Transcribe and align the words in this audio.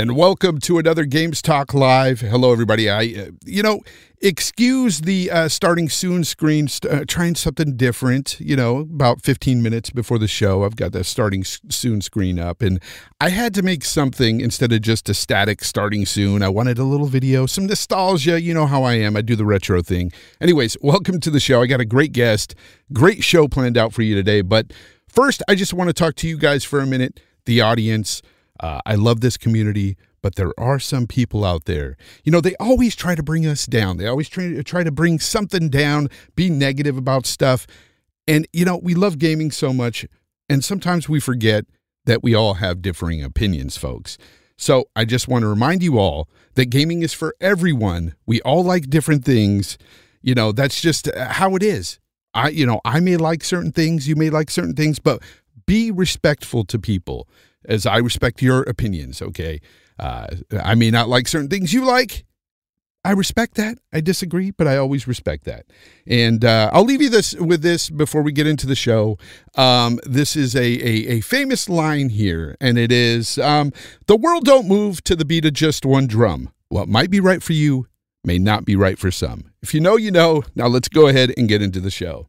and 0.00 0.16
welcome 0.16 0.58
to 0.58 0.78
another 0.78 1.04
Games 1.04 1.42
Talk 1.42 1.74
Live. 1.74 2.22
Hello, 2.22 2.52
everybody. 2.52 2.88
I, 2.88 3.02
uh, 3.02 3.30
you 3.44 3.62
know, 3.62 3.82
excuse 4.22 5.02
the 5.02 5.30
uh, 5.30 5.48
starting 5.48 5.90
soon 5.90 6.24
screen, 6.24 6.68
uh, 6.88 7.04
trying 7.06 7.34
something 7.34 7.76
different. 7.76 8.40
You 8.40 8.56
know, 8.56 8.78
about 8.78 9.20
15 9.20 9.62
minutes 9.62 9.90
before 9.90 10.18
the 10.18 10.26
show, 10.26 10.64
I've 10.64 10.74
got 10.74 10.92
the 10.92 11.04
starting 11.04 11.44
soon 11.44 12.00
screen 12.00 12.38
up, 12.38 12.62
and 12.62 12.80
I 13.20 13.28
had 13.28 13.52
to 13.56 13.62
make 13.62 13.84
something 13.84 14.40
instead 14.40 14.72
of 14.72 14.80
just 14.80 15.10
a 15.10 15.14
static 15.14 15.62
starting 15.62 16.06
soon. 16.06 16.42
I 16.42 16.48
wanted 16.48 16.78
a 16.78 16.84
little 16.84 17.06
video, 17.06 17.44
some 17.44 17.66
nostalgia. 17.66 18.40
You 18.40 18.54
know 18.54 18.64
how 18.64 18.84
I 18.84 18.94
am. 18.94 19.18
I 19.18 19.20
do 19.20 19.36
the 19.36 19.44
retro 19.44 19.82
thing. 19.82 20.12
Anyways, 20.40 20.78
welcome 20.80 21.20
to 21.20 21.30
the 21.30 21.40
show. 21.40 21.60
I 21.60 21.66
got 21.66 21.80
a 21.80 21.84
great 21.84 22.12
guest, 22.12 22.54
great 22.94 23.22
show 23.22 23.48
planned 23.48 23.76
out 23.76 23.92
for 23.92 24.00
you 24.00 24.14
today. 24.14 24.40
But 24.40 24.72
first, 25.10 25.42
I 25.46 25.54
just 25.54 25.74
want 25.74 25.88
to 25.88 25.92
talk 25.92 26.14
to 26.16 26.26
you 26.26 26.38
guys 26.38 26.64
for 26.64 26.80
a 26.80 26.86
minute, 26.86 27.20
the 27.44 27.60
audience. 27.60 28.22
Uh, 28.60 28.80
I 28.84 28.94
love 28.94 29.20
this 29.20 29.36
community, 29.36 29.96
but 30.22 30.36
there 30.36 30.52
are 30.58 30.78
some 30.78 31.06
people 31.06 31.44
out 31.44 31.64
there. 31.64 31.96
You 32.24 32.30
know, 32.30 32.40
they 32.40 32.54
always 32.56 32.94
try 32.94 33.14
to 33.14 33.22
bring 33.22 33.46
us 33.46 33.66
down. 33.66 33.96
They 33.96 34.06
always 34.06 34.28
try 34.28 34.48
to 34.48 34.62
try 34.62 34.84
to 34.84 34.92
bring 34.92 35.18
something 35.18 35.70
down, 35.70 36.08
be 36.36 36.50
negative 36.50 36.96
about 36.96 37.26
stuff. 37.26 37.66
And 38.28 38.46
you 38.52 38.64
know, 38.64 38.76
we 38.76 38.94
love 38.94 39.18
gaming 39.18 39.50
so 39.50 39.72
much, 39.72 40.06
and 40.48 40.62
sometimes 40.62 41.08
we 41.08 41.20
forget 41.20 41.64
that 42.04 42.22
we 42.22 42.34
all 42.34 42.54
have 42.54 42.82
differing 42.82 43.22
opinions, 43.24 43.76
folks. 43.76 44.18
So 44.56 44.84
I 44.94 45.06
just 45.06 45.26
want 45.26 45.42
to 45.42 45.48
remind 45.48 45.82
you 45.82 45.98
all 45.98 46.28
that 46.54 46.66
gaming 46.66 47.02
is 47.02 47.14
for 47.14 47.34
everyone. 47.40 48.14
We 48.26 48.42
all 48.42 48.62
like 48.62 48.90
different 48.90 49.24
things. 49.24 49.78
You 50.20 50.34
know, 50.34 50.52
that's 50.52 50.82
just 50.82 51.08
how 51.16 51.56
it 51.56 51.62
is. 51.62 51.98
I, 52.34 52.50
you 52.50 52.66
know, 52.66 52.80
I 52.84 53.00
may 53.00 53.16
like 53.16 53.42
certain 53.42 53.72
things, 53.72 54.06
you 54.06 54.16
may 54.16 54.28
like 54.28 54.50
certain 54.50 54.74
things, 54.74 54.98
but 54.98 55.22
be 55.66 55.90
respectful 55.90 56.64
to 56.64 56.78
people 56.78 57.26
as 57.64 57.86
I 57.86 57.98
respect 57.98 58.42
your 58.42 58.62
opinions, 58.62 59.20
okay? 59.22 59.60
Uh, 59.98 60.26
I 60.62 60.74
may 60.74 60.90
not 60.90 61.08
like 61.08 61.28
certain 61.28 61.48
things 61.48 61.72
you 61.72 61.84
like. 61.84 62.24
I 63.02 63.12
respect 63.12 63.54
that. 63.54 63.78
I 63.92 64.02
disagree, 64.02 64.50
but 64.50 64.66
I 64.66 64.76
always 64.76 65.08
respect 65.08 65.44
that. 65.44 65.64
And 66.06 66.44
uh, 66.44 66.70
I'll 66.72 66.84
leave 66.84 67.00
you 67.00 67.08
this 67.08 67.34
with 67.34 67.62
this 67.62 67.88
before 67.88 68.20
we 68.20 68.30
get 68.30 68.46
into 68.46 68.66
the 68.66 68.74
show. 68.74 69.16
Um, 69.54 70.00
this 70.04 70.36
is 70.36 70.54
a, 70.54 70.60
a, 70.60 71.08
a 71.08 71.20
famous 71.20 71.68
line 71.68 72.10
here, 72.10 72.56
and 72.60 72.76
it 72.76 72.92
is 72.92 73.38
um, 73.38 73.72
the 74.06 74.16
world 74.16 74.44
don't 74.44 74.68
move 74.68 75.02
to 75.04 75.16
the 75.16 75.24
beat 75.24 75.46
of 75.46 75.54
just 75.54 75.86
one 75.86 76.06
drum. 76.06 76.50
What 76.68 76.88
might 76.88 77.10
be 77.10 77.20
right 77.20 77.42
for 77.42 77.54
you 77.54 77.86
may 78.22 78.38
not 78.38 78.66
be 78.66 78.76
right 78.76 78.98
for 78.98 79.10
some. 79.10 79.50
If 79.62 79.72
you 79.72 79.80
know, 79.80 79.96
you 79.96 80.10
know. 80.10 80.42
Now 80.54 80.66
let's 80.66 80.88
go 80.88 81.08
ahead 81.08 81.32
and 81.38 81.48
get 81.48 81.62
into 81.62 81.80
the 81.80 81.90
show. 81.90 82.28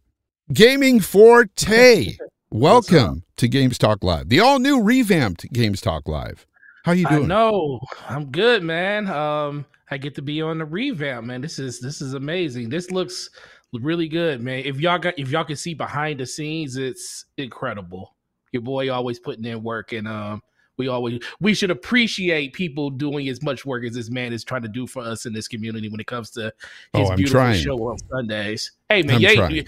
Gaming 0.54 1.02
Forte. 1.02 2.16
Welcome 2.54 3.24
to 3.38 3.48
Games 3.48 3.78
Talk 3.78 4.04
Live, 4.04 4.28
the 4.28 4.42
all 4.42 4.60
new 4.60 4.84
revamped 4.84 5.52
Games 5.54 5.80
Talk 5.80 6.10
Live. 6.10 6.46
How 6.84 6.92
you 6.92 7.08
doing? 7.08 7.28
No, 7.30 7.80
I'm 8.10 8.26
good, 8.30 8.62
man. 8.62 9.08
Um, 9.08 9.66
I 9.90 9.98
get 9.98 10.16
to 10.16 10.22
be 10.22 10.42
on 10.42 10.58
the 10.58 10.66
revamp, 10.66 11.28
man. 11.28 11.40
This 11.40 11.60
is 11.60 11.80
this 11.80 12.02
is 12.02 12.14
amazing. 12.14 12.68
This 12.68 12.92
looks 12.92 13.30
really 13.72 14.10
good, 14.10 14.42
man. 14.42 14.64
If 14.66 14.82
y'all 14.82 15.00
got 15.00 15.18
if 15.18 15.30
y'all 15.30 15.46
can 15.46 15.56
see 15.56 15.74
behind 15.74 16.20
the 16.20 16.26
scenes, 16.26 16.76
it's 16.76 17.24
incredible. 17.38 18.16
Your 18.52 18.64
boy 18.64 18.92
always 18.92 19.18
putting 19.18 19.46
in 19.46 19.64
work, 19.64 19.94
and 19.94 20.06
um, 20.06 20.44
we 20.76 20.90
always 20.90 21.24
we 21.40 21.54
should 21.54 21.72
appreciate 21.72 22.52
people 22.52 22.90
doing 22.90 23.30
as 23.30 23.42
much 23.42 23.66
work 23.66 23.86
as 23.86 23.94
this 23.94 24.10
man 24.10 24.34
is 24.34 24.44
trying 24.44 24.64
to 24.64 24.68
do 24.68 24.86
for 24.88 25.02
us 25.04 25.26
in 25.26 25.32
this 25.32 25.48
community 25.48 25.88
when 25.88 26.02
it 26.02 26.08
comes 26.08 26.30
to 26.32 26.42
his 26.42 27.10
Oh, 27.12 27.16
beautiful 27.16 27.40
trying. 27.40 27.62
show 27.62 27.78
on 27.78 27.98
Sundays. 28.10 28.72
Hey, 28.90 29.04
man, 29.04 29.22
yeah, 29.22 29.62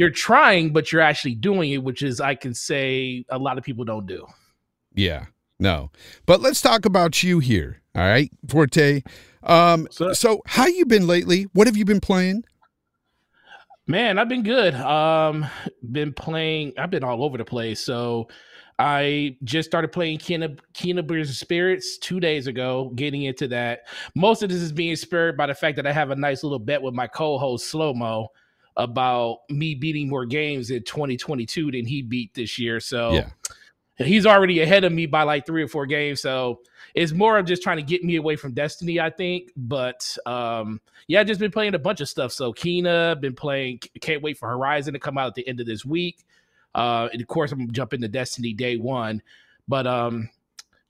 you're 0.00 0.08
trying, 0.10 0.72
but 0.72 0.90
you're 0.90 1.02
actually 1.02 1.34
doing 1.34 1.72
it, 1.72 1.84
which 1.84 2.02
is 2.02 2.22
I 2.22 2.34
can 2.34 2.54
say 2.54 3.22
a 3.28 3.36
lot 3.38 3.58
of 3.58 3.64
people 3.64 3.84
don't 3.84 4.06
do. 4.06 4.26
Yeah, 4.94 5.26
no. 5.58 5.90
But 6.24 6.40
let's 6.40 6.62
talk 6.62 6.86
about 6.86 7.22
you 7.22 7.38
here. 7.38 7.82
All 7.94 8.00
right, 8.00 8.30
Forte. 8.48 9.02
Um, 9.42 9.86
So- 9.90 10.14
so 10.14 10.40
how 10.46 10.66
you 10.66 10.86
been 10.86 11.06
lately? 11.06 11.42
What 11.52 11.66
have 11.66 11.76
you 11.76 11.84
been 11.84 12.00
playing? 12.00 12.44
Man, 13.86 14.18
I've 14.18 14.28
been 14.30 14.42
good. 14.42 14.74
Um, 14.74 15.46
been 15.92 16.14
playing. 16.14 16.72
I've 16.78 16.90
been 16.90 17.04
all 17.04 17.22
over 17.22 17.36
the 17.36 17.44
place. 17.44 17.80
So, 17.80 18.28
I 18.78 19.36
just 19.44 19.68
started 19.68 19.92
playing 19.92 20.18
Kena 20.18 20.58
Kena 20.72 21.06
Beers 21.06 21.28
and 21.28 21.36
Spirits 21.36 21.98
two 21.98 22.20
days 22.20 22.46
ago. 22.46 22.90
Getting 22.94 23.24
into 23.24 23.48
that. 23.48 23.80
Most 24.14 24.42
of 24.42 24.48
this 24.48 24.62
is 24.62 24.72
being 24.72 24.96
spurred 24.96 25.36
by 25.36 25.46
the 25.46 25.54
fact 25.54 25.76
that 25.76 25.86
I 25.86 25.92
have 25.92 26.10
a 26.10 26.16
nice 26.16 26.42
little 26.42 26.58
bet 26.58 26.80
with 26.80 26.94
my 26.94 27.06
co-host 27.06 27.68
Slow 27.68 27.92
Mo 27.92 28.28
about 28.80 29.40
me 29.50 29.74
beating 29.74 30.08
more 30.08 30.24
games 30.24 30.70
in 30.70 30.82
2022 30.82 31.70
than 31.70 31.84
he 31.86 32.02
beat 32.02 32.32
this 32.34 32.58
year. 32.58 32.80
So, 32.80 33.12
Yeah. 33.12 33.28
he's 33.98 34.24
already 34.24 34.60
ahead 34.60 34.84
of 34.84 34.92
me 34.92 35.04
by 35.06 35.22
like 35.22 35.44
three 35.44 35.62
or 35.62 35.68
four 35.68 35.84
games. 35.84 36.22
So 36.22 36.60
it's 36.94 37.12
more 37.12 37.38
of 37.38 37.44
just 37.46 37.62
trying 37.62 37.76
to 37.76 37.82
get 37.82 38.02
me 38.02 38.16
away 38.16 38.34
from 38.36 38.52
Destiny, 38.54 38.98
I 38.98 39.10
think. 39.10 39.50
But 39.56 40.16
um, 40.24 40.80
yeah, 41.06 41.20
I've 41.20 41.26
just 41.26 41.38
been 41.40 41.50
playing 41.50 41.74
a 41.74 41.78
bunch 41.78 42.00
of 42.00 42.08
stuff. 42.08 42.32
So 42.32 42.52
Kena, 42.52 43.20
been 43.20 43.34
playing. 43.34 43.80
Can't 44.00 44.22
wait 44.22 44.38
for 44.38 44.48
Horizon 44.48 44.94
to 44.94 44.98
come 44.98 45.18
out 45.18 45.26
at 45.26 45.34
the 45.34 45.46
end 45.46 45.60
of 45.60 45.66
this 45.66 45.84
week. 45.84 46.24
Uh, 46.74 47.08
and 47.12 47.20
of 47.20 47.28
course, 47.28 47.52
I'm 47.52 47.70
jumping 47.72 48.00
to 48.00 48.08
Destiny 48.08 48.54
day 48.54 48.76
one. 48.78 49.20
But 49.68 49.86
um, 49.86 50.30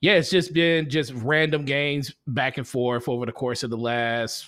yeah, 0.01 0.13
it's 0.13 0.31
just 0.31 0.55
been 0.55 0.89
just 0.89 1.13
random 1.15 1.65
games 1.65 2.15
back 2.29 2.59
and 2.59 2.67
forth 2.69 3.09
over 3.09 3.27
the 3.27 3.33
course 3.33 3.65
of 3.65 3.71
the 3.71 3.77
last 3.77 4.47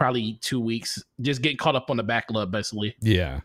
probably 0.00 0.38
two 0.40 0.58
weeks. 0.58 1.02
Just 1.20 1.42
getting 1.42 1.58
caught 1.58 1.76
up 1.76 1.90
on 1.90 1.98
the 1.98 2.02
backlog, 2.02 2.50
basically. 2.50 2.96
Yeah, 3.02 3.40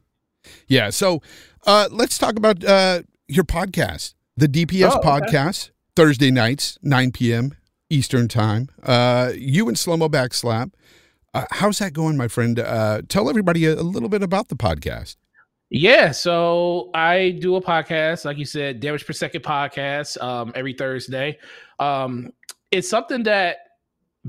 yeah. 0.67 0.89
So 0.89 1.21
uh, 1.67 1.89
let's 1.91 2.17
talk 2.17 2.38
about 2.38 2.63
uh, 2.63 3.01
your 3.27 3.43
podcast, 3.43 4.13
the 4.38 4.47
DPS 4.47 4.91
Oh, 4.93 4.97
okay. 4.99 5.09
podcast, 5.09 5.71
Thursday 5.97 6.31
nights, 6.31 6.79
9 6.81 7.11
p.m. 7.11 7.53
Eastern 7.89 8.29
time. 8.29 8.69
Uh, 8.81 9.33
you 9.35 9.67
and 9.67 9.75
Slomo 9.75 10.09
Backslap. 10.09 10.71
Uh, 11.33 11.45
how's 11.51 11.79
that 11.79 11.91
going, 11.91 12.16
my 12.16 12.29
friend? 12.29 12.57
Uh, 12.57 13.01
tell 13.09 13.29
everybody 13.29 13.66
a, 13.66 13.73
a 13.73 13.83
little 13.83 14.07
bit 14.09 14.23
about 14.23 14.47
the 14.47 14.55
podcast. 14.55 15.17
Yeah, 15.69 16.11
so 16.11 16.89
I 16.93 17.37
do 17.41 17.57
a 17.57 17.61
podcast, 17.61 18.23
like 18.23 18.37
you 18.37 18.45
said, 18.45 18.79
damage 18.79 19.05
per 19.05 19.11
second 19.11 19.41
podcast, 19.41 20.22
um, 20.23 20.53
every 20.55 20.72
Thursday. 20.73 21.37
Um, 21.79 22.31
it's 22.72 22.87
something 22.87 23.23
that 23.23 23.57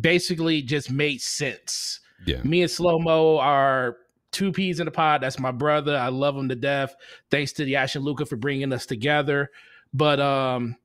basically 0.01 0.63
just 0.63 0.91
made 0.91 1.21
sense. 1.21 2.01
Yeah. 2.25 2.43
Me 2.43 2.63
and 2.63 2.71
Slow 2.71 2.99
Mo 2.99 3.39
are 3.39 3.97
two 4.33 4.53
peas 4.53 4.81
in 4.81 4.89
a 4.89 4.91
pod. 4.91 5.23
That's 5.23 5.39
my 5.39 5.51
brother. 5.53 5.97
I 5.97 6.09
love 6.09 6.37
him 6.37 6.49
to 6.49 6.55
death. 6.55 6.95
Thanks 7.31 7.53
to 7.55 7.65
the 7.65 7.77
Ash 7.77 7.97
and 7.97 8.05
Luca 8.05 8.27
for 8.27 8.37
bringing 8.37 8.73
us 8.73 8.87
together. 8.87 9.51
But 9.93 10.21
um, 10.21 10.77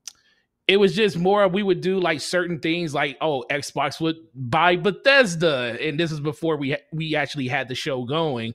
it 0.67 0.77
was 0.77 0.95
just 0.95 1.17
more 1.17 1.47
we 1.47 1.63
would 1.63 1.81
do 1.81 1.99
like 1.99 2.21
certain 2.21 2.59
things, 2.59 2.93
like 2.93 3.17
oh, 3.21 3.43
Xbox 3.49 3.99
would 3.99 4.17
buy 4.33 4.75
Bethesda, 4.75 5.77
and 5.81 5.99
this 5.99 6.11
is 6.11 6.19
before 6.19 6.57
we 6.57 6.77
we 6.93 7.15
actually 7.15 7.47
had 7.47 7.67
the 7.67 7.75
show 7.75 8.05
going. 8.05 8.53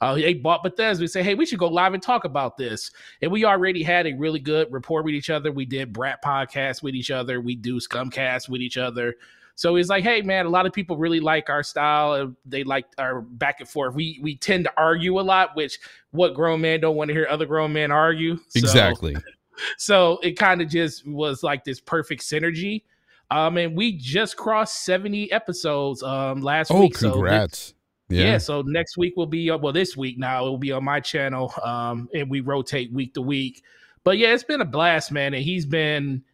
Uh, 0.00 0.16
they 0.16 0.34
bought 0.34 0.64
Bethesda. 0.64 1.00
We 1.00 1.06
say, 1.06 1.22
hey, 1.22 1.36
we 1.36 1.46
should 1.46 1.60
go 1.60 1.68
live 1.68 1.94
and 1.94 2.02
talk 2.02 2.24
about 2.24 2.56
this. 2.56 2.90
And 3.20 3.30
we 3.30 3.44
already 3.44 3.84
had 3.84 4.08
a 4.08 4.12
really 4.14 4.40
good 4.40 4.66
rapport 4.72 5.04
with 5.04 5.14
each 5.14 5.30
other. 5.30 5.52
We 5.52 5.64
did 5.64 5.92
Brat 5.92 6.24
podcast 6.24 6.82
with 6.82 6.96
each 6.96 7.12
other. 7.12 7.40
We 7.40 7.54
do 7.54 7.76
Scumcast 7.76 8.48
with 8.48 8.60
each 8.60 8.76
other. 8.76 9.14
So 9.54 9.76
it's 9.76 9.88
like, 9.88 10.02
hey, 10.02 10.22
man, 10.22 10.46
a 10.46 10.48
lot 10.48 10.66
of 10.66 10.72
people 10.72 10.96
really 10.96 11.20
like 11.20 11.50
our 11.50 11.62
style. 11.62 12.34
They 12.46 12.64
like 12.64 12.86
our 12.98 13.20
back 13.20 13.60
and 13.60 13.68
forth. 13.68 13.94
We 13.94 14.18
we 14.22 14.36
tend 14.36 14.64
to 14.64 14.72
argue 14.76 15.20
a 15.20 15.22
lot, 15.22 15.54
which 15.54 15.78
what 16.10 16.34
grown 16.34 16.60
men 16.62 16.80
don't 16.80 16.96
want 16.96 17.08
to 17.08 17.14
hear 17.14 17.26
other 17.30 17.46
grown 17.46 17.72
men 17.72 17.90
argue. 17.90 18.36
So- 18.36 18.58
Exactly. 18.58 19.16
so 19.78 20.18
it 20.22 20.32
kind 20.32 20.60
of 20.62 20.68
just 20.68 21.06
was 21.06 21.42
like 21.42 21.64
this 21.64 21.80
perfect 21.80 22.22
synergy. 22.22 22.82
Um, 23.30 23.56
and 23.56 23.74
we 23.76 23.92
just 23.92 24.36
crossed 24.36 24.84
70 24.84 25.32
episodes 25.32 26.02
um 26.02 26.42
last 26.42 26.70
Oh, 26.70 26.80
week. 26.82 26.96
So 26.98 27.12
congrats. 27.12 27.74
yeah. 28.08 28.22
yeah. 28.24 28.38
so 28.38 28.62
next 28.62 28.96
week 28.98 29.14
will 29.16 29.26
be 29.26 29.50
uh, 29.50 29.56
well 29.56 29.72
this 29.72 29.96
week 29.96 30.18
now 30.18 30.44
it 30.46 30.50
will 30.50 30.58
be 30.58 30.72
on 30.72 30.84
my 30.84 31.00
channel 31.00 31.54
um 31.62 32.10
and 32.14 32.28
we 32.30 32.40
rotate 32.40 32.92
week 32.92 33.14
to 33.14 33.22
week. 33.22 33.62
But 34.04 34.18
yeah, 34.18 34.34
it's 34.34 34.42
been 34.44 34.60
a 34.60 34.64
blast, 34.66 35.12
man, 35.12 35.32
and 35.32 35.42
he's 35.44 35.64
been 35.64 36.24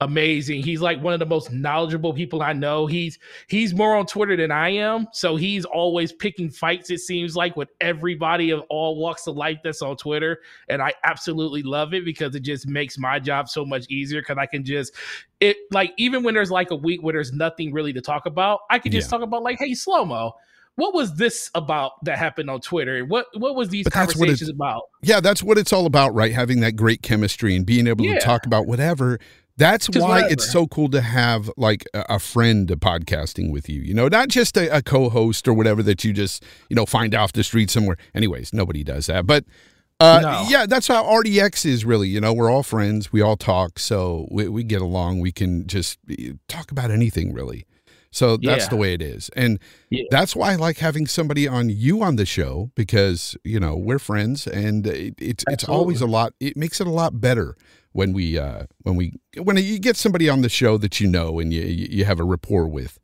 amazing. 0.00 0.62
He's 0.62 0.80
like 0.80 1.00
one 1.02 1.12
of 1.12 1.18
the 1.20 1.26
most 1.26 1.52
knowledgeable 1.52 2.12
people 2.12 2.42
I 2.42 2.52
know. 2.52 2.86
He's 2.86 3.18
he's 3.48 3.74
more 3.74 3.96
on 3.96 4.06
Twitter 4.06 4.36
than 4.36 4.50
I 4.50 4.70
am, 4.70 5.06
so 5.12 5.36
he's 5.36 5.64
always 5.64 6.12
picking 6.12 6.50
fights 6.50 6.90
it 6.90 6.98
seems 7.00 7.36
like 7.36 7.56
with 7.56 7.70
everybody 7.80 8.50
of 8.50 8.60
all 8.68 8.96
walks 8.96 9.26
of 9.26 9.36
life 9.36 9.58
that's 9.64 9.82
on 9.82 9.96
Twitter, 9.96 10.40
and 10.68 10.82
I 10.82 10.92
absolutely 11.04 11.62
love 11.62 11.94
it 11.94 12.04
because 12.04 12.34
it 12.34 12.40
just 12.40 12.66
makes 12.66 12.98
my 12.98 13.18
job 13.18 13.48
so 13.48 13.64
much 13.64 13.86
easier 13.88 14.22
cuz 14.22 14.36
I 14.38 14.46
can 14.46 14.64
just 14.64 14.92
it 15.40 15.56
like 15.70 15.92
even 15.96 16.22
when 16.22 16.34
there's 16.34 16.50
like 16.50 16.70
a 16.70 16.76
week 16.76 17.02
where 17.02 17.12
there's 17.12 17.32
nothing 17.32 17.72
really 17.72 17.92
to 17.92 18.00
talk 18.00 18.26
about, 18.26 18.60
I 18.70 18.78
can 18.78 18.92
just 18.92 19.06
Yeah. 19.06 19.18
talk 19.18 19.22
about 19.22 19.42
like, 19.42 19.58
hey, 19.58 19.74
slow 19.74 20.04
mo. 20.04 20.32
What 20.76 20.92
was 20.92 21.14
this 21.14 21.52
about 21.54 22.04
that 22.04 22.18
happened 22.18 22.50
on 22.50 22.60
Twitter? 22.60 23.04
What 23.04 23.26
what 23.36 23.54
was 23.54 23.68
these 23.68 23.84
But 23.84 23.92
conversations 23.92 24.48
about? 24.48 24.82
Yeah, 25.02 25.20
that's 25.20 25.40
what 25.40 25.56
it's 25.56 25.72
all 25.72 25.86
about, 25.86 26.14
right? 26.14 26.32
Having 26.32 26.60
that 26.60 26.72
great 26.74 27.00
chemistry 27.00 27.54
and 27.54 27.64
being 27.64 27.86
able 27.86 28.04
Yeah. 28.04 28.14
to 28.14 28.20
talk 28.20 28.44
about 28.44 28.66
whatever. 28.66 29.20
That's 29.56 29.88
why 29.88 30.08
whatever. 30.08 30.32
it's 30.32 30.50
so 30.50 30.66
cool 30.66 30.88
to 30.90 31.00
have 31.00 31.50
like 31.56 31.84
a, 31.94 32.18
friend 32.18 32.68
podcasting 32.68 33.52
with 33.52 33.68
you. 33.68 33.80
You 33.82 33.94
know, 33.94 34.08
not 34.08 34.28
just 34.28 34.56
a, 34.56 34.76
a 34.76 34.82
co-host 34.82 35.46
or 35.46 35.54
whatever 35.54 35.82
that 35.84 36.02
you 36.04 36.12
just 36.12 36.42
you 36.68 36.74
know 36.76 36.86
find 36.86 37.14
off 37.14 37.32
the 37.32 37.44
street 37.44 37.70
somewhere. 37.70 37.96
Anyways, 38.14 38.52
nobody 38.52 38.82
does 38.82 39.06
that, 39.06 39.26
but 39.26 39.44
Uh, 40.00 40.18
No. 40.22 40.46
Yeah, 40.48 40.66
that's 40.66 40.88
how 40.88 41.04
RDX 41.04 41.64
is 41.64 41.84
really. 41.84 42.08
You 42.08 42.20
know, 42.20 42.32
we're 42.32 42.50
all 42.50 42.64
friends. 42.64 43.12
We 43.12 43.20
all 43.22 43.36
talk. 43.36 43.78
So 43.78 44.26
we, 44.30 44.48
we 44.48 44.64
get 44.64 44.82
along. 44.82 45.20
We 45.20 45.30
can 45.30 45.68
just 45.68 45.98
eh, 46.10 46.32
talk 46.48 46.72
about 46.72 46.90
anything 46.90 47.32
really. 47.32 47.64
So 48.10 48.36
that's 48.36 48.64
Yeah. 48.64 48.68
the 48.70 48.76
way 48.76 48.92
it 48.94 49.00
is. 49.02 49.30
And 49.36 49.60
Yeah. 49.90 50.02
that's 50.10 50.34
why 50.34 50.52
I 50.52 50.56
like 50.56 50.78
having 50.78 51.06
somebody 51.06 51.46
on 51.46 51.68
you 51.70 52.02
on 52.02 52.16
the 52.16 52.26
show 52.26 52.70
because, 52.74 53.36
you 53.44 53.60
know, 53.60 53.76
we're 53.76 54.00
friends 54.00 54.48
and 54.48 54.84
it, 54.86 55.14
it's 55.20 55.44
it's 55.48 55.64
always 55.64 56.00
a 56.00 56.06
lot 56.06 56.32
it 56.40 56.56
makes 56.56 56.80
it 56.80 56.88
a 56.88 56.90
lot 56.90 57.20
better 57.20 57.56
when 57.94 58.12
we 58.12 58.36
uh 58.38 58.64
when 58.82 58.94
we 58.96 59.14
when 59.42 59.56
you 59.56 59.78
get 59.78 59.96
somebody 59.96 60.28
on 60.28 60.42
the 60.42 60.48
show 60.50 60.76
that 60.78 61.00
you 61.00 61.06
know 61.08 61.38
and 61.40 61.52
you 61.54 61.62
you 61.62 62.04
have 62.04 62.20
a 62.20 62.24
rapport 62.24 62.66
with. 62.68 62.98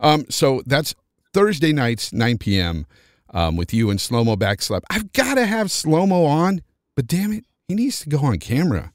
Um 0.00 0.24
so 0.30 0.62
that's 0.66 0.94
Thursday 1.34 1.72
nights 1.72 2.12
9 2.14 2.38
p.m. 2.38 2.86
Um, 3.34 3.56
with 3.56 3.74
you 3.74 3.90
and 3.90 4.00
Slow 4.00 4.24
Mo 4.24 4.36
Backslap. 4.36 4.80
I've 4.88 5.12
got 5.12 5.34
to 5.34 5.44
have 5.44 5.70
Slow 5.70 6.06
Mo 6.06 6.24
on, 6.24 6.62
but 6.94 7.06
damn 7.06 7.32
it, 7.32 7.44
he 7.68 7.74
needs 7.74 8.00
to 8.00 8.08
go 8.08 8.18
on 8.20 8.38
camera. 8.38 8.92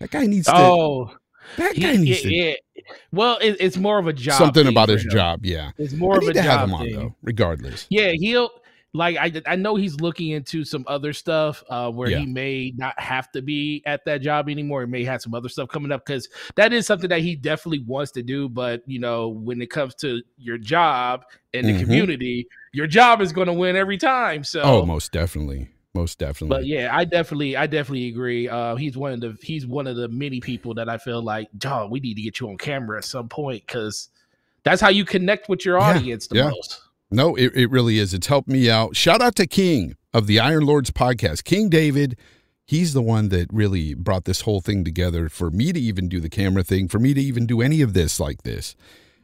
That 0.00 0.10
guy 0.10 0.26
needs 0.26 0.46
to. 0.46 0.52
Oh, 0.56 1.12
that 1.58 1.76
he- 1.76 1.82
guy 1.82 1.96
needs 1.96 2.22
to. 2.22 2.34
yeah, 2.34 2.54
yeah. 2.74 2.82
Well, 3.12 3.38
it, 3.40 3.56
it's 3.60 3.76
more 3.76 3.98
of 3.98 4.06
a 4.08 4.12
job. 4.12 4.38
something 4.38 4.64
thing 4.64 4.72
about 4.72 4.88
his 4.88 5.04
him. 5.04 5.10
job. 5.10 5.44
Yeah, 5.44 5.70
It's 5.78 5.92
I 5.92 5.96
more 5.98 6.16
of 6.16 6.22
need 6.24 6.30
a 6.30 6.34
to 6.34 6.42
have 6.42 6.60
job 6.60 6.68
him 6.68 6.74
on 6.74 6.86
thing. 6.86 6.96
though, 6.96 7.14
regardless. 7.22 7.86
Yeah, 7.90 8.12
he'll 8.16 8.50
like 8.96 9.16
I 9.16 9.32
I 9.46 9.56
know 9.56 9.76
he's 9.76 10.00
looking 10.00 10.30
into 10.30 10.64
some 10.64 10.84
other 10.88 11.12
stuff 11.12 11.62
uh, 11.68 11.90
where 11.90 12.10
Yeah. 12.10 12.20
he 12.20 12.26
may 12.26 12.72
not 12.76 12.98
have 12.98 13.30
to 13.32 13.42
be 13.42 13.82
at 13.86 14.04
that 14.06 14.22
job 14.22 14.48
anymore. 14.48 14.80
He 14.82 14.86
may 14.86 15.04
have 15.04 15.22
some 15.22 15.34
other 15.34 15.48
stuff 15.48 15.68
coming 15.68 15.92
up 15.92 16.04
because 16.06 16.28
that 16.56 16.72
is 16.72 16.86
something 16.86 17.08
that 17.10 17.20
he 17.20 17.36
definitely 17.36 17.84
wants 17.86 18.12
to 18.12 18.22
do. 18.22 18.48
But 18.48 18.82
you 18.86 18.98
know, 18.98 19.28
when 19.28 19.60
it 19.62 19.70
comes 19.70 19.94
to 19.96 20.22
your 20.38 20.58
job 20.58 21.24
and 21.54 21.68
the 21.68 21.72
Mhm. 21.72 21.78
community, 21.80 22.48
your 22.72 22.86
job 22.86 23.20
is 23.20 23.32
going 23.32 23.46
to 23.48 23.52
win 23.52 23.76
every 23.76 23.98
time. 23.98 24.44
So, 24.44 24.62
Oh, 24.62 24.86
most 24.86 25.12
definitely, 25.12 25.68
most 25.94 26.18
definitely. 26.18 26.48
but 26.58 26.66
yeah, 26.66 26.90
I 26.92 27.04
definitely 27.04 27.56
I 27.56 27.66
definitely 27.66 28.08
agree. 28.08 28.48
Uh, 28.48 28.76
he's 28.76 28.96
one 28.96 29.12
of 29.12 29.20
the 29.20 29.36
he's 29.42 29.66
one 29.66 29.86
of 29.86 29.96
the 29.96 30.08
many 30.08 30.40
people 30.40 30.74
that 30.74 30.88
I 30.88 30.98
feel 30.98 31.22
like, 31.22 31.48
John, 31.58 31.90
we 31.90 32.00
need 32.00 32.14
to 32.14 32.22
get 32.22 32.40
you 32.40 32.48
on 32.48 32.56
camera 32.58 32.98
at 32.98 33.04
some 33.04 33.28
point 33.28 33.64
because 33.66 34.08
that's 34.64 34.80
how 34.80 34.88
you 34.88 35.04
connect 35.04 35.48
with 35.48 35.64
your 35.64 35.78
Yeah, 35.78 35.96
audience 35.96 36.26
the 36.26 36.36
yeah. 36.36 36.50
most. 36.50 36.80
No, 37.10 37.34
it, 37.36 37.52
it 37.54 37.70
really 37.70 37.98
is. 37.98 38.12
It's 38.14 38.26
helped 38.26 38.48
me 38.48 38.68
out. 38.68 38.96
Shout 38.96 39.22
out 39.22 39.36
to 39.36 39.46
King 39.46 39.94
of 40.12 40.26
the 40.26 40.40
Iron 40.40 40.64
Lords 40.64 40.90
podcast. 40.90 41.44
King 41.44 41.68
David, 41.68 42.18
he's 42.66 42.94
the 42.94 43.02
one 43.02 43.28
that 43.28 43.48
really 43.52 43.94
brought 43.94 44.24
this 44.24 44.40
whole 44.42 44.60
thing 44.60 44.84
together 44.84 45.28
for 45.28 45.50
me 45.50 45.72
to 45.72 45.80
even 45.80 46.08
do 46.08 46.20
the 46.20 46.28
camera 46.28 46.64
thing, 46.64 46.88
for 46.88 46.98
me 46.98 47.14
to 47.14 47.20
even 47.20 47.46
do 47.46 47.60
any 47.60 47.80
of 47.80 47.92
this 47.92 48.18
like 48.18 48.42
this. 48.42 48.74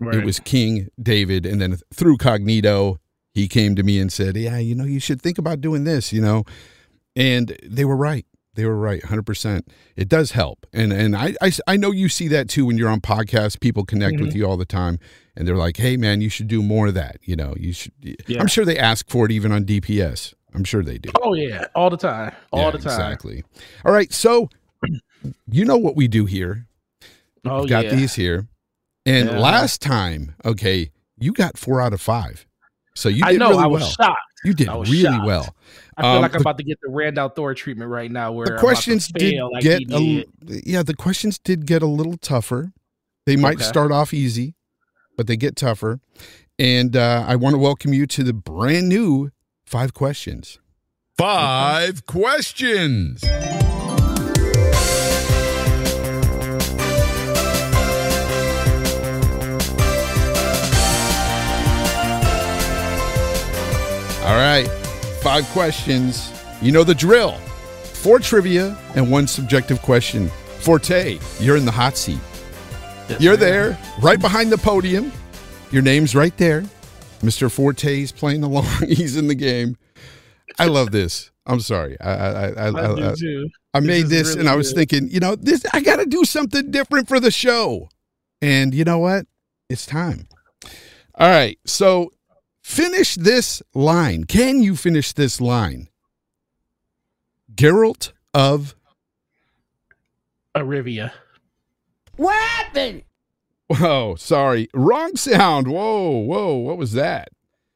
It 0.00 0.24
was 0.24 0.40
King 0.40 0.88
David. 1.00 1.46
And 1.46 1.60
then 1.60 1.76
through 1.94 2.18
Cognito, 2.18 2.96
he 3.34 3.48
came 3.48 3.74
to 3.76 3.82
me 3.82 3.98
and 4.00 4.12
said, 4.12 4.36
Yeah, 4.36 4.58
you 4.58 4.74
know, 4.74 4.84
you 4.84 5.00
should 5.00 5.22
think 5.22 5.38
about 5.38 5.60
doing 5.60 5.84
this, 5.84 6.12
you 6.12 6.20
know. 6.20 6.44
And 7.14 7.56
they 7.64 7.84
were 7.84 7.96
right. 7.96 8.26
They 8.54 8.66
were 8.66 8.76
right, 8.76 9.02
100%. 9.02 9.62
It 9.96 10.08
does 10.08 10.32
help. 10.32 10.66
And 10.74 10.92
and 10.92 11.16
I, 11.16 11.34
I, 11.40 11.52
I 11.66 11.76
know 11.76 11.90
you 11.90 12.08
see 12.10 12.28
that 12.28 12.48
too 12.48 12.66
when 12.66 12.76
you're 12.76 12.90
on 12.90 13.00
podcasts. 13.00 13.58
People 13.58 13.84
connect 13.84 14.20
with 14.20 14.30
mm-hmm. 14.30 14.38
you 14.38 14.46
all 14.46 14.58
the 14.58 14.66
time 14.66 14.98
and 15.36 15.48
they're 15.48 15.56
like, 15.56 15.78
hey, 15.78 15.96
man, 15.96 16.20
you 16.20 16.28
should 16.28 16.48
do 16.48 16.62
more 16.62 16.88
of 16.88 16.94
that. 16.94 17.16
You 17.22 17.36
know, 17.36 17.54
you 17.56 17.72
should. 17.72 17.92
Yeah. 18.02 18.40
I'm 18.40 18.46
sure 18.46 18.64
they 18.64 18.78
ask 18.78 19.08
for 19.08 19.24
it 19.26 19.32
even 19.32 19.52
on 19.52 19.64
DPS. 19.64 20.34
I'm 20.54 20.64
sure 20.64 20.82
they 20.82 20.98
do. 20.98 21.10
Oh 21.22 21.32
yeah, 21.34 21.66
all 21.74 21.88
the 21.88 21.96
time, 21.96 22.34
all 22.52 22.64
Yeah, 22.64 22.70
the 22.72 22.78
time. 22.78 22.92
Exactly. 22.92 23.44
All 23.84 23.92
right. 23.92 24.12
So, 24.12 24.50
you 25.50 25.64
know 25.64 25.78
what 25.78 25.96
we 25.96 26.08
do 26.08 26.26
here. 26.26 26.66
Oh 27.46 27.60
We've 27.60 27.70
got 27.70 27.86
yeah. 27.86 27.94
these 27.94 28.14
here. 28.14 28.46
And 29.06 29.40
last 29.40 29.80
time, 29.80 30.34
okay, 30.44 30.90
you 31.18 31.32
got 31.32 31.56
four 31.56 31.80
out 31.80 31.92
of 31.92 32.00
five. 32.00 32.46
So 32.94 33.08
you 33.08 33.24
I 33.24 33.32
did 33.32 33.38
know. 33.38 33.50
really 33.50 33.64
I 33.64 33.66
was 33.66 33.80
well. 33.82 33.90
shocked. 33.90 34.20
You 34.44 34.54
did 34.54 34.68
I 34.68 34.76
really 34.76 35.02
shocked. 35.02 35.26
well. 35.26 35.56
I 35.96 36.02
feel 36.02 36.10
Um, 36.12 36.22
like 36.22 36.32
I'm 36.32 36.38
the- 36.38 36.42
about 36.42 36.58
to 36.58 36.64
get 36.64 36.78
the 36.82 36.90
Randall 36.90 37.28
Thor 37.28 37.54
treatment 37.54 37.90
right 37.90 38.10
now, 38.10 38.32
where 38.32 38.46
The 38.46 38.54
I'm 38.54 38.60
questions 38.60 39.08
did 39.08 39.38
like 39.52 39.62
get 39.62 39.82
he 39.90 40.26
a, 40.48 40.60
yeah, 40.64 40.82
the 40.82 40.94
questions 40.94 41.38
did 41.38 41.66
get 41.66 41.82
a 41.82 41.86
little 41.86 42.16
tougher. 42.16 42.72
They 43.26 43.36
might 43.36 43.56
Okay. 43.56 43.64
start 43.64 43.92
off 43.92 44.14
easy, 44.14 44.54
but 45.16 45.26
they 45.26 45.36
get 45.36 45.54
tougher. 45.56 46.00
And 46.58 46.96
uh, 46.96 47.24
I 47.28 47.36
want 47.36 47.54
to 47.54 47.58
welcome 47.58 47.92
you 47.92 48.06
to 48.06 48.22
the 48.24 48.32
brand 48.32 48.88
new 48.88 49.30
five 49.66 49.92
questions. 49.94 50.58
Five 51.18 52.06
questions. 52.06 53.22
All 64.24 64.36
right, 64.38 64.68
five 65.22 65.46
questions. 65.50 66.32
You 66.60 66.72
know 66.72 66.82
the 66.82 66.94
drill. 66.94 67.34
Four 67.84 68.18
trivia 68.18 68.76
and 68.96 69.08
one 69.08 69.28
subjective 69.28 69.80
question. 69.80 70.28
Forte, 70.58 71.20
you're 71.38 71.56
in 71.56 71.64
the 71.64 71.70
hot 71.70 71.96
seat. 71.96 72.18
Yes, 73.08 73.20
You're 73.20 73.36
there, 73.36 73.78
right 74.00 74.20
behind 74.20 74.50
the 74.50 74.58
podium. 74.58 75.12
Your 75.70 75.82
name's 75.82 76.16
right 76.16 76.36
there. 76.38 76.62
Mr. 77.20 77.50
Forte's 77.50 78.10
playing 78.10 78.42
along. 78.42 78.66
He's 78.88 79.16
in 79.16 79.28
the 79.28 79.36
game. 79.36 79.76
I 80.58 80.66
love 80.66 80.90
this. 80.90 81.30
I'm 81.46 81.60
sorry. 81.60 81.96
I 82.00 82.10
I 82.10 82.30
I, 82.32 82.68
I, 82.68 83.10
I 83.10 83.14
do 83.14 83.48
I, 83.74 83.80
made 83.80 84.04
is 84.04 84.10
this 84.10 84.28
really 84.30 84.40
and 84.40 84.48
I 84.48 84.56
was 84.56 84.72
good. 84.72 84.88
thinking, 84.88 85.08
you 85.08 85.20
know, 85.20 85.36
this 85.36 85.64
I 85.72 85.80
got 85.80 85.96
to 85.96 86.06
do 86.06 86.24
something 86.24 86.72
different 86.72 87.06
for 87.06 87.20
the 87.20 87.30
show. 87.30 87.88
And 88.40 88.74
you 88.74 88.82
know 88.82 88.98
what? 88.98 89.26
It's 89.68 89.86
time. 89.86 90.26
All 91.14 91.28
right. 91.28 91.58
So 91.64 92.12
finish 92.62 93.16
this 93.16 93.62
line. 93.74 94.24
Can 94.24 94.62
you 94.62 94.76
finish 94.76 95.12
this 95.12 95.40
line? 95.40 95.88
Geralt 97.54 98.12
of 98.32 98.74
Arivia. 100.54 101.12
What 102.16 102.34
happened? 102.34 103.02
Whoa, 103.68 104.16
sorry. 104.16 104.68
Wrong 104.74 105.16
sound. 105.16 105.66
Whoa, 105.66 106.10
whoa. 106.10 106.56
What 106.56 106.78
was 106.78 106.92
that? 106.92 107.28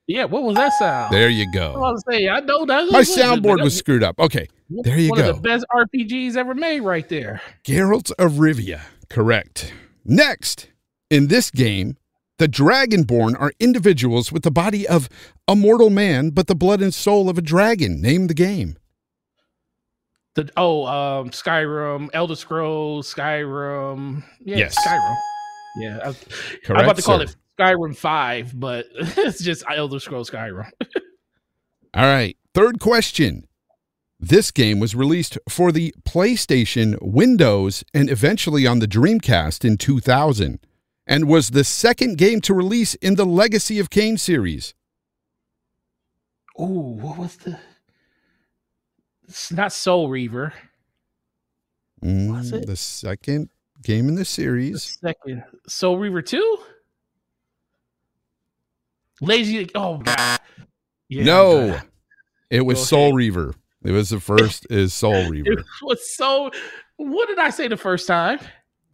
Yeah, 0.07 0.25
what 0.25 0.45
was 0.45 0.55
that 0.55 0.73
sound? 0.79 1.13
There 1.13 1.29
you 1.29 1.51
go. 1.53 1.71
I 1.71 1.75
go. 1.75 1.81
was 1.81 2.05
saying, 2.09 2.29
I 2.29 2.41
know 2.41 2.65
that. 2.65 2.91
My 2.93 3.01
soundboard 3.01 3.63
was 3.63 3.77
screwed 3.77 4.05
up. 4.05 4.19
Okay. 4.21 4.47
there 4.71 4.99
you 4.99 5.11
one 5.11 5.21
go. 5.21 5.31
of 5.31 5.37
the 5.37 5.43
best 5.43 5.65
RPGs 5.75 6.37
ever 6.37 6.55
made, 6.55 6.81
right 6.81 7.09
there. 7.09 7.41
Geralt 7.65 8.13
of 8.19 8.35
Rivia. 8.35 8.83
Correct. 9.09 9.73
Next, 10.05 10.69
in 11.11 11.27
this 11.27 11.51
game, 11.51 11.97
the 12.39 12.49
Dragonborn 12.49 13.39
are 13.41 13.53
individuals 13.59 14.31
with 14.31 14.43
the 14.43 14.51
body 14.51 14.87
of 14.87 15.09
a 15.49 15.57
mortal 15.57 15.91
man, 15.91 16.31
but 16.31 16.47
the 16.47 16.55
blood 16.55 16.83
and 16.83 16.93
soul 16.93 17.29
of 17.29 17.39
a 17.39 17.43
dragon. 17.43 18.01
Name 18.01 18.27
the 18.27 18.35
game. 18.35 18.77
The 20.35 20.51
oh, 20.57 20.85
um, 20.87 21.31
Skyrim, 21.31 22.11
Elder 22.13 22.37
Scrolls, 22.37 23.13
Skyrim. 23.13 24.23
Yeah, 24.45 24.57
Yes. 24.59 24.77
Skyrim. 24.87 25.17
Yeah, 25.79 25.99
I, 25.99 26.03
Correct. 26.03 26.71
I'm 26.71 26.85
about 26.85 26.97
to 26.97 27.03
call 27.03 27.19
sir. 27.19 27.25
it 27.25 27.37
Skyrim 27.59 27.97
Five, 27.97 28.59
but 28.59 28.87
it's 28.95 29.43
just 29.43 29.65
Elder 29.71 29.99
Scrolls 29.99 30.31
Skyrim. 30.31 30.71
All 31.95 32.05
right. 32.05 32.37
Third 32.53 32.81
question. 32.81 33.47
This 34.21 34.51
game 34.51 34.79
was 34.79 34.95
released 34.95 35.39
for 35.49 35.73
the 35.73 35.95
PlayStation, 36.07 36.97
Windows, 37.01 37.85
and 37.93 38.11
eventually 38.11 38.67
on 38.67 38.79
the 38.79 38.89
Dreamcast 38.89 39.65
in 39.65 39.77
2000, 39.77 40.59
and 41.07 41.29
was 41.29 41.51
the 41.51 41.65
second 41.65 42.19
game 42.19 42.41
to 42.43 42.55
release 42.55 42.95
in 42.97 43.15
the 43.15 43.25
Legacy 43.27 43.79
of 43.79 43.91
Kain 43.91 44.17
series. 44.19 44.75
Ooh, 46.61 46.65
what 47.01 47.19
was 47.19 47.37
the? 47.37 47.59
It's 49.29 49.53
not 49.53 49.73
Soul 49.73 50.09
Reaver. 50.09 50.53
Mm, 52.03 52.37
Was 52.37 52.53
it? 52.53 52.67
The 52.67 52.77
second 52.77 53.51
game 53.83 54.09
in 54.09 54.15
the 54.15 54.21
The 54.21 54.25
series. 54.25 54.99
second 55.01 55.45
Soul 55.67 55.99
Reaver 55.99 56.23
Two. 56.23 56.59
Lazy. 59.21 59.69
Oh 59.75 59.99
God. 59.99 60.41
Yeah, 61.09 61.25
no, 61.25 61.69
God. 61.71 61.83
it 62.51 62.61
was 62.63 62.79
Go 62.79 62.85
Soul 62.85 63.03
ahead. 63.05 63.15
Reaver. 63.17 63.55
It 63.85 63.93
was 63.93 64.11
the 64.11 64.21
first 64.21 64.67
is 64.71 64.93
Soul 64.93 65.29
Reaver. 65.31 65.53
It 65.53 65.65
was 65.83 66.15
so. 66.17 66.51
What 66.97 67.29
did 67.29 67.39
I 67.39 67.51
say 67.51 67.69
the 67.69 67.77
first 67.77 68.07
time? 68.07 68.39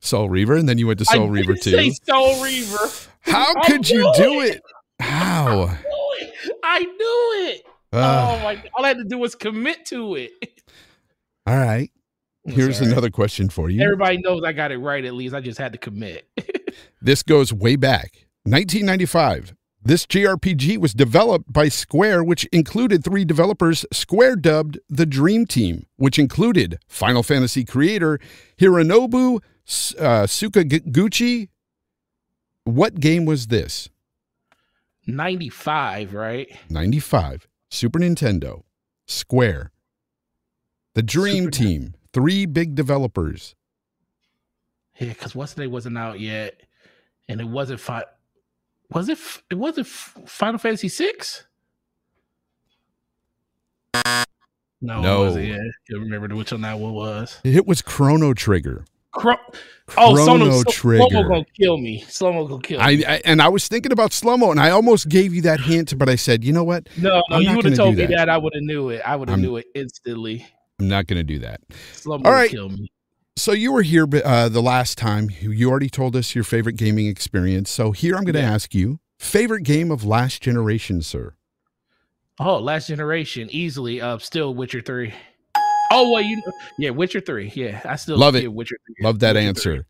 Soul 0.02 0.28
Reaver, 0.28 0.56
and 0.56 0.68
then 0.68 0.78
you 0.78 0.86
went 0.88 0.98
to 0.98 1.04
Soul 1.04 1.24
I 1.28 1.30
Reaver 1.30 1.56
say 1.56 1.88
2. 1.90 1.94
Soul 2.06 2.42
Reaver. 2.42 2.78
How 3.20 3.54
I 3.56 3.66
could 3.66 3.88
you 3.88 4.12
do 4.16 4.40
it. 4.42 4.56
it? 4.56 4.62
How? 5.00 5.62
I 5.62 5.76
knew 5.76 6.26
it. 6.26 6.52
I 6.62 6.78
knew 6.80 7.48
it. 7.50 7.62
Ah, 7.94 8.36
oh 8.38 8.42
my! 8.42 8.62
All 8.76 8.84
I 8.84 8.88
had 8.88 8.98
to 8.98 9.04
do 9.04 9.18
was 9.18 9.34
commit 9.34 9.86
to 9.86 10.14
it. 10.16 10.32
all 11.46 11.56
right. 11.56 11.90
Here's 12.44 12.68
It's 12.70 12.80
all 12.80 12.86
right. 12.86 12.92
another 12.92 13.10
question 13.10 13.48
for 13.48 13.70
you. 13.70 13.80
Everybody 13.82 14.18
knows 14.18 14.42
I 14.44 14.52
got 14.52 14.72
it 14.72 14.78
right. 14.78 15.04
At 15.04 15.14
least 15.14 15.34
I 15.34 15.40
just 15.40 15.58
had 15.58 15.72
to 15.72 15.78
commit. 15.78 16.28
This 17.04 17.22
goes 17.24 17.52
way 17.52 17.74
back. 17.76 18.26
1995. 18.44 19.54
This 19.84 20.06
JRPG 20.06 20.78
was 20.78 20.94
developed 20.94 21.52
by 21.52 21.68
Square, 21.68 22.22
which 22.24 22.44
included 22.46 23.02
three 23.04 23.24
developers 23.24 23.84
Square 23.92 24.36
dubbed 24.36 24.78
the 24.88 25.04
Dream 25.04 25.44
Team, 25.44 25.86
which 25.96 26.18
included 26.18 26.78
Final 26.88 27.22
Fantasy 27.24 27.64
creator 27.64 28.20
Hironobu 28.58 29.40
uh, 29.98 30.26
Sakaguchi. 30.26 31.48
What 32.64 33.00
game 33.00 33.24
was 33.24 33.48
this? 33.48 33.88
Ninety-five, 35.06 36.14
right? 36.14 36.48
95. 36.70 37.48
Super 37.70 37.98
Nintendo. 37.98 38.62
Square. 39.06 39.72
The 40.94 41.02
Dream 41.02 41.44
Super- 41.44 41.50
Team, 41.50 41.94
three 42.12 42.46
big 42.46 42.74
developers. 42.74 43.54
Yeah, 44.98 45.08
because 45.08 45.34
what's 45.34 45.54
the 45.54 45.66
wasn't 45.66 45.98
out 45.98 46.20
yet, 46.20 46.60
and 47.28 47.40
it 47.40 47.48
wasn't 47.48 47.80
fi- 47.80 48.04
Was 48.90 49.08
it? 49.08 49.12
f- 49.18 49.42
It 49.50 49.54
wasn't 49.56 49.86
f- 49.88 50.16
Final 50.26 50.58
Fantasy 50.58 50.88
six. 50.88 51.46
No, 53.94 55.00
No. 55.00 55.22
It 55.22 55.26
wasn't, 55.26 55.46
yeah, 55.46 55.56
can't 55.88 56.00
remember 56.02 56.34
which 56.36 56.52
one 56.52 56.60
that 56.62 56.78
one 56.78 56.92
was. 56.92 57.38
It 57.44 57.66
was 57.66 57.82
Chrono 57.82 58.34
Trigger. 58.34 58.84
Cro- 59.12 59.36
oh, 59.98 60.14
Chrono 60.14 60.62
Trigger. 60.64 61.04
Slow-mo 61.08 61.28
gonna 61.28 61.44
kill 61.58 61.76
me. 61.76 62.02
Slow-mo 62.08 62.46
gonna 62.46 62.62
kill 62.62 62.78
me. 62.78 63.04
I, 63.04 63.14
I 63.14 63.22
and 63.24 63.42
I 63.42 63.48
was 63.48 63.68
thinking 63.68 63.92
about 63.92 64.12
slow 64.12 64.36
mo, 64.36 64.50
and 64.50 64.58
I 64.58 64.70
almost 64.70 65.08
gave 65.08 65.34
you 65.34 65.42
that 65.42 65.60
hint, 65.60 65.96
but 65.98 66.08
I 66.08 66.16
said, 66.16 66.42
you 66.44 66.52
know 66.52 66.64
what? 66.64 66.88
no, 66.96 67.22
no, 67.28 67.38
you 67.38 67.54
would 67.54 67.64
have 67.66 67.74
told 67.74 67.96
me 67.96 68.06
that. 68.06 68.16
that. 68.16 68.28
I 68.28 68.38
would 68.38 68.54
have 68.54 68.62
knew 68.62 68.88
it. 68.88 69.02
I 69.04 69.16
would 69.16 69.28
have 69.28 69.38
knew 69.38 69.56
it 69.56 69.66
instantly. 69.74 70.46
I'm 70.80 70.88
not 70.88 71.06
going 71.06 71.18
to 71.18 71.22
do 71.24 71.38
that. 71.40 71.60
Slow-mo 71.92 72.28
All 72.28 72.36
would 72.40 72.50
kill 72.50 72.68
me. 72.70 72.90
So 73.36 73.52
you 73.52 73.72
were 73.72 73.82
here 73.82 74.06
uh, 74.24 74.48
the 74.48 74.62
last 74.62 74.98
time. 74.98 75.30
You 75.40 75.70
already 75.70 75.88
told 75.88 76.16
us 76.16 76.34
your 76.34 76.44
favorite 76.44 76.76
gaming 76.76 77.06
experience. 77.06 77.70
So 77.70 77.92
here 77.92 78.16
I'm 78.16 78.24
going 78.24 78.34
to 78.34 78.40
Yeah. 78.40 78.52
ask 78.52 78.74
you 78.74 78.98
favorite 79.18 79.62
game 79.62 79.90
of 79.90 80.04
last 80.04 80.42
generation, 80.42 81.00
sir. 81.02 81.34
Oh, 82.40 82.58
last 82.58 82.88
generation, 82.88 83.48
easily. 83.52 84.00
Uh, 84.00 84.18
still 84.18 84.54
Witcher 84.54 84.80
three. 84.80 85.14
Oh 85.92 86.10
well, 86.10 86.22
you 86.22 86.42
yeah, 86.78 86.90
Witcher 86.90 87.20
three. 87.20 87.52
Yeah, 87.54 87.80
I 87.84 87.96
still 87.96 88.16
Love 88.16 88.34
it. 88.34 88.52
Witcher 88.52 88.78
three. 88.86 89.04
Love 89.04 89.18
that 89.20 89.36
Witcher 89.36 89.48
answer. 89.48 89.86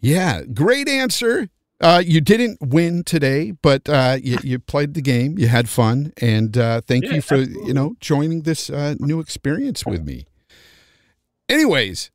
Yeah, 0.00 0.42
great 0.44 0.88
answer. 0.88 1.48
Uh, 1.80 2.02
you 2.04 2.20
didn't 2.20 2.58
win 2.60 3.04
today, 3.04 3.52
but 3.52 3.88
uh, 3.88 4.18
you, 4.22 4.38
you 4.42 4.58
played 4.58 4.94
the 4.94 5.00
game. 5.00 5.38
You 5.38 5.48
had 5.48 5.68
fun, 5.68 6.12
and 6.20 6.56
uh, 6.56 6.80
thank 6.82 7.04
Yeah, 7.04 7.14
you 7.14 7.22
for 7.22 7.36
you 7.36 7.72
know 7.72 7.94
joining 8.00 8.42
this 8.42 8.70
uh, 8.70 8.96
new 8.98 9.20
experience 9.20 9.86
with 9.86 10.04
me. 10.04 10.26
Anyways, 11.48 12.10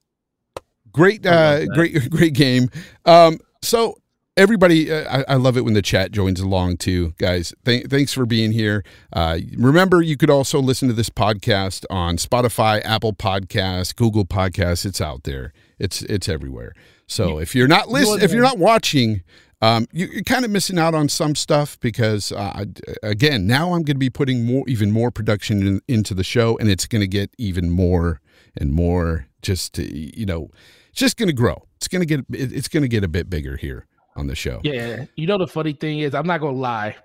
great, 0.92 1.26
uh, 1.26 1.66
great, 1.68 2.10
great 2.10 2.34
game. 2.34 2.70
Um, 3.06 3.40
so 3.62 3.98
everybody, 4.38 4.92
uh, 4.92 5.24
I, 5.28 5.34
I 5.34 5.36
love 5.36 5.58
it 5.58 5.62
when 5.62 5.74
the 5.74 5.82
chat 5.82 6.12
joins 6.12 6.40
along 6.40 6.78
too, 6.78 7.14
guys. 7.18 7.54
Th- 7.66 7.86
thanks 7.88 8.14
for 8.14 8.26
being 8.26 8.52
here. 8.52 8.84
Uh, 9.14 9.40
remember, 9.58 10.02
you 10.02 10.18
could 10.18 10.30
also 10.30 10.60
listen 10.62 10.88
to 10.88 10.94
this 10.94 11.10
podcast 11.10 11.86
on 11.90 12.18
Spotify, 12.18 12.82
Apple 12.86 13.14
Podcasts, 13.14 13.96
Google 13.96 14.26
Podcasts. 14.26 14.86
It's 14.86 15.02
out 15.02 15.24
there. 15.24 15.54
It's 15.80 16.02
it's 16.04 16.30
everywhere. 16.30 16.74
So 17.08 17.38
if 17.40 17.54
you're 17.56 17.68
not 17.68 17.90
listening, 17.90 18.24
if 18.24 18.32
you're 18.32 18.44
not 18.44 18.58
watching, 18.58 19.22
um, 19.62 19.86
you, 19.92 20.08
you're 20.08 20.24
kind 20.24 20.44
of 20.44 20.52
missing 20.52 20.80
out 20.80 20.94
on 20.96 21.08
some 21.08 21.36
stuff 21.36 21.80
because, 21.80 22.32
uh, 22.32 22.64
I- 22.66 22.68
again, 23.04 23.46
now 23.48 23.68
I'm 23.74 23.84
going 23.84 23.96
to 23.96 24.00
be 24.00 24.10
putting 24.10 24.46
more, 24.46 24.64
even 24.68 24.92
more 24.92 25.12
production 25.12 25.66
in, 25.68 25.82
into 25.88 26.14
the 26.14 26.24
show, 26.24 26.58
and 26.58 26.70
it's 26.70 26.88
going 26.88 27.02
to 27.02 27.08
get 27.08 27.32
even 27.38 27.70
more 27.70 28.22
and 28.58 28.72
more. 28.72 29.28
Just 29.42 29.74
to, 29.76 29.84
you 30.20 30.26
know, 30.26 30.50
it's 30.90 31.00
just 31.00 31.18
going 31.18 31.28
to 31.28 31.34
grow. 31.34 31.68
It's 31.78 31.88
going 31.88 32.00
to 32.02 32.06
get 32.08 32.22
it- 32.34 32.52
it's 32.52 32.68
going 32.68 32.82
to 32.82 32.90
get 32.90 33.04
a 33.04 33.08
bit 33.08 33.30
bigger 33.30 33.58
here 33.58 33.86
on 34.16 34.28
the 34.28 34.36
show. 34.36 34.62
Yeah, 34.64 35.06
you 35.16 35.28
know 35.28 35.38
the 35.38 35.48
funny 35.48 35.74
thing 35.74 36.00
is, 36.00 36.14
I'm 36.16 36.28
not 36.28 36.40
gonna 36.42 36.58
lie. 36.58 36.96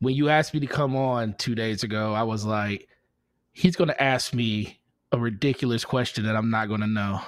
When 0.00 0.14
you 0.14 0.28
asked 0.28 0.54
me 0.54 0.60
to 0.60 0.66
come 0.66 0.94
on 0.96 1.34
two 1.38 1.54
days 1.54 1.82
ago, 1.82 2.12
I 2.14 2.22
was 2.22 2.44
like, 2.44 2.88
he's 3.52 3.76
gonna 3.76 3.96
ask 3.98 4.32
me 4.34 4.78
a 5.12 5.18
ridiculous 5.18 5.84
question 5.84 6.24
that 6.26 6.36
I'm 6.36 6.50
not 6.50 6.68
gonna 6.68 6.86
know, 6.86 7.20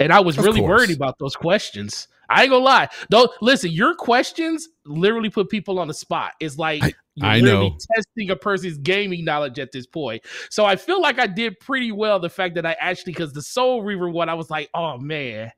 and 0.00 0.12
I 0.12 0.20
was 0.20 0.38
Of 0.38 0.44
really 0.44 0.60
course. 0.60 0.80
worried 0.86 0.96
about 0.96 1.18
those 1.18 1.36
questions. 1.36 2.08
I 2.30 2.42
ain't 2.42 2.50
gonna 2.50 2.62
lie. 2.64 2.88
Don't 3.08 3.30
listen. 3.40 3.70
Your 3.70 3.94
questions 3.94 4.68
literally 4.84 5.30
put 5.30 5.48
people 5.48 5.78
on 5.78 5.88
the 5.88 5.94
spot. 5.94 6.32
It's 6.40 6.58
like 6.58 6.82
I- 6.84 6.92
you're 7.14 7.26
I 7.26 7.40
know. 7.40 7.76
testing 7.96 8.30
a 8.30 8.36
person's 8.36 8.78
gaming 8.78 9.24
knowledge 9.24 9.58
at 9.58 9.72
this 9.72 9.86
point. 9.86 10.22
So 10.50 10.64
I 10.64 10.76
feel 10.76 11.00
like 11.00 11.18
I 11.18 11.26
did 11.26 11.58
pretty 11.58 11.90
well. 11.90 12.20
The 12.20 12.28
fact 12.28 12.54
that 12.56 12.64
I 12.66 12.76
actually, 12.78 13.14
because 13.14 13.32
the 13.32 13.42
Soul 13.42 13.82
Reaver 13.82 14.08
one, 14.10 14.28
I 14.28 14.34
was 14.34 14.50
like, 14.50 14.68
oh 14.74 14.98
man, 14.98 15.50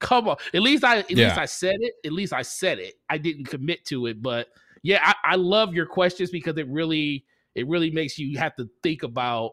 come 0.00 0.28
on. 0.28 0.36
At 0.54 0.62
least 0.62 0.84
I, 0.84 0.98
at 0.98 1.10
Yeah. 1.10 1.26
least 1.28 1.38
I 1.38 1.44
said 1.46 1.76
it. 1.80 1.94
At 2.04 2.12
least 2.12 2.32
I 2.32 2.42
said 2.42 2.78
it. 2.78 2.94
I 3.08 3.18
didn't 3.18 3.44
commit 3.46 3.84
to 3.86 4.06
it, 4.06 4.22
but 4.22 4.48
yeah, 4.82 5.00
I, 5.02 5.32
I 5.32 5.36
love 5.36 5.74
your 5.74 5.86
questions 5.86 6.30
because 6.30 6.56
it 6.56 6.68
really, 6.68 7.24
it 7.54 7.66
really 7.66 7.90
makes 7.90 8.18
you 8.18 8.38
have 8.38 8.54
to 8.56 8.68
think 8.82 9.02
about 9.02 9.52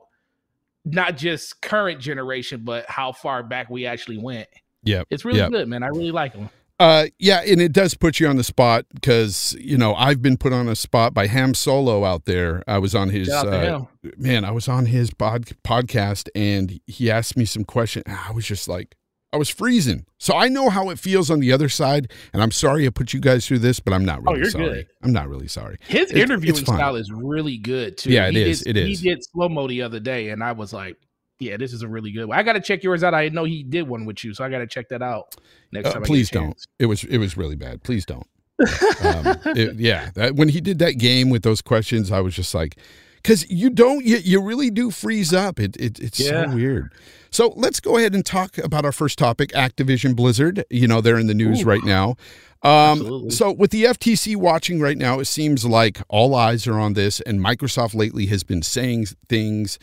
not 0.86 1.18
just 1.18 1.62
current 1.62 2.00
generation, 2.00 2.62
but 2.64 2.86
how 2.88 3.12
far 3.12 3.42
back 3.42 3.70
we 3.70 3.86
actually 3.88 4.20
went. 4.20 4.48
Yeah. 4.84 5.04
It's 5.10 5.26
really 5.26 5.40
Yep. 5.40 5.52
good, 5.52 5.68
man. 5.68 5.82
I 5.82 5.88
really 5.88 6.12
like 6.12 6.34
them. 6.34 6.50
Uh, 6.78 7.06
yeah, 7.20 7.40
and 7.40 7.62
it 7.62 7.72
does 7.72 7.96
put 7.96 8.20
you 8.20 8.28
on 8.28 8.36
the 8.36 8.44
spot 8.44 8.86
because 8.94 9.56
you 9.62 9.78
know 9.78 9.96
I've 9.96 10.22
been 10.22 10.36
put 10.36 10.52
on 10.52 10.68
a 10.68 10.76
spot 10.76 11.14
by 11.14 11.28
Ham 11.28 11.54
Solo 11.54 12.04
out 12.04 12.26
there. 12.26 12.64
I 12.68 12.80
was 12.80 12.94
on 12.94 13.10
his 13.10 13.30
Shout 13.30 13.48
out 13.48 13.88
to 14.04 14.10
uh, 14.10 14.12
man, 14.18 14.44
I 14.44 14.52
was 14.52 14.68
on 14.68 14.88
his 14.88 15.14
pod, 15.14 15.46
podcast 15.64 16.28
and 16.36 16.82
he 16.86 17.10
asked 17.10 17.38
me 17.38 17.46
some 17.46 17.64
question. 17.64 18.04
I 18.08 18.32
was 18.34 18.46
just 18.46 18.68
like, 18.68 18.96
I 19.36 19.38
was 19.38 19.50
freezing. 19.50 20.06
So 20.18 20.34
I 20.36 20.48
know 20.48 20.70
how 20.70 20.90
it 20.90 20.98
feels 20.98 21.30
on 21.30 21.42
the 21.42 21.52
other 21.52 21.68
side. 21.70 22.12
And 22.34 22.42
I'm 22.42 22.52
sorry 22.52 22.88
I 22.88 22.90
put 22.90 23.14
you 23.14 23.20
guys 23.20 23.46
through 23.46 23.60
this, 23.60 23.80
but 23.82 23.94
I'm 23.94 24.06
not 24.06 24.20
Oh, 24.26 24.32
really 24.32 24.40
you're 24.40 24.50
sorry. 24.50 24.66
good. 24.70 24.88
I'm 25.04 25.12
not 25.12 25.28
really 25.28 25.50
sorry. 25.50 25.78
His 25.88 26.10
It's- 26.10 26.24
interviewing 26.24 26.56
style 26.56 26.96
is 26.96 27.12
really 27.12 27.58
good 27.58 27.98
too. 27.98 28.12
Yeah, 28.12 28.28
it 28.28 28.36
he 28.36 28.42
is. 28.50 28.62
Did, 28.62 28.78
It 28.78 28.90
is. 28.90 29.00
He 29.02 29.10
did 29.10 29.24
slow 29.24 29.50
mo 29.50 29.68
the 29.68 29.82
other 29.82 30.00
day, 30.00 30.30
and 30.30 30.42
I 30.42 30.54
was 30.54 30.72
like, 30.72 30.96
"Yeah, 31.40 31.58
this 31.58 31.74
is 31.74 31.82
a 31.82 31.88
really 31.88 32.12
good 32.14 32.26
one." 32.26 32.40
I 32.40 32.44
got 32.44 32.54
to 32.54 32.62
check 32.62 32.82
yours 32.82 33.04
out. 33.04 33.14
I 33.14 33.28
know 33.30 33.44
he 33.44 33.62
did 33.64 33.84
one 33.88 34.06
with 34.06 34.24
you, 34.24 34.34
so 34.34 34.44
I 34.46 34.50
got 34.50 34.60
to 34.60 34.68
check 34.68 34.88
that 34.90 35.02
out 35.02 35.36
next 35.74 35.90
Uh, 35.90 35.94
time. 35.94 36.04
Please 36.04 36.30
don't. 36.30 36.56
It 36.80 36.86
was 36.86 37.04
it 37.04 37.18
was 37.18 37.36
really 37.36 37.58
bad. 37.58 37.84
Please 37.84 38.06
don't. 38.06 38.26
um, 39.04 39.38
it- 39.58 39.76
yeah, 39.76 40.12
that, 40.16 40.36
when 40.36 40.48
he 40.50 40.62
did 40.62 40.80
that 40.80 40.94
game 40.94 41.30
with 41.30 41.44
those 41.44 41.62
questions, 41.62 42.10
I 42.10 42.22
was 42.22 42.34
just 42.34 42.56
like, 42.56 42.78
because 43.26 43.50
you 43.50 43.72
don't, 43.72 44.06
you, 44.06 44.18
you 44.18 44.40
really 44.40 44.70
do 44.70 44.92
freeze 44.92 45.34
up. 45.34 45.60
It, 45.60 45.76
it 45.78 45.98
it's 46.00 46.20
Yeah. 46.20 46.46
so 46.46 46.56
weird. 46.56 46.94
So 47.32 47.54
let's 47.56 47.80
go 47.80 47.98
ahead 47.98 48.14
and 48.14 48.24
talk 48.24 48.60
about 48.60 48.86
our 48.86 48.92
first 48.92 49.18
topic, 49.18 49.50
Activision 49.54 50.16
Blizzard. 50.16 50.64
You 50.70 50.88
know, 50.88 51.02
they're 51.02 51.18
in 51.18 51.26
the 51.26 51.34
news 51.34 51.64
Ooh. 51.64 51.66
right 51.66 51.84
now. 51.84 52.18
Um, 52.62 53.32
so 53.32 53.52
with 53.52 53.72
the 53.72 53.86
FTC 53.86 54.36
watching 54.36 54.80
right 54.80 54.98
now, 54.98 55.20
it 55.20 55.26
seems 55.26 55.66
like 55.66 56.02
all 56.08 56.36
eyes 56.36 56.68
are 56.68 56.80
on 56.80 56.94
this, 56.94 57.20
and 57.22 57.40
Microsoft 57.40 57.96
lately 57.96 58.28
has 58.28 58.44
been 58.44 58.62
saying 58.62 59.08
things 59.28 59.80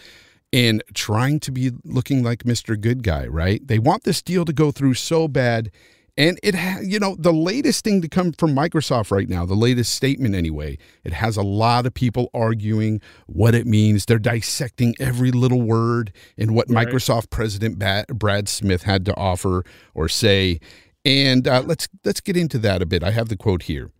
and 0.52 0.80
trying 0.94 1.40
to 1.40 1.50
be 1.50 1.72
looking 1.84 2.22
like 2.22 2.44
Mr. 2.44 2.80
Good 2.80 3.02
Guy, 3.02 3.26
right? 3.26 3.66
They 3.66 3.80
want 3.80 4.04
this 4.04 4.22
deal 4.22 4.44
to 4.44 4.52
go 4.52 4.70
through 4.70 4.94
so 4.94 5.26
bad. 5.26 5.72
And 6.16 6.38
it, 6.42 6.54
ha- 6.54 6.80
you 6.82 6.98
know, 6.98 7.16
the 7.18 7.32
latest 7.32 7.84
thing 7.84 8.02
to 8.02 8.08
come 8.08 8.32
from 8.32 8.54
Microsoft 8.54 9.10
right 9.10 9.28
now, 9.28 9.46
the 9.46 9.54
latest 9.54 9.94
statement 9.94 10.34
anyway, 10.34 10.76
it 11.04 11.14
has 11.14 11.38
a 11.38 11.42
lot 11.42 11.86
of 11.86 11.94
people 11.94 12.28
arguing 12.34 13.00
what 13.26 13.54
it 13.54 13.66
means. 13.66 14.04
They're 14.04 14.18
dissecting 14.18 14.94
every 15.00 15.30
little 15.32 15.62
word 15.62 16.12
in 16.36 16.52
what 16.52 16.68
Right. 16.68 16.86
Microsoft 16.86 17.30
President 17.30 17.78
Ba- 17.78 18.04
Brad 18.08 18.46
Smith 18.48 18.82
had 18.82 19.06
to 19.06 19.16
offer 19.16 19.64
or 19.94 20.08
say. 20.08 20.60
And 21.04 21.48
uh, 21.48 21.62
let's 21.66 21.88
let's 22.04 22.20
get 22.20 22.36
into 22.36 22.58
that 22.58 22.82
a 22.82 22.86
bit. 22.86 23.02
I 23.02 23.10
have 23.10 23.28
the 23.30 23.36
quote 23.36 23.62
here. 23.62 23.90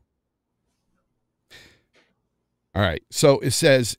All 2.75 2.83
right. 2.83 3.03
So 3.11 3.39
it 3.41 3.51
says 3.53 3.97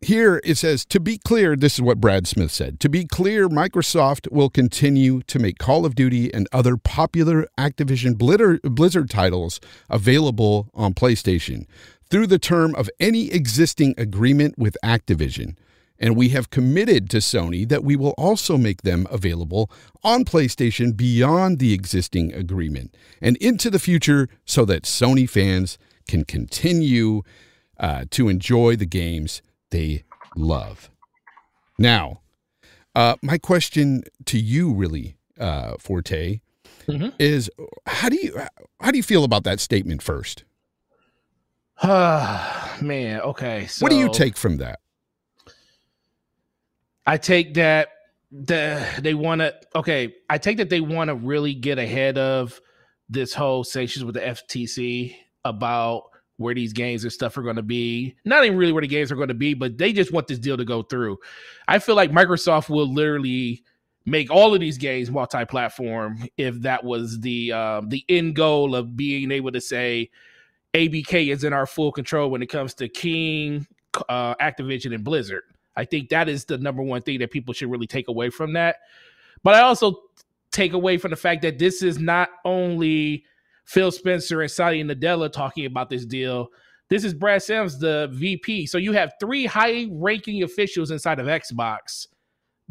here 0.00 0.40
it 0.44 0.56
says 0.56 0.84
to 0.84 1.00
be 1.00 1.18
clear 1.18 1.56
this 1.56 1.74
is 1.74 1.82
what 1.82 2.00
brad 2.00 2.26
smith 2.26 2.52
said 2.52 2.78
to 2.78 2.88
be 2.88 3.04
clear 3.04 3.48
microsoft 3.48 4.30
will 4.30 4.48
continue 4.48 5.20
to 5.22 5.40
make 5.40 5.58
call 5.58 5.84
of 5.84 5.96
duty 5.96 6.32
and 6.32 6.46
other 6.52 6.76
popular 6.76 7.46
activision 7.58 8.16
blizzard, 8.16 9.10
titles 9.10 9.60
available 9.90 10.70
on 10.72 10.94
playstation 10.94 11.66
through 12.10 12.26
the 12.26 12.38
term 12.38 12.74
of 12.74 12.90
any 12.98 13.30
existing 13.30 13.94
agreement 13.98 14.54
with 14.58 14.76
activision. 14.82 15.56
And 16.00 16.16
we 16.16 16.28
have 16.28 16.50
committed 16.50 17.10
to 17.10 17.16
sony 17.18 17.68
that 17.68 17.82
we 17.82 17.96
will 17.96 18.14
also 18.16 18.56
make 18.56 18.82
them 18.82 19.06
available 19.10 19.68
on 20.04 20.24
playstation 20.24 20.96
beyond 20.96 21.58
the 21.58 21.74
existing 21.74 22.32
agreement 22.32 22.96
and 23.20 23.36
into 23.38 23.68
the 23.68 23.80
future 23.80 24.28
so 24.44 24.64
that 24.66 24.84
sony 24.84 25.28
fans 25.28 25.76
can 26.06 26.24
continue 26.24 27.22
uh, 27.80 28.04
to 28.10 28.28
enjoy 28.28 28.76
the 28.76 28.86
games 28.86 29.42
they 29.70 30.04
love. 30.36 30.90
Now, 31.78 32.20
uh, 32.94 33.16
my 33.22 33.38
question 33.38 34.02
to 34.26 34.38
you, 34.38 34.72
really, 34.72 35.16
uh, 35.38 35.74
Forte, 35.78 36.40
Mhm. 36.86 37.12
is 37.18 37.50
how 37.86 38.08
do 38.08 38.16
you 38.16 38.40
how 38.80 38.90
do 38.90 38.96
you 38.96 39.02
feel 39.02 39.24
about 39.24 39.44
that 39.44 39.60
statement 39.60 40.02
first? 40.02 40.44
man, 41.84 43.20
okay. 43.20 43.66
So 43.66 43.84
what 43.84 43.90
do 43.90 43.96
you 43.98 44.10
take 44.12 44.36
from 44.36 44.56
that? 44.58 44.80
I 47.06 47.16
take 47.16 47.54
that 47.54 47.88
the 48.30 48.84
they 49.00 49.14
want 49.14 49.40
to 49.40 49.54
okay. 49.74 50.14
I 50.28 50.38
take 50.38 50.58
that 50.58 50.70
they 50.70 50.80
want 50.80 51.08
to 51.08 51.14
really 51.14 51.54
get 51.54 51.78
ahead 51.78 52.18
of 52.18 52.60
this 53.08 53.32
whole 53.32 53.64
sanctions 53.64 54.04
with 54.04 54.14
the 54.14 54.20
FTC 54.26 55.14
about 55.44 56.04
where 56.38 56.54
these 56.54 56.72
games 56.72 57.02
and 57.04 57.12
stuff 57.12 57.36
are 57.36 57.42
going 57.42 57.56
to 57.56 57.62
be. 57.62 58.14
Not 58.24 58.44
even 58.44 58.56
really 58.56 58.72
where 58.72 58.80
the 58.80 58.88
games 58.88 59.12
are 59.12 59.16
going 59.16 59.28
to 59.28 59.34
be, 59.34 59.54
but 59.54 59.76
they 59.76 59.92
just 59.92 60.12
want 60.12 60.28
this 60.28 60.38
deal 60.38 60.56
to 60.56 60.64
go 60.64 60.82
through. 60.82 61.18
I 61.66 61.78
feel 61.78 61.96
like 61.96 62.10
Microsoft 62.10 62.70
will 62.70 62.92
literally 62.92 63.62
make 64.06 64.30
all 64.30 64.54
of 64.54 64.60
these 64.60 64.78
games 64.78 65.10
multi-platform 65.10 66.26
if 66.38 66.58
that 66.62 66.82
was 66.82 67.20
the 67.20 67.52
um, 67.52 67.88
the 67.90 68.04
end 68.08 68.34
goal 68.36 68.74
of 68.74 68.96
being 68.96 69.30
able 69.30 69.52
to 69.52 69.60
say 69.60 70.10
ABK 70.74 71.32
is 71.32 71.44
in 71.44 71.52
our 71.52 71.66
full 71.66 71.92
control 71.92 72.30
when 72.30 72.40
it 72.42 72.46
comes 72.46 72.72
to 72.74 72.88
King, 72.88 73.66
uh, 74.08 74.34
Activision, 74.36 74.94
and 74.94 75.04
Blizzard. 75.04 75.42
I 75.76 75.84
think 75.84 76.08
that 76.08 76.28
is 76.28 76.44
the 76.44 76.58
number 76.58 76.82
one 76.82 77.02
thing 77.02 77.18
that 77.18 77.30
people 77.30 77.52
should 77.52 77.70
really 77.70 77.86
take 77.86 78.08
away 78.08 78.30
from 78.30 78.52
that. 78.54 78.76
But 79.42 79.54
I 79.54 79.60
also 79.60 80.02
take 80.50 80.72
away 80.72 80.98
from 80.98 81.10
the 81.10 81.16
fact 81.16 81.42
that 81.42 81.58
this 81.58 81.82
is 81.82 81.98
not 81.98 82.30
only 82.44 83.24
Phil 83.68 83.90
Spencer 83.90 84.40
and 84.40 84.50
Satya 84.50 84.82
Nadella 84.82 85.30
talking 85.30 85.66
about 85.66 85.90
this 85.90 86.06
deal. 86.06 86.48
This 86.88 87.04
is 87.04 87.12
Brad 87.12 87.42
Sims, 87.42 87.78
the 87.78 88.08
VP. 88.12 88.64
So 88.64 88.78
you 88.78 88.92
have 88.92 89.12
three 89.20 89.44
high 89.44 89.86
ranking 89.90 90.42
officials 90.42 90.90
inside 90.90 91.20
of 91.20 91.26
Xbox, 91.26 92.06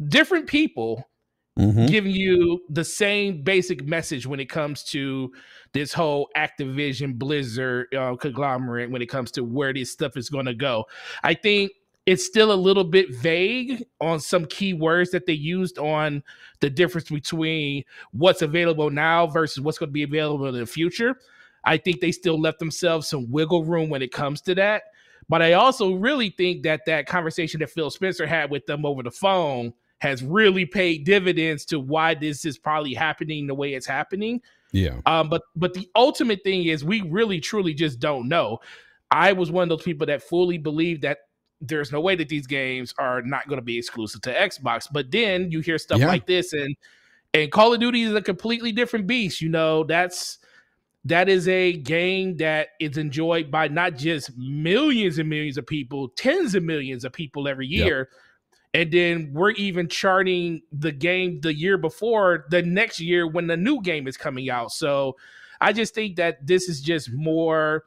different 0.08 0.48
people 0.48 1.08
mm-hmm. 1.56 1.86
giving 1.86 2.10
you 2.10 2.62
the 2.68 2.82
same 2.82 3.42
basic 3.44 3.86
message 3.86 4.26
when 4.26 4.40
it 4.40 4.48
comes 4.48 4.82
to 4.84 5.30
this 5.72 5.92
whole 5.92 6.28
Activision 6.36 7.16
Blizzard 7.16 7.94
uh, 7.94 8.16
conglomerate, 8.16 8.90
when 8.90 9.00
it 9.00 9.08
comes 9.08 9.30
to 9.32 9.44
where 9.44 9.72
this 9.72 9.92
stuff 9.92 10.16
is 10.16 10.28
going 10.28 10.46
to 10.46 10.54
go. 10.54 10.84
I 11.22 11.34
think 11.34 11.70
it's 12.08 12.24
still 12.24 12.52
a 12.52 12.54
little 12.54 12.84
bit 12.84 13.14
vague 13.16 13.84
on 14.00 14.18
some 14.18 14.46
key 14.46 14.72
words 14.72 15.10
that 15.10 15.26
they 15.26 15.34
used 15.34 15.78
on 15.78 16.22
the 16.60 16.70
difference 16.70 17.10
between 17.10 17.84
what's 18.12 18.40
available 18.40 18.88
now 18.88 19.26
versus 19.26 19.60
what's 19.60 19.76
going 19.76 19.90
to 19.90 19.92
be 19.92 20.04
available 20.04 20.46
in 20.46 20.54
the 20.54 20.64
future. 20.64 21.18
I 21.64 21.76
think 21.76 22.00
they 22.00 22.10
still 22.10 22.40
left 22.40 22.60
themselves 22.60 23.06
some 23.06 23.30
wiggle 23.30 23.66
room 23.66 23.90
when 23.90 24.00
it 24.00 24.10
comes 24.10 24.40
to 24.42 24.54
that. 24.54 24.84
But 25.28 25.42
I 25.42 25.52
also 25.52 25.92
really 25.96 26.30
think 26.30 26.62
that 26.62 26.86
that 26.86 27.06
conversation 27.06 27.60
that 27.60 27.68
Phil 27.68 27.90
Spencer 27.90 28.26
had 28.26 28.50
with 28.50 28.64
them 28.64 28.86
over 28.86 29.02
the 29.02 29.10
phone 29.10 29.74
has 29.98 30.22
really 30.22 30.64
paid 30.64 31.04
dividends 31.04 31.66
to 31.66 31.78
why 31.78 32.14
this 32.14 32.46
is 32.46 32.56
probably 32.56 32.94
happening 32.94 33.46
the 33.46 33.54
way 33.54 33.74
it's 33.74 33.86
happening. 33.86 34.40
Yeah. 34.72 35.02
Um, 35.04 35.28
but 35.28 35.42
but 35.56 35.74
the 35.74 35.86
ultimate 35.94 36.42
thing 36.42 36.64
is 36.64 36.86
we 36.86 37.02
really 37.02 37.38
truly 37.38 37.74
just 37.74 38.00
don't 38.00 38.28
know. 38.28 38.60
I 39.10 39.34
was 39.34 39.50
one 39.50 39.64
of 39.64 39.68
those 39.68 39.84
people 39.84 40.06
that 40.06 40.22
fully 40.22 40.56
believed 40.56 41.02
that 41.02 41.18
there's 41.60 41.92
no 41.92 42.00
way 42.00 42.14
that 42.16 42.28
these 42.28 42.46
games 42.46 42.94
are 42.98 43.22
not 43.22 43.48
going 43.48 43.58
to 43.58 43.64
be 43.64 43.78
exclusive 43.78 44.20
to 44.22 44.34
Xbox. 44.34 44.88
But 44.90 45.10
then 45.10 45.50
you 45.50 45.60
hear 45.60 45.78
stuff 45.78 46.00
yeah. 46.00 46.08
like 46.08 46.26
this, 46.26 46.52
and 46.52 46.76
and 47.34 47.50
Call 47.50 47.72
of 47.72 47.80
Duty 47.80 48.02
is 48.02 48.14
a 48.14 48.22
completely 48.22 48.72
different 48.72 49.06
beast. 49.06 49.40
You 49.40 49.48
know, 49.48 49.84
that's 49.84 50.38
that 51.04 51.28
is 51.28 51.48
a 51.48 51.74
game 51.74 52.36
that 52.36 52.68
is 52.80 52.98
enjoyed 52.98 53.50
by 53.50 53.68
not 53.68 53.96
just 53.96 54.36
millions 54.36 55.18
and 55.18 55.28
millions 55.28 55.56
of 55.56 55.66
people, 55.66 56.08
tens 56.10 56.54
of 56.54 56.62
millions 56.62 57.04
of 57.04 57.12
people 57.12 57.48
every 57.48 57.66
year. 57.66 57.98
Yep. 57.98 58.08
And 58.74 58.92
then 58.92 59.30
we're 59.32 59.52
even 59.52 59.88
charting 59.88 60.60
the 60.70 60.92
game 60.92 61.40
the 61.40 61.54
year 61.54 61.78
before 61.78 62.44
the 62.50 62.62
next 62.62 63.00
year 63.00 63.26
when 63.26 63.46
the 63.46 63.56
new 63.56 63.80
game 63.80 64.06
is 64.06 64.16
coming 64.16 64.50
out. 64.50 64.72
So 64.72 65.16
I 65.60 65.72
just 65.72 65.94
think 65.94 66.16
that 66.16 66.46
this 66.46 66.68
is 66.68 66.82
just 66.82 67.10
more 67.12 67.84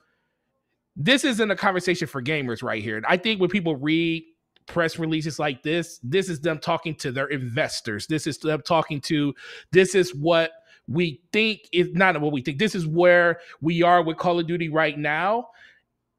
this 0.96 1.24
isn't 1.24 1.52
a 1.52 1.56
conversation 1.56 2.08
for 2.08 2.22
gamers 2.22 2.62
right 2.64 2.84
here. 2.84 3.02
I 3.08 3.18
think 3.18 3.40
when 3.40 3.50
people 3.50 3.76
read 3.76 4.24
press 4.68 5.00
releases 5.00 5.40
like 5.40 5.64
this, 5.64 6.00
this 6.04 6.30
is 6.30 6.40
them 6.40 6.60
talking 6.60 6.96
to 6.96 7.12
their 7.12 7.28
investors. 7.28 8.08
This 8.08 8.28
is 8.28 8.38
them 8.38 8.62
talking 8.66 9.02
to 9.02 9.34
this 9.72 9.96
is 9.96 10.14
what 10.16 10.52
we 10.88 11.22
think 11.32 11.62
is 11.72 11.90
not 11.94 12.20
what 12.20 12.32
we 12.32 12.42
think. 12.42 12.60
This 12.60 12.76
is 12.76 12.86
where 12.88 13.40
we 13.62 13.84
are 13.84 14.02
with 14.02 14.18
Call 14.18 14.40
of 14.40 14.48
Duty 14.48 14.70
right 14.70 14.98
now 14.98 15.50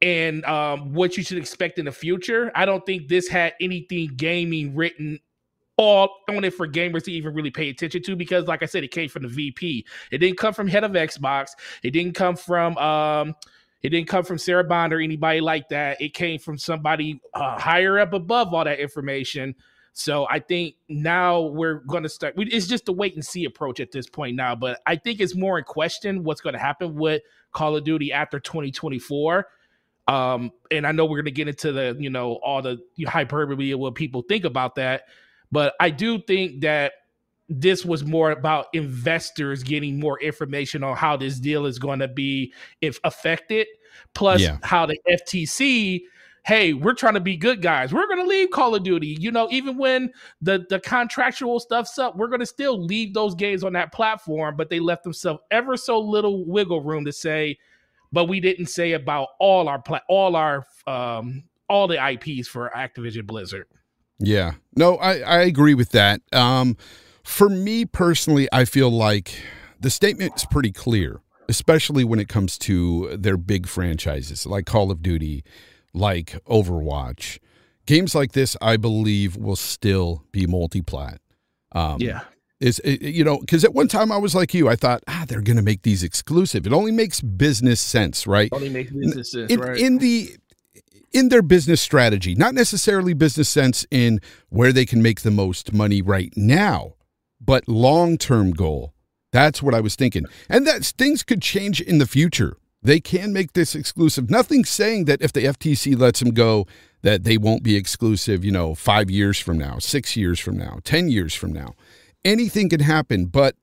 and 0.01 0.43
um, 0.45 0.93
what 0.93 1.15
you 1.15 1.23
should 1.23 1.37
expect 1.37 1.79
in 1.79 1.85
the 1.85 1.91
future. 1.91 2.51
I 2.55 2.65
don't 2.65 2.85
think 2.85 3.07
this 3.07 3.27
had 3.27 3.53
anything 3.61 4.11
gaming 4.15 4.75
written 4.75 5.19
all 5.77 6.09
on 6.29 6.43
it 6.43 6.53
for 6.53 6.67
gamers 6.67 7.03
to 7.05 7.11
even 7.11 7.33
really 7.33 7.49
pay 7.49 7.69
attention 7.69 8.03
to 8.03 8.15
because 8.15 8.45
like 8.45 8.61
I 8.61 8.65
said, 8.65 8.83
it 8.83 8.91
came 8.91 9.09
from 9.09 9.23
the 9.23 9.29
VP. 9.29 9.85
It 10.11 10.19
didn't 10.19 10.37
come 10.37 10.53
from 10.53 10.67
head 10.67 10.83
of 10.83 10.91
Xbox. 10.91 11.51
It 11.83 11.91
didn't 11.91 12.13
come 12.13 12.35
from 12.35 12.77
um 12.77 13.35
it 13.83 13.89
didn't 13.89 14.07
come 14.07 14.23
from 14.23 14.37
Sarah 14.37 14.63
Bond 14.63 14.93
or 14.93 15.01
anybody 15.01 15.41
like 15.41 15.67
that. 15.69 16.01
It 16.01 16.13
came 16.13 16.39
from 16.39 16.57
somebody 16.57 17.19
uh, 17.33 17.59
higher 17.59 17.99
up 17.99 18.13
above 18.13 18.53
all 18.53 18.63
that 18.63 18.79
information. 18.79 19.53
So 19.91 20.25
I 20.29 20.39
think 20.39 20.75
now 20.87 21.41
we're 21.41 21.75
going 21.75 22.03
to 22.03 22.09
start. 22.09 22.33
It's 22.37 22.65
just 22.65 22.87
a 22.87 22.93
wait 22.93 23.13
and 23.13 23.23
see 23.23 23.45
approach 23.45 23.81
at 23.81 23.91
this 23.91 24.07
point 24.07 24.37
now. 24.37 24.55
But 24.55 24.79
I 24.87 24.95
think 24.95 25.19
it's 25.19 25.35
more 25.35 25.57
in 25.59 25.65
question 25.65 26.23
what's 26.23 26.41
going 26.41 26.53
to 26.53 26.59
happen 26.59 26.95
with 26.95 27.21
Call 27.51 27.75
of 27.75 27.83
Duty 27.83 28.11
after 28.11 28.39
2024. 28.39 29.47
Um, 30.07 30.51
and 30.71 30.87
I 30.87 30.91
know 30.93 31.05
we're 31.05 31.17
going 31.17 31.25
to 31.25 31.31
get 31.31 31.47
into 31.47 31.71
the 31.71 31.95
you 31.99 32.09
know 32.09 32.39
all 32.43 32.61
the 32.61 32.79
hyperbole 33.05 33.71
of 33.71 33.79
what 33.79 33.95
people 33.95 34.21
think 34.21 34.45
about 34.45 34.75
that. 34.75 35.03
But 35.51 35.75
I 35.79 35.91
do 35.91 36.19
think 36.19 36.61
that 36.61 36.93
this 37.59 37.85
was 37.85 38.03
more 38.03 38.31
about 38.31 38.67
investors 38.73 39.63
getting 39.63 39.99
more 39.99 40.19
information 40.19 40.83
on 40.83 40.95
how 40.95 41.15
this 41.15 41.39
deal 41.39 41.65
is 41.65 41.77
going 41.77 41.99
to 41.99 42.07
be 42.07 42.53
if 42.81 42.99
affected. 43.03 43.67
Plus 44.15 44.41
yeah. 44.41 44.57
how 44.63 44.87
the 44.87 44.97
ftc 45.07 46.01
hey 46.45 46.73
we're 46.73 46.93
trying 46.93 47.13
to 47.13 47.19
be 47.19 47.37
good 47.37 47.61
guys. 47.61 47.93
We're 47.93 48.07
going 48.07 48.19
to 48.19 48.25
leave 48.25 48.49
call 48.49 48.73
of 48.75 48.83
duty. 48.83 49.15
You 49.19 49.31
know 49.31 49.47
even 49.51 49.77
when 49.77 50.11
the 50.41 50.65
the 50.69 50.79
contractual 50.79 51.59
stuff's 51.59 51.97
up 51.99 52.17
we're 52.17 52.27
going 52.27 52.39
to 52.39 52.45
still 52.45 52.83
leave 52.83 53.13
those 53.13 53.35
games 53.35 53.63
on 53.63 53.73
that 53.73 53.93
platform 53.93 54.55
but 54.55 54.69
they 54.69 54.79
left 54.79 55.03
themselves 55.03 55.41
ever 55.51 55.77
so 55.77 55.99
little 55.99 56.43
wiggle 56.45 56.81
room 56.81 57.05
to 57.05 57.11
say 57.11 57.57
but 58.11 58.25
we 58.25 58.39
didn't 58.39 58.67
say 58.67 58.93
about 58.93 59.29
all 59.39 59.67
our 59.67 59.79
pla- 59.79 60.01
all 60.09 60.35
our 60.35 60.65
um 60.87 61.43
all 61.69 61.87
the 61.87 61.97
ips 62.13 62.47
for 62.47 62.71
activision 62.75 63.27
blizzard. 63.27 63.67
Yeah. 64.17 64.53
No 64.75 64.97
i 64.97 65.19
i 65.19 65.41
agree 65.41 65.75
with 65.75 65.89
that. 65.89 66.21
Um 66.31 66.77
for 67.23 67.49
me 67.49 67.85
personally, 67.85 68.47
I 68.51 68.65
feel 68.65 68.89
like 68.89 69.41
the 69.79 69.89
statement 69.89 70.33
is 70.35 70.45
pretty 70.45 70.71
clear, 70.71 71.21
especially 71.49 72.03
when 72.03 72.19
it 72.19 72.27
comes 72.27 72.57
to 72.59 73.15
their 73.17 73.37
big 73.37 73.67
franchises 73.67 74.45
like 74.45 74.65
Call 74.65 74.91
of 74.91 75.01
Duty, 75.01 75.43
like 75.93 76.43
Overwatch. 76.45 77.39
Games 77.85 78.15
like 78.15 78.31
this, 78.31 78.55
I 78.61 78.77
believe, 78.77 79.35
will 79.35 79.57
still 79.57 80.23
be 80.31 80.47
multi-plat. 80.47 81.19
Um, 81.73 81.97
yeah. 81.99 82.21
Is 82.59 82.79
you 82.85 83.25
know 83.25 83.39
because 83.39 83.65
at 83.65 83.73
one 83.73 83.89
time 83.89 84.09
I 84.09 84.15
was 84.15 84.33
like 84.33 84.53
you, 84.53 84.69
I 84.69 84.77
thought 84.77 85.03
ah 85.09 85.25
they're 85.27 85.41
going 85.41 85.57
to 85.57 85.63
make 85.63 85.81
these 85.81 86.01
exclusive. 86.01 86.65
It 86.65 86.71
only 86.71 86.93
makes 86.93 87.19
business 87.19 87.81
sense, 87.81 88.25
right? 88.25 88.47
Only 88.53 88.69
makes 88.69 88.91
business 88.91 89.31
sense, 89.31 89.51
in, 89.51 89.59
right? 89.59 89.77
In 89.77 89.97
the 89.97 90.37
in 91.11 91.27
their 91.27 91.41
business 91.41 91.81
strategy, 91.81 92.35
not 92.35 92.53
necessarily 92.53 93.13
business 93.13 93.49
sense 93.49 93.85
in 93.91 94.21
where 94.47 94.71
they 94.71 94.85
can 94.85 95.01
make 95.01 95.21
the 95.21 95.31
most 95.31 95.73
money 95.73 96.01
right 96.01 96.31
now, 96.37 96.93
but 97.45 97.67
long 97.67 98.17
term 98.17 98.51
goal. 98.51 98.93
That's 99.31 99.63
what 99.63 99.73
I 99.73 99.81
was 99.81 99.95
thinking. 99.95 100.25
And 100.47 100.65
that 100.67 100.85
things 100.85 101.23
could 101.23 101.41
change 101.41 101.81
in 101.81 101.97
the 101.97 102.05
future. 102.05 102.57
They 102.83 102.99
can 102.99 103.33
make 103.33 103.53
this 103.53 103.75
exclusive. 103.75 104.29
Nothing 104.29 104.65
saying 104.65 105.05
that 105.05 105.21
if 105.21 105.33
the 105.33 105.45
FTC 105.45 105.97
lets 105.97 106.19
them 106.19 106.31
go, 106.31 106.67
that 107.01 107.23
they 107.23 107.37
won't 107.37 107.63
be 107.63 107.75
exclusive, 107.75 108.45
you 108.45 108.51
know, 108.51 108.75
five 108.75 109.09
years 109.09 109.39
from 109.39 109.57
now, 109.57 109.79
six 109.79 110.15
years 110.15 110.39
from 110.39 110.57
now, 110.57 110.79
10 110.83 111.09
years 111.09 111.33
from 111.33 111.51
now. 111.51 111.73
Anything 112.23 112.69
can 112.69 112.81
happen. 112.81 113.25
But 113.25 113.55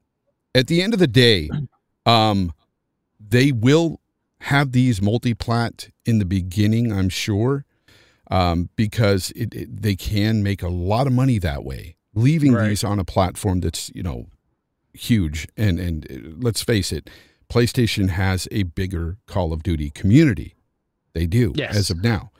at 0.54 0.66
the 0.66 0.82
end 0.82 0.92
of 0.92 1.00
the 1.00 1.06
day, 1.06 1.50
um, 2.04 2.52
they 3.18 3.52
will 3.52 4.00
have 4.40 4.72
these 4.72 5.00
multi-plat 5.00 5.88
in 6.04 6.18
the 6.18 6.24
beginning, 6.24 6.92
I'm 6.92 7.10
sure, 7.10 7.64
um, 8.30 8.70
because 8.74 9.30
it, 9.32 9.54
it, 9.54 9.82
they 9.82 9.96
can 9.96 10.42
make 10.42 10.62
a 10.62 10.68
lot 10.68 11.06
of 11.06 11.12
money 11.12 11.38
that 11.38 11.62
way 11.62 11.96
leaving 12.14 12.52
right. 12.52 12.68
these 12.68 12.84
on 12.84 12.98
a 12.98 13.04
platform 13.04 13.60
that's 13.60 13.90
you 13.94 14.02
know 14.02 14.26
huge 14.92 15.46
and 15.56 15.78
and 15.78 16.06
uh, 16.10 16.36
let's 16.38 16.62
face 16.62 16.92
it 16.92 17.08
PlayStation 17.48 18.10
has 18.10 18.46
a 18.52 18.62
bigger 18.62 19.18
Call 19.26 19.52
of 19.52 19.62
Duty 19.62 19.90
community 19.90 20.54
they 21.12 21.26
do 21.26 21.52
yes. 21.54 21.76
as 21.76 21.90
of 21.90 22.02
now 22.02 22.30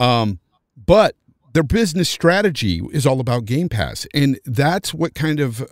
um 0.00 0.38
but 0.76 1.16
their 1.52 1.62
business 1.62 2.08
strategy 2.08 2.80
is 2.92 3.06
all 3.06 3.20
about 3.20 3.44
Game 3.44 3.68
Pass 3.68 4.06
and 4.14 4.38
that's 4.44 4.94
what 4.94 5.14
kind 5.14 5.40
of 5.40 5.66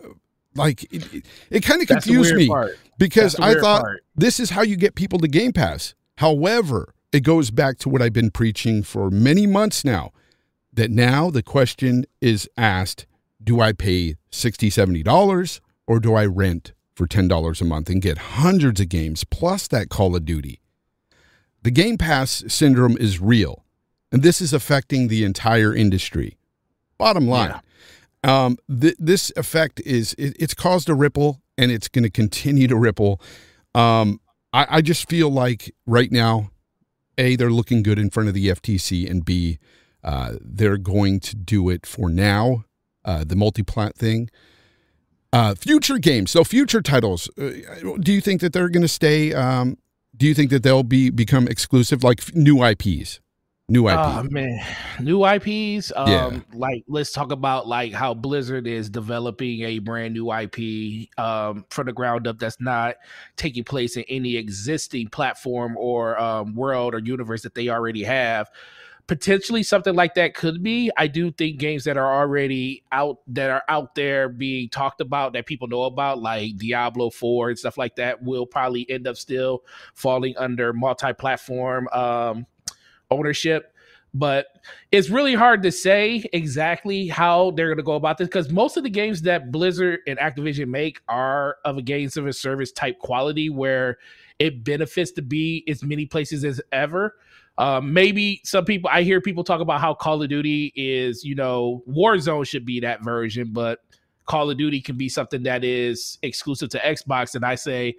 like 0.55 0.85
it, 0.93 1.15
it, 1.15 1.27
it 1.51 1.61
kind 1.61 1.81
of 1.81 1.89
confused 1.89 2.35
me 2.35 2.49
part. 2.49 2.79
because 2.99 3.35
I 3.37 3.55
thought 3.55 3.83
part. 3.83 4.05
this 4.15 4.41
is 4.41 4.51
how 4.51 4.63
you 4.63 4.77
get 4.77 4.95
people 4.95 5.19
to 5.21 5.29
Game 5.29 5.53
Pass 5.53 5.95
however 6.19 6.95
it 7.13 7.21
goes 7.21 7.51
back 7.51 7.79
to 7.79 7.89
what 7.89 8.03
I've 8.03 8.13
been 8.13 8.31
preaching 8.31 8.83
for 8.83 9.11
many 9.11 9.47
months 9.47 9.85
now 9.85 10.13
that 10.73 10.91
now 10.91 11.31
the 11.31 11.43
question 11.43 12.05
is 12.21 12.49
asked 12.57 13.07
do 13.43 13.61
I 13.61 13.73
pay 13.73 14.17
$60, 14.31 14.69
$70 15.05 15.61
or 15.87 16.01
do 16.01 16.15
I 16.15 16.27
rent 16.27 16.73
for 16.95 17.07
$10 17.07 17.61
a 17.61 17.65
month 17.65 17.89
and 17.89 18.03
get 18.03 18.19
hundreds 18.19 18.81
of 18.81 18.89
games 18.89 19.25
plus 19.25 19.67
that 19.69 19.89
Call 19.89 20.15
of 20.15 20.25
Duty? 20.25 20.61
The 21.63 21.71
Game 21.71 21.99
Pass 21.99 22.45
syndrome 22.49 22.97
is 22.97 23.21
real, 23.21 23.65
and 24.11 24.23
this 24.23 24.41
is 24.41 24.53
affecting 24.53 25.09
the 25.09 25.25
entire 25.25 25.75
industry. 25.75 26.39
Bottom 26.97 27.29
line, 27.29 27.61
yeah. 28.25 28.45
um, 28.45 28.57
th- 28.69 28.97
this 28.99 29.31
effect 29.37 29.81
is 29.85 30.15
it, 30.15 30.37
it's 30.39 30.55
caused 30.55 30.89
a 30.89 30.95
ripple, 30.95 31.43
and 31.59 31.71
it's 31.71 31.89
going 31.89 32.05
to 32.05 32.11
continue 32.11 32.67
to 32.67 32.77
ripple. 32.77 33.21
Um, 33.75 34.21
I, 34.55 34.67
I 34.71 34.81
just 34.81 35.09
feel 35.09 35.31
like 35.31 35.75
right 35.87 36.11
now, 36.11 36.51
a 37.19 37.37
they're 37.37 37.51
looking 37.51 37.83
good 37.83 37.99
in 37.99 38.09
front 38.09 38.29
of 38.29 38.35
the 38.35 38.49
FTC, 38.49 39.11
and 39.11 39.25
b 39.25 39.59
uh, 40.03 40.35
they're 40.41 40.79
going 40.79 41.21
to 41.21 41.37
do 41.37 41.69
it 41.69 41.85
for 41.85 42.09
now 42.09 42.65
uh, 43.05 43.25
the 43.25 43.37
multi-plat 43.37 43.97
thing. 43.97 44.31
Uh, 45.33 45.55
future 45.55 45.99
games, 45.99 46.31
so 46.31 46.43
future 46.43 46.83
titles. 46.83 47.31
Uh, 47.39 47.51
do 48.01 48.13
you 48.13 48.21
think 48.21 48.41
that 48.41 48.53
they're 48.53 48.69
going 48.69 48.83
to 48.83 48.89
stay? 48.89 49.33
Um, 49.33 49.79
do 50.17 50.27
you 50.27 50.35
think 50.35 50.51
that 50.51 50.63
they'll 50.63 50.83
be 50.83 51.09
become 51.11 51.47
exclusive, 51.47 52.03
like 52.03 52.35
new 52.35 52.65
IPs, 52.65 53.21
New 53.71 53.89
IP. 53.89 53.97
Oh 53.97 54.25
man, 54.31 54.61
new 54.99 55.25
IPs. 55.25 55.93
Um, 55.95 56.09
Yeah. 56.09 56.41
like 56.53 56.83
let's 56.89 57.13
talk 57.13 57.31
about 57.31 57.69
like 57.69 57.93
how 57.93 58.15
Blizzard 58.15 58.67
is 58.67 58.91
developing 58.91 59.63
a 59.63 59.79
brand 59.79 60.13
new 60.13 60.33
IP 60.33 61.09
um, 61.17 61.65
from 61.71 61.87
the 61.87 61.93
ground 61.93 62.27
up 62.27 62.41
that's 62.41 62.61
not 62.61 62.97
taking 63.37 63.63
place 63.63 63.97
in 63.97 64.03
any 64.09 64.35
existing 64.35 65.07
platform 65.07 65.77
or 65.77 66.21
um, 66.21 66.57
world 66.57 66.97
or 66.97 66.99
universe 66.99 67.43
that 67.43 67.55
they 67.55 67.69
already 67.69 68.03
have. 68.03 68.51
Potentially 69.11 69.65
something 69.65 69.97
like 69.97 70.15
that 70.15 70.35
could 70.35 70.63
be. 70.63 70.89
I 70.97 71.09
do 71.09 71.33
think 71.33 71.59
games 71.59 71.83
that 71.83 71.97
are 71.97 72.15
already 72.15 72.85
out 72.93 73.19
that 73.27 73.51
are 73.51 73.65
out 73.69 73.97
there 73.97 74.29
being 74.29 74.69
talked 74.69 75.01
about 75.01 75.33
that 75.33 75.47
people 75.47 75.67
know 75.67 75.83
about, 75.83 76.23
like 76.23 76.57
Diablo 76.59 77.11
4 77.11 77.49
and 77.49 77.59
stuff 77.59 77.77
like 77.77 77.97
that, 77.97 78.23
will 78.23 78.47
probably 78.47 78.89
end 78.89 79.09
up 79.09 79.17
still 79.17 79.65
falling 79.95 80.37
under 80.37 80.73
multi-platform 80.73 81.89
um, 81.89 82.47
ownership 83.11 83.75
but 84.13 84.47
it's 84.91 85.09
really 85.09 85.35
hard 85.35 85.63
to 85.63 85.71
say 85.71 86.25
exactly 86.33 87.07
how 87.07 87.53
they're 87.53 87.69
going 87.69 87.77
to 87.77 87.83
go 87.83 87.95
about 87.95 88.19
this 88.19 88.29
because 88.29 88.51
most 88.51 88.77
of 88.77 88.83
the 88.83 88.91
games 88.91 89.23
that 89.23 89.53
Blizzard 89.53 90.01
and 90.07 90.19
Activision 90.19 90.69
make 90.69 91.01
are 91.09 91.59
of 91.65 91.79
a 91.79 91.83
games 91.83 92.17
of 92.17 92.27
a 92.27 92.33
service 92.33 92.73
type 92.73 92.99
quality 92.99 93.49
where 93.51 93.99
it 94.39 94.65
benefits 94.65 95.13
to 95.13 95.23
be 95.23 95.65
as 95.69 95.85
many 95.85 96.07
places 96.07 96.45
as 96.45 96.61
ever. 96.73 97.17
Um, 97.61 97.93
maybe 97.93 98.41
some 98.43 98.65
people 98.65 98.89
I 98.91 99.03
hear 99.03 99.21
people 99.21 99.45
talk 99.45 99.61
about 99.61 99.83
how 99.83 99.93
Call 99.93 100.23
of 100.23 100.31
Duty 100.31 100.73
is, 100.75 101.25
you 101.25 101.35
know, 101.35 101.83
Warzone 101.87 102.47
should 102.47 102.65
be 102.65 102.81
that 102.81 103.05
version, 103.05 103.51
but 103.53 103.81
Call 104.25 104.51
of 104.51 104.57
Duty 104.57 104.81
can 104.81 104.97
be 104.97 105.11
something 105.11 105.43
that 105.43 105.63
is 105.63 106.17
exclusive 106.23 106.71
to 106.71 106.79
Xbox. 106.79 107.35
And 107.35 107.45
I 107.45 107.57
say, 107.57 107.97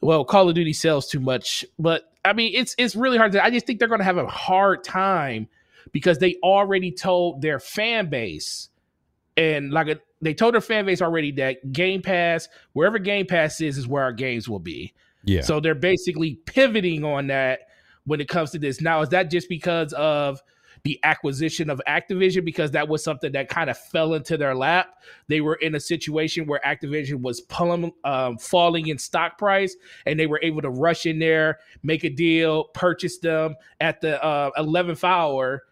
well, 0.00 0.24
Call 0.24 0.48
of 0.48 0.54
Duty 0.54 0.72
sells 0.72 1.06
too 1.06 1.20
much, 1.20 1.66
but 1.78 2.10
I 2.24 2.32
mean, 2.32 2.52
it's 2.54 2.74
it's 2.78 2.96
really 2.96 3.18
hard 3.18 3.32
to. 3.32 3.44
I 3.44 3.50
just 3.50 3.66
think 3.66 3.78
they're 3.78 3.88
going 3.88 4.00
to 4.00 4.06
have 4.06 4.16
a 4.16 4.26
hard 4.26 4.84
time 4.84 5.48
because 5.92 6.16
they 6.16 6.36
already 6.42 6.90
told 6.90 7.42
their 7.42 7.60
fan 7.60 8.08
base, 8.08 8.70
and 9.36 9.70
like 9.70 9.88
a, 9.88 10.00
they 10.22 10.32
told 10.32 10.54
their 10.54 10.62
fan 10.62 10.86
base 10.86 11.02
already 11.02 11.32
that 11.32 11.72
Game 11.72 12.00
Pass, 12.00 12.48
wherever 12.72 12.98
Game 12.98 13.26
Pass 13.26 13.60
is, 13.60 13.76
is 13.76 13.86
where 13.86 14.02
our 14.02 14.12
games 14.12 14.48
will 14.48 14.60
be. 14.60 14.94
yeah. 15.24 15.42
So 15.42 15.60
they're 15.60 15.74
basically 15.74 16.36
pivoting 16.46 17.04
on 17.04 17.26
that 17.26 17.67
when 18.08 18.20
it 18.20 18.28
comes 18.28 18.50
to 18.50 18.58
this. 18.58 18.80
Now, 18.80 19.02
is 19.02 19.10
that 19.10 19.30
just 19.30 19.48
because 19.48 19.92
of 19.92 20.42
the 20.82 20.98
acquisition 21.02 21.68
of 21.68 21.80
Activision? 21.86 22.44
Because 22.44 22.70
that 22.70 22.88
was 22.88 23.04
something 23.04 23.32
that 23.32 23.48
kind 23.48 23.68
of 23.68 23.78
fell 23.78 24.14
into 24.14 24.36
their 24.38 24.54
lap. 24.54 24.94
They 25.28 25.42
were 25.42 25.56
in 25.56 25.74
a 25.74 25.80
situation 25.80 26.46
where 26.46 26.60
Activision 26.64 27.20
was 27.20 27.42
pulling, 27.42 27.92
um, 28.04 28.38
falling 28.38 28.88
in 28.88 28.98
stock 28.98 29.36
price, 29.36 29.76
and 30.06 30.18
they 30.18 30.26
were 30.26 30.40
able 30.42 30.62
to 30.62 30.70
rush 30.70 31.04
in 31.04 31.18
there, 31.18 31.58
make 31.82 32.04
a 32.04 32.10
deal, 32.10 32.64
purchase 32.64 33.18
them 33.18 33.56
at 33.80 34.00
the 34.00 34.22
uh, 34.24 34.50
11th 34.58 35.04
hour. 35.04 35.64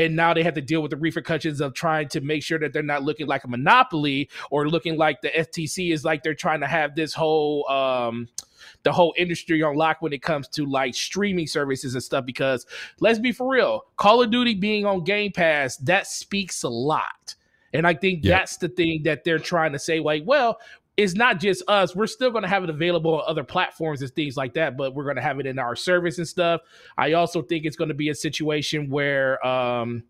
And 0.00 0.16
now 0.16 0.32
they 0.32 0.42
have 0.42 0.54
to 0.54 0.62
deal 0.62 0.80
with 0.80 0.92
the 0.92 0.96
repercussions 0.96 1.60
of 1.60 1.74
trying 1.74 2.08
to 2.08 2.22
make 2.22 2.42
sure 2.42 2.58
that 2.58 2.72
they're 2.72 2.82
not 2.82 3.02
looking 3.02 3.26
like 3.26 3.44
a 3.44 3.48
monopoly 3.48 4.30
or 4.50 4.66
looking 4.66 4.96
like 4.96 5.20
the 5.20 5.28
FTC 5.28 5.92
is 5.92 6.06
like 6.06 6.22
they're 6.22 6.34
trying 6.34 6.60
to 6.60 6.66
have 6.66 6.94
this 6.94 7.12
whole 7.12 7.68
um, 7.68 8.26
the 8.82 8.92
whole 8.92 9.12
industry 9.18 9.62
on 9.62 9.76
lock 9.76 10.00
when 10.00 10.14
it 10.14 10.22
comes 10.22 10.48
to 10.48 10.64
like 10.64 10.94
streaming 10.94 11.46
services 11.46 11.92
and 11.92 12.02
stuff. 12.02 12.24
Because 12.24 12.64
let's 13.00 13.18
be 13.18 13.30
for 13.30 13.52
real, 13.52 13.84
Call 13.96 14.22
of 14.22 14.30
Duty 14.30 14.54
being 14.54 14.86
on 14.86 15.04
Game 15.04 15.32
Pass 15.32 15.76
that 15.76 16.06
speaks 16.06 16.62
a 16.62 16.70
lot, 16.70 17.34
and 17.74 17.86
I 17.86 17.92
think 17.92 18.22
that's 18.22 18.56
the 18.56 18.70
thing 18.70 19.02
that 19.04 19.24
they're 19.24 19.38
trying 19.38 19.72
to 19.72 19.78
say. 19.78 20.00
Like, 20.00 20.22
well, 20.24 20.60
it's 21.00 21.14
not 21.14 21.40
just 21.40 21.62
us. 21.66 21.96
We're 21.96 22.06
still 22.06 22.30
going 22.30 22.42
to 22.42 22.48
have 22.48 22.62
it 22.62 22.68
available 22.68 23.14
on 23.20 23.24
other 23.26 23.42
platforms 23.42 24.02
and 24.02 24.10
things 24.10 24.36
like 24.36 24.52
that, 24.54 24.76
but 24.76 24.94
we're 24.94 25.04
going 25.04 25.16
to 25.16 25.22
have 25.22 25.40
it 25.40 25.46
in 25.46 25.58
our 25.58 25.74
service 25.74 26.18
and 26.18 26.28
stuff. 26.28 26.60
I 26.98 27.14
also 27.14 27.40
think 27.40 27.64
it's 27.64 27.76
going 27.76 27.88
to 27.88 27.94
be 27.94 28.10
a 28.10 28.14
situation 28.14 28.90
where 28.90 29.44
um, 29.46 30.02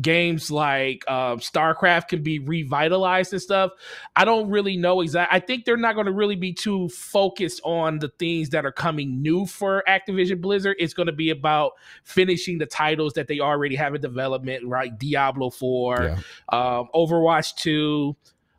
games 0.00 0.50
like 0.50 1.06
um, 1.06 1.38
StarCraft 1.40 2.08
can 2.08 2.22
be 2.22 2.38
revitalized 2.38 3.34
and 3.34 3.42
stuff. 3.42 3.72
I 4.14 4.24
don't 4.24 4.48
really 4.48 4.78
know 4.78 5.02
exactly. 5.02 5.36
I 5.36 5.40
think 5.40 5.66
they're 5.66 5.76
not 5.76 5.94
going 5.94 6.06
to 6.06 6.12
really 6.12 6.36
be 6.36 6.54
too 6.54 6.88
focused 6.88 7.60
on 7.62 7.98
the 7.98 8.08
things 8.08 8.48
that 8.50 8.64
are 8.64 8.72
coming 8.72 9.20
new 9.20 9.44
for 9.44 9.84
Activision 9.86 10.40
Blizzard. 10.40 10.76
It's 10.78 10.94
going 10.94 11.08
to 11.08 11.12
be 11.12 11.28
about 11.28 11.72
finishing 12.04 12.56
the 12.56 12.66
titles 12.66 13.12
that 13.14 13.28
they 13.28 13.40
already 13.40 13.76
have 13.76 13.94
in 13.94 14.00
development, 14.00 14.64
right? 14.66 14.98
Diablo 14.98 15.50
4, 15.50 16.02
Yeah. 16.04 16.14
um, 16.48 16.88
Overwatch 16.94 17.54
2, 17.56 18.16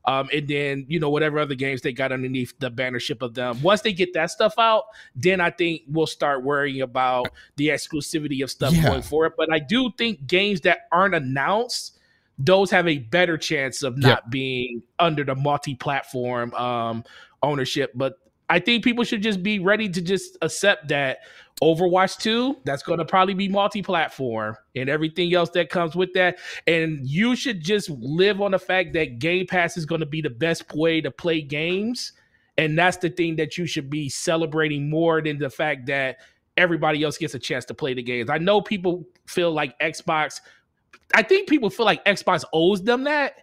um, 0.08 0.30
and 0.34 0.48
then 0.48 0.86
you 0.88 1.00
know 1.00 1.10
whatever 1.10 1.38
other 1.38 1.54
games 1.54 1.82
they 1.82 1.92
got 1.92 2.12
underneath 2.12 2.54
the 2.60 2.70
bannership 2.70 3.22
of 3.22 3.34
them. 3.34 3.62
Once 3.62 3.82
they 3.82 3.92
get 3.94 4.14
that 4.14 4.32
stuff 4.32 4.54
out, 4.58 4.86
then 5.16 5.42
I 5.42 5.52
think 5.52 5.82
we'll 5.88 6.08
start 6.08 6.44
worrying 6.44 6.82
about 6.82 7.28
the 7.58 7.68
exclusivity 7.68 8.42
of 8.42 8.50
stuff 8.50 8.74
Yeah. 8.74 8.84
going 8.88 9.02
forward. 9.02 9.34
But 9.38 9.52
I 9.52 9.60
do 9.60 9.92
think 9.98 10.26
games 10.26 10.62
that 10.62 10.88
aren't 10.92 11.14
announced, 11.14 12.00
those 12.40 12.72
have 12.72 12.88
a 12.88 13.00
better 13.00 13.38
chance 13.38 13.84
of 13.84 13.98
not 13.98 14.30
being 14.30 14.82
under 14.98 15.26
the 15.26 15.36
multi-platform 15.36 16.54
um, 16.54 17.04
ownership. 17.44 17.92
But 17.94 18.14
I 18.50 18.60
think 18.60 18.86
people 18.86 19.04
should 19.04 19.22
just 19.22 19.44
be 19.44 19.60
ready 19.60 19.90
to 19.90 20.02
just 20.02 20.38
accept 20.42 20.88
that 20.88 21.20
Overwatch 21.62 22.18
2, 22.20 22.58
that's 22.66 22.84
going 22.84 23.00
to 23.00 23.06
probably 23.06 23.34
be 23.34 23.50
multi-platform 23.50 24.56
and 24.76 24.90
everything 24.90 25.34
else 25.34 25.50
that 25.52 25.70
comes 25.70 25.96
with 25.96 26.14
that. 26.14 26.38
And 26.68 27.00
you 27.08 27.36
should 27.36 27.62
just 27.62 27.90
live 27.90 28.42
on 28.42 28.52
the 28.52 28.60
fact 28.60 28.94
that 28.94 29.18
Game 29.18 29.48
Pass 29.48 29.76
is 29.76 29.86
going 29.86 30.02
to 30.02 30.06
be 30.06 30.22
the 30.22 30.30
best 30.30 30.72
way 30.76 31.02
to 31.02 31.10
play 31.10 31.42
games. 31.42 32.14
And 32.60 32.78
that's 32.78 32.98
the 32.98 33.10
thing 33.10 33.36
that 33.38 33.58
you 33.58 33.66
should 33.66 33.90
be 33.90 34.08
celebrating 34.08 34.90
more 34.90 35.22
than 35.22 35.40
the 35.40 35.50
fact 35.50 35.88
that 35.88 36.18
everybody 36.58 37.04
else 37.04 37.18
gets 37.18 37.34
a 37.34 37.40
chance 37.40 37.66
to 37.66 37.74
play 37.74 37.94
the 37.94 38.04
games. 38.04 38.30
I 38.30 38.38
know 38.38 38.62
people 38.62 39.08
feel 39.26 39.52
like 39.52 39.78
Xbox, 39.80 40.42
I 41.16 41.24
think 41.24 41.50
people 41.50 41.70
feel 41.70 41.86
like 41.86 42.04
Xbox 42.06 42.44
owes 42.54 42.84
them 42.84 43.04
that. 43.06 43.34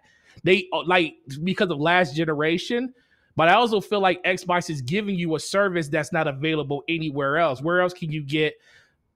They 0.43 0.69
like 0.87 1.15
because 1.43 1.71
of 1.71 1.81
last 1.81 2.15
generation. 2.15 2.93
But 3.37 3.49
I 3.49 3.55
also 3.55 3.81
feel 3.81 4.01
like 4.01 4.23
Xbox 4.25 4.71
is 4.71 4.81
giving 4.81 5.17
you 5.17 5.35
a 5.35 5.41
service 5.41 5.89
that's 5.89 6.13
not 6.13 6.29
available 6.29 6.85
anywhere 6.89 7.39
else. 7.39 7.61
Where 7.61 7.81
else 7.81 7.93
can 7.93 8.13
you 8.13 8.23
get 8.23 8.55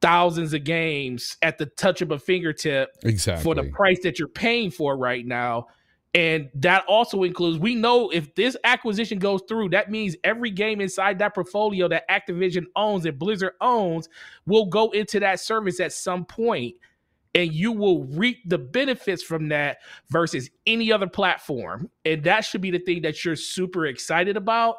thousands 0.00 0.52
of 0.54 0.64
games 0.64 1.36
at 1.42 1.58
the 1.58 1.66
touch 1.66 2.02
of 2.02 2.10
a 2.10 2.18
fingertip 2.18 2.96
Exactly. 3.04 3.44
for 3.44 3.54
the 3.54 3.70
price 3.70 4.00
that 4.02 4.18
you're 4.18 4.28
paying 4.28 4.70
for 4.70 4.96
right 4.96 5.24
now? 5.24 5.66
And 6.14 6.48
that 6.54 6.84
also 6.88 7.22
includes, 7.22 7.58
we 7.58 7.74
know 7.74 8.10
if 8.10 8.34
this 8.34 8.56
acquisition 8.64 9.18
goes 9.18 9.42
through, 9.46 9.68
that 9.68 9.90
means 9.90 10.16
every 10.24 10.50
game 10.50 10.80
inside 10.80 11.18
that 11.18 11.34
portfolio 11.34 11.86
that 11.88 12.08
Activision 12.08 12.64
owns 12.74 13.04
and 13.04 13.18
Blizzard 13.18 13.52
owns 13.60 14.08
will 14.46 14.66
go 14.66 14.90
into 14.90 15.20
that 15.20 15.38
service 15.38 15.80
at 15.80 15.92
some 15.92 16.24
point, 16.24 16.74
and 17.34 17.52
you 17.52 17.72
will 17.72 18.04
reap 18.04 18.38
the 18.46 18.58
benefits 18.58 19.22
from 19.22 19.48
that 19.48 19.78
versus 20.10 20.50
any 20.66 20.90
other 20.92 21.06
platform. 21.06 21.90
And 22.04 22.24
that 22.24 22.44
should 22.44 22.60
be 22.60 22.70
the 22.70 22.78
thing 22.78 23.02
that 23.02 23.24
you're 23.24 23.36
super 23.36 23.86
excited 23.86 24.36
about. 24.36 24.76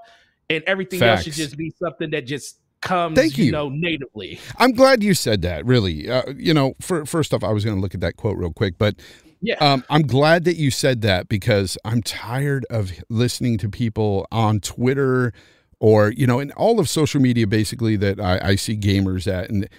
And 0.50 0.64
everything 0.66 1.02
else 1.04 1.24
should 1.24 1.34
just 1.34 1.58
be 1.58 1.74
something 1.82 2.10
that 2.12 2.26
just 2.26 2.60
comes, 2.82 3.16
Thank 3.16 3.38
you. 3.38 3.52
know, 3.52 3.70
natively. 3.70 4.40
I'm 4.58 4.72
glad 4.72 5.04
you 5.04 5.14
said 5.14 5.42
that. 5.44 5.66
Really, 5.66 6.10
uh, 6.10 6.24
you 6.36 6.54
know, 6.54 6.74
for, 6.82 7.06
first 7.06 7.34
off, 7.34 7.44
I 7.44 7.52
was 7.52 7.64
going 7.64 7.78
to 7.78 7.82
look 7.82 7.94
at 7.94 8.02
that 8.02 8.18
quote 8.18 8.38
real 8.38 8.52
quick, 8.52 8.78
but 8.78 8.96
Yeah. 9.42 9.56
um, 9.56 9.84
I'm 9.90 10.04
glad 10.04 10.46
that 10.46 10.56
you 10.56 10.72
said 10.72 11.02
that 11.02 11.30
because 11.30 11.78
I'm 11.86 12.02
tired 12.02 12.66
of 12.70 12.92
listening 13.10 13.58
to 13.60 13.70
people 13.70 14.28
on 14.32 14.60
Twitter 14.60 15.34
or 15.80 16.12
you 16.12 16.28
know, 16.28 16.40
in 16.40 16.52
all 16.54 16.80
of 16.80 16.90
social 16.90 17.22
media, 17.22 17.48
basically 17.48 17.96
that 17.98 18.20
I, 18.20 18.40
I 18.50 18.56
see 18.56 18.76
gamers 18.78 19.32
at 19.32 19.50
and 19.50 19.70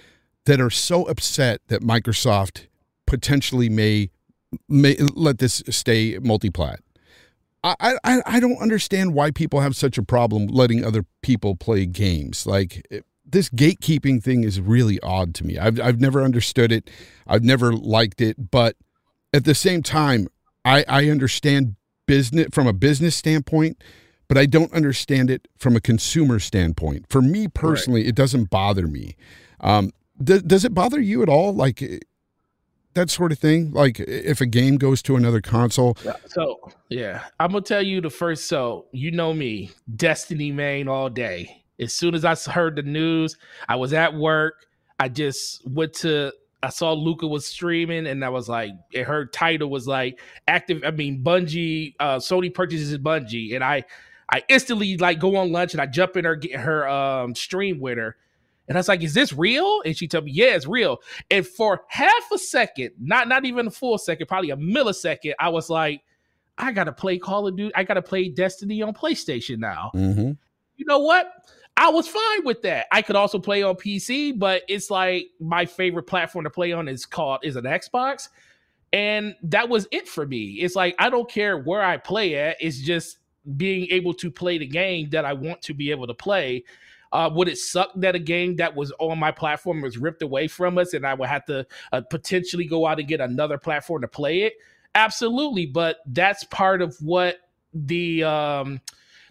that 0.45 0.59
are 0.59 0.69
so 0.69 1.05
upset 1.05 1.61
that 1.67 1.81
Microsoft 1.81 2.67
potentially 3.05 3.69
may 3.69 4.09
may 4.67 4.95
let 5.13 5.39
this 5.39 5.63
stay 5.69 6.17
multiplat. 6.19 6.77
I, 7.63 7.97
I 8.03 8.21
I 8.25 8.39
don't 8.39 8.57
understand 8.57 9.13
why 9.13 9.31
people 9.31 9.61
have 9.61 9.75
such 9.75 9.97
a 9.97 10.03
problem 10.03 10.47
letting 10.47 10.83
other 10.83 11.05
people 11.21 11.55
play 11.55 11.85
games. 11.85 12.47
Like 12.47 12.87
this 13.23 13.49
gatekeeping 13.49 14.21
thing 14.23 14.43
is 14.43 14.59
really 14.59 14.99
odd 15.01 15.35
to 15.35 15.45
me. 15.45 15.57
I've 15.57 15.79
I've 15.79 15.99
never 15.99 16.23
understood 16.23 16.71
it. 16.71 16.89
I've 17.27 17.43
never 17.43 17.71
liked 17.73 18.19
it, 18.19 18.51
but 18.51 18.75
at 19.33 19.45
the 19.45 19.55
same 19.55 19.83
time, 19.83 20.27
I 20.65 20.83
I 20.87 21.09
understand 21.09 21.75
business 22.07 22.47
from 22.51 22.67
a 22.67 22.73
business 22.73 23.15
standpoint, 23.15 23.81
but 24.27 24.37
I 24.37 24.47
don't 24.47 24.73
understand 24.73 25.29
it 25.29 25.47
from 25.57 25.75
a 25.75 25.81
consumer 25.81 26.39
standpoint. 26.39 27.05
For 27.09 27.21
me 27.21 27.47
personally, 27.47 28.07
it 28.07 28.15
doesn't 28.15 28.49
bother 28.49 28.87
me. 28.87 29.15
Um, 29.59 29.91
th- 30.25 30.43
does 30.45 30.65
it 30.65 30.73
bother 30.73 30.99
you 30.99 31.21
at 31.23 31.29
all? 31.29 31.53
Like 31.53 31.81
eh, 31.81 31.99
that 32.93 33.09
sort 33.09 33.31
of 33.31 33.39
thing? 33.39 33.71
Like 33.71 33.99
if 33.99 34.41
a 34.41 34.45
game 34.45 34.77
goes 34.77 35.01
to 35.03 35.15
another 35.15 35.41
console? 35.41 35.97
So 36.27 36.59
yeah, 36.89 37.25
I'm 37.39 37.51
gonna 37.51 37.61
tell 37.61 37.81
you 37.81 38.01
the 38.01 38.09
first. 38.09 38.47
So 38.47 38.85
you 38.91 39.11
know 39.11 39.33
me, 39.33 39.71
Destiny 39.95 40.51
main 40.51 40.87
all 40.87 41.09
day. 41.09 41.63
As 41.79 41.93
soon 41.93 42.13
as 42.13 42.25
I 42.25 42.35
heard 42.51 42.75
the 42.75 42.83
news, 42.83 43.37
I 43.67 43.75
was 43.75 43.93
at 43.93 44.13
work. 44.13 44.65
I 44.99 45.09
just 45.09 45.67
went 45.67 45.93
to. 45.95 46.31
I 46.63 46.69
saw 46.69 46.93
Luca 46.93 47.25
was 47.25 47.47
streaming, 47.47 48.05
and 48.05 48.23
I 48.23 48.29
was 48.29 48.47
like, 48.47 48.71
and 48.93 49.05
her 49.05 49.25
title 49.25 49.69
was 49.69 49.87
like 49.87 50.19
active. 50.47 50.83
I 50.85 50.91
mean, 50.91 51.23
Bungie, 51.23 51.95
uh, 51.99 52.17
Sony 52.17 52.53
purchases 52.53 52.95
Bungie, 52.99 53.55
and 53.55 53.63
I, 53.63 53.83
I 54.29 54.43
instantly 54.47 54.95
like 54.97 55.19
go 55.19 55.37
on 55.37 55.51
lunch 55.51 55.73
and 55.73 55.81
I 55.81 55.87
jump 55.87 56.17
in 56.17 56.25
her 56.25 56.35
get 56.35 56.59
her 56.59 56.87
um 56.87 57.33
stream 57.33 57.79
with 57.79 57.97
her. 57.97 58.15
And 58.71 58.77
I 58.77 58.79
was 58.79 58.87
like, 58.87 59.03
"Is 59.03 59.13
this 59.13 59.33
real?" 59.33 59.81
And 59.83 59.97
she 59.97 60.07
told 60.07 60.23
me, 60.23 60.31
"Yeah, 60.31 60.55
it's 60.55 60.65
real." 60.65 61.01
And 61.29 61.45
for 61.45 61.83
half 61.89 62.31
a 62.33 62.37
second, 62.37 62.91
not 63.01 63.27
not 63.27 63.43
even 63.43 63.67
a 63.67 63.69
full 63.69 63.97
second, 63.97 64.27
probably 64.27 64.51
a 64.51 64.55
millisecond, 64.55 65.33
I 65.41 65.49
was 65.49 65.69
like, 65.69 66.03
"I 66.57 66.71
gotta 66.71 66.93
play 66.93 67.17
Call 67.17 67.47
of 67.47 67.57
Duty. 67.57 67.75
I 67.75 67.83
gotta 67.83 68.01
play 68.01 68.29
Destiny 68.29 68.81
on 68.81 68.93
PlayStation 68.93 69.57
now." 69.57 69.91
Mm-hmm. 69.93 70.31
You 70.77 70.85
know 70.85 70.99
what? 70.99 71.33
I 71.75 71.89
was 71.89 72.07
fine 72.07 72.45
with 72.45 72.61
that. 72.61 72.87
I 72.93 73.01
could 73.01 73.17
also 73.17 73.39
play 73.39 73.61
on 73.61 73.75
PC, 73.75 74.39
but 74.39 74.61
it's 74.69 74.89
like 74.89 75.27
my 75.41 75.65
favorite 75.65 76.03
platform 76.03 76.45
to 76.45 76.49
play 76.49 76.71
on 76.71 76.87
is 76.87 77.05
called 77.05 77.41
is 77.43 77.57
an 77.57 77.65
Xbox. 77.65 78.29
And 78.93 79.35
that 79.43 79.67
was 79.67 79.85
it 79.91 80.07
for 80.07 80.25
me. 80.25 80.59
It's 80.61 80.77
like 80.77 80.95
I 80.97 81.09
don't 81.09 81.29
care 81.29 81.57
where 81.57 81.83
I 81.83 81.97
play 81.97 82.35
at. 82.35 82.55
It's 82.61 82.79
just 82.79 83.17
being 83.57 83.89
able 83.91 84.13
to 84.13 84.31
play 84.31 84.59
the 84.59 84.65
game 84.65 85.09
that 85.09 85.25
I 85.25 85.33
want 85.33 85.61
to 85.63 85.73
be 85.73 85.91
able 85.91 86.07
to 86.07 86.13
play. 86.13 86.63
Uh, 87.11 87.29
would 87.33 87.47
it 87.47 87.57
suck 87.57 87.91
that 87.95 88.15
a 88.15 88.19
game 88.19 88.55
that 88.55 88.75
was 88.75 88.91
on 88.99 89.19
my 89.19 89.31
platform 89.31 89.81
was 89.81 89.97
ripped 89.97 90.21
away 90.21 90.47
from 90.47 90.77
us 90.77 90.93
and 90.93 91.05
I 91.05 91.13
would 91.13 91.27
have 91.27 91.45
to 91.45 91.65
uh, 91.91 92.01
potentially 92.09 92.65
go 92.65 92.85
out 92.87 92.99
and 92.99 93.07
get 93.07 93.19
another 93.19 93.57
platform 93.57 94.01
to 94.01 94.07
play 94.07 94.43
it? 94.43 94.53
Absolutely, 94.95 95.65
but 95.65 95.97
that's 96.05 96.43
part 96.45 96.81
of 96.81 96.95
what 97.01 97.37
the 97.73 98.23
um, 98.23 98.81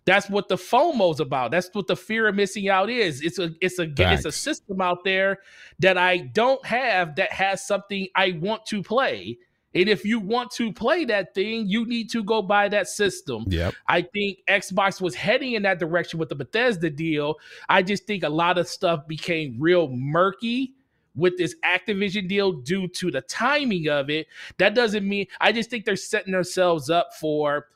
that's 0.05 0.31
what 0.31 0.49
the 0.49 0.57
FOMO's 0.57 1.21
about. 1.21 1.51
That's 1.51 1.69
what 1.73 1.87
the 1.87 1.97
fear 1.97 2.29
of 2.29 2.35
missing 2.35 2.69
out 2.69 2.90
is. 2.90 3.21
It's 3.23 3.38
a 3.38 3.55
it's 3.61 3.79
a 3.79 3.88
Facts. 3.88 4.19
it's 4.19 4.25
a 4.25 4.33
system 4.33 4.81
out 4.81 5.05
there 5.05 5.38
that 5.79 5.99
I 5.99 6.19
don't 6.19 6.64
have 6.64 7.16
that 7.16 7.33
has 7.33 7.66
something 7.66 8.09
I 8.14 8.38
want 8.40 8.64
to 8.66 8.83
play. 8.83 9.38
And 9.75 9.89
if 9.89 10.05
you 10.05 10.19
want 10.19 10.51
to 10.53 10.73
play 10.73 11.05
that 11.07 11.35
thing, 11.35 11.69
you 11.69 11.87
need 11.87 12.11
to 12.11 12.25
go 12.25 12.43
buy 12.43 12.69
that 12.69 12.89
system. 12.89 13.45
Yep. 13.47 13.75
I 13.87 14.03
think 14.03 14.39
Xbox 14.49 15.01
was 15.01 15.15
heading 15.15 15.53
in 15.53 15.63
that 15.63 15.79
direction 15.79 16.19
with 16.19 16.29
the 16.29 16.35
Bethesda 16.35 16.91
deal. 16.91 17.37
I 17.69 17.83
just 17.83 18.07
think 18.07 18.25
a 18.25 18.29
lot 18.29 18.59
of 18.59 18.69
stuff 18.69 19.07
became 19.07 19.57
real 19.61 19.89
murky 19.89 20.75
with 21.15 21.37
this 21.39 21.55
Activision 21.65 22.29
deal 22.29 22.53
due 22.53 22.89
to 22.89 23.11
the 23.11 23.21
timing 23.23 23.89
of 23.89 24.11
it. 24.11 24.27
That 24.59 24.75
doesn't 24.75 25.09
mean 25.09 25.27
I 25.41 25.53
just 25.53 25.71
think 25.71 25.85
they're 25.85 25.97
setting 25.97 26.33
themselves 26.33 26.91
up 26.91 27.15
for 27.15 27.67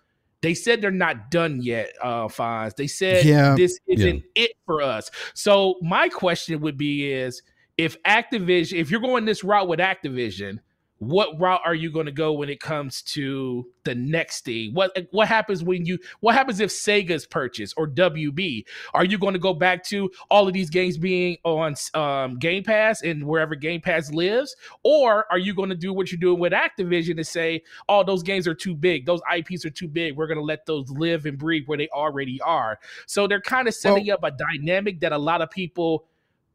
they 0.40 0.54
said 0.54 0.82
they're 0.82 0.90
not 0.90 1.30
done 1.30 1.62
yet, 1.62 1.92
uh 2.02 2.26
Fonz. 2.26 2.76
They 2.76 2.86
said 2.86 3.24
yeah, 3.24 3.54
this 3.56 3.78
isn't 3.86 4.24
yeah. 4.34 4.44
it 4.44 4.52
for 4.66 4.82
us. 4.82 5.10
So 5.34 5.76
my 5.80 6.08
question 6.08 6.60
would 6.60 6.76
be 6.76 7.12
is 7.12 7.42
if 7.76 8.00
Activision, 8.04 8.78
if 8.78 8.90
you're 8.90 9.00
going 9.00 9.24
this 9.24 9.42
route 9.42 9.68
with 9.68 9.80
Activision, 9.80 10.60
what 11.08 11.38
route 11.40 11.60
are 11.64 11.74
you 11.74 11.90
going 11.90 12.06
to 12.06 12.12
go 12.12 12.32
when 12.32 12.48
it 12.48 12.60
comes 12.60 13.02
to 13.02 13.66
the 13.84 13.94
next 13.94 14.44
thing? 14.44 14.74
What 14.74 14.96
what 15.10 15.28
happens 15.28 15.62
when 15.62 15.84
you 15.86 15.98
what 16.20 16.34
happens 16.34 16.60
if 16.60 16.70
Sega's 16.70 17.26
purchase 17.26 17.72
or 17.76 17.88
WB? 17.88 18.64
Are 18.92 19.04
you 19.04 19.18
going 19.18 19.34
to 19.34 19.38
go 19.38 19.54
back 19.54 19.84
to 19.84 20.10
all 20.30 20.46
of 20.46 20.54
these 20.54 20.70
games 20.70 20.98
being 20.98 21.36
on 21.44 21.74
um, 21.94 22.38
Game 22.38 22.64
Pass 22.64 23.02
and 23.02 23.24
wherever 23.26 23.54
Game 23.54 23.80
Pass 23.80 24.12
lives, 24.12 24.56
or 24.82 25.26
are 25.30 25.38
you 25.38 25.54
going 25.54 25.70
to 25.70 25.76
do 25.76 25.92
what 25.92 26.10
you're 26.10 26.18
doing 26.18 26.38
with 26.38 26.52
Activision 26.52 27.16
and 27.16 27.26
say, 27.26 27.62
"Oh, 27.88 28.02
those 28.02 28.22
games 28.22 28.48
are 28.48 28.54
too 28.54 28.74
big. 28.74 29.06
Those 29.06 29.20
IPs 29.34 29.64
are 29.64 29.70
too 29.70 29.88
big. 29.88 30.16
We're 30.16 30.26
going 30.26 30.38
to 30.38 30.44
let 30.44 30.66
those 30.66 30.90
live 30.90 31.26
and 31.26 31.38
breathe 31.38 31.64
where 31.66 31.78
they 31.78 31.88
already 31.88 32.40
are." 32.40 32.78
So 33.06 33.26
they're 33.26 33.40
kind 33.40 33.68
of 33.68 33.74
setting 33.74 34.06
well, 34.06 34.18
up 34.22 34.24
a 34.24 34.30
dynamic 34.30 35.00
that 35.00 35.12
a 35.12 35.18
lot 35.18 35.42
of 35.42 35.50
people 35.50 36.06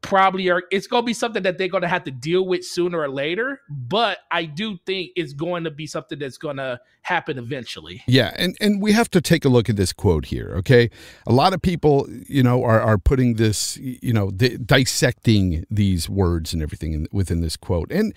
probably 0.02 0.48
are 0.50 0.62
it's 0.70 0.86
going 0.86 1.02
to 1.02 1.06
be 1.06 1.12
something 1.12 1.42
that 1.42 1.58
they're 1.58 1.68
going 1.68 1.82
to 1.82 1.88
have 1.88 2.04
to 2.04 2.10
deal 2.10 2.46
with 2.46 2.64
sooner 2.64 3.00
or 3.00 3.08
later 3.08 3.60
but 3.68 4.18
i 4.30 4.44
do 4.44 4.78
think 4.86 5.10
it's 5.14 5.34
going 5.34 5.64
to 5.64 5.70
be 5.70 5.86
something 5.86 6.18
that's 6.18 6.38
going 6.38 6.56
to 6.56 6.80
happen 7.02 7.38
eventually. 7.38 8.02
Yeah 8.06 8.32
and 8.36 8.56
and 8.60 8.80
we 8.80 8.92
have 8.92 9.10
to 9.10 9.20
take 9.20 9.44
a 9.44 9.48
look 9.48 9.68
at 9.68 9.76
this 9.76 9.92
quote 9.92 10.26
here 10.26 10.54
okay? 10.58 10.90
A 11.26 11.32
lot 11.32 11.52
of 11.52 11.62
people 11.62 12.06
you 12.28 12.42
know 12.42 12.62
are 12.62 12.80
are 12.80 12.98
putting 12.98 13.34
this 13.34 13.76
you 13.78 14.12
know 14.12 14.30
dissecting 14.30 15.64
these 15.70 16.08
words 16.08 16.52
and 16.52 16.62
everything 16.62 16.92
in, 16.92 17.06
within 17.12 17.40
this 17.40 17.56
quote. 17.56 17.90
And 17.90 18.14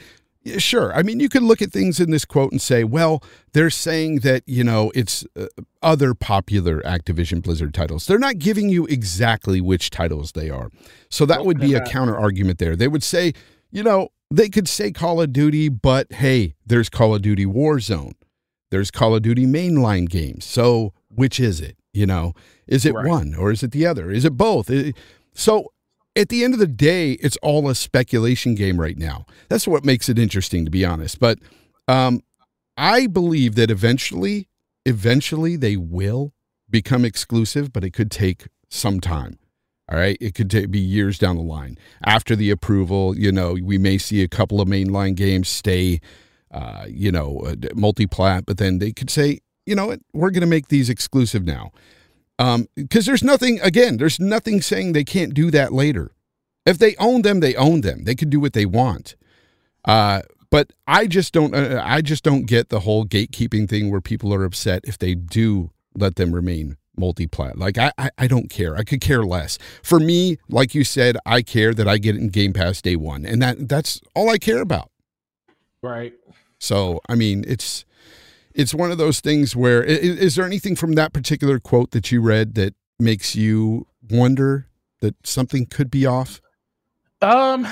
sure. 0.58 0.94
I 0.94 1.04
mean, 1.04 1.20
you 1.20 1.30
can 1.30 1.48
look 1.48 1.62
at 1.62 1.72
things 1.72 2.00
in 2.00 2.12
this 2.12 2.26
quote 2.26 2.52
and 2.52 2.62
say, 2.62 2.84
well, 2.84 3.24
they're 3.54 3.70
saying 3.70 4.20
that, 4.20 4.44
you 4.46 4.64
know, 4.64 4.92
it's 4.96 5.26
uh, 5.36 5.48
other 5.82 6.14
popular 6.14 6.82
Activision 6.82 7.42
Blizzard 7.42 7.74
titles. 7.74 8.08
They're 8.08 8.20
not 8.20 8.40
giving 8.40 8.70
you 8.70 8.86
exactly 8.86 9.62
which 9.62 9.90
titles 9.90 10.34
they 10.34 10.50
are. 10.50 10.70
So 11.10 11.26
that 11.26 11.46
would 11.46 11.60
be 11.60 11.74
a 11.74 11.82
counter 11.86 12.18
argument 12.18 12.60
there. 12.60 12.76
They 12.76 12.88
would 12.88 13.04
say, 13.04 13.34
you 13.72 13.84
know, 13.84 14.10
they 14.30 14.50
could 14.50 14.68
say 14.68 14.92
Call 14.92 15.22
of 15.22 15.32
Duty, 15.32 15.70
but 15.70 16.12
hey, 16.14 16.56
there's 16.66 16.90
Call 16.90 17.16
of 17.16 17.22
Duty 17.22 17.46
Warzone. 17.46 18.14
There's 18.72 18.90
Call 18.90 19.16
of 19.16 19.22
Duty 19.22 19.46
mainline 19.46 20.10
games. 20.10 20.46
So 20.46 20.94
which 21.10 21.40
is 21.40 21.62
it? 21.62 21.78
You 21.94 22.08
know, 22.08 22.34
is 22.66 22.86
it 22.86 22.96
right. 22.96 23.08
one 23.08 23.36
or 23.36 23.52
is 23.52 23.62
it 23.62 23.72
the 23.72 23.86
other? 23.86 24.10
Is 24.10 24.26
it 24.26 24.36
both? 24.36 24.72
So 25.34 25.72
at 26.16 26.30
the 26.30 26.44
end 26.44 26.54
of 26.54 26.60
the 26.60 26.68
day, 26.68 27.14
it's 27.14 27.38
all 27.38 27.70
a 27.70 27.76
speculation 27.76 28.56
game 28.56 28.80
right 28.80 28.98
now. 28.98 29.26
That's 29.50 29.68
what 29.68 29.86
makes 29.86 30.10
it 30.10 30.20
interesting, 30.20 30.66
to 30.66 30.72
be 30.72 30.86
honest. 30.86 31.20
But 31.20 31.40
um, 31.88 32.22
I 32.78 33.08
believe 33.08 33.56
that 33.56 33.72
eventually, 33.72 34.48
eventually 34.86 35.56
they 35.56 35.76
will 35.76 36.34
become 36.70 37.06
exclusive, 37.06 37.74
but 37.74 37.84
it 37.84 37.92
could 37.92 38.12
take 38.12 38.48
some 38.70 39.00
time. 39.00 39.40
All 39.92 39.98
right, 39.98 40.18
it 40.22 40.34
could 40.34 40.72
be 40.72 40.80
years 40.80 41.20
down 41.20 41.36
the 41.36 41.44
line 41.44 41.78
after 42.06 42.36
the 42.36 42.50
approval. 42.50 43.18
You 43.18 43.32
know, 43.32 43.58
we 43.62 43.78
may 43.78 43.98
see 43.98 44.24
a 44.24 44.30
couple 44.30 44.62
of 44.62 44.68
mainline 44.68 45.14
games 45.16 45.50
stay, 45.50 46.00
uh, 46.52 46.86
you 46.88 47.12
know, 47.12 47.40
uh, 47.40 47.56
multi-plat, 47.76 48.46
but 48.46 48.58
then 48.58 48.80
they 48.80 48.94
could 48.94 49.10
say, 49.10 49.40
you 49.66 49.76
know, 49.76 49.88
what, 49.88 50.00
we're 50.14 50.32
going 50.32 50.42
to 50.42 50.48
make 50.48 50.70
these 50.70 50.90
exclusive 50.90 51.44
now 51.44 51.72
because 52.38 52.56
um, 52.56 52.68
there's 53.12 53.24
nothing 53.24 53.60
again 53.62 53.98
there's 53.98 54.20
nothing 54.20 54.62
saying 54.62 54.94
they 54.94 55.04
can't 55.04 55.34
do 55.34 55.52
that 55.52 55.72
later. 55.72 56.12
If 56.66 56.78
they 56.78 56.96
own 56.98 57.22
them 57.22 57.40
they 57.40 57.56
own 57.56 57.82
them. 57.82 58.04
They 58.06 58.16
can 58.16 58.30
do 58.30 58.40
what 58.40 58.54
they 58.54 58.66
want. 58.66 59.16
Uh, 59.86 60.22
but 60.50 60.72
i 60.88 61.08
just 61.08 61.34
don't 61.34 61.56
uh, 61.56 61.82
i 61.84 62.00
just 62.00 62.24
don't 62.24 62.46
get 62.46 62.70
the 62.70 62.82
whole 62.82 63.06
gatekeeping 63.06 63.68
thing 63.68 63.90
where 63.90 64.00
people 64.00 64.32
are 64.34 64.46
upset 64.46 64.82
if 64.86 64.98
they 65.00 65.16
do 65.16 65.72
let 65.96 66.16
them 66.16 66.34
remain 66.34 66.78
multi-plat. 66.96 67.58
Like 67.58 67.78
I, 67.78 67.92
I 67.98 68.10
i 68.20 68.28
don't 68.28 68.50
care. 68.50 68.76
I 68.76 68.84
could 68.84 69.02
care 69.02 69.26
less. 69.26 69.58
For 69.82 70.00
me 70.00 70.38
like 70.48 70.76
you 70.76 70.84
said 70.84 71.18
i 71.26 71.42
care 71.42 71.74
that 71.74 71.88
i 71.88 71.98
get 71.98 72.16
it 72.16 72.22
in 72.22 72.30
game 72.30 72.54
pass 72.54 72.82
day 72.82 72.96
one 72.96 73.26
and 73.26 73.42
that 73.42 73.68
that's 73.68 74.00
all 74.16 74.30
i 74.30 74.38
care 74.38 74.62
about. 74.62 74.90
Right. 75.82 76.14
So 76.60 77.02
i 77.10 77.16
mean 77.16 77.44
it's 77.48 77.84
it's 78.56 78.74
one 78.74 78.92
of 78.92 78.98
those 78.98 79.20
things 79.20 79.56
where 79.56 79.84
is, 79.84 80.18
is 80.18 80.36
there 80.36 80.46
anything 80.46 80.76
from 80.76 80.94
that 80.94 81.14
particular 81.14 81.60
quote 81.60 81.92
that 81.92 82.12
you 82.12 82.22
read 82.22 82.56
that 82.56 82.76
makes 83.00 83.36
you 83.36 83.88
wonder 84.10 84.68
that 85.02 85.16
something 85.26 85.66
could 85.66 85.90
be 85.92 86.06
off? 86.06 86.42
Um 87.22 87.68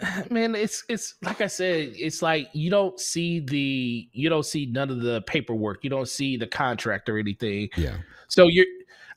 man 0.30 0.54
it's 0.54 0.82
it's 0.88 1.16
like 1.22 1.42
i 1.42 1.46
said 1.46 1.92
it's 1.94 2.22
like 2.22 2.48
you 2.54 2.70
don't 2.70 2.98
see 2.98 3.38
the 3.40 4.08
you 4.12 4.30
don't 4.30 4.46
see 4.46 4.66
none 4.66 4.90
of 4.90 5.00
the 5.00 5.20
paperwork. 5.22 5.84
You 5.84 5.90
don't 5.90 6.08
see 6.08 6.36
the 6.36 6.46
contract 6.46 7.08
or 7.08 7.18
anything. 7.18 7.68
Yeah. 7.76 7.96
So 8.28 8.48
you're 8.48 8.66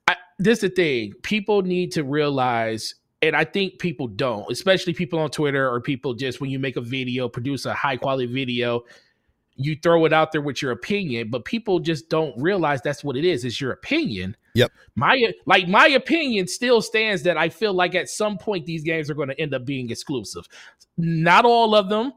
I, 0.07 0.15
this 0.39 0.57
is 0.57 0.61
the 0.61 0.69
thing. 0.69 1.13
People 1.21 1.61
need 1.61 1.91
to 1.93 2.03
realize 2.03 2.95
and 3.23 3.35
i 3.35 3.43
think 3.43 3.79
people 3.79 4.07
don't 4.07 4.51
especially 4.51 4.93
people 4.93 5.17
on 5.17 5.29
twitter 5.29 5.71
or 5.71 5.79
people 5.79 6.13
just 6.13 6.41
when 6.41 6.49
you 6.49 6.59
make 6.59 6.75
a 6.75 6.81
video 6.81 7.27
produce 7.27 7.65
a 7.65 7.73
high 7.73 7.95
quality 7.95 8.25
video 8.25 8.83
you 9.55 9.75
throw 9.75 10.05
it 10.05 10.13
out 10.13 10.31
there 10.31 10.41
with 10.41 10.61
your 10.61 10.71
opinion, 10.71 11.29
but 11.29 11.45
people 11.45 11.79
just 11.79 12.09
don't 12.09 12.35
realize 12.41 12.81
that's 12.81 13.03
what 13.03 13.15
it 13.15 13.25
is. 13.25 13.45
It's 13.45 13.61
your 13.61 13.71
opinion. 13.71 14.35
Yep. 14.55 14.71
My 14.95 15.33
like 15.45 15.67
my 15.67 15.87
opinion 15.87 16.47
still 16.47 16.81
stands 16.81 17.23
that 17.23 17.37
I 17.37 17.49
feel 17.49 17.73
like 17.73 17.95
at 17.95 18.09
some 18.09 18.37
point 18.37 18.65
these 18.65 18.83
games 18.83 19.09
are 19.09 19.15
going 19.15 19.29
to 19.29 19.39
end 19.39 19.53
up 19.53 19.65
being 19.65 19.89
exclusive. 19.89 20.47
Not 20.97 21.45
all 21.45 21.75
of 21.75 21.89
them. 21.89 22.13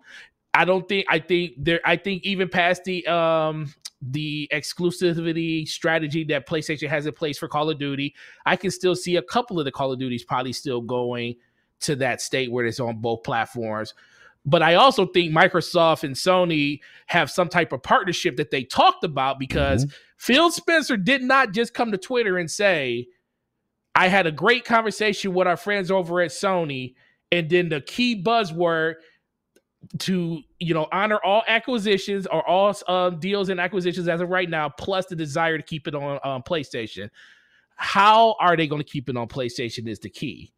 I 0.54 0.64
don't 0.64 0.88
think 0.88 1.06
I 1.08 1.18
think 1.18 1.52
there 1.58 1.80
I 1.84 1.96
think 1.96 2.24
even 2.24 2.48
past 2.48 2.84
the 2.84 3.06
um 3.06 3.72
the 4.02 4.48
exclusivity 4.52 5.66
strategy 5.66 6.24
that 6.24 6.46
PlayStation 6.46 6.88
has 6.88 7.06
in 7.06 7.12
place 7.12 7.38
for 7.38 7.48
Call 7.48 7.70
of 7.70 7.78
Duty, 7.78 8.14
I 8.44 8.56
can 8.56 8.70
still 8.70 8.94
see 8.94 9.16
a 9.16 9.22
couple 9.22 9.58
of 9.58 9.64
the 9.64 9.72
Call 9.72 9.92
of 9.92 9.98
Duties 9.98 10.24
probably 10.24 10.52
still 10.52 10.80
going 10.80 11.36
to 11.80 11.96
that 11.96 12.20
state 12.20 12.50
where 12.50 12.64
it's 12.64 12.80
on 12.80 13.00
both 13.00 13.22
platforms. 13.22 13.94
But 14.46 14.62
I 14.62 14.74
also 14.74 15.06
think 15.06 15.34
Microsoft 15.34 16.04
and 16.04 16.14
Sony 16.14 16.80
have 17.06 17.30
some 17.30 17.48
type 17.48 17.72
of 17.72 17.82
partnership 17.82 18.36
that 18.36 18.52
they 18.52 18.62
talked 18.62 19.02
about 19.02 19.40
because 19.40 19.84
mm-hmm. 19.84 19.96
Phil 20.16 20.50
Spencer 20.52 20.96
did 20.96 21.22
not 21.22 21.52
just 21.52 21.74
come 21.74 21.90
to 21.90 21.98
Twitter 21.98 22.38
and 22.38 22.48
say, 22.48 23.08
I 23.96 24.06
had 24.06 24.26
a 24.26 24.32
great 24.32 24.64
conversation 24.64 25.34
with 25.34 25.48
our 25.48 25.56
friends 25.56 25.90
over 25.90 26.20
at 26.20 26.30
Sony. 26.30 26.94
And 27.32 27.50
then 27.50 27.68
the 27.70 27.80
key 27.80 28.22
buzzword 28.22 28.94
to 29.98 30.42
you 30.58 30.74
know 30.74 30.88
honor 30.90 31.18
all 31.24 31.42
acquisitions 31.46 32.26
or 32.26 32.46
all 32.48 32.74
uh, 32.88 33.10
deals 33.10 33.48
and 33.48 33.60
acquisitions 33.60 34.08
as 34.08 34.20
of 34.20 34.28
right 34.28 34.48
now, 34.48 34.68
plus 34.68 35.06
the 35.06 35.16
desire 35.16 35.56
to 35.56 35.62
keep 35.62 35.86
it 35.86 35.94
on 35.94 36.18
um, 36.24 36.42
PlayStation. 36.42 37.10
How 37.76 38.36
are 38.40 38.56
they 38.56 38.66
going 38.66 38.82
to 38.82 38.88
keep 38.88 39.08
it 39.08 39.16
on 39.16 39.28
PlayStation 39.28 39.88
is 39.88 39.98
the 39.98 40.08
key. 40.08 40.52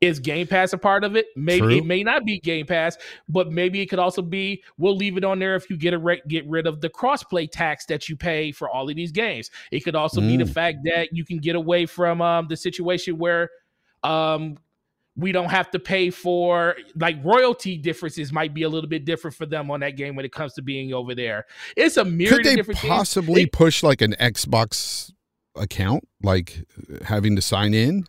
Is 0.00 0.20
Game 0.20 0.46
Pass 0.46 0.74
a 0.74 0.78
part 0.78 1.04
of 1.04 1.16
it? 1.16 1.26
Maybe 1.36 1.60
True. 1.60 1.76
it 1.76 1.86
may 1.86 2.02
not 2.02 2.26
be 2.26 2.38
Game 2.38 2.66
Pass, 2.66 2.98
but 3.28 3.50
maybe 3.50 3.80
it 3.80 3.86
could 3.86 3.98
also 3.98 4.20
be 4.20 4.62
we'll 4.76 4.96
leave 4.96 5.16
it 5.16 5.24
on 5.24 5.38
there 5.38 5.56
if 5.56 5.70
you 5.70 5.76
get 5.76 5.94
a 5.94 5.98
re- 5.98 6.22
get 6.28 6.46
rid 6.46 6.66
of 6.66 6.82
the 6.82 6.90
crossplay 6.90 7.50
tax 7.50 7.86
that 7.86 8.08
you 8.08 8.16
pay 8.16 8.52
for 8.52 8.68
all 8.68 8.88
of 8.88 8.94
these 8.94 9.10
games. 9.10 9.50
It 9.72 9.80
could 9.80 9.94
also 9.94 10.20
mm. 10.20 10.28
be 10.28 10.36
the 10.36 10.44
mm. 10.44 10.52
fact 10.52 10.78
that 10.84 11.14
you 11.14 11.24
can 11.24 11.38
get 11.38 11.56
away 11.56 11.86
from 11.86 12.20
um, 12.20 12.46
the 12.46 12.56
situation 12.56 13.16
where 13.16 13.48
um, 14.02 14.58
we 15.16 15.32
don't 15.32 15.48
have 15.48 15.70
to 15.70 15.78
pay 15.78 16.10
for 16.10 16.76
like 16.96 17.16
royalty 17.24 17.78
differences 17.78 18.34
might 18.34 18.52
be 18.52 18.64
a 18.64 18.68
little 18.68 18.90
bit 18.90 19.06
different 19.06 19.34
for 19.34 19.46
them 19.46 19.70
on 19.70 19.80
that 19.80 19.96
game 19.96 20.14
when 20.14 20.26
it 20.26 20.32
comes 20.32 20.52
to 20.54 20.62
being 20.62 20.92
over 20.92 21.14
there. 21.14 21.46
It's 21.74 21.96
a 21.96 22.04
myriad 22.04 22.36
Could 22.36 22.44
they 22.44 22.50
of 22.50 22.56
different 22.56 22.80
possibly 22.80 23.46
push 23.46 23.82
like 23.82 24.02
an 24.02 24.14
Xbox 24.20 25.10
account, 25.54 26.06
like 26.22 26.64
having 27.06 27.34
to 27.36 27.40
sign 27.40 27.72
in? 27.72 28.04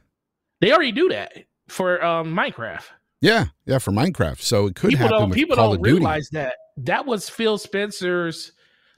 They 0.60 0.73
already 0.73 0.91
do 0.91 1.08
that 1.10 1.47
for 1.67 2.03
um, 2.03 2.34
Minecraft. 2.34 2.84
Yeah, 3.21 3.45
yeah, 3.65 3.80
for 3.80 3.91
Minecraft. 3.91 4.41
So 4.41 4.67
it 4.67 4.75
could 4.75 4.91
people 4.91 5.08
happen 5.08 5.19
don't 5.19 5.30
with 5.30 5.38
people 5.38 5.56
Call 5.56 5.69
don't 5.69 5.77
of 5.77 5.84
Duty. 5.84 5.95
realize 5.95 6.30
that 6.30 6.56
that 6.77 7.06
was 7.06 7.30
Phil 7.30 7.58
Spencer's 7.58 8.51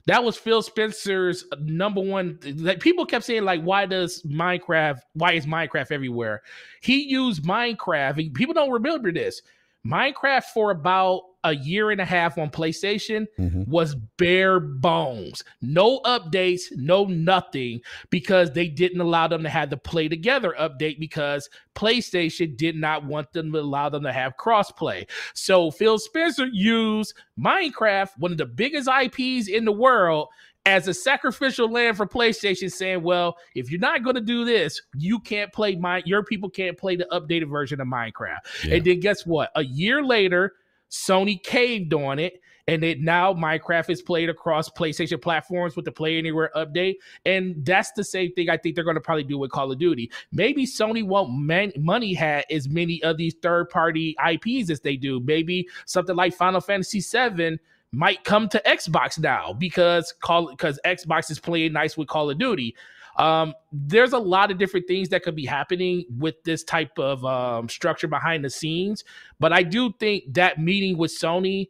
that 0.06 0.24
was 0.24 0.36
Phil 0.36 0.62
Spencer's 0.62 1.44
number 1.60 2.00
one 2.00 2.38
like 2.56 2.80
people 2.80 3.06
kept 3.06 3.24
saying 3.24 3.44
like 3.44 3.62
why 3.62 3.86
does 3.86 4.22
Minecraft 4.22 5.00
why 5.14 5.32
is 5.32 5.46
Minecraft 5.46 5.92
everywhere 5.92 6.42
he 6.80 7.04
used 7.04 7.44
Minecraft 7.44 8.18
and 8.18 8.34
people 8.34 8.54
don't 8.54 8.70
remember 8.70 9.12
this 9.12 9.42
Minecraft 9.86 10.44
for 10.44 10.70
about 10.70 11.22
a 11.44 11.54
year 11.54 11.90
and 11.90 12.00
a 12.00 12.04
half 12.04 12.36
on 12.36 12.50
PlayStation 12.50 13.26
Mhm. 13.38 13.66
was 13.66 13.94
bare 14.18 14.60
bones. 14.60 15.42
No 15.62 16.00
updates, 16.00 16.62
no 16.76 17.04
nothing, 17.04 17.80
because 18.10 18.52
they 18.52 18.68
didn't 18.68 19.00
allow 19.00 19.26
them 19.26 19.42
to 19.42 19.48
have 19.48 19.70
the 19.70 19.76
play 19.76 20.08
together 20.08 20.54
update 20.58 20.98
because 20.98 21.48
PlayStation 21.74 22.56
did 22.56 22.76
not 22.76 23.04
want 23.04 23.32
them 23.32 23.52
to 23.52 23.58
allow 23.60 23.88
them 23.88 24.02
to 24.02 24.12
have 24.12 24.36
crossplay. 24.36 25.08
So 25.34 25.70
Phil 25.70 25.98
Spencer 25.98 26.46
used 26.46 27.14
Minecraft, 27.38 28.10
one 28.18 28.32
of 28.32 28.38
the 28.38 28.46
biggest 28.46 28.88
IPs 28.88 29.48
in 29.48 29.64
the 29.64 29.72
world, 29.72 30.28
as 30.66 30.86
a 30.86 30.92
sacrificial 30.92 31.70
lamb 31.70 31.94
for 31.94 32.06
PlayStation, 32.06 32.70
saying, 32.70 33.02
"Well, 33.02 33.38
if 33.54 33.70
you're 33.70 33.80
not 33.80 34.02
going 34.02 34.16
to 34.16 34.20
do 34.20 34.44
this, 34.44 34.82
you 34.94 35.18
can't 35.18 35.50
play 35.54 35.74
my 35.76 36.02
your 36.04 36.22
people 36.22 36.50
can't 36.50 36.76
play 36.76 36.96
the 36.96 37.06
updated 37.10 37.48
version 37.48 37.80
of 37.80 37.88
Minecraft." 37.88 38.40
Yeah. 38.66 38.74
And 38.74 38.84
then 38.84 39.00
guess 39.00 39.24
what? 39.24 39.50
A 39.56 39.64
year 39.64 40.04
later, 40.04 40.52
Sony 40.90 41.42
caved 41.42 41.94
on 41.94 42.18
it, 42.18 42.40
and 42.66 42.84
it 42.84 43.00
now 43.00 43.32
Minecraft 43.32 43.90
is 43.90 44.02
played 44.02 44.28
across 44.28 44.68
PlayStation 44.68 45.20
platforms 45.20 45.76
with 45.76 45.84
the 45.84 45.92
Play 45.92 46.18
Anywhere 46.18 46.50
update. 46.54 46.96
And 47.24 47.64
that's 47.64 47.92
the 47.92 48.04
same 48.04 48.32
thing 48.32 48.48
I 48.48 48.56
think 48.56 48.74
they're 48.74 48.84
going 48.84 48.94
to 48.94 49.00
probably 49.00 49.24
do 49.24 49.38
with 49.38 49.50
Call 49.50 49.72
of 49.72 49.78
Duty. 49.78 50.10
Maybe 50.32 50.66
Sony 50.66 51.04
won't 51.04 51.36
man- 51.36 51.72
money 51.76 52.14
hat 52.14 52.46
as 52.50 52.68
many 52.68 53.02
of 53.02 53.16
these 53.16 53.34
third 53.42 53.70
party 53.70 54.14
IPs 54.24 54.70
as 54.70 54.80
they 54.80 54.96
do. 54.96 55.20
Maybe 55.20 55.68
something 55.86 56.14
like 56.16 56.34
Final 56.34 56.60
Fantasy 56.60 57.00
VII 57.00 57.58
might 57.92 58.22
come 58.24 58.48
to 58.48 58.62
Xbox 58.64 59.18
now 59.18 59.52
because 59.52 60.12
call 60.20 60.50
because 60.50 60.78
Xbox 60.84 61.30
is 61.30 61.40
playing 61.40 61.72
nice 61.72 61.96
with 61.96 62.08
Call 62.08 62.30
of 62.30 62.38
Duty. 62.38 62.76
Um, 63.16 63.54
there's 63.72 64.12
a 64.12 64.18
lot 64.18 64.50
of 64.50 64.58
different 64.58 64.86
things 64.86 65.08
that 65.10 65.22
could 65.22 65.36
be 65.36 65.44
happening 65.44 66.04
with 66.18 66.42
this 66.44 66.64
type 66.64 66.98
of 66.98 67.24
um, 67.24 67.68
structure 67.68 68.08
behind 68.08 68.44
the 68.44 68.50
scenes, 68.50 69.04
but 69.38 69.52
I 69.52 69.62
do 69.62 69.92
think 69.98 70.24
that 70.34 70.58
meeting 70.58 70.96
with 70.96 71.10
Sony 71.10 71.68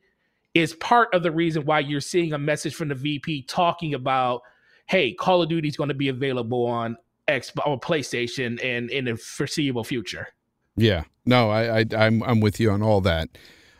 is 0.55 0.75
part 0.75 1.13
of 1.15 1.23
the 1.23 1.31
reason 1.31 1.65
why 1.65 1.81
you're 1.81 2.01
seeing 2.01 2.33
a 2.33 2.39
message 2.39 2.75
from 2.75 2.89
the 2.89 2.95
VP 2.95 3.43
talking 3.43 3.95
about, 3.95 4.43
hey, 4.87 5.13
Call 5.13 5.43
of 5.43 5.49
Duty 5.49 5.69
is 5.69 5.77
going 5.77 5.89
to 5.89 5.95
be 5.95 6.09
available 6.09 6.67
on 6.67 6.97
Xbox 7.29 7.67
or 7.67 7.79
PlayStation 7.79 8.63
and 8.65 8.91
in 8.91 9.05
the 9.05 9.17
foreseeable 9.17 9.85
future. 9.85 10.29
Yeah, 10.77 11.05
no, 11.27 11.51
I, 11.51 11.81
I 11.81 11.85
I'm 11.97 12.23
I'm 12.23 12.41
with 12.41 12.59
you 12.59 12.71
on 12.71 12.83
all 12.83 13.01
that. 13.03 13.29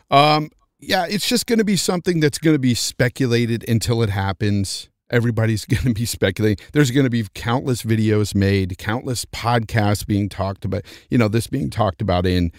Um, 0.09 0.51
yeah, 0.79 1.05
it's 1.07 1.27
just 1.27 1.45
going 1.45 1.59
to 1.59 1.65
be 1.65 1.75
something 1.75 2.19
that's 2.19 2.37
going 2.37 2.55
to 2.55 2.59
be 2.59 2.73
speculated 2.73 3.67
until 3.69 4.01
it 4.01 4.09
happens. 4.09 4.89
Everybody's 5.11 5.65
going 5.73 5.83
to 5.83 5.93
be 5.93 6.05
speculating. 6.05 6.65
There's 6.73 6.91
going 6.91 7.03
to 7.03 7.09
be 7.09 7.25
countless 7.33 7.83
videos 7.83 8.33
made, 8.33 8.77
countless 8.77 9.25
podcasts 9.25 10.05
being 10.05 10.29
talked 10.29 10.65
about. 10.65 10.83
You 11.09 11.17
know, 11.17 11.27
this 11.27 11.47
being 11.47 11.69
talked 11.69 12.01
about 12.01 12.25
in. 12.25 12.51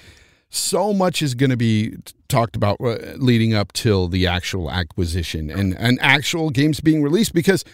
So 0.54 0.92
much 0.92 1.22
is 1.22 1.34
going 1.34 1.48
to 1.48 1.56
be 1.56 1.96
talked 2.28 2.56
about 2.56 2.76
uh, 2.78 2.98
leading 3.16 3.54
up 3.54 3.72
till 3.72 4.06
the 4.06 4.26
actual 4.26 4.70
acquisition 4.70 5.50
and 5.50 5.74
and 5.78 5.98
actual 6.02 6.50
games 6.50 6.78
being 6.80 7.02
released 7.02 7.32
because 7.32 7.64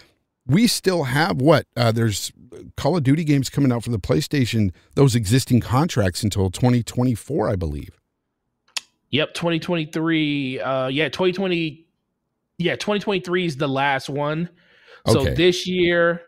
we 0.47 0.67
still 0.69 1.05
have 1.05 1.41
what 1.41 1.67
uh, 1.77 1.91
there's 1.91 2.33
Call 2.77 2.97
of 2.97 3.03
Duty 3.03 3.25
games 3.25 3.51
coming 3.51 3.71
out 3.71 3.85
for 3.85 3.91
the 3.91 3.99
PlayStation. 3.99 4.73
Those 4.95 5.15
existing 5.15 5.61
contracts 5.61 6.23
until 6.23 6.51
2024, 6.51 7.49
I 7.49 7.57
believe. 7.57 7.99
Yep, 9.11 9.35
2023. 9.35 10.61
Uh, 10.61 10.89
yeah, 10.89 11.09
2020. 11.09 11.87
Yeah, 12.59 12.75
2023 12.75 13.47
is 13.47 13.57
the 13.57 13.69
last 13.69 14.09
one. 14.09 14.49
So 15.13 15.25
this 15.35 15.67
year, 15.67 16.23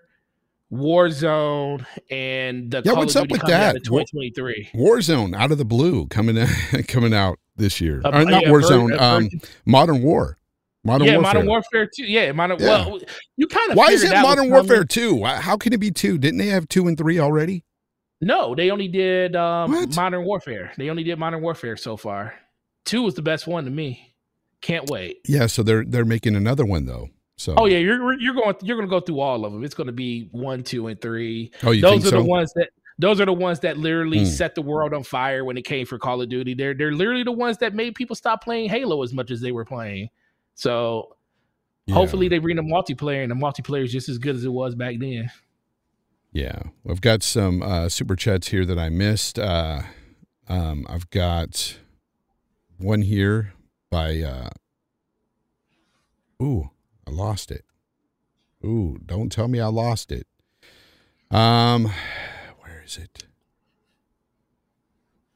Warzone 0.73 1.85
and 2.11 2.71
the 2.71 2.83
Yeah, 2.85 2.93
Call 2.93 3.01
what's 3.03 3.17
of 3.17 3.23
up 3.23 3.29
Duty 3.29 3.41
with 3.41 3.51
that? 3.51 3.75
2023. 3.85 4.71
Warzone 4.75 5.35
out 5.35 5.51
of 5.53 5.59
the 5.59 5.65
blue 5.65 6.07
coming 6.07 6.39
out, 6.39 6.49
coming 6.89 7.13
out 7.13 7.39
this 7.57 7.81
year. 7.81 8.01
Uh, 8.05 8.11
Or 8.11 8.25
not 8.25 8.43
yeah, 8.43 8.49
Warzone, 8.49 8.99
uh, 8.99 9.03
um, 9.03 9.29
Modern 9.67 10.03
War. 10.03 10.37
Modern 10.83 11.07
yeah, 11.09 11.17
Warfare. 11.17 11.35
Modern 11.35 11.47
Warfare 11.47 11.91
2. 11.95 12.05
Yeah, 12.05 12.33
Modern. 12.33 12.59
Yeah. 12.59 12.87
Well, 12.87 13.01
you 13.37 13.47
kind 13.47 13.73
of. 13.73 13.77
Why 13.77 13.89
is 13.89 14.03
it 14.03 14.13
Modern 14.13 14.51
Warfare 14.51 14.85
2? 14.85 15.25
How 15.25 15.57
can 15.57 15.73
it 15.73 15.79
be 15.81 15.91
2? 15.91 16.19
Didn't 16.19 16.39
they 16.39 16.47
have 16.47 16.69
2 16.69 16.87
and 16.89 16.97
3 16.97 17.19
already? 17.19 17.65
No, 18.23 18.55
they 18.55 18.71
only 18.71 18.89
did 18.89 19.35
um, 19.35 19.73
What? 19.73 19.97
Modern 19.97 20.25
Warfare. 20.25 20.73
They 20.77 20.91
only 20.91 21.03
did 21.05 21.19
Modern 21.19 21.43
Warfare 21.43 21.77
so 21.77 21.97
far. 21.97 22.35
Two 22.85 23.03
was 23.03 23.15
the 23.15 23.23
best 23.23 23.47
one 23.47 23.65
to 23.65 23.71
me. 23.71 24.15
Can't 24.61 24.89
wait. 24.91 25.19
Yeah, 25.27 25.47
so 25.47 25.63
they're 25.63 25.85
they're 25.85 26.05
making 26.05 26.37
another 26.37 26.67
one 26.67 26.85
though. 26.87 27.09
So 27.41 27.55
Oh 27.57 27.65
yeah, 27.65 27.79
you're 27.79 28.21
you're 28.21 28.35
going 28.35 28.55
you're 28.61 28.77
going 28.77 28.87
to 28.87 28.91
go 28.91 29.01
through 29.01 29.21
all 29.21 29.47
of 29.47 29.53
them. 29.55 29.65
It's 29.65 29.75
going 29.75 29.87
to 29.87 29.95
be 29.95 30.29
one, 30.31 30.63
two, 30.63 30.89
and 30.89 31.01
three. 31.01 31.51
Oh, 31.63 31.71
you 31.71 31.81
those 31.81 32.05
are 32.05 32.11
so? 32.11 32.17
the 32.19 32.23
ones 32.23 32.53
that 32.53 32.69
those 32.99 33.19
are 33.19 33.25
the 33.25 33.33
ones 33.33 33.61
that 33.61 33.79
literally 33.79 34.19
Hmm. 34.19 34.25
set 34.27 34.55
the 34.55 34.61
world 34.61 34.93
on 34.93 35.03
fire 35.05 35.43
when 35.43 35.57
it 35.57 35.65
came 35.65 35.87
for 35.87 35.99
Call 35.99 36.21
of 36.21 36.29
Duty. 36.29 36.53
They're 36.53 36.75
they're 36.75 36.93
literally 36.93 37.23
the 37.23 37.33
ones 37.33 37.57
that 37.59 37.75
made 37.75 37.95
people 37.95 38.15
stop 38.15 38.45
playing 38.45 38.69
Halo 38.69 39.03
as 39.03 39.15
much 39.15 39.31
as 39.31 39.41
they 39.41 39.53
were 39.53 39.65
playing. 39.65 40.11
So 40.55 41.17
Yeah. 41.87 41.95
hopefully 41.95 42.29
they 42.29 42.37
bring 42.41 42.57
the 42.57 42.63
multiplayer 42.63 43.23
and 43.23 43.31
the 43.31 43.35
multiplayer 43.37 43.85
is 43.85 43.93
just 43.93 44.11
as 44.11 44.19
good 44.19 44.37
as 44.37 44.45
it 44.45 44.53
was 44.53 44.75
back 44.75 44.97
then. 44.99 45.31
Yeah, 46.35 46.61
I've 46.87 47.01
got 47.01 47.23
some 47.23 47.63
uh, 47.63 47.89
super 47.89 48.17
chats 48.17 48.49
here 48.49 48.67
that 48.67 48.79
I 48.79 48.91
missed. 48.91 49.39
Uh, 49.39 49.81
um, 50.47 50.85
I've 50.91 51.09
got 51.09 51.79
one 52.77 53.01
here 53.01 53.55
by. 53.91 54.21
Uh, 54.21 54.51
ooh, 56.43 56.69
I 57.11 57.13
lost 57.13 57.51
it. 57.51 57.65
Ooh, 58.65 58.99
don't 59.05 59.33
tell 59.33 59.49
me 59.49 59.59
I 59.61 59.67
lost 59.67 60.13
it. 60.13 60.27
Um, 61.31 61.87
where 62.61 62.83
is 62.85 62.99
it? 62.99 63.25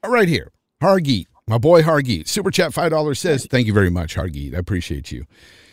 All 0.03 0.11
right 0.11 0.29
here, 0.29 0.53
Hargeet, 0.83 1.27
my 1.49 1.59
boy 1.59 1.83
Hargeet, 1.83 2.29
super 2.29 2.51
chat 2.51 2.75
five 2.75 2.91
dollars 2.91 3.19
says, 3.19 3.47
"Thank 3.51 3.67
you 3.67 3.73
very 3.73 3.91
much, 3.91 4.15
Hargeet. 4.15 4.55
I 4.55 4.59
appreciate 4.59 5.11
you." 5.11 5.27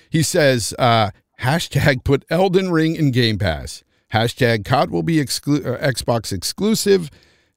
He 0.09 0.23
says, 0.23 0.73
uh, 0.79 1.11
hashtag 1.41 2.03
put 2.03 2.25
Elden 2.29 2.71
Ring 2.71 2.95
in 2.95 3.11
Game 3.11 3.37
Pass. 3.37 3.83
Hashtag 4.13 4.65
COD 4.65 4.89
will 4.89 5.03
be 5.03 5.17
exclu- 5.17 5.65
uh, 5.65 5.77
Xbox 5.85 6.33
exclusive. 6.33 7.09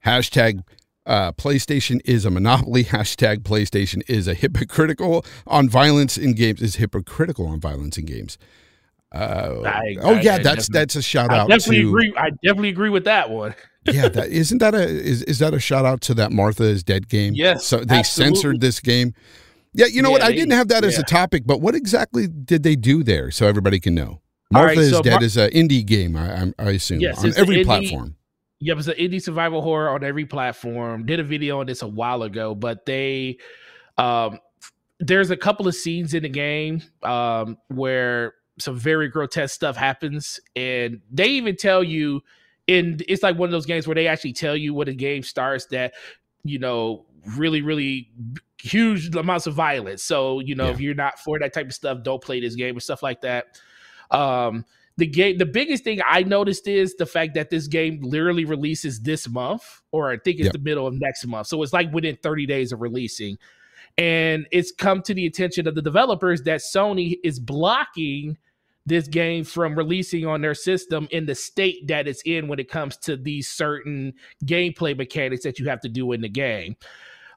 Hashtag 0.04 0.62
uh, 1.06 1.32
PlayStation 1.32 2.00
is 2.04 2.24
a 2.24 2.30
monopoly. 2.30 2.84
Hashtag 2.94 3.38
PlayStation 3.38 4.02
is 4.08 4.26
a 4.28 4.34
hypocritical 4.34 5.24
on 5.46 5.68
violence 5.68 6.16
in 6.16 6.32
games. 6.34 6.62
Is 6.62 6.76
hypocritical 6.76 7.46
on 7.46 7.60
violence 7.60 7.98
in 7.98 8.06
games. 8.06 8.38
Uh, 9.12 9.62
I- 9.64 9.96
oh 10.00 10.14
I- 10.14 10.20
yeah, 10.20 10.34
I 10.36 10.42
that's 10.42 10.68
that's 10.68 10.96
a 10.96 11.02
shout 11.02 11.30
I 11.30 11.38
out 11.38 11.48
definitely 11.48 11.82
to 11.82 11.88
agree. 11.88 12.14
I 12.16 12.30
definitely 12.30 12.70
agree 12.70 12.90
with 12.90 13.04
that 13.04 13.30
one. 13.30 13.54
yeah. 13.84 14.08
That 14.08 14.28
isn't 14.30 14.58
that 14.58 14.74
a 14.74 14.82
is 14.88 15.22
is 15.22 15.38
that 15.38 15.54
a 15.54 15.60
shout 15.60 15.84
out 15.84 16.00
to 16.02 16.14
that 16.14 16.32
Martha 16.32 16.64
is 16.64 16.82
dead 16.82 17.08
game? 17.08 17.34
Yes, 17.34 17.64
So 17.64 17.78
they 17.78 17.98
absolutely. 18.00 18.34
censored 18.36 18.60
this 18.60 18.80
game. 18.80 19.14
Yeah, 19.72 19.86
you 19.86 20.02
know 20.02 20.10
what? 20.10 20.20
Yeah, 20.22 20.28
I 20.28 20.32
didn't 20.32 20.52
have 20.52 20.68
that 20.68 20.84
as 20.84 20.98
a 20.98 21.02
topic, 21.02 21.42
but 21.46 21.60
what 21.60 21.74
exactly 21.74 22.28
did 22.28 22.62
they 22.62 22.76
do 22.76 23.02
there 23.02 23.30
so 23.32 23.46
everybody 23.46 23.80
can 23.80 23.94
know? 23.94 24.20
Martha 24.52 24.66
right, 24.68 24.78
is 24.78 24.90
so 24.90 25.02
Dead 25.02 25.10
Mar- 25.14 25.24
is 25.24 25.36
an 25.36 25.50
indie 25.50 25.84
game, 25.84 26.16
I, 26.16 26.52
I 26.60 26.70
assume, 26.70 27.00
Yes, 27.00 27.18
on 27.24 27.32
every 27.36 27.56
indie- 27.56 27.64
platform. 27.64 28.14
Yep, 28.60 28.78
it's 28.78 28.86
an 28.88 28.94
indie 28.94 29.22
survival 29.22 29.62
horror 29.62 29.90
on 29.90 30.04
every 30.04 30.24
platform. 30.24 31.04
Did 31.06 31.20
a 31.20 31.24
video 31.24 31.60
on 31.60 31.66
this 31.66 31.82
a 31.82 31.88
while 31.88 32.22
ago, 32.22 32.54
but 32.54 32.86
they 32.86 33.38
um 33.98 34.38
there's 35.00 35.30
a 35.30 35.36
couple 35.36 35.66
of 35.68 35.74
scenes 35.74 36.14
in 36.14 36.22
the 36.22 36.28
game 36.28 36.82
um 37.02 37.58
where 37.68 38.34
some 38.58 38.76
very 38.76 39.08
grotesque 39.08 39.54
stuff 39.54 39.76
happens 39.76 40.38
and 40.54 41.00
they 41.10 41.26
even 41.28 41.56
tell 41.56 41.82
you 41.82 42.22
in 42.68 43.00
it's 43.08 43.22
like 43.22 43.36
one 43.36 43.48
of 43.48 43.50
those 43.52 43.66
games 43.66 43.86
where 43.86 43.96
they 43.96 44.06
actually 44.06 44.32
tell 44.32 44.56
you 44.56 44.72
when 44.72 44.88
a 44.88 44.94
game 44.94 45.22
starts 45.22 45.66
that 45.66 45.92
you 46.44 46.58
know 46.58 47.04
really 47.36 47.60
really 47.62 48.10
huge 48.60 49.14
amounts 49.14 49.46
of 49.46 49.54
violence 49.54 50.02
so 50.02 50.38
you 50.40 50.54
know 50.54 50.66
Yeah. 50.66 50.70
if 50.70 50.80
you're 50.80 50.94
not 50.94 51.18
for 51.18 51.38
that 51.40 51.52
type 51.52 51.66
of 51.66 51.74
stuff 51.74 52.02
don't 52.04 52.22
play 52.22 52.40
this 52.40 52.54
game 52.54 52.74
and 52.76 52.82
stuff 52.82 53.02
like 53.02 53.20
that 53.22 53.60
um 54.12 54.64
the 54.96 55.06
game 55.06 55.38
the 55.38 55.46
biggest 55.46 55.82
thing 55.84 56.00
i 56.06 56.22
noticed 56.22 56.68
is 56.68 56.94
the 56.96 57.06
fact 57.06 57.34
that 57.34 57.50
this 57.50 57.66
game 57.66 57.98
literally 58.02 58.44
releases 58.44 59.00
this 59.00 59.28
month 59.28 59.80
or 59.92 60.10
i 60.12 60.16
think 60.16 60.38
it's 60.38 60.44
Yep. 60.46 60.52
the 60.52 60.58
middle 60.60 60.86
of 60.86 60.94
next 61.00 61.26
month. 61.26 61.46
So 61.48 61.62
it's 61.62 61.72
like 61.72 61.92
within 61.92 62.16
30 62.22 62.46
days 62.46 62.72
of 62.72 62.80
releasing. 62.80 63.38
And 63.96 64.46
it's 64.50 64.72
come 64.72 65.02
to 65.02 65.14
the 65.14 65.26
attention 65.26 65.68
of 65.68 65.74
the 65.76 65.82
developers 65.82 66.42
that 66.42 66.60
sony 66.60 67.16
is 67.22 67.38
blocking 67.38 68.36
this 68.86 69.08
game 69.08 69.44
from 69.44 69.76
releasing 69.76 70.26
on 70.26 70.42
their 70.42 70.54
system 70.54 71.08
in 71.10 71.26
the 71.26 71.34
state 71.34 71.86
that 71.86 72.06
it's 72.06 72.20
in 72.22 72.48
when 72.48 72.58
it 72.58 72.68
comes 72.68 72.96
to 72.98 73.16
these 73.16 73.48
certain 73.48 74.12
gameplay 74.44 74.96
mechanics 74.96 75.42
that 75.44 75.58
you 75.58 75.68
have 75.68 75.80
to 75.80 75.88
do 75.88 76.12
in 76.12 76.20
the 76.20 76.28
game 76.28 76.76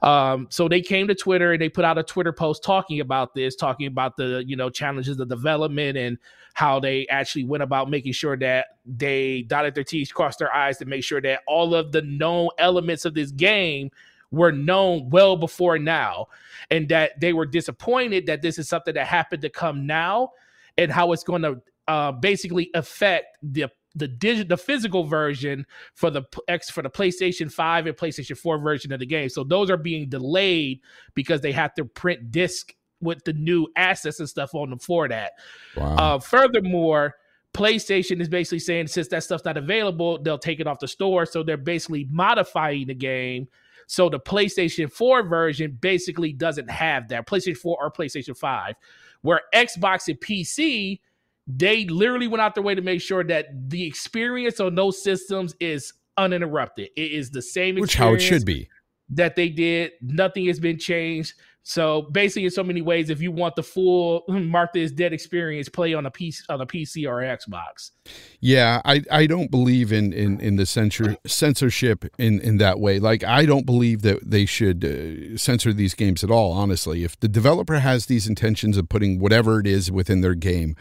Um, 0.08 0.47
so 0.49 0.70
they 0.70 0.80
came 0.80 1.10
to 1.10 1.16
Twitter 1.16 1.51
and 1.51 1.62
they 1.62 1.68
put 1.68 1.84
out 1.84 1.97
a 1.97 2.03
Twitter 2.03 2.32
post 2.32 2.64
talking 2.64 3.01
about 3.01 3.36
this, 3.36 3.58
talking 3.58 3.88
about 3.88 4.16
the 4.16 4.41
you 4.47 4.55
know 4.55 4.70
challenges 4.70 5.20
of 5.20 5.28
development 5.28 5.97
and 5.97 6.18
how 6.53 6.80
they 6.80 7.05
actually 7.08 7.43
went 7.43 7.62
about 7.62 7.89
making 7.89 8.14
sure 8.14 8.38
that 8.38 8.78
they 8.86 9.41
dotted 9.43 9.76
their 9.76 9.84
T's, 9.84 10.10
crossed 10.10 10.39
their 10.39 10.53
I's 10.55 10.78
to 10.78 10.86
make 10.86 11.03
sure 11.03 11.20
that 11.20 11.41
all 11.45 11.76
of 11.76 11.91
the 11.91 12.03
known 12.03 12.47
elements 12.58 13.03
of 13.03 13.16
this 13.16 13.32
game 13.32 13.91
were 14.32 14.53
known 14.53 15.10
well 15.10 15.36
before 15.36 15.78
now, 15.78 16.28
and 16.72 16.88
that 16.88 17.20
they 17.20 17.34
were 17.34 17.45
disappointed 17.45 18.28
that 18.28 18.41
this 18.41 18.58
is 18.58 18.70
something 18.70 18.93
that 18.93 19.08
happened 19.08 19.41
to 19.41 19.49
come 19.49 19.86
now, 19.86 20.32
and 20.78 20.89
how 20.89 21.12
it's 21.12 21.26
going 21.26 21.41
to 21.41 21.62
uh, 21.89 22.14
basically 22.14 22.70
affect 22.76 23.38
the 23.43 23.70
the 23.98 24.08
digital 24.08 24.48
the 24.48 24.62
physical 24.62 25.04
version 25.04 25.66
for 25.93 26.10
the 26.10 26.24
X 26.48 26.70
for 26.70 26.82
the 26.82 26.89
PlayStation 26.89 27.52
5 27.52 27.88
and 27.88 27.95
PlayStation 27.95 28.38
4 28.38 28.60
version 28.60 28.91
of 28.93 29.00
the 29.00 29.06
game. 29.06 29.30
So 29.30 29.43
those 29.43 29.70
are 29.70 29.78
being 29.78 30.10
delayed 30.10 30.82
because 31.14 31.41
they 31.41 31.52
have 31.52 31.74
to 31.76 31.86
print 31.86 32.32
disc 32.32 32.74
with 33.02 33.24
the 33.26 33.34
new 33.34 33.68
assets 33.76 34.20
and 34.20 34.30
stuff 34.30 34.56
on 34.56 34.70
them 34.70 34.80
for 34.80 35.08
that. 35.08 35.34
Wow. 35.76 35.95
Uh, 35.95 36.20
furthermore, 36.20 37.16
PlayStation 37.54 38.22
is 38.22 38.30
basically 38.30 38.60
saying 38.60 38.88
since 38.88 39.08
that 39.10 39.24
stuff's 39.24 39.45
not 39.45 39.58
available, 39.58 40.22
they'll 40.22 40.38
take 40.38 40.60
it 40.60 40.68
off 40.68 40.80
the 40.80 40.88
store. 40.88 41.26
So 41.26 41.43
they're 41.43 41.58
basically 41.58 42.08
modifying 42.12 42.88
the 42.88 42.95
game. 42.95 43.48
So 43.88 44.10
the 44.10 44.20
PlayStation 44.20 44.91
4 44.91 45.24
version 45.24 45.78
basically 45.80 46.34
doesn't 46.34 46.70
have 46.70 47.08
that 47.10 47.26
PlayStation 47.26 47.58
4 47.58 47.78
or 47.80 47.91
PlayStation 47.91 48.38
5, 48.38 48.76
where 49.22 49.41
Xbox 49.56 50.08
and 50.08 50.20
PC, 50.20 51.00
they 51.48 51.86
literally 51.86 52.28
went 52.28 52.41
out 52.41 52.56
their 52.56 52.64
way 52.64 52.76
to 52.76 52.82
make 52.82 53.02
sure 53.02 53.24
that 53.24 53.48
the 53.70 53.86
experience 53.86 54.60
on 54.60 54.76
those 54.76 55.02
systems 55.02 55.56
is 55.60 55.93
uninterrupted. 56.18 56.89
It 56.95 57.12
is 57.12 57.32
the 57.32 57.41
same 57.41 57.76
Which 57.76 57.95
how 57.95 58.14
it 58.14 58.20
should 58.20 58.45
be. 58.45 58.70
That 59.10 59.38
they 59.38 59.48
did. 59.48 59.91
Nothing 60.02 60.48
has 60.48 60.60
been 60.60 60.78
changed. 60.78 61.34
So 61.64 62.04
basically, 62.04 62.45
in 62.45 62.52
so 62.52 62.64
many 62.64 62.82
ways, 62.82 63.10
if 63.10 63.20
you 63.22 63.30
want 63.30 63.58
the 63.58 63.64
full 63.64 64.24
Martha 64.30 64.80
is 64.80 64.93
Dead 64.93 65.12
experience, 65.12 65.68
play 65.68 65.93
on 65.93 66.06
a 66.06 66.12
PC 66.12 66.43
on 66.48 66.62
a 66.62 66.66
PC 66.66 67.06
or 67.06 67.18
Xbox. 67.18 67.91
Yeah, 68.39 68.82
I, 68.86 69.04
I 69.12 69.28
don't 69.28 69.52
believe 69.52 69.91
in, 69.91 70.14
in, 70.14 70.39
in 70.39 70.56
the 70.56 70.66
censor, 70.66 71.18
censorship 71.26 72.06
in, 72.18 72.39
in 72.39 72.56
that 72.58 72.80
way. 72.80 73.00
Like 73.00 73.26
I 73.26 73.45
don't 73.45 73.66
believe 73.66 74.02
that 74.04 74.30
they 74.30 74.45
should 74.45 74.86
uh, 74.86 75.38
censor 75.38 75.74
these 75.74 75.93
games 75.93 76.24
at 76.24 76.32
all. 76.32 76.54
Honestly, 76.54 77.04
if 77.04 77.20
the 77.20 77.28
developer 77.28 77.80
has 77.80 78.06
these 78.06 78.28
intentions 78.28 78.78
of 78.78 78.88
putting 78.88 79.20
whatever 79.20 79.60
it 79.60 79.68
is 79.68 79.91
within 79.91 80.22
their 80.22 80.36
game, 80.36 80.74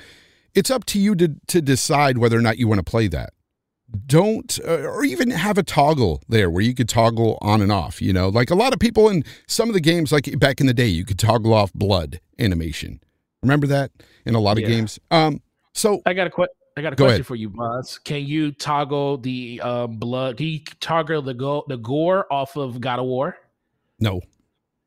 it's 0.57 0.71
up 0.71 0.85
to 0.87 0.99
you 0.99 1.15
to 1.15 1.37
to 1.47 1.61
decide 1.61 2.19
whether 2.19 2.37
or 2.37 2.43
not 2.43 2.59
you 2.59 2.67
want 2.67 2.79
to 2.79 2.91
play 2.91 3.07
that 3.07 3.31
don't 4.07 4.59
uh, 4.67 4.83
or 4.83 5.05
even 5.05 5.31
have 5.31 5.57
a 5.57 5.63
toggle 5.63 6.21
there 6.29 6.51
where 6.51 6.63
you 6.63 6.75
could 6.75 6.89
toggle 6.89 7.39
on 7.41 7.63
and 7.63 7.71
off 7.71 8.03
you 8.03 8.13
know 8.13 8.29
like 8.29 8.51
a 8.51 8.55
lot 8.55 8.73
of 8.73 8.81
people 8.81 9.09
in 9.09 9.23
some 9.47 9.69
of 9.69 9.75
the 9.75 9.81
games 9.81 10.11
like 10.11 10.37
back 10.41 10.61
in 10.61 10.67
the 10.67 10.75
day 10.75 10.89
you 10.89 11.05
could 11.05 11.19
toggle 11.19 11.55
off 11.55 11.73
blood 11.73 12.21
animation 12.41 13.01
remember 13.43 13.67
that 13.67 13.93
in 14.25 14.35
a 14.35 14.41
lot 14.41 14.57
of 14.57 14.63
yeah. 14.63 14.69
games 14.69 14.99
um 15.13 15.41
so 15.73 16.01
i 16.07 16.13
got 16.13 16.27
a 16.27 16.31
quick 16.31 16.51
I 16.79 16.83
got 16.83 16.93
a 16.93 16.97
question 16.97 17.15
ahead. 17.15 17.27
for 17.27 17.37
you, 17.37 17.49
Boz. 17.49 17.97
Can 17.97 18.27
you 18.27 18.53
toggle 18.53 19.17
the 19.17 19.63
um, 19.63 19.97
blood? 19.97 20.37
Can 20.37 20.47
you 20.47 20.61
toggle 20.79 21.23
the 21.23 21.33
go 21.33 21.65
the 21.69 21.79
gore 21.79 22.31
off 22.31 22.57
of 22.57 22.83
God 22.83 22.99
of 22.99 23.07
War? 23.07 23.35
No. 23.99 24.21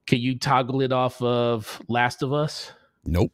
Can 0.06 0.20
you 0.20 0.38
toggle 0.38 0.82
it 0.82 0.92
off 0.92 1.20
of 1.20 1.82
Last 1.88 2.22
of 2.22 2.32
Us? 2.32 2.72
Nope. 3.06 3.32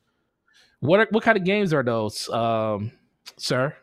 What 0.80 1.00
are, 1.00 1.08
what 1.12 1.24
kind 1.24 1.38
of 1.38 1.44
games 1.44 1.74
are 1.74 1.84
those, 1.84 2.30
um, 2.30 2.92
sir? 3.38 3.76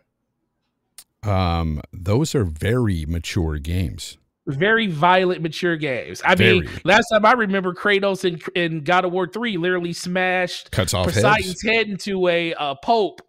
Um, 1.23 1.81
those 1.93 2.35
are 2.35 2.45
very 2.45 3.07
mature 3.07 3.59
games. 3.59 4.19
Very 4.47 4.89
violent, 4.89 5.41
mature 5.41 5.77
games. 5.77 6.21
I 6.25 6.35
very. 6.35 6.61
mean, 6.61 6.71
last 6.85 7.09
time 7.13 7.25
I 7.25 7.33
remember, 7.33 7.73
Kratos 7.73 8.25
in, 8.25 8.41
in 8.57 8.83
God 8.83 9.05
of 9.05 9.13
War 9.13 9.29
Three 9.29 9.57
literally 9.57 9.93
smashed 9.93 10.73
cuts 10.73 10.95
off 10.95 11.07
Poseidon's 11.07 11.63
head 11.63 11.89
into 11.89 12.27
a 12.27 12.53
uh, 12.55 12.75
pope 12.75 13.23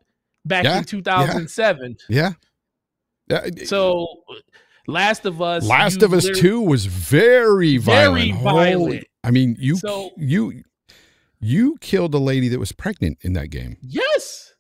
back 0.44 0.64
yeah, 0.64 0.80
in 0.80 0.86
2007. 0.86 1.98
Yeah. 2.10 2.32
yeah. 3.30 3.48
So, 3.66 4.08
Last 4.88 5.26
of 5.26 5.42
Us. 5.42 5.66
Last 5.66 6.02
of 6.02 6.14
Us 6.14 6.28
Two 6.36 6.62
was 6.62 6.86
very 6.88 7.78
violent. 7.78 8.16
Very 8.16 8.32
violent. 8.44 8.80
Holy, 8.80 9.10
I 9.24 9.32
mean, 9.32 9.56
you 9.60 9.78
so, 9.78 10.12
you 10.18 10.64
you 11.44 11.78
killed 11.82 12.14
a 12.14 12.20
lady 12.20 12.48
that 12.50 12.60
was 12.60 12.72
pregnant 12.72 13.18
in 13.22 13.34
that 13.34 13.48
game. 13.48 13.78
Yes. 13.82 14.54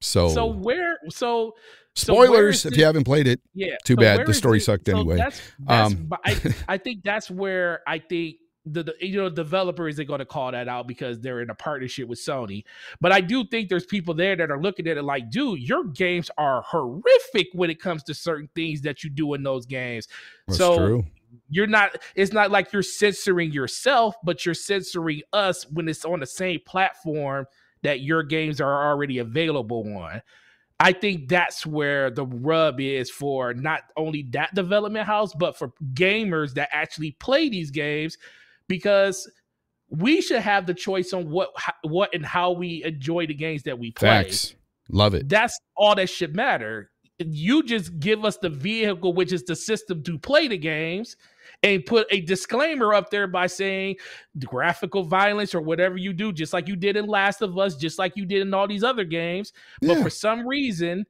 So 0.00 0.28
so 0.28 0.46
where 0.46 0.98
so 1.08 1.54
Spoilers 1.96 2.60
so 2.60 2.68
if 2.68 2.76
you 2.76 2.84
haven't 2.84 3.04
played 3.04 3.26
it. 3.26 3.40
Yeah. 3.54 3.76
Too 3.84 3.94
so 3.94 4.00
bad. 4.00 4.26
The 4.26 4.34
story 4.34 4.60
sucked 4.60 4.86
so 4.86 4.96
anyway. 4.96 5.16
That's, 5.16 5.40
that's 5.58 5.94
um, 5.94 6.12
I, 6.24 6.54
I 6.68 6.78
think 6.78 7.02
that's 7.02 7.30
where 7.30 7.80
I 7.86 7.98
think 7.98 8.36
the, 8.66 8.82
the, 8.82 8.94
you 9.00 9.16
know 9.16 9.30
developers 9.30 9.98
are 9.98 10.04
going 10.04 10.18
to 10.18 10.26
call 10.26 10.52
that 10.52 10.68
out 10.68 10.86
because 10.86 11.20
they're 11.20 11.40
in 11.40 11.50
a 11.50 11.54
partnership 11.54 12.08
with 12.08 12.18
Sony. 12.18 12.64
But 13.00 13.12
I 13.12 13.20
do 13.20 13.44
think 13.44 13.68
there's 13.68 13.86
people 13.86 14.12
there 14.12 14.36
that 14.36 14.50
are 14.50 14.60
looking 14.60 14.86
at 14.88 14.98
it 14.98 15.04
like, 15.04 15.30
dude, 15.30 15.60
your 15.60 15.84
games 15.84 16.30
are 16.36 16.62
horrific 16.62 17.48
when 17.52 17.70
it 17.70 17.80
comes 17.80 18.02
to 18.04 18.14
certain 18.14 18.50
things 18.54 18.82
that 18.82 19.02
you 19.02 19.08
do 19.08 19.32
in 19.34 19.42
those 19.42 19.64
games. 19.64 20.08
That's 20.46 20.58
so 20.58 20.76
true. 20.76 21.04
You're 21.48 21.66
not. 21.66 21.96
It's 22.14 22.32
not 22.32 22.50
like 22.50 22.72
you're 22.72 22.82
censoring 22.82 23.52
yourself, 23.52 24.14
but 24.24 24.44
you're 24.44 24.54
censoring 24.54 25.22
us 25.32 25.66
when 25.70 25.88
it's 25.88 26.04
on 26.04 26.20
the 26.20 26.26
same 26.26 26.60
platform 26.66 27.46
that 27.82 28.00
your 28.00 28.22
games 28.22 28.60
are 28.60 28.90
already 28.90 29.18
available 29.18 29.84
on. 29.96 30.22
I 30.78 30.92
think 30.92 31.28
that's 31.28 31.64
where 31.64 32.10
the 32.10 32.26
rub 32.26 32.80
is 32.80 33.10
for 33.10 33.54
not 33.54 33.82
only 33.96 34.26
that 34.32 34.54
development 34.54 35.06
house, 35.06 35.32
but 35.34 35.56
for 35.56 35.72
gamers 35.94 36.54
that 36.54 36.68
actually 36.70 37.12
play 37.12 37.48
these 37.48 37.70
games, 37.70 38.18
because 38.68 39.30
we 39.88 40.20
should 40.20 40.42
have 40.42 40.66
the 40.66 40.74
choice 40.74 41.12
on 41.12 41.30
what 41.30 41.50
what 41.82 42.14
and 42.14 42.26
how 42.26 42.50
we 42.52 42.84
enjoy 42.84 43.26
the 43.26 43.34
games 43.34 43.62
that 43.62 43.78
we 43.78 43.90
play. 43.92 44.24
Facts. 44.24 44.54
Love 44.90 45.14
it. 45.14 45.28
That's 45.28 45.58
all 45.76 45.94
that 45.94 46.08
should 46.08 46.36
matter. 46.36 46.90
You 47.18 47.62
just 47.62 47.98
give 47.98 48.24
us 48.24 48.36
the 48.36 48.50
vehicle, 48.50 49.14
which 49.14 49.32
is 49.32 49.42
the 49.44 49.56
system 49.56 50.02
to 50.02 50.18
play 50.18 50.48
the 50.48 50.58
games, 50.58 51.16
and 51.62 51.84
put 51.84 52.06
a 52.10 52.20
disclaimer 52.20 52.92
up 52.92 53.10
there 53.10 53.26
by 53.26 53.46
saying 53.46 53.96
graphical 54.44 55.04
violence 55.04 55.54
or 55.54 55.60
whatever 55.60 55.96
you 55.96 56.12
do, 56.12 56.32
just 56.32 56.52
like 56.52 56.68
you 56.68 56.76
did 56.76 56.96
in 56.96 57.06
Last 57.06 57.42
of 57.42 57.58
Us, 57.58 57.76
just 57.76 57.98
like 57.98 58.16
you 58.16 58.26
did 58.26 58.42
in 58.42 58.52
all 58.52 58.68
these 58.68 58.84
other 58.84 59.04
games. 59.04 59.52
Yeah. 59.80 59.94
But 59.94 60.02
for 60.02 60.10
some 60.10 60.46
reason, 60.46 61.06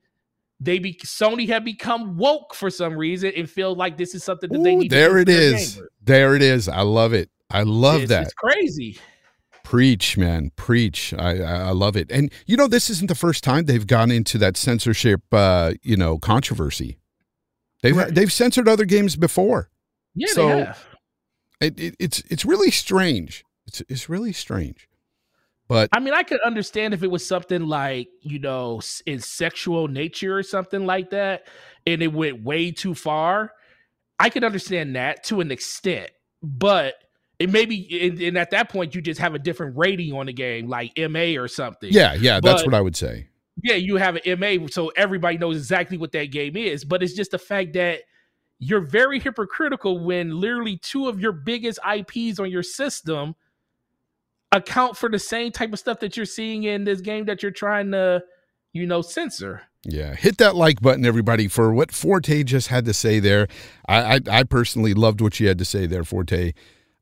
they 0.61 0.79
be 0.79 0.95
Sony 0.95 1.49
have 1.49 1.65
become 1.65 2.17
woke 2.17 2.55
for 2.55 2.71
some 2.71 2.97
reason 2.97 3.33
and 3.37 3.49
feel 3.49 3.75
like 3.75 3.97
this 3.97 4.15
is 4.15 4.25
something 4.25 4.51
that 4.51 4.59
Ooh, 4.59 4.65
they 4.65 4.77
need. 4.77 4.91
There 4.91 5.19
it 5.19 5.29
is. 5.29 5.83
There 6.03 6.35
it 6.35 6.43
is. 6.43 6.69
I 6.69 6.83
love 6.83 7.13
it. 7.13 7.31
I 7.51 7.63
love 7.63 8.03
it's, 8.03 8.09
that. 8.11 8.23
It's 8.23 8.35
crazy. 8.35 8.99
Preach, 9.67 10.17
man, 10.17 10.53
preach. 10.55 11.13
I, 11.13 11.39
I 11.39 11.71
love 11.73 11.97
it. 11.97 12.09
And 12.13 12.31
you 12.47 12.57
know, 12.57 12.69
this 12.69 12.89
isn't 12.89 13.09
the 13.09 13.17
first 13.17 13.43
time 13.43 13.65
they've 13.65 13.85
gone 13.85 14.13
into 14.13 14.39
that 14.39 14.57
censorship, 14.57 15.23
uh, 15.33 15.73
you 15.83 15.97
know, 15.97 16.19
controversy. 16.19 16.99
They've 17.83 17.97
right. 17.97 18.15
they've 18.15 18.33
censored 18.33 18.69
other 18.69 18.85
games 18.85 19.17
before. 19.17 19.69
Yeah, 20.15 20.29
so 20.31 20.49
they 20.49 20.59
have. 20.59 20.87
It, 21.61 21.81
it, 21.81 21.97
it's 21.99 22.23
it's 22.31 22.45
really 22.45 22.71
strange. 22.71 23.45
It's 23.67 23.83
it's 23.89 24.09
really 24.09 24.33
strange. 24.33 24.89
But 25.67 25.89
I 25.91 25.99
mean, 25.99 26.15
I 26.15 26.23
could 26.23 26.41
understand 26.43 26.95
if 26.95 27.03
it 27.03 27.11
was 27.11 27.27
something 27.27 27.67
like 27.67 28.07
you 28.21 28.39
know 28.39 28.81
in 29.05 29.19
sexual 29.19 29.89
nature 29.89 30.39
or 30.39 30.45
something 30.45 30.87
like 30.87 31.11
that, 31.11 31.49
and 31.85 32.05
it 32.05 32.13
went 32.13 32.45
way 32.45 32.71
too 32.71 32.95
far. 32.95 33.51
I 34.21 34.31
could 34.31 34.45
understand 34.45 34.95
that 34.95 35.25
to 35.25 35.41
an 35.41 35.51
extent, 35.51 36.13
but 36.41 36.95
it 37.39 37.51
maybe 37.51 38.09
and, 38.09 38.21
and 38.21 38.39
at 38.39 38.51
that 38.51 38.71
point, 38.71 38.95
you 38.95 39.01
just 39.01 39.21
have 39.21 39.35
a 39.35 39.39
different 39.39 39.77
rating 39.77 40.13
on 40.13 40.27
the 40.27 40.33
game, 40.33 40.69
like 40.69 40.93
MA 40.97 41.39
or 41.39 41.49
something. 41.49 41.91
Yeah, 41.93 42.15
yeah, 42.15 42.41
but, 42.41 42.49
that's 42.49 42.65
what 42.65 42.75
I 42.75 42.81
would 42.81 42.97
say. 42.97 43.29
Yeah, 43.63 43.75
you 43.75 43.97
have 43.97 44.19
an 44.25 44.41
MA, 44.41 44.67
so 44.71 44.89
everybody 44.97 45.39
knows 45.39 45.57
exactly 45.57 45.99
what 45.99 46.13
that 46.13 46.27
game 46.27 46.57
is. 46.57 46.85
But 46.85 47.03
it's 47.03 47.15
just 47.15 47.31
the 47.31 47.39
fact 47.39 47.75
that 47.75 48.03
you're 48.59 48.81
very 48.81 49.21
hypocritical 49.21 50.03
when 50.03 50.41
literally 50.41 50.79
two 50.79 51.09
of 51.09 51.21
your 51.21 51.33
biggest 51.33 51.79
IPs 51.87 52.39
on 52.39 52.51
your 52.51 52.63
system 52.63 53.35
account 54.53 54.97
for 54.97 55.09
the 55.11 55.19
same 55.19 55.53
type 55.53 55.73
of 55.73 55.79
stuff 55.79 56.01
that 56.01 56.17
you're 56.17 56.27
seeing 56.27 56.65
in 56.65 56.85
this 56.85 57.01
game 57.01 57.27
that 57.27 57.43
you're 57.43 57.53
trying 57.53 57.91
to, 57.91 58.23
you 58.73 58.87
know, 58.87 59.03
censor. 59.03 59.63
Yeah, 59.85 60.15
hit 60.15 60.39
that 60.39 60.57
like 60.57 60.81
button, 60.81 61.05
everybody, 61.05 61.49
for 61.49 61.73
what 61.73 61.93
Forte 61.93 62.43
just 62.45 62.69
had 62.69 62.87
to 62.87 62.95
say 62.95 63.21
there. 63.21 63.47
I 63.87 64.17
I, 64.17 64.21
I 64.31 64.43
personally 64.45 64.95
loved 64.95 65.21
what 65.21 65.39
you 65.39 65.49
had 65.49 65.59
to 65.59 65.65
say 65.65 65.87
there, 65.87 66.03
Forte. 66.03 66.53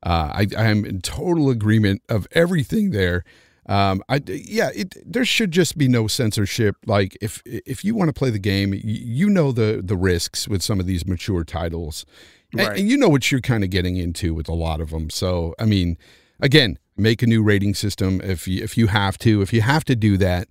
Uh, 0.05 0.29
I 0.33 0.47
I 0.57 0.65
am 0.65 0.85
in 0.85 1.01
total 1.01 1.49
agreement 1.49 2.03
of 2.07 2.27
everything 2.31 2.91
there. 2.91 3.23
Um, 3.67 4.03
I 4.07 4.21
yeah, 4.27 4.69
it, 4.75 4.93
there 5.03 5.25
should 5.25 5.51
just 5.51 5.77
be 5.77 5.87
no 5.87 6.07
censorship. 6.07 6.75
Like 6.85 7.17
if 7.21 7.41
if 7.45 7.83
you 7.83 7.95
want 7.95 8.09
to 8.09 8.13
play 8.13 8.29
the 8.29 8.39
game, 8.39 8.73
you, 8.73 8.81
you, 8.83 9.29
know 9.29 9.51
the 9.51 9.81
the 9.83 9.97
risks 9.97 10.47
with 10.47 10.61
some 10.61 10.79
of 10.79 10.85
these 10.85 11.07
mature 11.07 11.43
titles, 11.43 12.05
right. 12.53 12.67
and, 12.67 12.79
and 12.79 12.89
you 12.89 12.97
know 12.97 13.09
what 13.09 13.31
you're 13.31 13.41
kind 13.41 13.63
of 13.63 13.71
getting 13.71 13.97
into 13.97 14.35
with 14.35 14.47
a 14.47 14.53
lot 14.53 14.79
of 14.79 14.91
them. 14.91 15.09
So 15.09 15.55
I 15.57 15.65
mean, 15.65 15.97
again, 16.39 16.77
make 16.95 17.23
a 17.23 17.27
new 17.27 17.41
rating 17.41 17.73
system 17.73 18.21
if 18.21 18.47
you 18.47 18.63
if 18.63 18.77
you 18.77 18.87
have 18.87 19.17
to. 19.19 19.41
If 19.41 19.51
you 19.51 19.61
have 19.61 19.83
to 19.85 19.95
do 19.95 20.17
that, 20.17 20.49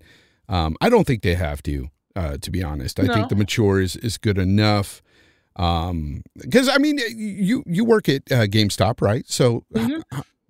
um, 0.49 0.77
I 0.81 0.89
don't 0.89 1.07
think 1.07 1.23
they 1.23 1.35
have 1.37 1.63
to. 1.65 1.91
Uh, 2.17 2.37
to 2.39 2.51
be 2.51 2.63
honest, 2.63 2.99
I 2.99 3.05
no. 3.05 3.15
think 3.15 3.29
the 3.29 3.37
mature 3.37 3.81
is 3.81 3.95
is 3.97 4.19
good 4.19 4.39
enough. 4.39 5.04
Um, 5.57 6.23
because 6.37 6.69
I 6.69 6.79
mean, 6.79 6.99
you 7.17 7.63
you 7.67 7.85
work 7.85 8.09
at 8.09 8.23
uh, 8.33 8.47
GameStop, 8.47 9.01
right? 9.01 9.25
So, 9.29 9.65
Mhm. 9.73 10.03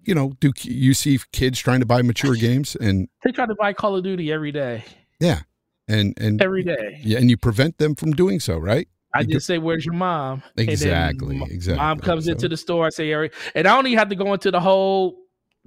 you 0.04 0.14
know, 0.14 0.32
do 0.40 0.52
you 0.62 0.94
see 0.94 1.18
kids 1.32 1.58
trying 1.58 1.80
to 1.80 1.86
buy 1.86 2.02
mature 2.02 2.34
games 2.36 2.74
and 2.76 3.08
They 3.22 3.32
try 3.32 3.46
to 3.46 3.54
buy 3.54 3.72
Call 3.74 3.96
of 3.96 4.04
Duty 4.04 4.32
every 4.32 4.52
day, 4.52 4.84
Yeah, 5.20 5.40
and 5.88 6.14
and 6.18 6.40
every 6.42 6.62
day. 6.64 7.00
yeah, 7.02 7.18
and 7.18 7.28
you 7.28 7.36
prevent 7.36 7.78
them 7.78 7.94
from 7.94 8.12
doing 8.12 8.40
so, 8.40 8.56
right? 8.56 8.88
I 9.12 9.20
You 9.20 9.26
just 9.26 9.46
say, 9.46 9.58
"Where's 9.58 9.84
your 9.84 9.94
mom?" 9.94 10.42
Exactly, 10.56 11.36
m- 11.36 11.42
exactly. 11.50 11.78
Mom 11.84 12.00
comes 12.00 12.24
So- 12.24 12.32
into 12.32 12.48
the 12.48 12.56
store. 12.56 12.86
I 12.86 12.90
say, 12.90 13.12
"Ari," 13.12 13.30
and 13.54 13.68
I 13.68 13.74
don't 13.76 13.86
even 13.86 13.98
have 13.98 14.08
to 14.08 14.16
go 14.16 14.32
into 14.32 14.50
the 14.50 14.60
whole 14.60 15.16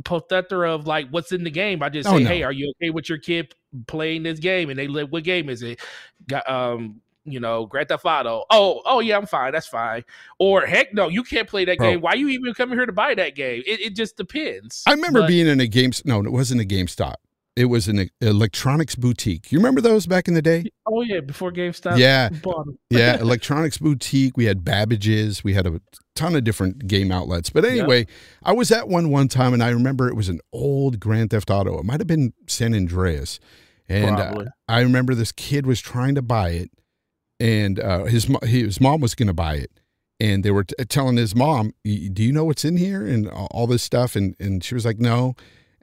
plethora 0.04 0.72
of 0.74 0.86
like 0.86 1.08
what's 1.10 1.32
in 1.32 1.44
the 1.44 1.50
game. 1.52 1.82
I 1.82 1.90
just 1.90 2.10
Oh, 2.10 2.18
say, 2.18 2.24
no. 2.24 2.30
"Hey, 2.30 2.44
are 2.44 2.52
you 2.52 2.72
okay 2.76 2.90
with 2.90 3.08
your 3.10 3.18
kid 3.20 3.54
playing 3.88 4.24
this 4.24 4.40
game?" 4.40 4.70
And 4.70 4.78
they 4.78 4.88
live, 4.88 5.12
"What 5.12 5.24
game 5.24 5.48
is 5.50 5.62
it?" 5.64 5.80
Got 6.28 6.50
um. 6.50 7.02
You 7.28 7.40
know, 7.40 7.66
Grand 7.66 7.90
Theft 7.90 8.06
Auto. 8.06 8.46
Oh, 8.50 8.82
oh 8.86 9.00
yeah, 9.02 9.18
I'm 9.18 9.26
fine. 9.26 9.52
That's 9.52 9.68
fine. 9.68 10.04
Or 10.40 10.66
heck, 10.66 10.94
no, 10.94 11.10
you 11.10 11.24
can't 11.24 11.48
play 11.48 11.66
that 11.66 11.78
Bro. 11.78 11.90
game. 11.92 12.02
Why 12.02 12.14
you 12.14 12.30
even 12.30 12.54
coming 12.54 12.78
here 12.78 12.86
to 12.86 12.92
buy 12.94 13.14
that 13.16 13.36
game? 13.36 13.64
It, 13.68 13.82
it 13.82 13.96
just 13.96 14.18
depends. 14.18 14.84
I 14.88 14.92
remember 14.94 15.22
But- 15.22 15.28
being 15.28 15.48
in 15.48 15.60
a 15.60 15.68
games. 15.68 16.02
No, 16.06 16.20
it 16.22 16.32
wasn't 16.32 16.62
a 16.62 16.66
GameStop. 16.66 17.16
It 17.58 17.66
was 17.66 17.88
an 17.88 18.08
electronics 18.22 18.94
boutique. 18.94 19.52
You 19.52 19.58
remember 19.58 19.82
those 19.82 20.06
back 20.06 20.28
in 20.28 20.36
the 20.36 20.44
day? 20.44 20.66
Oh 20.86 21.02
yeah, 21.02 21.22
before 21.22 21.52
GameStop. 21.52 21.98
Yeah. 21.98 22.30
yeah, 22.92 23.18
electronics 23.20 23.80
boutique. 23.80 24.38
We 24.38 24.46
had 24.46 24.64
Babbage's. 24.64 25.44
We 25.44 25.54
had 25.56 25.66
a 25.66 25.82
ton 26.16 26.36
of 26.36 26.44
different 26.44 26.88
game 26.88 27.12
outlets. 27.12 27.50
But 27.50 27.66
anyway, 27.66 28.06
I 28.44 28.54
was 28.54 28.72
at 28.72 28.88
one 28.88 29.10
one 29.10 29.28
time, 29.28 29.54
and 29.56 29.64
I 29.64 29.70
remember 29.70 30.08
it 30.08 30.16
was 30.16 30.30
an 30.30 30.40
old 30.54 31.00
Grand 31.00 31.32
Theft 31.32 31.50
Auto. 31.50 31.80
It 31.80 31.84
might 31.86 32.00
have 32.00 32.06
been 32.06 32.34
San 32.48 32.76
Andreas, 32.76 33.40
and 33.90 34.18
uh, 34.20 34.46
I 34.68 34.82
remember 34.82 35.16
this 35.16 35.32
kid 35.32 35.66
was 35.66 35.82
trying 35.82 36.14
to 36.14 36.22
buy 36.22 36.50
it, 36.52 36.70
and 37.40 37.80
uh, 37.80 38.06
his 38.06 38.28
his 38.44 38.80
mom 38.82 39.02
was 39.02 39.16
going 39.16 39.28
to 39.28 39.34
buy 39.34 39.56
it, 39.56 39.72
and 40.20 40.44
they 40.44 40.52
were 40.52 40.64
t- 40.64 40.76
telling 40.90 41.18
his 41.18 41.36
mom, 41.36 41.74
"Do 41.84 42.24
you 42.24 42.32
know 42.32 42.46
what's 42.46 42.66
in 42.66 42.78
here?" 42.78 43.06
and 43.06 43.28
all 43.30 43.68
this 43.68 43.84
stuff, 43.84 44.16
and 44.16 44.36
and 44.40 44.64
she 44.64 44.74
was 44.76 44.86
like, 44.86 45.00
"No." 45.00 45.36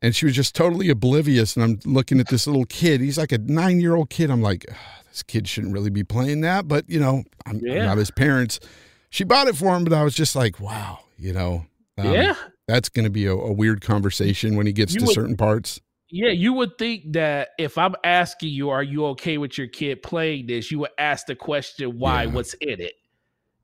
And 0.02 0.14
she 0.14 0.26
was 0.26 0.34
just 0.34 0.54
totally 0.54 0.90
oblivious. 0.90 1.56
And 1.56 1.64
I'm 1.64 1.78
looking 1.90 2.20
at 2.20 2.28
this 2.28 2.46
little 2.46 2.66
kid. 2.66 3.00
He's 3.00 3.16
like 3.16 3.32
a 3.32 3.38
nine 3.38 3.80
year 3.80 3.94
old 3.94 4.10
kid. 4.10 4.30
I'm 4.30 4.42
like, 4.42 4.66
"Ah, 4.70 5.00
this 5.08 5.22
kid 5.22 5.48
shouldn't 5.48 5.72
really 5.72 5.88
be 5.88 6.04
playing 6.04 6.42
that. 6.42 6.68
But, 6.68 6.90
you 6.90 7.00
know, 7.00 7.22
I'm, 7.46 7.56
I'm 7.56 7.60
Yeah. 7.62 7.86
not 7.86 7.96
his 7.96 8.10
parents. 8.10 8.60
She 9.08 9.24
bought 9.24 9.46
it 9.48 9.56
for 9.56 9.74
him, 9.74 9.82
but 9.84 9.94
I 9.94 10.02
was 10.04 10.14
just 10.14 10.36
like, 10.36 10.60
wow, 10.60 10.98
you 11.16 11.32
know, 11.32 11.64
um, 11.96 12.12
yeah. 12.12 12.34
that's 12.68 12.90
going 12.90 13.04
to 13.04 13.10
be 13.10 13.24
a, 13.24 13.32
a 13.32 13.52
weird 13.52 13.80
conversation 13.80 14.56
when 14.56 14.66
he 14.66 14.74
gets 14.74 14.92
You 14.92 15.00
to 15.00 15.06
would- 15.06 15.14
certain 15.14 15.36
parts. 15.38 15.80
Yeah, 16.16 16.30
you 16.30 16.52
would 16.52 16.78
think 16.78 17.14
that 17.14 17.48
if 17.58 17.76
I'm 17.76 17.96
asking 18.04 18.50
you, 18.50 18.70
are 18.70 18.84
you 18.84 19.04
okay 19.06 19.36
with 19.36 19.58
your 19.58 19.66
kid 19.66 20.00
playing 20.00 20.46
this? 20.46 20.70
You 20.70 20.78
would 20.78 20.92
ask 20.96 21.26
the 21.26 21.34
question, 21.34 21.98
why? 21.98 22.22
Yeah. 22.22 22.30
What's 22.30 22.54
in 22.54 22.80
it? 22.80 22.92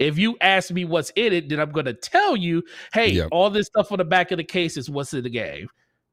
If 0.00 0.18
you 0.18 0.36
ask 0.40 0.72
me 0.72 0.84
what's 0.84 1.10
in 1.14 1.32
it, 1.32 1.48
then 1.48 1.60
I'm 1.60 1.70
going 1.70 1.86
to 1.86 1.94
tell 1.94 2.36
you, 2.36 2.64
hey, 2.92 3.12
Yep. 3.12 3.28
all 3.30 3.50
this 3.50 3.68
stuff 3.68 3.92
on 3.92 3.98
the 3.98 4.04
back 4.04 4.32
of 4.32 4.38
the 4.38 4.42
case 4.42 4.76
is 4.76 4.90
what's 4.90 5.14
in 5.14 5.22
the 5.22 5.30
game. 5.30 5.68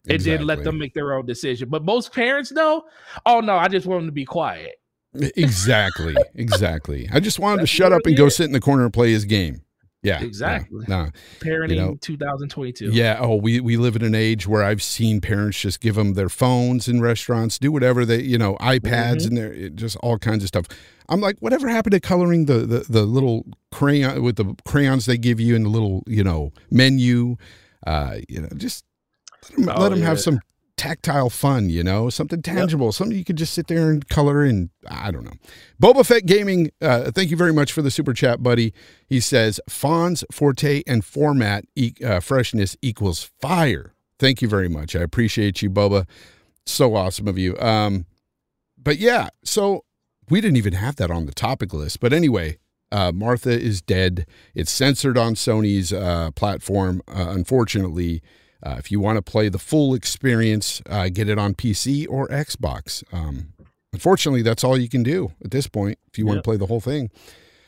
And 0.08 0.22
then 0.22 0.46
let 0.46 0.64
them 0.64 0.78
make 0.78 0.94
their 0.94 1.16
own 1.16 1.26
decision. 1.26 1.70
But 1.70 1.84
most 1.84 2.14
parents 2.14 2.52
know, 2.52 2.84
oh 3.26 3.40
no, 3.40 3.58
I 3.58 3.68
just 3.68 3.88
want 3.88 4.02
them 4.02 4.08
to 4.10 4.14
be 4.14 4.24
quiet. 4.24 4.76
Exactly. 5.16 6.16
exactly. 6.36 7.10
I 7.12 7.20
just 7.20 7.40
wanted 7.40 7.62
to 7.62 7.68
shut 7.68 7.92
up 7.92 8.06
and 8.06 8.16
go 8.16 8.30
sit 8.30 8.44
in 8.44 8.52
the 8.52 8.60
corner 8.60 8.84
and 8.84 8.94
play 8.94 9.10
his 9.10 9.26
game. 9.26 9.64
Yeah. 10.08 10.24
Exactly. 10.24 10.86
No. 10.88 11.06
no. 11.06 11.12
Parenting 11.40 11.76
know, 11.78 11.98
2022. 12.02 12.92
Yeah. 12.92 13.18
Oh, 13.20 13.36
we, 13.36 13.60
we 13.60 13.78
live 13.78 13.96
in 13.96 14.04
an 14.04 14.16
age 14.16 14.48
where 14.48 14.64
I've 14.64 14.82
seen 14.82 15.22
parents 15.22 15.60
just 15.60 15.80
give 15.82 15.96
them 15.96 16.14
their 16.14 16.30
phones 16.30 16.88
in 16.88 17.02
restaurants, 17.02 17.60
do 17.60 17.72
whatever 17.72 18.06
they, 18.06 18.22
you 18.22 18.38
know, 18.38 18.56
iPads 18.58 19.24
Mhm. 19.24 19.28
and 19.28 19.38
their 19.38 19.70
just 19.70 19.98
all 19.98 20.18
kinds 20.18 20.44
of 20.44 20.48
stuff. 20.48 20.66
I'm 21.10 21.22
like, 21.22 21.38
whatever 21.40 21.68
happened 21.70 21.92
to 21.94 22.00
coloring 22.00 22.46
the, 22.46 22.60
the, 22.60 22.80
the 22.90 23.04
little 23.06 23.46
crayon 23.72 24.22
with 24.24 24.36
the 24.38 24.56
crayons 24.66 25.06
they 25.06 25.18
give 25.18 25.40
you 25.40 25.56
in 25.56 25.64
the 25.64 25.70
little, 25.70 26.04
you 26.08 26.24
know, 26.24 26.52
menu? 26.72 27.36
Uh, 27.86 28.18
you 28.28 28.42
know, 28.42 28.50
just 28.58 28.84
let 29.58 29.66
them, 29.66 29.70
Oh, 29.78 29.82
let 29.84 29.92
'em 29.94 30.02
have 30.02 30.18
yeah. 30.18 30.22
some 30.24 30.40
tactile 30.78 31.30
fun, 31.30 31.70
you 31.70 31.84
know, 31.84 32.10
something 32.10 32.42
tangible, 32.42 32.92
something 32.92 33.18
you 33.18 33.26
could 33.26 33.36
just 33.36 33.54
sit 33.54 33.68
there 33.68 33.90
and 33.90 34.08
color 34.08 34.44
and 34.44 34.70
I 34.88 35.12
don't 35.12 35.26
know. 35.26 35.34
Boba 35.82 36.06
Fett 36.06 36.26
Gaming, 36.26 36.72
uh, 36.82 37.12
thank 37.12 37.32
you 37.32 37.38
very 37.38 37.52
much 37.52 37.74
for 37.74 37.82
the 37.82 37.92
super 37.92 38.14
chat, 38.14 38.42
buddy. 38.42 38.74
He 39.08 39.20
says 39.20 39.60
fonts, 39.68 40.24
forte, 40.32 40.84
and 40.88 41.04
format 41.04 41.66
e- 41.76 41.94
uh, 42.06 42.20
freshness 42.20 42.78
equals 42.82 43.32
fire. 43.42 43.94
Thank 44.20 44.42
you 44.42 44.48
very 44.48 44.70
much. 44.70 44.96
I 44.96 45.02
appreciate 45.02 45.62
you, 45.62 45.70
Boba. 45.70 46.08
So 46.66 46.96
awesome 46.96 47.28
of 47.28 47.38
you. 47.38 47.58
Um, 47.60 48.06
but 48.78 48.98
yeah, 48.98 49.30
so 49.44 49.84
we 50.30 50.42
didn't 50.42 50.58
even 50.58 50.74
have 50.74 50.96
that 50.98 51.12
on 51.12 51.26
the 51.26 51.34
topic 51.34 51.74
list. 51.74 52.00
But 52.00 52.14
anyway, 52.14 52.58
uh, 52.92 53.12
Martha 53.12 53.52
is 53.52 53.82
dead. 53.82 54.26
It's 54.54 54.72
censored 54.72 55.18
on 55.18 55.36
Sony's 55.36 55.92
uh, 55.92 56.32
platform, 56.32 57.02
uh, 57.08 57.28
unfortunately. 57.30 58.22
Uh, 58.64 58.76
if 58.78 58.92
you 58.92 59.00
want 59.00 59.18
to 59.18 59.22
play 59.22 59.50
the 59.50 59.60
full 59.60 59.94
experience, 59.94 60.82
uh, 60.90 61.10
get 61.10 61.30
it 61.30 61.38
on 61.38 61.54
PC 61.54 62.08
or 62.10 62.28
Xbox. 62.28 63.04
Um, 63.14 63.54
unfortunately, 63.94 64.42
that's 64.42 64.64
all 64.64 64.78
you 64.78 64.90
can 64.90 65.04
do 65.04 65.32
at 65.44 65.52
this 65.52 65.68
point 65.68 66.00
if 66.08 66.18
you 66.18 66.26
want 66.26 66.38
to 66.38 66.44
play 66.44 66.58
the 66.58 66.66
whole 66.66 66.82
thing. 66.82 67.12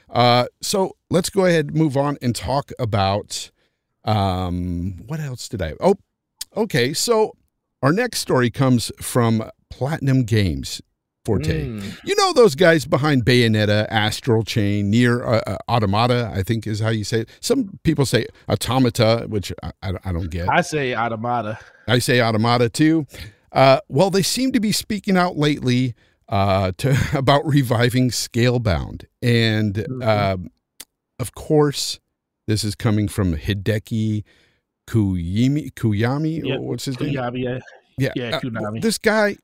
Uh, 0.09 0.45
so 0.61 0.95
let's 1.09 1.29
go 1.29 1.45
ahead 1.45 1.67
and 1.67 1.75
move 1.75 1.95
on 1.95 2.17
and 2.21 2.35
talk 2.35 2.71
about 2.79 3.51
um, 4.03 5.03
what 5.05 5.19
else 5.19 5.47
did 5.47 5.61
I? 5.61 5.73
Oh, 5.79 5.95
okay. 6.55 6.93
So 6.93 7.35
our 7.83 7.93
next 7.93 8.19
story 8.19 8.49
comes 8.49 8.91
from 8.99 9.49
Platinum 9.69 10.23
Games 10.23 10.81
Forte. 11.26 11.67
Mm. 11.67 11.99
You 12.05 12.15
know 12.15 12.34
those 12.34 12.55
guys 12.55 12.86
behind 12.86 13.26
Bayonetta, 13.26 13.88
Astral 13.89 14.43
Chain, 14.43 14.91
NieR 14.91 15.22
uh, 15.22 15.41
uh, 15.45 15.57
Automata, 15.67 16.32
I 16.34 16.43
think 16.43 16.65
is 16.65 16.80
how 16.80 16.89
you 16.89 17.03
say 17.03 17.22
it. 17.22 17.30
Some 17.41 17.78
people 17.84 18.05
say 18.05 18.26
Automata, 18.49 19.26
which 19.28 19.51
I, 19.61 19.72
I, 20.03 20.11
don't 20.13 20.30
get. 20.30 20.49
I 20.49 20.61
say 20.61 20.95
automata. 20.95 21.59
I 21.88 21.99
say 21.99 22.22
Automata 22.22 22.70
too. 22.70 23.05
Uh, 23.51 23.80
well, 23.89 24.09
they 24.09 24.22
seem 24.22 24.51
to 24.53 24.59
be 24.59 24.72
speaking 24.72 25.17
out 25.17 25.38
lately 25.38 25.93
uh, 26.30 26.72
to, 26.78 26.97
about 27.13 27.45
reviving 27.45 28.09
Scalebound. 28.11 29.05
And 29.22 29.76
Mhm. 29.76 30.03
uh, 30.03 30.38
of 31.20 31.34
course, 31.36 31.99
this 32.47 32.63
is 32.63 32.76
coming 32.76 33.07
from 33.09 33.36
Hideki 33.36 34.24
Kuyimi, 34.88 35.72
Kuyami. 35.74 36.43
Yep. 36.45 36.59
What's 36.61 36.86
his 36.86 36.99
name? 36.99 37.13
Kunami, 37.13 37.43
yeah. 37.43 37.59
Yeah, 37.97 38.11
Yeah, 38.15 38.36
uh, 38.38 38.39
Konami. 38.39 38.82
this 38.82 38.97
guy, 38.97 39.36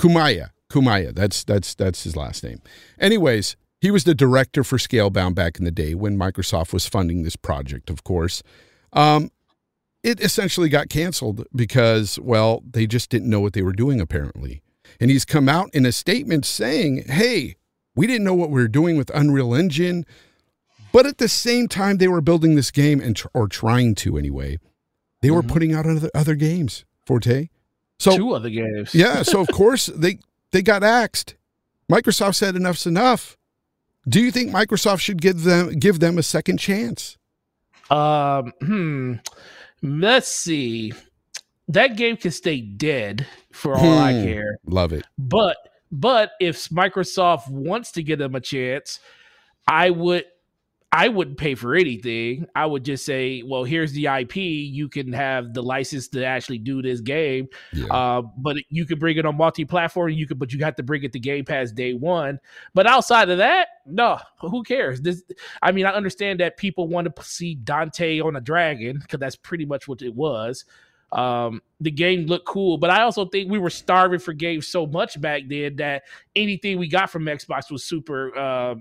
Kumaya, 0.00 0.50
Kumaya. 0.70 1.14
That's 1.14 1.44
that's 1.44 1.74
that's 1.74 2.04
his 2.04 2.16
last 2.16 2.42
name. 2.44 2.60
Anyways, 2.98 3.56
he 3.80 3.90
was 3.90 4.04
the 4.04 4.14
director 4.14 4.64
for 4.64 4.78
Scalebound 4.78 5.34
back 5.34 5.58
in 5.58 5.64
the 5.64 5.70
day 5.70 5.94
when 5.94 6.18
Microsoft 6.18 6.72
was 6.72 6.86
funding 6.88 7.22
this 7.22 7.36
project. 7.36 7.90
Of 7.90 8.04
course, 8.04 8.42
um, 8.92 9.30
it 10.02 10.20
essentially 10.20 10.68
got 10.68 10.88
canceled 10.88 11.44
because 11.54 12.18
well, 12.20 12.62
they 12.68 12.86
just 12.86 13.10
didn't 13.10 13.30
know 13.30 13.40
what 13.40 13.52
they 13.52 13.62
were 13.62 13.72
doing 13.72 14.00
apparently. 14.00 14.62
And 15.00 15.10
he's 15.10 15.24
come 15.24 15.48
out 15.48 15.68
in 15.74 15.84
a 15.84 15.92
statement 15.92 16.46
saying, 16.46 17.04
"Hey, 17.06 17.56
we 17.94 18.06
didn't 18.06 18.24
know 18.24 18.34
what 18.34 18.50
we 18.50 18.60
were 18.60 18.68
doing 18.68 18.96
with 18.96 19.10
Unreal 19.14 19.54
Engine." 19.54 20.04
But 20.92 21.04
at 21.04 21.18
the 21.18 21.28
same 21.28 21.68
time, 21.68 21.98
they 21.98 22.08
were 22.08 22.22
building 22.22 22.54
this 22.54 22.70
game 22.70 23.00
and 23.00 23.14
tr- 23.14 23.26
or 23.34 23.48
trying 23.48 23.94
to 23.96 24.16
anyway. 24.16 24.58
They 25.20 25.30
were 25.30 25.42
Mhm. 25.42 25.48
putting 25.48 25.74
out 25.74 25.84
other, 25.86 26.08
other 26.14 26.34
games. 26.34 26.84
Forte. 27.04 27.48
So 27.98 28.16
Two 28.16 28.32
other 28.32 28.48
games. 28.48 28.94
yeah, 28.94 29.22
so 29.22 29.40
of 29.40 29.48
course 29.52 29.86
they 29.86 30.18
they 30.56 30.62
got 30.62 30.82
axed. 30.82 31.34
Microsoft 31.92 32.34
said 32.36 32.56
enough's 32.56 32.86
enough. 32.86 33.36
Do 34.08 34.22
you 34.22 34.30
think 34.30 34.50
Microsoft 34.50 35.00
should 35.00 35.20
give 35.20 35.42
them 35.42 35.78
give 35.78 36.00
them 36.00 36.16
a 36.16 36.22
second 36.22 36.56
chance? 36.58 37.18
Um, 37.90 38.52
hmm. 38.62 39.14
Let's 39.82 40.28
see. 40.28 40.94
That 41.68 41.98
game 41.98 42.16
can 42.16 42.30
stay 42.30 42.62
dead 42.62 43.26
for 43.52 43.76
all 43.76 43.98
I 43.98 44.14
Hmm. 44.14 44.24
care. 44.24 44.58
Love 44.64 44.94
it. 44.94 45.04
But 45.18 45.58
but 45.92 46.30
if 46.40 46.70
Microsoft 46.70 47.50
wants 47.50 47.92
to 47.92 48.02
give 48.02 48.18
them 48.18 48.34
a 48.34 48.40
chance, 48.40 48.98
I 49.68 49.90
would 49.90 50.24
I 50.92 51.08
wouldn't 51.08 51.36
pay 51.36 51.54
for 51.54 51.74
anything. 51.74 52.46
I 52.54 52.64
would 52.64 52.84
just 52.84 53.04
say, 53.04 53.42
well, 53.42 53.64
here's 53.64 53.92
the 53.92 54.06
IP. 54.06 54.36
You 54.36 54.88
can 54.88 55.12
have 55.12 55.52
the 55.52 55.62
license 55.62 56.08
to 56.08 56.24
actually 56.24 56.58
do 56.58 56.80
this 56.80 57.00
game. 57.00 57.48
Yeah. 57.72 57.86
Uh, 57.86 58.22
but 58.38 58.56
you 58.70 58.86
could 58.86 59.00
bring 59.00 59.16
it 59.16 59.26
on 59.26 59.36
multi-platform. 59.36 60.10
You 60.10 60.26
could, 60.26 60.38
but 60.38 60.52
you 60.52 60.64
have 60.64 60.76
to 60.76 60.82
bring 60.82 61.02
it 61.02 61.12
to 61.12 61.18
Game 61.18 61.44
Pass 61.44 61.72
day 61.72 61.92
one. 61.92 62.38
But 62.72 62.86
outside 62.86 63.28
of 63.30 63.38
that, 63.38 63.68
no, 63.84 64.18
who 64.40 64.62
cares? 64.62 65.00
This, 65.00 65.22
I 65.60 65.72
mean, 65.72 65.86
I 65.86 65.90
understand 65.90 66.40
that 66.40 66.56
people 66.56 66.88
want 66.88 67.14
to 67.14 67.22
see 67.22 67.56
Dante 67.56 68.20
on 68.20 68.36
a 68.36 68.40
dragon 68.40 68.98
because 69.00 69.18
that's 69.18 69.36
pretty 69.36 69.66
much 69.66 69.88
what 69.88 70.02
it 70.02 70.14
was. 70.14 70.64
Um, 71.12 71.62
the 71.80 71.90
game 71.90 72.26
looked 72.26 72.46
cool, 72.46 72.78
but 72.78 72.90
I 72.90 73.02
also 73.02 73.26
think 73.26 73.50
we 73.50 73.58
were 73.58 73.70
starving 73.70 74.18
for 74.18 74.32
games 74.32 74.66
so 74.68 74.86
much 74.86 75.20
back 75.20 75.42
then 75.48 75.76
that 75.76 76.04
anything 76.34 76.78
we 76.78 76.88
got 76.88 77.10
from 77.10 77.24
Xbox 77.24 77.70
was 77.70 77.84
super, 77.84 78.36
uh, 78.36 78.74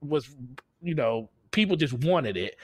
was 0.00 0.34
you 0.82 0.94
know, 0.94 1.28
people 1.56 1.74
just 1.74 1.94
wanted 1.94 2.36
it. 2.36 2.56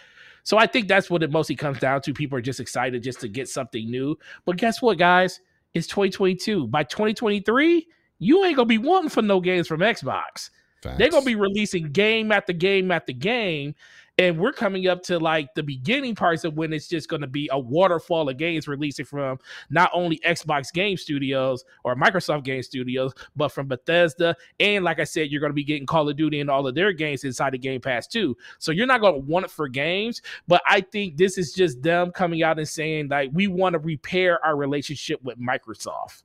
So 0.44 0.58
I 0.58 0.66
think 0.66 0.86
that's 0.86 1.10
what 1.10 1.22
it 1.22 1.32
mostly 1.32 1.56
comes 1.56 1.80
down 1.80 2.02
to. 2.02 2.14
People 2.14 2.38
are 2.38 2.42
just 2.42 2.60
excited 2.60 3.02
just 3.02 3.20
to 3.20 3.28
get 3.28 3.48
something 3.48 3.90
new. 3.90 4.16
But 4.44 4.58
guess 4.58 4.80
what, 4.80 4.98
guys? 4.98 5.40
It's 5.74 5.86
2022. 5.88 6.68
By 6.68 6.84
2023, 6.84 7.88
you 8.18 8.44
ain't 8.44 8.56
gonna 8.56 8.66
be 8.66 8.78
wanting 8.78 9.10
for 9.10 9.22
no 9.22 9.40
games 9.40 9.66
from 9.66 9.80
Xbox. 9.80 10.50
Facts. 10.82 10.98
They're 10.98 11.10
gonna 11.10 11.24
be 11.24 11.34
releasing 11.34 11.90
game 11.90 12.30
after 12.30 12.52
game 12.52 12.90
after 12.90 13.12
game, 13.12 13.74
and 14.18 14.38
we're 14.38 14.52
coming 14.52 14.88
up 14.88 15.02
to 15.04 15.18
like 15.18 15.48
the 15.54 15.62
beginning 15.62 16.14
parts 16.14 16.44
of 16.44 16.54
when 16.54 16.72
it's 16.72 16.86
just 16.88 17.08
gonna 17.08 17.26
be 17.26 17.48
a 17.52 17.58
waterfall 17.58 18.28
of 18.28 18.36
games 18.36 18.68
releasing 18.68 19.04
from 19.06 19.38
not 19.70 19.90
only 19.94 20.18
Xbox 20.24 20.72
Game 20.72 20.96
Studios 20.96 21.64
or 21.84 21.96
Microsoft 21.96 22.44
Game 22.44 22.62
Studios, 22.62 23.12
but 23.36 23.48
from 23.48 23.68
Bethesda. 23.68 24.36
And 24.60 24.84
like 24.84 25.00
I 25.00 25.04
said, 25.04 25.30
you're 25.30 25.40
gonna 25.40 25.54
be 25.54 25.64
getting 25.64 25.86
Call 25.86 26.08
of 26.08 26.16
Duty 26.16 26.40
and 26.40 26.50
all 26.50 26.66
of 26.66 26.74
their 26.74 26.92
games 26.92 27.24
inside 27.24 27.54
the 27.54 27.58
Game 27.58 27.80
Pass 27.80 28.06
too. 28.06 28.36
So 28.58 28.70
you're 28.70 28.86
not 28.86 29.00
gonna 29.00 29.18
want 29.18 29.46
it 29.46 29.50
for 29.50 29.66
games, 29.68 30.20
but 30.46 30.60
I 30.66 30.82
think 30.82 31.16
this 31.16 31.38
is 31.38 31.52
just 31.52 31.82
them 31.82 32.10
coming 32.12 32.42
out 32.42 32.58
and 32.58 32.68
saying 32.68 33.08
like 33.08 33.30
we 33.32 33.46
want 33.46 33.72
to 33.74 33.78
repair 33.78 34.44
our 34.44 34.56
relationship 34.56 35.22
with 35.22 35.38
Microsoft. 35.38 36.22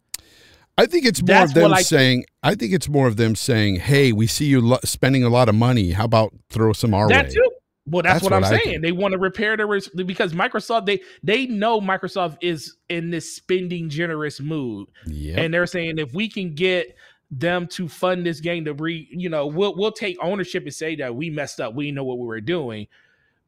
I 0.80 0.86
think 0.86 1.06
it's 1.06 1.22
more 1.22 1.28
That's 1.28 1.52
of 1.52 1.56
them 1.56 1.74
I- 1.74 1.82
saying. 1.82 2.26
I 2.44 2.54
think 2.54 2.72
it's 2.74 2.88
more 2.88 3.08
of 3.08 3.16
them 3.18 3.36
saying, 3.36 3.78
"Hey, 3.78 4.12
we 4.12 4.28
see 4.28 4.46
you 4.46 4.62
lo- 4.62 4.78
spending 4.84 5.24
a 5.24 5.30
lot 5.30 5.50
of 5.50 5.56
money. 5.56 5.92
How 5.92 6.06
about 6.06 6.34
throw 6.52 6.72
some 6.74 6.94
our 6.94 7.08
That 7.08 7.30
way?" 7.30 7.34
too. 7.34 7.52
Well, 7.90 8.04
that's, 8.04 8.16
That's 8.16 8.24
what, 8.26 8.34
I'm 8.34 8.44
I 8.44 8.50
saying. 8.50 8.62
think. 8.66 8.82
They 8.82 8.92
want 8.92 9.14
to 9.14 9.18
repair 9.18 9.56
their 9.56 9.66
res- 9.68 9.88
because 9.90 10.34
Microsoft 10.34 10.86
they 10.86 11.00
they 11.24 11.48
know 11.48 11.80
Microsoft 11.80 12.38
is 12.42 12.76
in 12.90 13.10
this 13.12 13.34
spending 13.34 13.90
generous 13.90 14.40
mood, 14.42 14.90
Yeah. 15.06 15.40
and 15.40 15.54
they're 15.54 15.66
saying 15.68 15.98
if 15.98 16.14
we 16.14 16.28
can 16.30 16.54
get 16.54 16.96
them 17.32 17.66
to 17.68 17.88
fund 17.88 18.26
this 18.26 18.40
game 18.42 18.66
to 18.66 18.74
re, 18.74 19.08
you 19.12 19.30
know, 19.30 19.48
we'll 19.48 19.74
we'll 19.76 19.92
take 19.94 20.18
ownership 20.22 20.64
and 20.64 20.74
say 20.74 20.96
that 20.98 21.16
we 21.16 21.30
messed 21.30 21.62
up. 21.62 21.74
We 21.76 21.92
know 21.92 22.04
what 22.04 22.20
we 22.20 22.28
were 22.28 22.42
doing, 22.42 22.88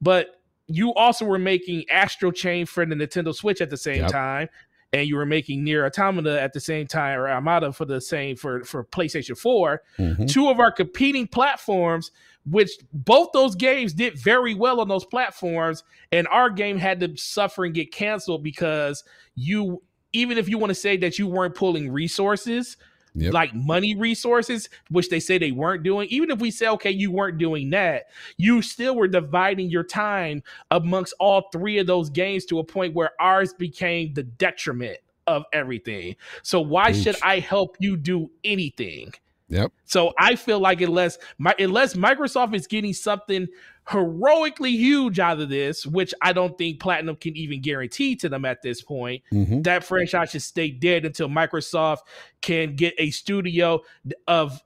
but 0.01 0.39
you 0.67 0.93
also 0.93 1.25
were 1.25 1.39
making 1.39 1.83
Astral 1.89 2.31
Chain 2.31 2.65
for 2.65 2.85
the 2.85 2.95
Nintendo 2.95 3.33
Switch 3.33 3.59
at 3.59 3.69
the 3.69 3.77
same 3.77 4.01
Yep. 4.03 4.11
time. 4.11 4.49
And 4.91 5.07
you 5.07 5.17
were 5.17 5.25
making 5.25 5.63
NieR 5.63 5.85
Automata 5.85 6.41
at 6.41 6.53
the 6.53 6.59
same 6.59 6.87
time, 6.87 7.19
or 7.19 7.29
Armada 7.29 7.71
for 7.73 7.85
the 7.85 8.01
same 8.01 8.35
for 8.35 8.63
for 8.63 8.83
PlayStation 8.83 9.37
Four 9.37 9.83
Mhm. 9.99 10.27
two 10.27 10.49
of 10.49 10.59
our 10.59 10.71
competing 10.71 11.27
platforms, 11.27 12.09
which 12.49 12.71
both 12.93 13.29
those 13.33 13.55
games 13.55 13.93
did 13.93 14.17
very 14.17 14.53
well 14.53 14.79
on 14.79 14.87
those 14.87 15.05
platforms, 15.05 15.83
and 16.11 16.27
our 16.27 16.49
game 16.49 16.77
had 16.77 16.99
to 17.01 17.15
suffer 17.17 17.65
and 17.65 17.73
get 17.73 17.91
canceled 17.91 18.43
because 18.43 19.03
you, 19.35 19.81
even 20.13 20.37
if 20.37 20.49
you 20.49 20.57
want 20.57 20.71
to 20.71 20.75
say 20.75 20.97
that 20.97 21.19
you 21.19 21.27
weren't 21.27 21.55
pulling 21.55 21.91
resources, 21.91 22.77
Yep. 23.15 23.33
like 23.33 23.53
money 23.55 23.95
resources, 23.95 24.69
which 24.91 25.09
they 25.09 25.19
say 25.19 25.39
they 25.39 25.51
weren't 25.51 25.81
doing, 25.81 26.07
even 26.11 26.29
if 26.29 26.39
we 26.39 26.51
say, 26.51 26.67
okay, 26.67 26.91
you 26.91 27.11
weren't 27.11 27.39
doing 27.39 27.71
that, 27.71 28.05
you 28.37 28.61
still 28.61 28.95
were 28.95 29.07
dividing 29.07 29.69
your 29.69 29.83
time 29.83 30.43
amongst 30.69 31.15
all 31.19 31.49
three 31.51 31.79
of 31.79 31.87
those 31.87 32.11
games 32.11 32.45
to 32.45 32.59
a 32.59 32.63
point 32.63 32.93
where 32.93 33.11
ours 33.19 33.51
became 33.53 34.13
the 34.13 34.21
detriment 34.23 34.99
of 35.25 35.43
everything. 35.53 36.15
So 36.43 36.61
why 36.61 36.91
should 36.91 37.15
I 37.23 37.39
help 37.39 37.77
you 37.79 37.97
do 37.97 38.29
anything? 38.43 39.11
Yep. 39.49 39.71
So 39.85 40.13
I 40.17 40.35
feel 40.35 40.59
like 40.59 40.79
unless 40.81 41.17
my, 41.37 41.53
unless 41.59 41.95
Microsoft 41.95 42.55
is 42.55 42.67
getting 42.67 42.93
something 42.93 43.47
heroically 43.89 44.71
huge 44.71 45.19
out 45.19 45.39
of 45.39 45.49
this, 45.49 45.85
which 45.85 46.13
I 46.21 46.33
don't 46.33 46.57
think 46.57 46.79
Platinum 46.79 47.15
can 47.15 47.35
even 47.35 47.61
guarantee 47.61 48.15
to 48.17 48.29
them 48.29 48.45
at 48.45 48.61
this 48.61 48.81
point, 48.81 49.23
Mhm. 49.33 49.63
that 49.63 49.83
franchise 49.83 50.31
should 50.31 50.43
stay 50.43 50.69
dead 50.69 51.05
until 51.05 51.27
Microsoft 51.27 51.99
can 52.41 52.75
get 52.75 52.93
a 52.97 53.09
studio 53.09 53.81
of 54.27 54.61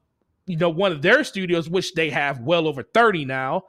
you 0.45 0.57
know 0.57 0.69
one 0.69 0.91
of 0.91 1.01
their 1.01 1.23
studios, 1.23 1.69
which 1.69 1.93
they 1.93 2.09
have 2.09 2.41
well 2.41 2.67
over 2.67 2.83
30 2.83 3.23
now. 3.23 3.63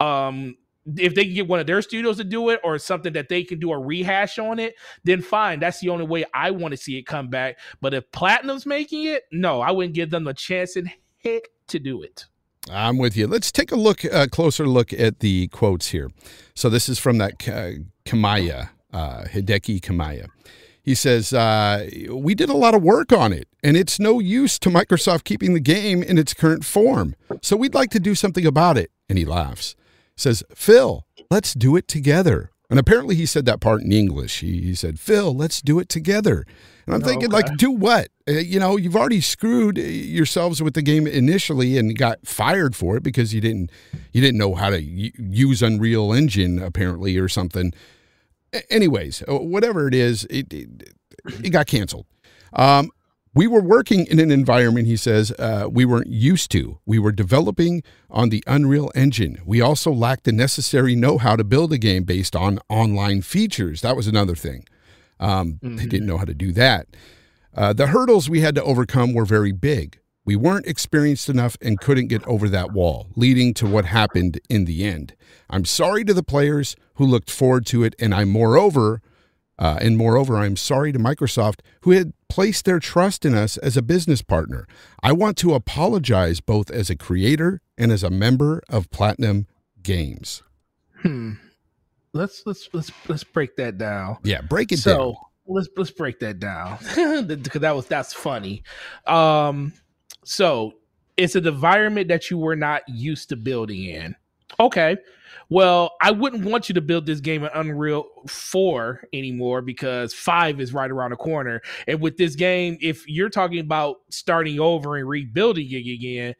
Um 0.00 0.56
if 0.96 1.14
they 1.14 1.24
can 1.24 1.34
get 1.34 1.48
one 1.48 1.60
of 1.60 1.66
their 1.66 1.82
studios 1.82 2.18
to 2.18 2.24
do 2.24 2.50
it 2.50 2.60
or 2.62 2.78
something 2.78 3.12
that 3.14 3.28
they 3.28 3.42
can 3.42 3.58
do 3.58 3.72
a 3.72 3.78
rehash 3.78 4.38
on 4.38 4.58
it, 4.58 4.74
then 5.04 5.20
fine. 5.20 5.58
That's 5.60 5.80
the 5.80 5.88
only 5.88 6.06
way 6.06 6.24
I 6.32 6.50
want 6.50 6.72
to 6.72 6.76
see 6.76 6.98
it 6.98 7.06
come 7.06 7.28
back. 7.28 7.58
But 7.80 7.94
if 7.94 8.10
Platinum's 8.12 8.66
making 8.66 9.04
it, 9.04 9.24
no, 9.32 9.60
I 9.60 9.72
wouldn't 9.72 9.94
give 9.94 10.10
them 10.10 10.26
a 10.26 10.34
chance 10.34 10.76
in 10.76 10.90
heck 11.24 11.48
to 11.68 11.78
do 11.78 12.02
it. 12.02 12.26
I'm 12.70 12.98
with 12.98 13.16
you. 13.16 13.26
Let's 13.26 13.52
take 13.52 13.70
a 13.70 13.76
look, 13.76 14.04
a 14.04 14.28
closer 14.28 14.66
look 14.66 14.92
at 14.92 15.20
the 15.20 15.48
quotes 15.48 15.88
here. 15.88 16.10
So 16.54 16.68
this 16.68 16.88
is 16.88 16.98
from 16.98 17.18
that 17.18 17.38
K- 17.38 17.78
Kamiya, 18.04 18.70
uh, 18.92 19.22
Hideki 19.24 19.80
Kamiya. 19.80 20.26
He 20.82 20.94
says, 20.94 21.32
uh, 21.32 21.88
"We 22.10 22.34
did 22.34 22.48
a 22.48 22.56
lot 22.56 22.74
of 22.74 22.82
work 22.82 23.12
on 23.12 23.32
it, 23.32 23.48
and 23.62 23.76
it's 23.76 23.98
no 23.98 24.20
use 24.20 24.58
to 24.60 24.68
Microsoft 24.68 25.24
keeping 25.24 25.52
the 25.52 25.60
game 25.60 26.02
in 26.02 26.16
its 26.16 26.32
current 26.32 26.64
form. 26.64 27.16
So 27.42 27.56
we'd 27.56 27.74
like 27.74 27.90
to 27.90 28.00
do 28.00 28.14
something 28.14 28.46
about 28.46 28.78
it." 28.78 28.90
And 29.08 29.18
he 29.18 29.24
laughs. 29.24 29.74
Says, 30.16 30.42
"Phil, 30.54 31.06
let's 31.30 31.54
do 31.54 31.76
it 31.76 31.88
together." 31.88 32.50
And 32.68 32.80
apparently 32.80 33.14
he 33.14 33.26
said 33.26 33.44
that 33.46 33.60
part 33.60 33.82
in 33.82 33.92
English. 33.92 34.40
He, 34.40 34.60
he 34.62 34.74
said, 34.74 34.98
"Phil, 34.98 35.32
let's 35.34 35.62
do 35.62 35.78
it 35.78 35.88
together." 35.88 36.44
And 36.86 36.94
I'm 36.94 37.02
Oh, 37.02 37.06
thinking, 37.06 37.32
okay. 37.34 37.42
like, 37.48 37.56
do 37.58 37.70
what? 37.70 38.08
Uh, 38.28 38.32
you 38.32 38.58
know, 38.58 38.76
you've 38.76 38.96
already 38.96 39.20
screwed 39.20 39.76
yourselves 39.78 40.62
with 40.62 40.74
the 40.74 40.82
game 40.82 41.06
initially 41.06 41.78
and 41.78 41.96
got 41.98 42.26
fired 42.26 42.74
for 42.74 42.96
it 42.96 43.02
because 43.02 43.32
you 43.34 43.40
didn't 43.40 43.70
you 44.12 44.20
didn't 44.20 44.38
know 44.38 44.54
how 44.54 44.70
to 44.70 44.82
use 44.82 45.62
Unreal 45.62 46.12
Engine 46.12 46.60
apparently 46.60 47.16
or 47.18 47.28
something. 47.28 47.72
A- 48.52 48.72
Anyways, 48.72 49.22
uh, 49.28 49.38
whatever 49.38 49.86
it 49.86 49.94
is, 49.94 50.24
it 50.24 50.52
it, 50.52 50.94
it 51.44 51.50
got 51.50 51.66
canceled. 51.66 52.06
Um, 52.52 52.90
we 53.36 53.46
were 53.46 53.60
working 53.60 54.06
in 54.06 54.18
an 54.18 54.30
environment, 54.30 54.86
he 54.86 54.96
says, 54.96 55.30
uh, 55.32 55.68
we 55.70 55.84
weren't 55.84 56.06
used 56.08 56.50
to. 56.52 56.78
We 56.86 56.98
were 56.98 57.12
developing 57.12 57.82
on 58.08 58.30
the 58.30 58.42
Unreal 58.46 58.90
Engine. 58.94 59.42
We 59.44 59.60
also 59.60 59.92
lacked 59.92 60.24
the 60.24 60.32
necessary 60.32 60.96
know 60.96 61.18
how 61.18 61.36
to 61.36 61.44
build 61.44 61.70
a 61.74 61.76
game 61.78 62.04
based 62.04 62.34
on 62.34 62.58
online 62.70 63.20
features. 63.20 63.82
That 63.82 63.94
was 63.94 64.06
another 64.06 64.34
thing. 64.34 64.64
Um, 65.20 65.58
They 65.62 65.84
didn't 65.84 66.06
know 66.06 66.16
how 66.16 66.24
to 66.24 66.32
do 66.32 66.50
that. 66.52 66.86
Uh, 67.54 67.74
the 67.74 67.88
hurdles 67.88 68.30
we 68.30 68.40
had 68.40 68.54
to 68.54 68.62
overcome 68.62 69.12
were 69.12 69.26
very 69.26 69.52
big. 69.52 70.00
We 70.24 70.34
weren't 70.34 70.66
experienced 70.66 71.28
enough 71.28 71.58
and 71.60 71.78
couldn't 71.78 72.08
get 72.08 72.26
over 72.26 72.48
that 72.48 72.72
wall, 72.72 73.08
leading 73.16 73.52
to 73.54 73.66
what 73.66 73.84
happened 73.84 74.40
in 74.48 74.64
the 74.64 74.82
end. 74.84 75.14
I'm 75.50 75.66
sorry 75.66 76.04
to 76.04 76.14
the 76.14 76.22
players 76.22 76.74
who 76.94 77.04
looked 77.04 77.30
forward 77.30 77.66
to 77.66 77.84
it, 77.84 77.94
and 77.98 78.14
I'm 78.14 78.30
moreover, 78.30 79.02
uh, 79.58 79.78
and 79.80 79.96
moreover, 79.96 80.38
I'm 80.38 80.56
sorry 80.56 80.90
to 80.92 80.98
Microsoft 80.98 81.60
who 81.82 81.92
had 81.92 82.12
placed 82.28 82.64
their 82.64 82.78
trust 82.78 83.24
in 83.24 83.34
us 83.34 83.56
as 83.58 83.76
a 83.76 83.82
business 83.82 84.22
partner. 84.22 84.66
I 85.02 85.12
want 85.12 85.36
to 85.38 85.54
apologize 85.54 86.40
both 86.40 86.70
as 86.70 86.90
a 86.90 86.96
creator 86.96 87.60
and 87.78 87.92
as 87.92 88.02
a 88.02 88.10
member 88.10 88.62
of 88.68 88.90
Platinum 88.90 89.46
Games. 89.82 90.42
Hmm. 91.02 91.34
Let's 92.12 92.42
let's 92.46 92.68
let's 92.72 92.90
let's 93.08 93.24
break 93.24 93.56
that 93.56 93.76
down. 93.78 94.18
Yeah, 94.24 94.40
break 94.40 94.72
it 94.72 94.78
so 94.78 94.98
down. 94.98 95.14
let's 95.46 95.68
let's 95.76 95.90
break 95.90 96.18
that 96.20 96.40
down 96.40 96.78
because 97.26 97.60
that 97.60 97.76
was 97.76 97.86
that's 97.86 98.14
funny. 98.14 98.62
Um, 99.06 99.74
so 100.24 100.72
it's 101.16 101.34
an 101.34 101.46
environment 101.46 102.08
that 102.08 102.30
you 102.30 102.38
were 102.38 102.56
not 102.56 102.82
used 102.88 103.28
to 103.30 103.36
building 103.36 103.84
in. 103.84 104.16
Okay. 104.58 104.96
Well, 105.48 105.94
I 106.00 106.10
wouldn't 106.10 106.44
want 106.44 106.68
you 106.68 106.74
to 106.74 106.80
build 106.80 107.06
this 107.06 107.20
game 107.20 107.44
in 107.44 107.50
Unreal 107.54 108.06
4 108.26 109.08
anymore 109.12 109.62
because 109.62 110.12
5 110.12 110.60
is 110.60 110.74
right 110.74 110.90
around 110.90 111.10
the 111.10 111.16
corner. 111.16 111.62
And 111.86 112.00
with 112.00 112.16
this 112.16 112.34
game, 112.34 112.78
if 112.80 113.08
you're 113.08 113.30
talking 113.30 113.60
about 113.60 113.98
starting 114.08 114.58
over 114.58 114.96
and 114.96 115.08
rebuilding 115.08 115.70
it 115.70 115.88
again, 115.88 116.34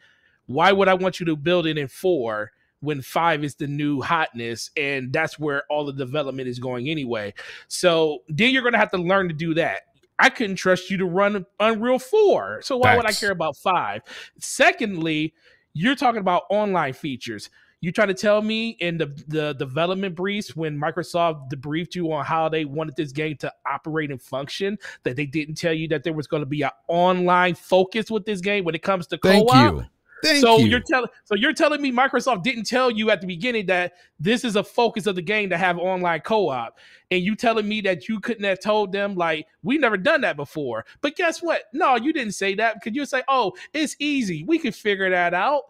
why 0.46 0.72
would 0.72 0.88
I 0.88 0.94
want 0.94 1.20
you 1.20 1.26
to 1.26 1.36
build 1.36 1.66
it 1.66 1.78
in 1.78 1.86
4 1.86 2.50
when 2.80 3.00
5 3.00 3.44
is 3.44 3.54
the 3.54 3.68
new 3.68 4.00
hotness 4.00 4.70
and 4.76 5.12
that's 5.12 5.38
where 5.38 5.62
all 5.70 5.86
the 5.86 5.92
development 5.92 6.48
is 6.48 6.59
going 6.59 6.88
anyway? 6.88 7.32
So 7.68 8.22
then 8.28 8.50
you're 8.50 8.62
going 8.62 8.72
to 8.72 8.78
have 8.78 8.90
to 8.90 8.98
learn 8.98 9.28
to 9.28 9.34
do 9.34 9.54
that. 9.54 9.82
I 10.18 10.30
couldn't 10.30 10.57
trust 10.57 10.90
you 10.90 10.96
to 10.96 11.07
run 11.07 11.46
Unreal 11.61 12.00
4. 12.00 12.62
So 12.62 12.76
why 12.76 12.96
would 12.96 13.07
I 13.07 13.12
care 13.12 13.30
about 13.30 13.57
5? 13.57 14.02
Secondly, 14.40 15.32
you're 15.74 15.94
talking 15.94 16.20
about 16.20 16.44
online 16.50 16.94
features. 16.94 17.50
You 17.87 17.93
try 17.93 18.05
to 18.05 18.14
tell 18.14 18.43
me 18.43 18.70
in 18.80 18.99
the, 18.99 19.07
the 19.28 19.53
development 19.53 20.16
briefs 20.16 20.57
when 20.57 20.76
Microsoft 20.76 21.53
debriefed 21.53 21.95
you 21.95 22.12
on 22.12 22.24
how 22.24 22.49
they 22.49 22.64
wanted 22.64 22.97
this 22.97 23.12
game 23.12 23.37
to 23.37 23.53
operate 23.64 24.11
and 24.11 24.20
function 24.20 24.76
that 25.05 25.14
they 25.14 25.24
didn't 25.24 25.55
tell 25.55 25.72
you 25.72 25.87
that 25.91 26.03
there 26.03 26.12
was 26.12 26.26
going 26.26 26.41
to 26.41 26.47
be 26.47 26.62
an 26.62 26.70
online 26.89 27.55
focus 27.55 28.11
with 28.11 28.24
this 28.24 28.41
game 28.41 28.64
when 28.64 28.74
it 28.74 28.82
comes 28.82 29.07
to 29.07 29.18
Thank 29.22 29.49
co-op. 29.49 29.74
you. 29.74 29.84
Thank 30.24 30.41
so 30.41 30.59
you. 30.59 30.66
you're 30.66 30.80
telling 30.80 31.09
so 31.22 31.37
you're 31.37 31.53
telling 31.53 31.80
me 31.80 31.93
Microsoft 31.93 32.43
didn't 32.43 32.64
tell 32.64 32.91
you 32.91 33.09
at 33.11 33.20
the 33.20 33.26
beginning 33.28 33.66
that 33.66 33.93
this 34.18 34.45
is 34.45 34.57
a 34.57 34.64
focus 34.64 35.07
of 35.07 35.14
the 35.14 35.22
game 35.22 35.49
to 35.51 35.57
have 35.57 35.78
online 35.78 36.22
co-op, 36.22 36.76
and 37.12 37.22
you 37.22 37.37
telling 37.37 37.68
me 37.68 37.82
that 37.82 38.09
you 38.09 38.18
couldn't 38.18 38.43
have 38.43 38.59
told 38.59 38.91
them 38.91 39.14
like 39.14 39.47
we 39.62 39.78
never 39.78 39.97
done 39.97 40.22
that 40.22 40.37
before. 40.37 40.87
But 41.03 41.14
guess 41.14 41.41
what? 41.41 41.64
No, 41.72 41.95
you 41.95 42.12
didn't 42.12 42.34
say 42.34 42.57
that 42.57 42.82
because 42.82 42.97
you 42.97 43.07
say, 43.07 43.22
oh, 43.28 43.53
it's 43.72 43.95
easy, 44.01 44.43
we 44.43 44.59
could 44.59 44.74
figure 44.74 45.09
that 45.09 45.34
out. 45.34 45.66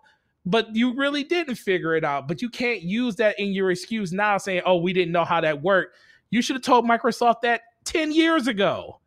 But 0.47 0.75
you 0.75 0.95
really 0.95 1.25
didn't 1.25 1.57
figure 1.57 1.97
it 1.97 2.05
out. 2.05 2.29
But 2.29 2.41
you 2.41 2.49
can't 2.49 2.83
use 2.83 3.17
that 3.17 3.39
in 3.39 3.53
your 3.53 3.71
excuse 3.71 4.13
now, 4.13 4.39
saying, 4.39 4.63
oh, 4.65 4.77
we 4.77 4.93
didn't 4.93 5.13
know 5.13 5.25
how 5.25 5.41
that 5.41 5.61
worked. 5.61 5.97
You 6.31 6.41
should 6.41 6.57
have 6.57 6.63
told 6.63 6.85
Microsoft 6.85 7.43
that 7.43 7.63
ten 7.85 8.13
years 8.13 8.47
ago. 8.47 9.01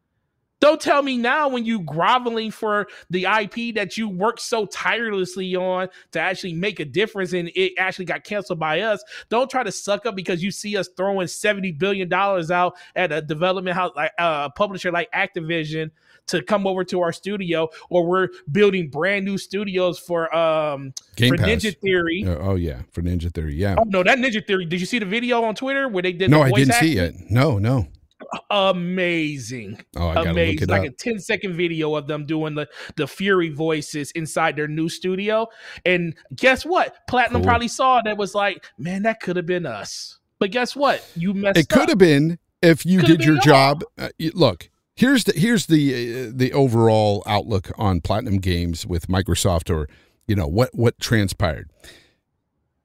Don't 0.60 0.82
tell 0.82 1.02
me 1.02 1.18
now 1.18 1.48
when 1.48 1.64
you 1.64 1.80
groveling 1.82 2.52
for 2.52 2.88
the 3.10 3.24
IP 3.26 3.76
that 3.76 3.98
you 3.98 4.10
worked 4.10 4.42
so 4.42 4.66
tirelessly 4.66 5.56
on 5.56 5.88
to 6.12 6.20
actually 6.20 6.54
make 6.54 6.82
a 6.82 6.86
difference 6.86 7.32
and 7.32 7.50
it 7.56 7.74
actually 7.78 8.06
got 8.06 8.26
canceled 8.26 8.60
by 8.60 8.82
us. 8.82 9.02
Don't 9.30 9.50
try 9.50 9.64
to 9.64 9.72
suck 9.72 10.06
up 10.06 10.16
because 10.16 10.44
you 10.44 10.52
see 10.52 10.76
us 10.76 10.90
throwing 10.98 11.28
$70 11.28 11.78
billion 11.78 12.12
out 12.14 12.76
at 12.96 13.12
a 13.12 13.22
development 13.22 13.76
house 13.78 13.94
like 13.96 14.12
a 14.20 14.22
uh, 14.22 14.50
publisher 14.50 14.92
like 14.92 15.10
Activision 15.12 15.92
to 16.30 16.42
come 16.42 16.66
over 16.66 16.84
to 16.86 17.02
our 17.02 17.12
studio 17.14 17.70
or 17.90 18.06
we're 18.06 18.30
building 18.52 18.90
brand 18.90 19.26
new 19.26 19.38
studios 19.38 20.00
for 20.00 20.34
um 20.36 20.94
Game 21.16 21.30
for 21.32 21.38
Pass. 21.38 21.48
Ninja 21.48 21.78
Theory. 21.80 22.26
Oh 22.28 22.56
yeah, 22.56 22.82
for 22.92 23.02
Ninja 23.02 23.34
Theory. 23.34 23.56
Yeah. 23.56 23.76
Oh 23.78 23.84
no, 23.86 24.04
that 24.04 24.18
Ninja 24.18 24.46
Theory. 24.46 24.66
Did 24.66 24.80
you 24.80 24.86
see 24.86 25.00
the 25.00 25.06
video 25.06 25.44
on 25.44 25.56
Twitter 25.56 25.88
where 25.88 26.04
they 26.04 26.14
did 26.14 26.30
no, 26.32 26.40
the 26.40 26.46
I 26.46 26.52
didn't 26.52 26.74
see 26.76 26.98
it. 26.98 27.16
No, 27.30 27.58
no. 27.58 27.88
Amazing. 28.52 29.80
Oh, 29.96 30.10
I 30.10 30.14
gotta 30.16 30.20
look 30.30 30.36
amazing. 30.36 30.64
it 30.64 30.70
Like 30.70 30.82
up. 30.82 30.88
a 30.88 30.92
10 30.92 31.20
second 31.20 31.54
video 31.56 31.96
of 31.96 32.08
them 32.08 32.26
doing 32.26 32.56
the, 32.56 32.68
the 32.96 33.08
Fury 33.08 33.50
voices 33.50 34.12
inside 34.12 34.56
their 34.56 34.68
new 34.68 34.90
studio. 34.90 35.48
And 35.86 36.16
guess 36.36 36.66
what? 36.66 36.96
Platinum 37.08 37.42
Cool. 37.42 37.50
probably 37.50 37.68
saw 37.68 38.02
that 38.02 38.18
was 38.18 38.36
like, 38.36 38.66
man, 38.78 39.04
that 39.04 39.20
could 39.22 39.36
have 39.36 39.46
been 39.46 39.66
us. 39.66 40.20
But 40.40 40.52
guess 40.52 40.76
what? 40.76 41.06
You 41.16 41.34
messed 41.34 41.58
It 41.58 41.70
could 41.70 41.90
have 41.90 41.98
been 41.98 42.40
if 42.62 42.86
you 42.86 43.00
Coulda 43.00 43.18
did 43.18 43.26
your 43.26 43.38
job. 43.40 43.84
Uh, 43.98 44.10
look, 44.34 44.70
here's 45.00 45.24
the 45.24 45.34
here's 45.36 45.66
the 45.68 46.28
uh, 46.28 46.32
the 46.36 46.52
overall 46.54 47.24
outlook 47.26 47.72
on 47.78 48.02
Platinum 48.02 48.38
Games 48.38 48.86
with 48.86 49.08
Microsoft, 49.08 49.74
or 49.74 49.88
you 50.28 50.36
know 50.36 50.48
what 50.48 50.70
what 50.76 51.00
transpired. 51.00 51.70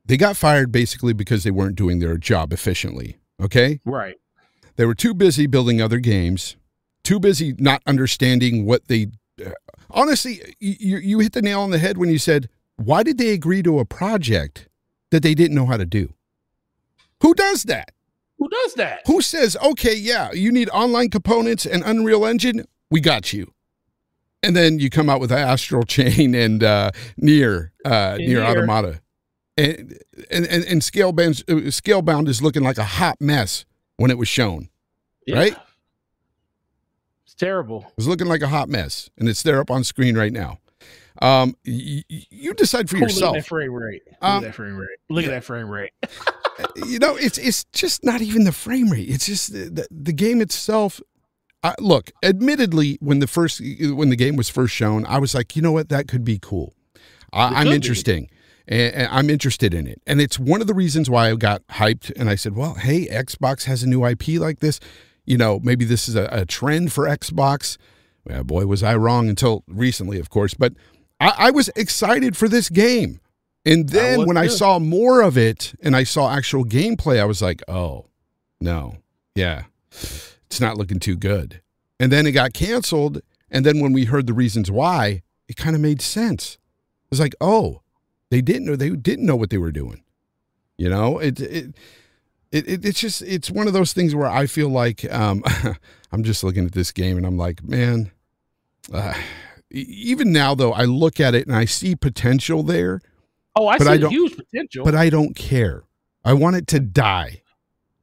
They 0.07 0.17
got 0.17 0.37
fired 0.37 0.71
basically 0.71 1.12
because 1.12 1.45
they 1.45 1.51
weren't 1.51 1.77
doing 1.77 1.99
their 1.99 2.17
job 2.19 2.53
efficiently. 2.53 3.19
Okay, 3.43 3.81
Right. 3.85 4.17
they 4.77 4.85
were 4.87 4.95
too 4.95 5.12
busy 5.15 5.47
building 5.47 5.81
other 5.83 5.99
games, 5.99 6.57
too 7.03 7.19
busy 7.19 7.55
not 7.59 7.83
understanding 7.87 8.65
what 8.65 8.87
they. 8.89 9.09
Uh, 9.45 9.51
honestly, 9.91 10.41
you 10.61 10.99
you 10.99 11.19
hit 11.19 11.33
the 11.33 11.43
nail 11.43 11.61
on 11.61 11.71
the 11.71 11.79
head 11.79 11.99
when 11.99 12.11
you 12.11 12.19
said, 12.19 12.49
"Why 12.77 13.03
did 13.03 13.19
they 13.19 13.31
agree 13.31 13.62
to 13.65 13.81
a 13.81 13.85
project 13.85 14.69
that 15.11 15.23
they 15.23 15.35
didn't 15.35 15.57
know 15.57 15.67
how 15.67 15.77
to 15.77 15.87
do?" 15.87 16.15
Who 17.23 17.35
does 17.35 17.65
that? 17.65 17.91
Who 18.45 18.51
does 18.51 18.74
that? 18.74 19.01
Who 19.07 19.22
says, 19.22 19.57
okay, 19.64 19.95
yeah, 19.97 20.30
you 20.32 20.53
need 20.53 20.68
online 20.68 21.09
components 21.09 21.64
and 21.64 21.82
Unreal 21.82 22.26
Engine? 22.26 22.66
We 22.90 23.01
got 23.01 23.32
you. 23.32 23.55
And 24.42 24.55
then 24.55 24.78
you 24.78 24.90
come 24.90 25.09
out 25.09 25.18
with 25.18 25.32
Astral 25.32 25.84
Chain 25.84 26.34
and 26.45 26.62
uh, 26.62 26.90
NieR, 27.18 27.70
uh, 27.86 28.16
NieR 28.18 28.45
Automata. 28.45 29.01
And, 29.57 29.99
and, 30.30 30.45
and, 30.47 30.62
and 30.64 30.82
Scalebound, 30.82 31.42
uh, 31.49 31.70
Scalebound 31.70 32.28
is 32.28 32.42
looking 32.42 32.62
like 32.62 32.76
a 32.76 32.84
hot 32.84 33.16
mess 33.18 33.64
when 33.97 34.11
it 34.11 34.18
was 34.18 34.28
shown. 34.28 34.68
Yeah. 35.26 35.36
Right? 35.38 35.57
It's 37.24 37.34
terrible. 37.34 37.90
It's 37.97 38.07
looking 38.07 38.26
like 38.26 38.42
a 38.42 38.49
hot 38.49 38.68
mess. 38.68 39.09
And 39.16 39.26
it's 39.26 39.42
there 39.42 39.59
up 39.59 39.70
on 39.70 39.84
screen 39.84 40.18
right 40.18 40.32
now. 40.34 40.59
Um, 41.22 41.57
y- 41.66 42.03
y- 42.11 42.26
you 42.30 42.53
decide 42.53 42.90
for 42.90 42.97
Ooh, 42.97 43.01
Look 43.01 43.09
at 43.09 43.14
yourself. 43.14 43.36
that 43.36 43.47
frame 43.47 43.72
rate. 43.72 44.03
Look 44.07 44.16
Um, 44.20 44.36
at 44.36 44.42
that 44.49 44.55
frame 44.55 44.76
rate. 44.76 44.99
Look 45.09 45.24
at 45.24 45.30
that 45.30 45.45
frame 45.45 45.70
rate. 45.70 45.92
you 46.76 46.98
know, 46.98 47.16
it's 47.16 47.38
it's 47.38 47.64
just 47.72 48.05
not 48.05 48.20
even 48.20 48.44
the 48.44 48.52
frame 48.52 48.90
rate. 48.90 49.09
It's 49.09 49.26
just 49.26 49.52
the, 49.52 49.86
the, 49.90 50.12
game 50.12 50.40
itself. 50.40 51.00
I, 51.62 51.74
look, 51.78 52.11
admittedly, 52.22 52.98
when 53.00 53.18
the 53.18 53.26
first 53.26 53.61
when 53.61 54.11
the 54.11 54.16
game 54.16 54.36
was 54.36 54.48
first 54.48 54.74
shown, 54.74 55.07
I 55.07 55.18
was 55.18 55.34
like, 55.34 55.57
you 55.57 55.62
know 55.62 55.72
what, 55.72 55.88
that 55.88 56.09
could 56.09 56.24
be 56.24 56.38
cool. 56.38 56.74
I, 57.32 57.46
It 57.46 57.50
I'm 57.50 57.62
could 57.64 57.70
be. 57.70 57.74
interesting, 57.74 58.30
and, 58.68 58.94
and 58.94 59.09
I'm 59.11 59.30
interested 59.30 59.74
in 59.74 59.86
it, 59.86 60.00
and 60.07 60.20
it's 60.20 60.38
one 60.38 60.61
of 60.61 60.66
the 60.66 60.74
reasons 60.74 61.11
why 61.11 61.30
I 61.30 61.34
got 61.34 61.66
hyped. 61.68 62.12
And 62.16 62.28
I 62.28 62.34
said, 62.34 62.55
well, 62.55 62.74
hey, 62.74 63.07
Xbox 63.07 63.64
has 63.64 63.82
a 63.82 63.88
new 63.88 64.05
IP 64.05 64.28
like 64.38 64.61
this. 64.61 64.78
You 65.24 65.38
know, 65.38 65.59
maybe 65.62 65.84
this 65.84 66.09
is 66.09 66.16
a, 66.16 66.28
a 66.30 66.44
trend 66.44 66.92
for 66.92 67.07
Xbox. 67.07 67.78
Well, 68.24 68.44
boy, 68.44 68.66
was 68.66 68.82
I 68.82 68.94
wrong 68.96 69.28
until 69.28 69.64
recently, 69.66 70.18
of 70.18 70.30
course. 70.30 70.55
But 70.55 70.74
I, 71.20 71.34
I 71.38 71.50
was 71.50 71.68
excited 71.76 72.36
for 72.36 72.48
this 72.48 72.68
game. 72.68 73.20
And 73.67 73.89
then 73.89 74.27
when 74.27 74.37
I 74.37 74.47
saw 74.47 74.79
more 74.79 75.23
of 75.23 75.39
it 75.39 75.75
and 75.83 75.97
I 75.97 76.05
saw 76.05 76.31
actual 76.31 76.65
gameplay, 76.65 77.19
I 77.19 77.25
was 77.25 77.41
like, 77.41 77.62
oh, 77.67 78.07
no. 78.61 78.99
Yeah. 79.35 79.65
It's 79.91 80.61
not 80.61 80.77
looking 80.77 81.01
too 81.01 81.17
good. 81.17 81.62
And 81.99 82.12
then 82.12 82.27
it 82.27 82.33
got 82.33 82.53
canceled. 82.53 83.23
And 83.51 83.65
then 83.65 83.81
when 83.81 83.93
we 83.93 84.05
heard 84.05 84.27
the 84.27 84.35
reasons 84.35 84.71
why, 84.71 85.23
it 85.49 85.57
kind 85.57 85.75
of 85.75 85.81
made 85.81 86.03
sense. 86.03 86.59
It 87.05 87.11
was 87.11 87.21
like, 87.21 87.35
oh, 87.41 87.81
they 88.31 88.41
didn't 88.41 88.67
know 88.67 88.77
they 88.77 88.91
didn't 88.91 89.27
know 89.27 89.37
what 89.37 89.51
they 89.51 89.59
were 89.59 89.73
doing. 89.73 90.03
You 90.77 90.89
know, 90.89 91.19
it 91.19 91.41
it 91.41 91.75
it, 92.51 92.69
it 92.69 92.85
it's 92.85 93.01
just 93.01 93.23
it's 93.23 93.51
one 93.51 93.67
of 93.67 93.73
those 93.73 93.93
things 93.93 94.15
where 94.15 94.27
I 94.27 94.47
feel 94.47 94.69
like 94.69 95.11
um, 95.12 95.43
I'm 96.12 96.25
just 96.25 96.43
looking 96.43 96.67
at 96.67 96.73
this 96.73 96.93
game 96.93 97.17
and 97.17 97.27
I'm 97.27 97.39
like, 97.39 97.62
man. 97.62 98.11
Uh, 98.93 99.15
even 99.71 100.31
now, 100.31 100.55
though, 100.55 100.73
I 100.73 100.85
look 100.85 101.19
at 101.19 101.35
it 101.35 101.47
and 101.47 101.57
I 101.57 101.65
see 101.65 101.97
potential 101.97 102.62
there, 102.62 103.01
Oh, 103.57 103.68
I 103.68 103.78
But 103.78 103.84
see 103.98 104.05
I 104.05 104.09
huge 104.09 104.36
potential. 104.36 104.84
but 104.84 104.94
I 104.94 105.11
don't 105.11 105.34
care. 105.36 105.84
I 106.24 106.32
want 106.32 106.57
it 106.57 106.66
to 106.68 106.80
die. 106.80 107.42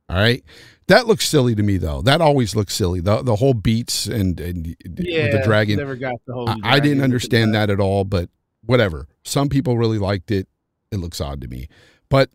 All 0.09 0.17
right. 0.17 0.43
That 0.87 1.07
looks 1.07 1.27
silly 1.27 1.55
to 1.55 1.63
me, 1.63 1.77
though. 1.77 2.01
That 2.01 2.21
always 2.21 2.55
looks 2.55 2.73
silly. 2.75 2.99
The 3.01 3.21
the 3.21 3.35
whole 3.37 3.53
beats 3.53 4.07
and 4.07 4.39
and 4.39 4.75
yeah, 4.97 5.31
the 5.31 5.41
dragon. 5.43 5.77
Never 5.77 5.95
got 5.95 6.15
the 6.27 6.33
whole. 6.33 6.49
I, 6.49 6.57
I 6.63 6.79
didn't 6.79 7.03
understand 7.03 7.53
the- 7.53 7.59
that 7.59 7.69
at 7.69 7.79
all, 7.79 8.03
but 8.03 8.29
whatever. 8.65 9.07
Some 9.23 9.47
people 9.49 9.77
really 9.77 9.97
liked 9.99 10.31
it. 10.31 10.47
It 10.91 10.97
looks 10.97 11.21
odd 11.21 11.39
to 11.41 11.47
me, 11.47 11.69
but 12.09 12.29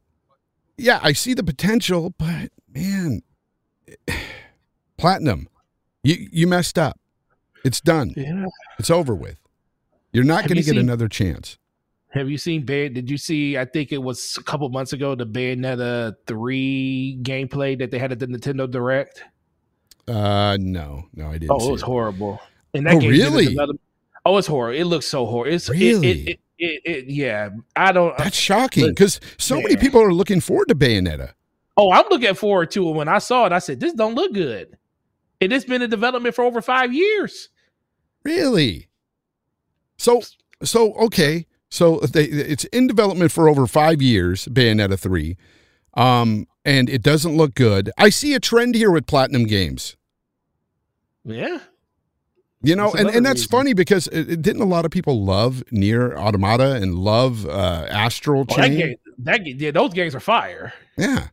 yeah, 0.78 1.00
I 1.02 1.12
see 1.12 1.34
the 1.34 1.42
potential. 1.44 2.14
But 2.18 2.50
man, 2.74 3.20
platinum, 4.96 5.48
you 6.02 6.28
you 6.32 6.46
messed 6.46 6.78
up. 6.78 6.98
It's 7.64 7.80
done. 7.80 8.14
Yeah. 8.16 8.46
It's 8.78 8.90
over 8.90 9.14
with. 9.14 9.38
You're 10.12 10.24
not 10.24 10.44
going 10.44 10.56
to 10.56 10.62
get 10.62 10.72
seen- 10.72 10.78
another 10.78 11.08
chance. 11.08 11.58
Have 12.16 12.30
you 12.30 12.38
seen 12.38 12.64
Bay? 12.64 12.88
Did 12.88 13.10
you 13.10 13.18
see? 13.18 13.58
I 13.58 13.64
think 13.64 13.92
it 13.92 13.98
was 13.98 14.36
a 14.38 14.42
couple 14.42 14.68
months 14.70 14.92
ago 14.92 15.14
the 15.14 15.26
Bayonetta 15.26 16.14
three 16.26 17.18
gameplay 17.22 17.78
that 17.78 17.90
they 17.90 17.98
had 17.98 18.10
at 18.12 18.18
the 18.18 18.26
Nintendo 18.26 18.70
Direct. 18.70 19.22
Uh, 20.08 20.56
no, 20.60 21.04
no, 21.14 21.28
I 21.28 21.32
didn't. 21.32 21.50
Oh, 21.50 21.58
see 21.58 21.68
it 21.68 21.72
was 21.72 21.82
it. 21.82 21.86
horrible. 21.86 22.40
And 22.74 22.86
Oh, 22.88 22.98
game 22.98 23.10
really? 23.10 23.46
develop- 23.46 23.80
Oh, 24.24 24.38
it's 24.38 24.46
horrible. 24.46 24.80
It 24.80 24.84
looks 24.84 25.06
so 25.06 25.24
horrible. 25.26 25.54
It's 25.54 25.68
Really? 25.68 26.08
It, 26.08 26.28
it, 26.28 26.40
it, 26.58 26.82
it, 26.84 27.04
yeah, 27.06 27.50
I 27.76 27.92
don't. 27.92 28.16
That's 28.18 28.36
shocking 28.36 28.88
because 28.88 29.20
so 29.38 29.60
many 29.60 29.76
people 29.76 30.00
are 30.02 30.12
looking 30.12 30.40
forward 30.40 30.68
to 30.68 30.74
Bayonetta. 30.74 31.32
oh, 31.76 31.92
I'm 31.92 32.06
looking 32.10 32.34
forward 32.34 32.70
to 32.72 32.88
it. 32.88 32.92
When 32.92 33.08
I 33.08 33.18
saw 33.18 33.46
it, 33.46 33.52
I 33.52 33.58
said, 33.60 33.78
"This 33.78 33.92
don't 33.92 34.14
look 34.14 34.32
good." 34.32 34.76
And 35.40 35.52
it's 35.52 35.66
been 35.66 35.82
in 35.82 35.90
development 35.90 36.34
for 36.34 36.44
over 36.44 36.62
five 36.62 36.94
years. 36.94 37.50
Really? 38.24 38.88
So, 39.98 40.22
so 40.62 40.94
okay. 40.94 41.46
So 41.76 41.98
they, 41.98 42.24
it's 42.24 42.64
in 42.66 42.86
development 42.86 43.30
for 43.32 43.48
over 43.48 43.66
five 43.66 44.00
years. 44.00 44.46
Bayonetta 44.46 44.98
three, 44.98 45.36
um, 45.94 46.46
and 46.64 46.88
it 46.88 47.02
doesn't 47.02 47.36
look 47.36 47.54
good. 47.54 47.90
I 47.98 48.08
see 48.08 48.32
a 48.34 48.40
trend 48.40 48.74
here 48.74 48.90
with 48.90 49.06
Platinum 49.06 49.44
Games. 49.44 49.96
Yeah, 51.24 51.58
You 52.62 52.76
know, 52.76 52.84
That's 52.92 53.00
and, 53.00 53.08
and 53.16 53.26
that's 53.26 53.40
reason. 53.40 53.50
funny 53.50 53.72
because 53.74 54.06
it, 54.08 54.30
it- 54.30 54.42
didn't 54.42 54.62
a 54.62 54.66
lot 54.66 54.84
of 54.84 54.90
people 54.92 55.24
love 55.24 55.62
NieR 55.72 56.16
Automata 56.16 56.74
and 56.76 56.94
love 56.94 57.44
uh, 57.46 57.86
Astral 57.90 58.42
oh, 58.48 58.56
that 58.56 58.68
Chain? 58.68 58.78
game, 58.78 58.96
that 59.18 59.44
yeah, 59.46 59.72
those 59.72 59.92
games 59.92 60.14
are 60.14 60.20
fire. 60.20 60.72
Yeah. 60.96 61.28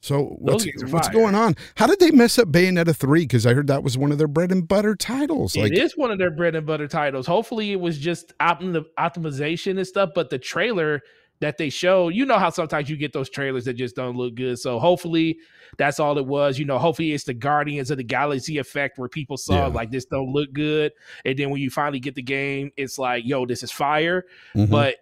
So 0.00 0.36
what's 0.38 0.66
what's 0.92 1.08
going 1.08 1.34
on? 1.34 1.56
How 1.76 1.86
did 1.86 1.98
they 1.98 2.10
mess 2.10 2.38
up 2.38 2.48
Bayonetta 2.48 2.94
three? 2.94 3.22
Because 3.22 3.46
I 3.46 3.54
heard 3.54 3.66
that 3.68 3.82
was 3.82 3.98
one 3.98 4.12
of 4.12 4.18
their 4.18 4.28
bread 4.28 4.52
and 4.52 4.66
butter 4.66 4.94
titles. 4.94 5.56
Like 5.56 5.72
it 5.72 5.78
is 5.78 5.96
one 5.96 6.10
of 6.10 6.18
their 6.18 6.30
bread 6.30 6.54
and 6.54 6.66
butter 6.66 6.86
titles. 6.86 7.26
Hopefully, 7.26 7.72
it 7.72 7.80
was 7.80 7.98
just 7.98 8.36
optim- 8.38 8.84
optimization 8.98 9.78
and 9.78 9.86
stuff. 9.86 10.10
But 10.14 10.30
the 10.30 10.38
trailer 10.38 11.00
that 11.40 11.58
they 11.58 11.68
showed, 11.70 12.14
you 12.14 12.24
know 12.24 12.38
how 12.38 12.50
sometimes 12.50 12.88
you 12.88 12.96
get 12.96 13.12
those 13.12 13.28
trailers 13.28 13.64
that 13.64 13.74
just 13.74 13.96
don't 13.96 14.16
look 14.16 14.34
good. 14.36 14.58
So 14.58 14.78
hopefully, 14.78 15.38
that's 15.76 15.98
all 15.98 16.16
it 16.18 16.26
was. 16.26 16.58
You 16.58 16.66
know, 16.66 16.78
hopefully 16.78 17.12
it's 17.12 17.24
the 17.24 17.34
Guardians 17.34 17.90
of 17.90 17.96
the 17.96 18.04
Galaxy 18.04 18.58
effect 18.58 18.98
where 18.98 19.08
people 19.08 19.36
saw 19.36 19.66
Yeah. 19.66 19.66
like 19.66 19.90
this 19.90 20.04
don't 20.04 20.32
look 20.32 20.52
good, 20.52 20.92
and 21.24 21.36
then 21.38 21.50
when 21.50 21.60
you 21.60 21.70
finally 21.70 22.00
get 22.00 22.14
the 22.14 22.22
game, 22.22 22.70
it's 22.76 22.98
like, 22.98 23.24
yo, 23.26 23.44
this 23.46 23.62
is 23.62 23.72
fire. 23.72 24.24
mhm. 24.54 24.70
But 24.70 24.96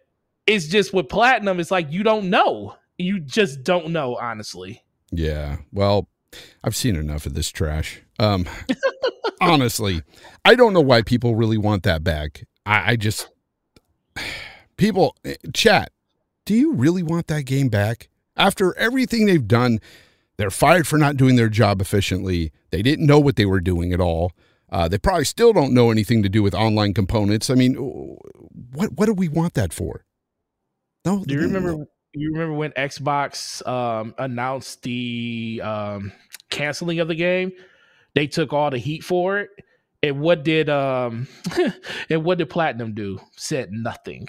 it's 0.46 0.66
just 0.68 0.94
with 0.94 1.08
platinum, 1.08 1.60
it's 1.60 1.70
like 1.70 1.90
you 1.92 2.02
don't 2.04 2.30
know. 2.30 2.76
You 2.96 3.18
just 3.18 3.64
don't 3.64 3.90
know, 3.90 4.16
honestly. 4.16 4.80
Yeah. 5.16 5.58
Well, 5.72 6.08
I've 6.62 6.76
seen 6.76 6.96
enough 6.96 7.26
of 7.26 7.34
this 7.34 7.50
trash. 7.50 8.02
Um, 8.18 8.46
honestly, 9.40 10.02
I 10.44 10.54
don't 10.54 10.72
know 10.72 10.80
why 10.80 11.02
people 11.02 11.36
really 11.36 11.58
want 11.58 11.82
that 11.84 12.02
back. 12.02 12.44
I, 12.66 12.92
I 12.92 12.96
just, 12.96 13.28
people, 14.76 15.16
eh, 15.24 15.36
chat, 15.52 15.92
do 16.44 16.54
you 16.54 16.72
really 16.72 17.02
want 17.02 17.26
that 17.28 17.42
game 17.42 17.68
back? 17.68 18.08
After 18.36 18.76
everything 18.76 19.26
they've 19.26 19.46
done, 19.46 19.78
they're 20.36 20.50
fired 20.50 20.86
for 20.86 20.98
not 20.98 21.16
doing 21.16 21.36
their 21.36 21.48
job 21.48 21.80
efficiently. 21.80 22.52
They 22.70 22.82
didn't 22.82 23.06
know 23.06 23.20
what 23.20 23.36
they 23.36 23.46
were 23.46 23.60
doing 23.60 23.92
at 23.92 24.00
all. 24.00 24.32
Uh, 24.70 24.88
they 24.88 24.98
probably 24.98 25.24
still 25.24 25.52
don't 25.52 25.72
know 25.72 25.90
anything 25.92 26.22
to 26.22 26.28
do 26.28 26.42
with 26.42 26.54
online 26.54 26.94
components. 26.94 27.48
I 27.48 27.54
mean, 27.54 27.74
what 27.74 28.92
what 28.94 29.06
do 29.06 29.12
we 29.12 29.28
want 29.28 29.54
that 29.54 29.72
for? 29.72 30.04
No. 31.04 31.24
Do 31.24 31.34
you 31.34 31.40
remember? 31.42 31.86
You 32.14 32.32
remember 32.32 32.54
when 32.54 32.70
Xbox 32.72 33.66
um, 33.66 34.14
announced 34.18 34.82
the 34.82 35.60
um, 35.64 36.12
canceling 36.50 37.00
of 37.00 37.08
the 37.08 37.14
game? 37.14 37.52
They 38.14 38.28
took 38.28 38.52
all 38.52 38.70
the 38.70 38.78
heat 38.78 39.02
for 39.02 39.40
it, 39.40 39.50
And 40.02 40.20
what 40.20 40.44
did 40.44 40.68
um 40.68 41.26
and 42.10 42.24
what 42.24 42.38
did 42.38 42.50
Platinum 42.50 42.94
do? 42.94 43.18
Said 43.36 43.72
nothing. 43.72 44.28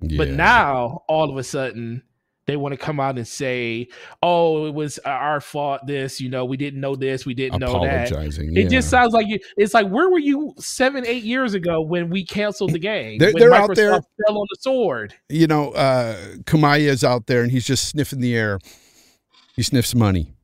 But 0.00 0.28
now 0.28 1.02
all 1.08 1.30
of 1.30 1.38
a 1.38 1.42
sudden 1.42 2.02
they 2.46 2.56
want 2.56 2.72
to 2.72 2.76
come 2.76 3.00
out 3.00 3.16
and 3.16 3.26
say, 3.26 3.88
"Oh, 4.22 4.66
it 4.66 4.74
was 4.74 4.98
our 5.00 5.40
fault. 5.40 5.80
This, 5.86 6.20
you 6.20 6.28
know, 6.28 6.44
we 6.44 6.56
didn't 6.56 6.80
know 6.80 6.94
this, 6.94 7.26
we 7.26 7.34
didn't 7.34 7.60
know 7.60 7.80
that." 7.84 8.10
apologizing. 8.12 8.56
It 8.56 8.70
just 8.70 8.88
sounds 8.88 9.12
like 9.12 9.26
you. 9.26 9.38
It's 9.56 9.74
like 9.74 9.88
where 9.88 10.08
were 10.08 10.18
you 10.18 10.54
seven, 10.58 11.04
eight 11.06 11.24
years 11.24 11.54
ago 11.54 11.80
when 11.82 12.08
we 12.08 12.24
canceled 12.24 12.72
the 12.72 12.78
game? 12.78 13.18
They're- 13.18 13.32
they're 13.32 13.52
out 13.54 13.74
there- 13.74 13.90
fell 13.92 14.38
on 14.38 14.46
the 14.50 14.56
sword. 14.60 15.14
you 15.28 15.46
know, 15.46 15.70
uh, 15.72 16.16
is 16.76 17.04
out 17.04 17.26
there 17.26 17.42
and 17.42 17.50
he's 17.50 17.66
just 17.66 17.88
sniffing 17.88 18.20
the 18.20 18.34
air. 18.36 18.58
He 19.56 19.62
sniffs 19.62 19.94
money. 19.94 20.34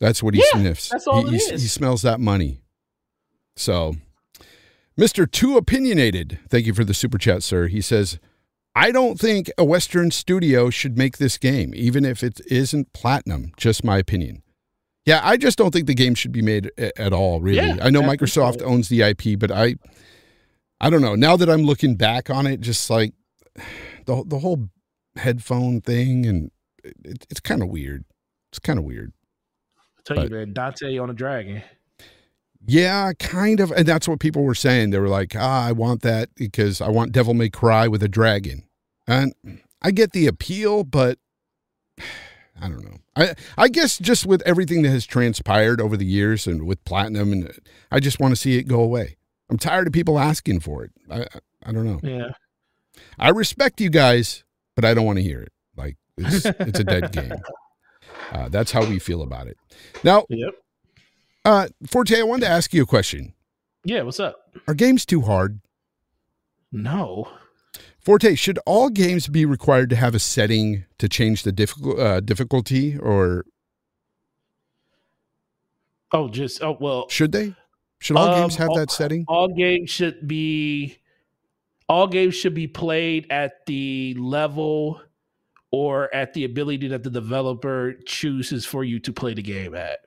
That's 0.00 0.22
what 0.22 0.34
he 0.34 0.40
Yeah, 0.52 0.60
sniffs. 0.60 0.88
that's 0.90 1.06
all 1.06 1.26
he, 1.26 1.34
it 1.36 1.42
he- 1.42 1.54
is. 1.54 1.62
he 1.62 1.68
smells 1.68 2.02
that 2.02 2.20
money. 2.20 2.60
So, 3.56 3.96
Mr. 4.98 5.30
Too 5.30 5.56
Opinionated, 5.56 6.38
thank 6.48 6.66
you 6.66 6.74
for 6.74 6.84
the 6.84 6.94
super 6.94 7.18
chat, 7.18 7.42
sir. 7.42 7.66
He 7.68 7.80
says, 7.80 8.18
I 8.74 8.92
don't 8.92 9.18
think 9.18 9.50
a 9.58 9.64
Western 9.64 10.10
studio 10.10 10.70
should 10.70 10.96
make 10.96 11.18
this 11.18 11.36
game, 11.38 11.72
even 11.74 12.04
if 12.04 12.22
it 12.22 12.40
isn't 12.46 12.92
platinum. 12.92 13.52
Just 13.56 13.82
my 13.84 13.98
opinion. 13.98 14.42
Yeah, 15.04 15.20
I 15.24 15.36
just 15.36 15.56
don't 15.58 15.72
think 15.72 15.86
the 15.86 15.94
game 15.94 16.14
should 16.14 16.32
be 16.32 16.42
made 16.42 16.70
at 16.78 17.12
all, 17.12 17.40
really. 17.40 17.66
Yeah, 17.66 17.78
I 17.80 17.90
know 17.90 18.02
Microsoft 18.02 18.60
so. 18.60 18.66
owns 18.66 18.88
the 18.88 19.02
IP, 19.02 19.38
but 19.38 19.50
I 19.50 19.76
I 20.80 20.90
don't 20.90 21.00
know. 21.00 21.14
Now 21.16 21.36
that 21.36 21.48
I'm 21.48 21.62
looking 21.62 21.96
back 21.96 22.30
on 22.30 22.46
it, 22.46 22.60
just 22.60 22.88
like 22.90 23.14
the 24.06 24.22
the 24.26 24.38
whole 24.38 24.68
headphone 25.16 25.80
thing 25.80 26.26
and 26.26 26.50
it, 26.84 27.26
it's 27.30 27.40
kind 27.40 27.62
of 27.62 27.68
weird. 27.68 28.04
It's 28.52 28.58
kind 28.60 28.78
of 28.78 28.84
weird. 28.84 29.12
I 29.98 30.00
tell 30.04 30.16
But- 30.18 30.30
you, 30.30 30.36
man, 30.36 30.52
Dante 30.52 30.98
on 30.98 31.10
a 31.10 31.14
dragon. 31.14 31.62
Yeah, 32.68 33.12
kind 33.18 33.60
of. 33.60 33.70
And 33.72 33.86
that's 33.86 34.06
what 34.06 34.20
people 34.20 34.42
were 34.42 34.54
saying. 34.54 34.90
They 34.90 34.98
were 34.98 35.08
like, 35.08 35.34
ah, 35.34 35.66
I 35.66 35.72
want 35.72 36.02
that 36.02 36.34
because 36.34 36.80
I 36.80 36.88
want 36.88 37.12
Devil 37.12 37.34
May 37.34 37.48
Cry 37.48 37.88
with 37.88 38.02
a 38.02 38.08
dragon. 38.08 38.64
And 39.06 39.32
I 39.80 39.90
get 39.90 40.12
the 40.12 40.26
appeal, 40.26 40.84
but 40.84 41.18
I 42.60 42.68
don't 42.68 42.84
know. 42.84 42.98
I, 43.16 43.34
I 43.56 43.68
guess 43.68 43.98
just 43.98 44.26
with 44.26 44.42
everything 44.42 44.82
that 44.82 44.90
has 44.90 45.06
transpired 45.06 45.80
over 45.80 45.96
the 45.96 46.04
years 46.04 46.46
and 46.46 46.66
with 46.66 46.84
Platinum, 46.84 47.32
and 47.32 47.52
I 47.90 48.00
just 48.00 48.20
want 48.20 48.32
to 48.32 48.36
see 48.36 48.58
it 48.58 48.64
go 48.64 48.80
away. 48.80 49.16
I'm 49.48 49.58
tired 49.58 49.86
of 49.86 49.92
people 49.92 50.18
asking 50.18 50.60
for 50.60 50.84
it. 50.84 50.90
I, 51.10 51.26
I, 51.64 51.72
don't 51.72 51.86
know. 51.86 52.00
Yeah, 52.02 52.30
I 53.18 53.30
respect 53.30 53.80
you 53.80 53.90
guys, 53.90 54.44
but 54.74 54.84
I 54.84 54.92
don't 54.92 55.06
want 55.06 55.18
to 55.18 55.22
hear 55.22 55.40
it. 55.40 55.52
Like, 55.76 55.96
it's, 56.16 56.44
it's 56.44 56.80
a 56.80 56.84
dead 56.84 57.12
game. 57.12 57.32
Uh, 58.32 58.48
that's 58.48 58.72
how 58.72 58.84
we 58.84 58.98
feel 58.98 59.22
about 59.22 59.46
it. 59.46 59.56
Now, 60.02 60.26
yep, 60.28 60.54
uh, 61.48 61.68
Forte, 61.86 62.18
I 62.18 62.22
wanted 62.22 62.46
to 62.46 62.50
ask 62.50 62.72
you 62.74 62.82
a 62.82 62.86
question. 62.86 63.32
yeah. 63.84 64.02
What's 64.02 64.20
up? 64.20 64.36
Are 64.66 64.74
games 64.74 65.06
too 65.06 65.22
hard? 65.22 65.60
No, 66.70 67.28
Forte, 68.00 68.34
should 68.34 68.58
all 68.66 68.90
games 68.90 69.26
be 69.28 69.44
required 69.46 69.88
to 69.90 69.96
have 69.96 70.14
a 70.14 70.18
setting 70.18 70.84
to 70.98 71.08
change 71.08 71.42
the 71.42 71.52
difficult 71.52 71.98
uh, 71.98 72.20
difficulty, 72.20 72.98
or 72.98 73.46
oh, 76.12 76.28
just 76.28 76.62
oh 76.62 76.76
well. 76.80 77.08
should 77.08 77.32
they? 77.32 77.54
Should 78.00 78.16
all 78.16 78.28
Um, 78.28 78.40
games 78.42 78.56
have 78.56 78.68
all- 78.70 78.76
that 78.76 78.90
setting? 78.90 79.24
all 79.28 79.48
games 79.48 79.90
should 79.90 80.28
be 80.28 80.98
all 81.88 82.06
games 82.06 82.34
should 82.34 82.54
be 82.54 82.66
played 82.66 83.26
at 83.30 83.64
the 83.66 84.14
level 84.18 85.00
or 85.70 86.14
at 86.14 86.34
the 86.34 86.44
ability 86.44 86.88
that 86.88 87.02
the 87.02 87.10
developer 87.10 87.94
chooses 88.04 88.66
for 88.66 88.84
you 88.84 88.98
to 89.00 89.12
play 89.12 89.32
the 89.34 89.42
game 89.42 89.74
at 89.74 90.00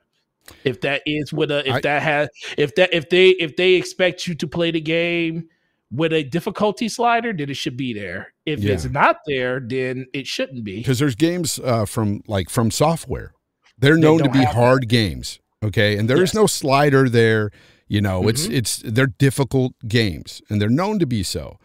if 0.64 0.82
that 0.82 1.02
is 1.06 1.32
with 1.34 1.52
a 1.52 1.68
if 1.68 1.76
I- 1.76 1.82
that 1.82 2.02
has 2.02 2.30
if 2.58 2.76
that 2.76 2.94
if 2.94 3.10
they 3.10 3.30
if 3.32 3.56
they 3.56 3.74
expect 3.74 4.28
you 4.28 4.36
to 4.36 4.48
play 4.48 4.72
the 4.72 4.82
game 4.82 5.48
with 5.92 6.14
a 6.14 6.24
difficulty 6.24 6.88
slider 6.88 7.34
then 7.34 7.50
it 7.50 7.58
should 7.58 7.76
be 7.76 7.94
there 7.94 8.34
if 8.46 8.60
Yeah. 8.62 8.74
it's 8.74 8.86
not 8.86 9.18
there 9.28 9.60
then 9.60 10.06
it 10.14 10.26
shouldn't 10.28 10.64
be 10.64 10.78
Because 10.78 11.00
there's 11.00 11.16
games 11.16 11.60
uh, 11.64 11.86
from 11.86 12.22
like 12.28 12.48
FromSoftware. 12.48 13.30
They're 13.78 13.96
They 13.96 14.02
known 14.02 14.20
to 14.24 14.30
be 14.30 14.38
have 14.40 14.48
that. 14.50 14.56
hard 14.56 14.88
games. 14.88 15.40
Okay, 15.64 15.98
and 15.98 16.10
there 16.10 16.18
is 16.18 16.30
Yes. 16.30 16.36
no 16.36 16.48
slider 16.48 17.10
there. 17.10 17.52
You 17.88 18.00
know, 18.02 18.28
it's 18.30 18.48
Mhm. 18.48 18.54
it's 18.54 18.82
they're 18.86 19.08
difficult 19.20 19.74
games, 19.88 20.42
and 20.50 20.62
they're 20.62 20.70
known 20.70 20.98
to 21.00 21.06
be 21.06 21.24
so. 21.24 21.58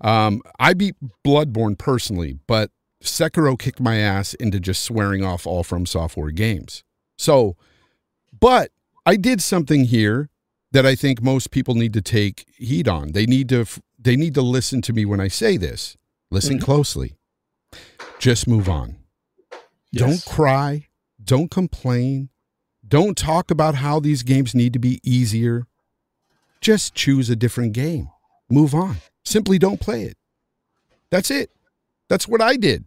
Um, 0.00 0.40
I 0.58 0.72
beat 0.74 0.94
Bloodborne 1.26 1.76
personally, 1.78 2.38
but 2.46 2.70
Sekiro 3.02 3.58
kicked 3.58 3.80
my 3.80 3.96
ass 3.96 4.32
into 4.34 4.58
just 4.58 4.82
swearing 4.82 5.22
off 5.22 5.46
all 5.46 5.62
FromSoftware 5.62 6.34
games. 6.34 6.82
So, 7.18 7.56
but 8.44 8.72
I 9.06 9.16
did 9.16 9.40
something 9.40 9.86
here 9.86 10.28
that 10.72 10.84
I 10.84 10.94
think 10.96 11.22
most 11.22 11.50
people 11.50 11.74
need 11.74 11.94
to 11.94 12.02
take 12.02 12.44
heed 12.58 12.86
on. 12.86 13.12
They 13.12 13.24
need 13.24 13.48
to 13.48 13.64
they 13.98 14.16
need 14.16 14.34
to 14.34 14.42
listen 14.42 14.82
to 14.82 14.92
me 14.92 15.06
when 15.06 15.18
I 15.18 15.28
say 15.28 15.56
this. 15.56 15.96
Listen 16.30 16.58
Mhm. 16.58 16.62
closely. 16.62 17.14
Just 18.18 18.46
move 18.46 18.68
on. 18.68 18.96
Yes. 19.90 20.02
Don't 20.02 20.24
cry. 20.26 20.88
Don't 21.32 21.50
complain. 21.50 22.28
Don't 22.86 23.16
talk 23.16 23.50
about 23.50 23.76
how 23.76 23.98
these 23.98 24.22
games 24.22 24.54
need 24.54 24.74
to 24.74 24.78
be 24.78 25.00
easier. 25.02 25.66
Just 26.60 26.94
choose 26.94 27.30
a 27.30 27.36
different 27.36 27.72
game. 27.72 28.10
Move 28.50 28.74
on. 28.74 28.98
Simply 29.24 29.58
don't 29.58 29.80
play 29.80 30.02
it. 30.02 30.18
That's 31.08 31.30
it. 31.30 31.50
That's 32.10 32.28
what 32.28 32.42
I 32.42 32.56
did. 32.56 32.84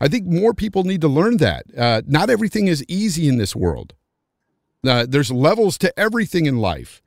I 0.00 0.08
think 0.08 0.26
more 0.26 0.52
people 0.52 0.82
need 0.82 1.00
to 1.02 1.08
learn 1.08 1.36
that. 1.36 1.62
Uh, 1.78 2.02
not 2.08 2.28
everything 2.28 2.66
is 2.66 2.84
easy 2.88 3.28
in 3.28 3.38
this 3.38 3.54
world. 3.54 3.94
Uh, 4.88 5.06
there's 5.08 5.30
levels 5.30 5.78
to 5.78 5.98
everything 5.98 6.46
in 6.46 6.58
life. 6.58 7.02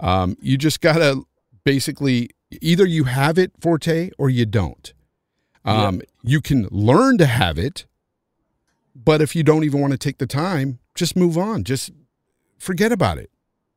Um, 0.00 0.36
you 0.40 0.56
just 0.58 0.80
got 0.80 0.96
to 0.98 1.26
basically 1.64 2.30
either 2.60 2.86
you 2.86 3.04
have 3.04 3.38
it, 3.38 3.52
Forte, 3.60 4.10
or 4.18 4.30
you 4.30 4.46
don't. 4.46 4.92
Um, 5.64 6.02
You 6.22 6.40
can 6.40 6.68
learn 6.70 7.18
to 7.18 7.26
have 7.26 7.58
it, 7.58 7.86
but 8.94 9.20
if 9.20 9.34
you 9.34 9.42
don't 9.42 9.64
even 9.64 9.80
want 9.80 9.92
to 9.92 9.98
take 9.98 10.18
the 10.18 10.26
time, 10.26 10.78
just 10.94 11.16
move 11.16 11.36
on. 11.36 11.64
Just 11.64 11.90
forget 12.58 12.92
about 12.92 13.18
it. 13.18 13.30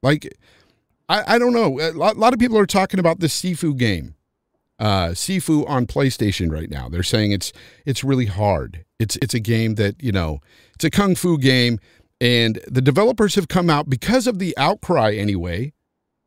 Like, 0.03 0.31
I, 1.07 1.35
I 1.35 1.39
don't 1.39 1.53
know. 1.53 1.79
A 1.79 1.91
lot, 1.91 2.17
lot 2.17 2.33
of 2.33 2.39
people 2.39 2.57
are 2.57 2.67
talking 2.67 2.99
about 2.99 3.19
this 3.19 3.39
Sifu 3.41 3.75
game, 3.75 4.15
uh, 4.79 5.09
Sifu 5.09 5.67
on 5.67 5.87
PlayStation 5.87 6.51
right 6.51 6.69
now. 6.69 6.89
They're 6.89 7.03
saying 7.03 7.31
it's 7.31 7.51
it's 7.85 8.03
really 8.03 8.27
hard. 8.27 8.85
It's 8.99 9.17
it's 9.21 9.33
a 9.33 9.39
game 9.39 9.75
that 9.75 9.95
you 10.01 10.11
know 10.11 10.39
it's 10.75 10.85
a 10.85 10.89
kung 10.89 11.15
fu 11.15 11.37
game, 11.37 11.79
and 12.21 12.59
the 12.67 12.81
developers 12.81 13.35
have 13.35 13.47
come 13.47 13.69
out 13.69 13.89
because 13.89 14.27
of 14.27 14.39
the 14.39 14.55
outcry 14.57 15.13
anyway. 15.15 15.73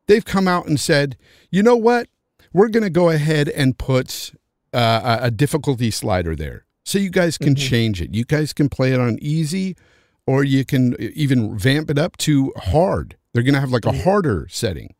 They've 0.07 0.25
come 0.25 0.47
out 0.47 0.67
and 0.67 0.79
said, 0.79 1.17
you 1.51 1.63
know 1.63 1.75
what? 1.77 2.07
We're 2.51 2.69
going 2.69 2.83
to 2.83 2.89
go 2.89 3.09
ahead 3.09 3.47
and 3.49 3.77
put 3.77 4.33
uh, 4.73 5.19
a 5.21 5.29
difficulty 5.31 5.91
slider 5.91 6.35
there, 6.35 6.65
so 6.83 6.97
you 6.97 7.09
guys 7.11 7.37
can 7.37 7.53
Mhm. 7.55 7.69
change 7.69 8.01
it. 8.01 8.13
You 8.15 8.25
guys 8.25 8.53
can 8.53 8.69
play 8.69 8.91
it 8.91 8.99
on 8.99 9.19
easy, 9.21 9.75
or 10.25 10.43
you 10.43 10.65
can 10.65 10.95
even 10.99 11.57
vamp 11.57 11.89
it 11.91 11.97
up 11.99 12.17
to 12.17 12.51
hard. 12.57 13.15
They're 13.33 13.43
going 13.43 13.53
to 13.53 13.59
have 13.59 13.71
like 13.71 13.85
a 13.85 13.89
Mhm. 13.91 14.03
harder 14.03 14.47
setting. 14.49 14.95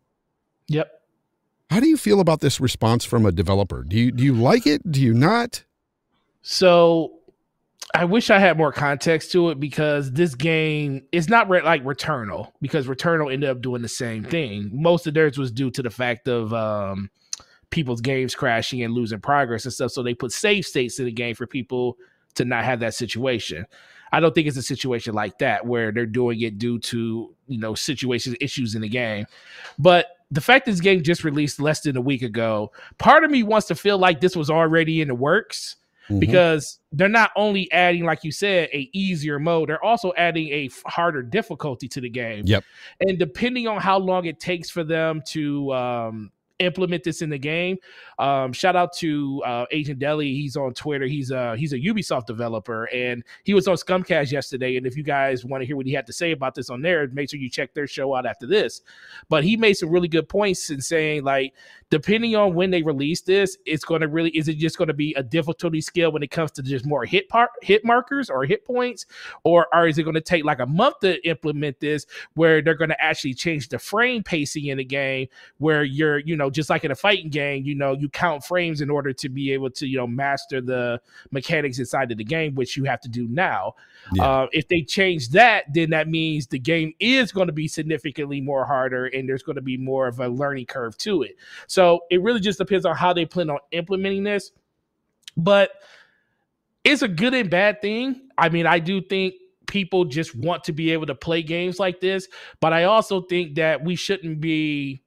yep 0.68 1.02
How 1.72 1.80
do 1.80 1.88
you 1.88 1.98
feel 1.98 2.20
about 2.20 2.40
this 2.42 2.60
response 2.62 3.04
from 3.04 3.26
a 3.26 3.32
developer? 3.32 3.84
Do 3.84 3.98
you 3.98 4.12
do 4.12 4.24
you 4.24 4.34
like 4.36 4.68
it? 4.68 4.92
Do 4.92 5.02
you 5.02 5.14
not? 5.14 5.64
So 6.44 7.14
I 7.96 8.06
wish 8.06 8.30
I 8.30 8.40
had 8.40 8.58
more 8.58 8.72
context 8.72 9.32
to 9.34 9.50
it 9.50 9.60
because 9.60 10.12
this 10.12 10.34
game 10.34 11.04
is 11.12 11.30
not 11.30 11.48
re- 11.50 11.62
like 11.62 11.84
Returnal 11.84 12.52
because 12.62 12.88
Returnal 12.88 13.32
ended 13.32 13.50
up 13.50 13.62
doing 13.62 13.82
the 13.82 13.88
same 13.88 14.24
thing. 14.24 14.72
Most 14.74 15.06
of 15.06 15.14
theirs 15.14 15.38
was 15.38 15.52
due 15.52 15.70
to 15.72 15.84
the 15.84 15.92
fact 15.92 16.28
of 16.28 16.54
um, 16.54 17.12
people's 17.70 18.02
games 18.02 18.34
crashing 18.34 18.82
and 18.82 18.94
losing 18.94 19.20
progress 19.20 19.66
and 19.66 19.74
stuff. 19.74 19.92
So 19.92 20.02
they 20.02 20.16
put 20.16 20.32
save 20.32 20.66
states 20.66 20.98
in 21.00 21.06
the 21.06 21.12
game 21.12 21.36
for 21.36 21.46
people 21.46 21.98
to 22.36 22.46
not 22.46 22.64
have 22.64 22.80
that 22.80 22.96
situation. 22.96 23.68
I 24.12 24.20
don't 24.20 24.34
think 24.34 24.48
it's 24.48 24.58
a 24.58 24.64
situation 24.64 25.14
like 25.14 25.40
that 25.40 25.66
where 25.66 25.92
they're 25.92 26.06
doing 26.06 26.42
it 26.42 26.60
due 26.60 26.80
to 26.80 27.36
you 27.48 27.60
know 27.60 27.76
situations 27.76 28.36
issues 28.40 28.76
in 28.76 28.82
the 28.82 28.90
game. 28.90 29.26
But 29.78 30.08
the 30.32 30.42
fact 30.42 30.66
this 30.66 30.82
game 30.82 31.04
just 31.04 31.24
released 31.24 31.60
less 31.60 31.82
than 31.82 31.98
a 31.98 32.02
week 32.02 32.22
ago, 32.22 32.72
part 32.98 33.24
of 33.24 33.32
me 33.32 33.44
wants 33.44 33.68
to 33.68 33.76
feel 33.76 33.98
like 33.98 34.22
this 34.22 34.36
was 34.36 34.50
already 34.50 35.02
in 35.02 35.08
the 35.08 35.16
works 35.16 35.76
Mhm. 36.10 36.20
because 36.20 36.80
they're 36.92 37.08
not 37.10 37.32
only 37.36 37.72
adding 37.72 38.04
like 38.04 38.24
you 38.24 38.32
said 38.32 38.70
a 38.74 38.90
easier 38.94 39.40
mode 39.40 39.70
they're 39.70 39.84
also 39.84 40.12
adding 40.18 40.50
a 40.50 40.70
harder 40.86 41.24
difficulty 41.24 41.88
to 41.88 42.02
the 42.02 42.10
game 42.10 42.44
Yep. 42.46 42.64
and 43.02 43.18
depending 43.18 43.68
on 43.68 43.80
how 43.80 43.98
long 44.00 44.26
it 44.26 44.40
takes 44.40 44.70
for 44.70 44.84
them 44.84 45.22
to 45.28 45.74
um 45.74 46.32
implement 46.60 47.04
this 47.04 47.22
in 47.22 47.30
the 47.30 47.38
game. 47.38 47.78
Um, 48.20 48.54
shout 48.54 48.76
out 48.76 48.94
to 48.98 49.42
uh, 49.46 49.66
Agent 49.72 50.00
Deli. 50.00 50.34
He's 50.34 50.56
on 50.56 50.74
Twitter. 50.74 51.06
He's 51.06 51.32
a 51.32 51.56
he's 51.58 51.74
a 51.74 51.80
Ubisoft 51.80 52.26
developer, 52.26 52.86
and 52.86 53.24
he 53.44 53.54
was 53.54 53.68
on 53.68 53.76
Scumcast 53.76 54.32
yesterday. 54.32 54.78
And 54.78 54.86
if 54.86 54.96
you 54.96 55.04
guys 55.04 55.46
want 55.46 55.62
to 55.62 55.66
hear 55.66 55.76
what 55.76 55.86
he 55.86 55.94
had 55.94 56.08
to 56.08 56.14
say 56.14 56.32
about 56.32 56.56
this 56.56 56.70
on 56.70 56.82
there, 56.82 57.08
make 57.10 57.30
sure 57.30 57.40
you 57.40 57.50
check 57.50 57.74
their 57.74 57.88
show 57.88 58.16
out 58.16 58.26
after 58.26 58.48
this. 58.48 58.82
But 59.30 59.44
he 59.44 59.58
made 59.58 59.74
some 59.74 59.90
really 59.90 60.08
good 60.08 60.30
points 60.30 60.70
in 60.70 60.82
saying 60.82 61.24
like 61.24 61.54
depending 61.90 62.36
on 62.36 62.56
when 62.56 62.72
they 62.72 62.82
release 62.82 63.22
this, 63.22 63.58
it's 63.66 63.86
going 63.86 64.02
to 64.02 64.08
really 64.08 64.32
is 64.32 64.48
it 64.48 64.58
just 64.58 64.78
going 64.78 64.88
to 64.88 64.94
be 64.94 65.14
a 65.14 65.22
difficulty 65.22 65.80
scale 65.82 66.12
when 66.12 66.24
it 66.24 66.32
comes 66.32 66.52
to 66.52 66.64
just 66.64 66.86
more 66.86 67.06
hit 67.06 67.30
part 67.30 67.50
hit 67.62 67.86
markers 67.86 68.30
or 68.30 68.46
hit 68.46 68.66
points, 68.66 69.06
or, 69.44 69.68
or 69.74 69.88
is 69.88 69.98
it 69.98 70.04
going 70.04 70.16
to 70.16 70.22
take 70.22 70.44
like 70.44 70.60
a 70.60 70.66
month 70.66 71.00
to 71.02 71.24
implement 71.28 71.80
this 71.80 72.06
where 72.34 72.62
they're 72.62 72.74
going 72.74 72.90
to 72.90 73.04
actually 73.04 73.34
change 73.34 73.70
the 73.70 73.78
frame 73.78 74.24
pacing 74.24 74.66
in 74.66 74.78
the 74.78 74.84
game 74.84 75.28
where 75.58 75.84
you're 75.84 76.20
you 76.20 76.36
know 76.36 76.50
just 76.54 76.70
like 76.70 76.84
in 76.84 76.92
a 76.92 76.96
fighting 76.96 77.30
game 77.30 77.64
you 77.66 77.76
know 77.76 77.94
you 77.94 78.10
count 78.10 78.44
frames 78.44 78.82
in 78.82 78.90
order 78.90 79.12
to 79.12 79.30
be 79.30 79.52
able 79.52 79.70
to 79.70 79.88
you 79.88 79.98
know 79.98 80.08
master 80.08 80.62
the 80.62 81.00
mechanics 81.32 81.80
inside 81.80 82.12
of 82.12 82.18
the 82.18 82.24
game 82.24 82.56
which 82.56 82.78
you 82.78 82.84
have 82.84 83.02
to 83.02 83.10
do 83.10 83.28
now. 83.28 83.74
Yeah. 84.14 84.24
uh, 84.24 84.48
if 84.52 84.68
they 84.68 84.82
change 84.82 85.30
that 85.30 85.66
then 85.74 85.92
that 85.92 86.08
means 86.08 86.48
the 86.48 86.60
game 86.60 86.94
is 87.00 87.32
going 87.32 87.48
to 87.48 87.54
be 87.54 87.68
significantly 87.68 88.42
more 88.42 88.66
harder 88.66 89.06
and 89.08 89.28
there's 89.28 89.44
going 89.44 89.56
to 89.56 89.62
be 89.62 89.78
more 89.78 90.08
of 90.08 90.20
a 90.20 90.28
learning 90.28 90.66
curve 90.66 90.98
to 91.00 91.24
it. 91.24 91.36
So 91.68 92.02
it 92.10 92.22
really 92.22 92.40
just 92.40 92.58
depends 92.58 92.86
on 92.86 92.96
how 92.96 93.14
they 93.14 93.26
plan 93.26 93.50
on 93.50 93.60
implementing 93.72 94.24
this. 94.24 94.52
But 95.38 95.72
it's 96.84 97.02
a 97.02 97.08
good 97.08 97.34
and 97.34 97.50
bad 97.50 97.82
thing. 97.82 98.30
I 98.38 98.50
mean 98.50 98.66
i 98.66 98.80
do 98.80 99.02
think 99.02 99.36
people 99.68 100.06
just 100.06 100.36
want 100.36 100.64
to 100.66 100.74
be 100.74 100.92
able 100.92 101.06
to 101.06 101.16
play 101.16 101.42
games 101.42 101.80
like 101.80 102.00
this 102.02 102.28
but 102.60 102.74
i 102.74 102.84
also 102.84 103.22
think 103.22 103.56
that 103.56 103.84
we 103.84 103.96
shouldn't 103.96 104.42
be 104.42 105.03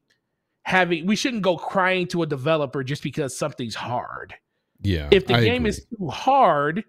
having 0.66 1.06
we 1.06 1.14
shouldn't 1.14 1.44
go 1.44 1.56
crying 1.56 2.08
to 2.08 2.22
a 2.22 2.26
developer 2.26 2.82
just 2.82 3.02
because 3.02 3.36
something's 3.36 3.76
hard. 3.76 4.34
Yeah. 4.82 5.08
If 5.12 5.26
the 5.26 5.36
I 5.36 5.44
game 5.44 5.62
agree. 5.62 5.70
is 5.70 5.86
too 5.86 6.08
hard, 6.08 6.84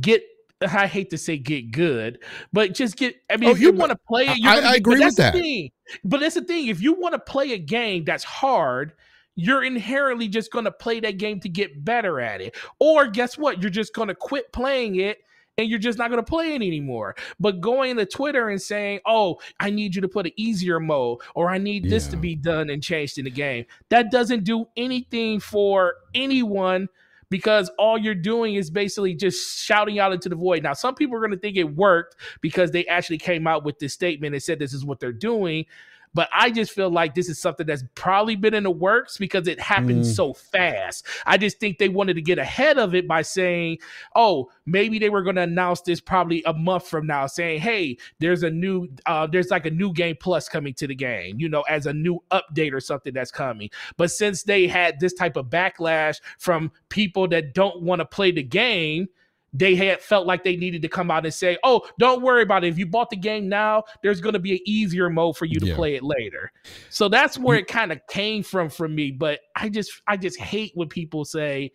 get 0.00 0.22
I 0.62 0.86
hate 0.86 1.10
to 1.10 1.18
say 1.18 1.36
get 1.36 1.70
good, 1.70 2.18
but 2.52 2.74
just 2.74 2.96
get. 2.96 3.16
I 3.30 3.36
mean, 3.36 3.50
oh, 3.50 3.52
if 3.52 3.60
you 3.60 3.72
want 3.72 3.92
to 3.92 3.98
play 4.08 4.26
it, 4.26 4.44
I, 4.44 4.72
I 4.72 4.74
agree 4.76 5.04
with 5.04 5.16
that. 5.16 5.34
Thing. 5.34 5.70
But 6.02 6.20
that's 6.20 6.34
the 6.34 6.42
thing. 6.42 6.68
If 6.68 6.82
you 6.82 6.94
want 6.94 7.12
to 7.12 7.18
play 7.18 7.52
a 7.52 7.58
game 7.58 8.04
that's 8.04 8.24
hard, 8.24 8.92
you're 9.36 9.64
inherently 9.64 10.28
just 10.28 10.50
going 10.50 10.64
to 10.64 10.72
play 10.72 11.00
that 11.00 11.18
game 11.18 11.40
to 11.40 11.48
get 11.48 11.84
better 11.84 12.20
at 12.20 12.40
it. 12.40 12.56
Or 12.78 13.06
guess 13.06 13.38
what? 13.38 13.60
You're 13.60 13.70
just 13.70 13.94
going 13.94 14.08
to 14.08 14.14
quit 14.14 14.52
playing 14.52 14.96
it 14.96 15.18
and 15.60 15.70
you're 15.70 15.78
just 15.78 15.98
not 15.98 16.10
going 16.10 16.22
to 16.22 16.28
play 16.28 16.52
it 16.52 16.62
anymore. 16.62 17.14
But 17.38 17.60
going 17.60 17.96
to 17.96 18.06
Twitter 18.06 18.48
and 18.48 18.60
saying, 18.60 19.00
"Oh, 19.06 19.40
I 19.58 19.70
need 19.70 19.94
you 19.94 20.00
to 20.02 20.08
put 20.08 20.26
an 20.26 20.32
easier 20.36 20.80
mode," 20.80 21.18
or 21.34 21.50
"I 21.50 21.58
need 21.58 21.84
yeah. 21.84 21.90
this 21.90 22.06
to 22.08 22.16
be 22.16 22.34
done 22.34 22.70
and 22.70 22.82
changed 22.82 23.18
in 23.18 23.24
the 23.24 23.30
game," 23.30 23.66
that 23.88 24.10
doesn't 24.10 24.44
do 24.44 24.66
anything 24.76 25.40
for 25.40 25.94
anyone 26.14 26.88
because 27.30 27.70
all 27.78 27.96
you're 27.96 28.14
doing 28.14 28.56
is 28.56 28.70
basically 28.70 29.14
just 29.14 29.60
shouting 29.60 29.98
out 29.98 30.12
into 30.12 30.28
the 30.28 30.34
void. 30.34 30.62
Now, 30.62 30.72
some 30.72 30.94
people 30.94 31.16
are 31.16 31.20
going 31.20 31.30
to 31.30 31.38
think 31.38 31.56
it 31.56 31.76
worked 31.76 32.16
because 32.40 32.72
they 32.72 32.84
actually 32.86 33.18
came 33.18 33.46
out 33.46 33.64
with 33.64 33.78
this 33.78 33.94
statement 33.94 34.34
and 34.34 34.42
said 34.42 34.58
this 34.58 34.74
is 34.74 34.84
what 34.84 34.98
they're 35.00 35.12
doing. 35.12 35.64
But 36.12 36.28
I 36.32 36.50
just 36.50 36.72
feel 36.72 36.90
like 36.90 37.14
this 37.14 37.28
is 37.28 37.38
something 37.38 37.66
that's 37.66 37.84
probably 37.94 38.34
been 38.34 38.54
in 38.54 38.64
the 38.64 38.70
works 38.70 39.16
because 39.16 39.46
it 39.46 39.60
happened 39.60 40.02
mm. 40.02 40.14
so 40.14 40.34
fast. 40.34 41.06
I 41.24 41.38
just 41.38 41.60
think 41.60 41.78
they 41.78 41.88
wanted 41.88 42.14
to 42.14 42.22
get 42.22 42.38
ahead 42.38 42.78
of 42.78 42.94
it 42.94 43.06
by 43.06 43.22
saying, 43.22 43.78
oh, 44.16 44.50
maybe 44.66 44.98
they 44.98 45.10
were 45.10 45.22
going 45.22 45.36
to 45.36 45.42
announce 45.42 45.82
this 45.82 46.00
probably 46.00 46.42
a 46.46 46.52
month 46.52 46.88
from 46.88 47.06
now, 47.06 47.26
saying, 47.26 47.60
hey, 47.60 47.96
there's 48.18 48.42
a 48.42 48.50
new, 48.50 48.88
uh, 49.06 49.26
there's 49.26 49.50
like 49.50 49.66
a 49.66 49.70
new 49.70 49.92
game 49.92 50.16
plus 50.18 50.48
coming 50.48 50.74
to 50.74 50.86
the 50.86 50.94
game, 50.94 51.38
you 51.38 51.48
know, 51.48 51.62
as 51.62 51.86
a 51.86 51.92
new 51.92 52.18
update 52.32 52.72
or 52.72 52.80
something 52.80 53.14
that's 53.14 53.30
coming. 53.30 53.70
But 53.96 54.10
since 54.10 54.42
they 54.42 54.66
had 54.66 54.98
this 54.98 55.14
type 55.14 55.36
of 55.36 55.46
backlash 55.46 56.20
from 56.38 56.72
people 56.88 57.28
that 57.28 57.54
don't 57.54 57.82
want 57.82 58.00
to 58.00 58.04
play 58.04 58.32
the 58.32 58.42
game, 58.42 59.08
they 59.52 59.74
had 59.74 60.00
felt 60.00 60.26
like 60.26 60.44
they 60.44 60.56
needed 60.56 60.82
to 60.82 60.88
come 60.88 61.10
out 61.10 61.24
and 61.24 61.34
say, 61.34 61.58
"Oh, 61.64 61.86
don't 61.98 62.22
worry 62.22 62.42
about 62.42 62.64
it. 62.64 62.68
If 62.68 62.78
you 62.78 62.86
bought 62.86 63.10
the 63.10 63.16
game 63.16 63.48
now, 63.48 63.84
there's 64.02 64.20
going 64.20 64.34
to 64.34 64.38
be 64.38 64.52
an 64.52 64.60
easier 64.64 65.10
mode 65.10 65.36
for 65.36 65.44
you 65.44 65.58
to 65.60 65.66
yeah. 65.66 65.74
play 65.74 65.94
it 65.96 66.02
later." 66.02 66.52
So 66.88 67.08
that's 67.08 67.38
where 67.38 67.58
it 67.58 67.66
kind 67.66 67.92
of 67.92 68.00
came 68.08 68.42
from 68.42 68.68
for 68.68 68.88
me. 68.88 69.10
But 69.10 69.40
I 69.56 69.68
just, 69.68 69.90
I 70.06 70.16
just 70.16 70.38
hate 70.38 70.72
when 70.74 70.88
people 70.88 71.24
say, 71.24 71.72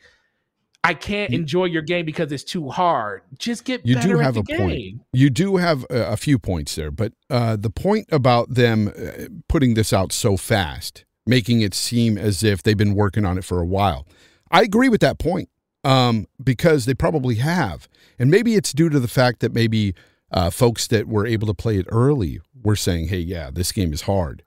"I 0.84 0.94
can't 0.94 1.32
you, 1.32 1.40
enjoy 1.40 1.66
your 1.66 1.82
game 1.82 2.06
because 2.06 2.32
it's 2.32 2.44
too 2.44 2.70
hard." 2.70 3.24
Just 3.38 3.66
get 3.66 3.86
you 3.86 4.00
do 4.00 4.18
have 4.20 4.38
a 4.38 4.44
game. 4.44 4.58
point. 4.58 5.02
You 5.12 5.30
do 5.30 5.58
have 5.58 5.86
a, 5.90 6.14
a 6.14 6.18
few 6.18 6.40
points 6.40 6.76
there, 6.76 6.92
but 6.92 7.12
uh, 7.30 7.58
the 7.58 7.70
point 7.70 8.08
about 8.12 8.54
them 8.54 8.88
uh, 8.88 9.28
putting 9.50 9.74
this 9.74 9.92
out 9.92 10.14
so 10.14 10.38
fast, 10.38 11.04
making 11.26 11.60
it 11.60 11.74
seem 11.74 12.18
as 12.18 12.42
if 12.42 12.64
they've 12.64 12.78
been 12.78 12.96
working 12.96 13.26
on 13.26 13.38
it 13.38 13.44
for 13.44 13.60
a 13.60 13.66
while, 13.66 14.08
I 14.50 14.62
agree 14.62 14.88
with 14.88 15.02
that 15.02 15.20
point 15.20 15.50
um, 15.86 16.28
because 16.44 16.86
they 16.86 16.96
probably 16.96 17.36
have. 17.36 17.88
And 18.18 18.32
maybe 18.32 18.56
it's 18.56 18.74
due 18.74 18.90
to 18.90 19.00
the 19.00 19.08
fact 19.08 19.40
that 19.42 19.54
maybe 19.54 19.94
uh, 20.32 20.50
folks 20.50 20.88
that 20.88 21.08
were 21.08 21.26
able 21.26 21.48
to 21.48 21.54
play 21.54 21.78
it 21.78 21.86
early 21.90 22.42
were 22.64 22.76
saying, 22.76 23.10
hey, 23.10 23.20
yeah, 23.20 23.52
this 23.54 23.72
game 23.72 23.94
is 23.94 24.02
hard. 24.02 24.44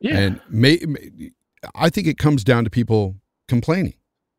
Yeah. 0.00 0.18
And 0.18 0.40
may, 0.50 0.78
may, 0.86 1.30
I 1.74 1.88
think 1.88 2.06
it 2.06 2.18
comes 2.18 2.44
down 2.44 2.64
to 2.64 2.70
people 2.70 3.16
complaining. 3.48 3.94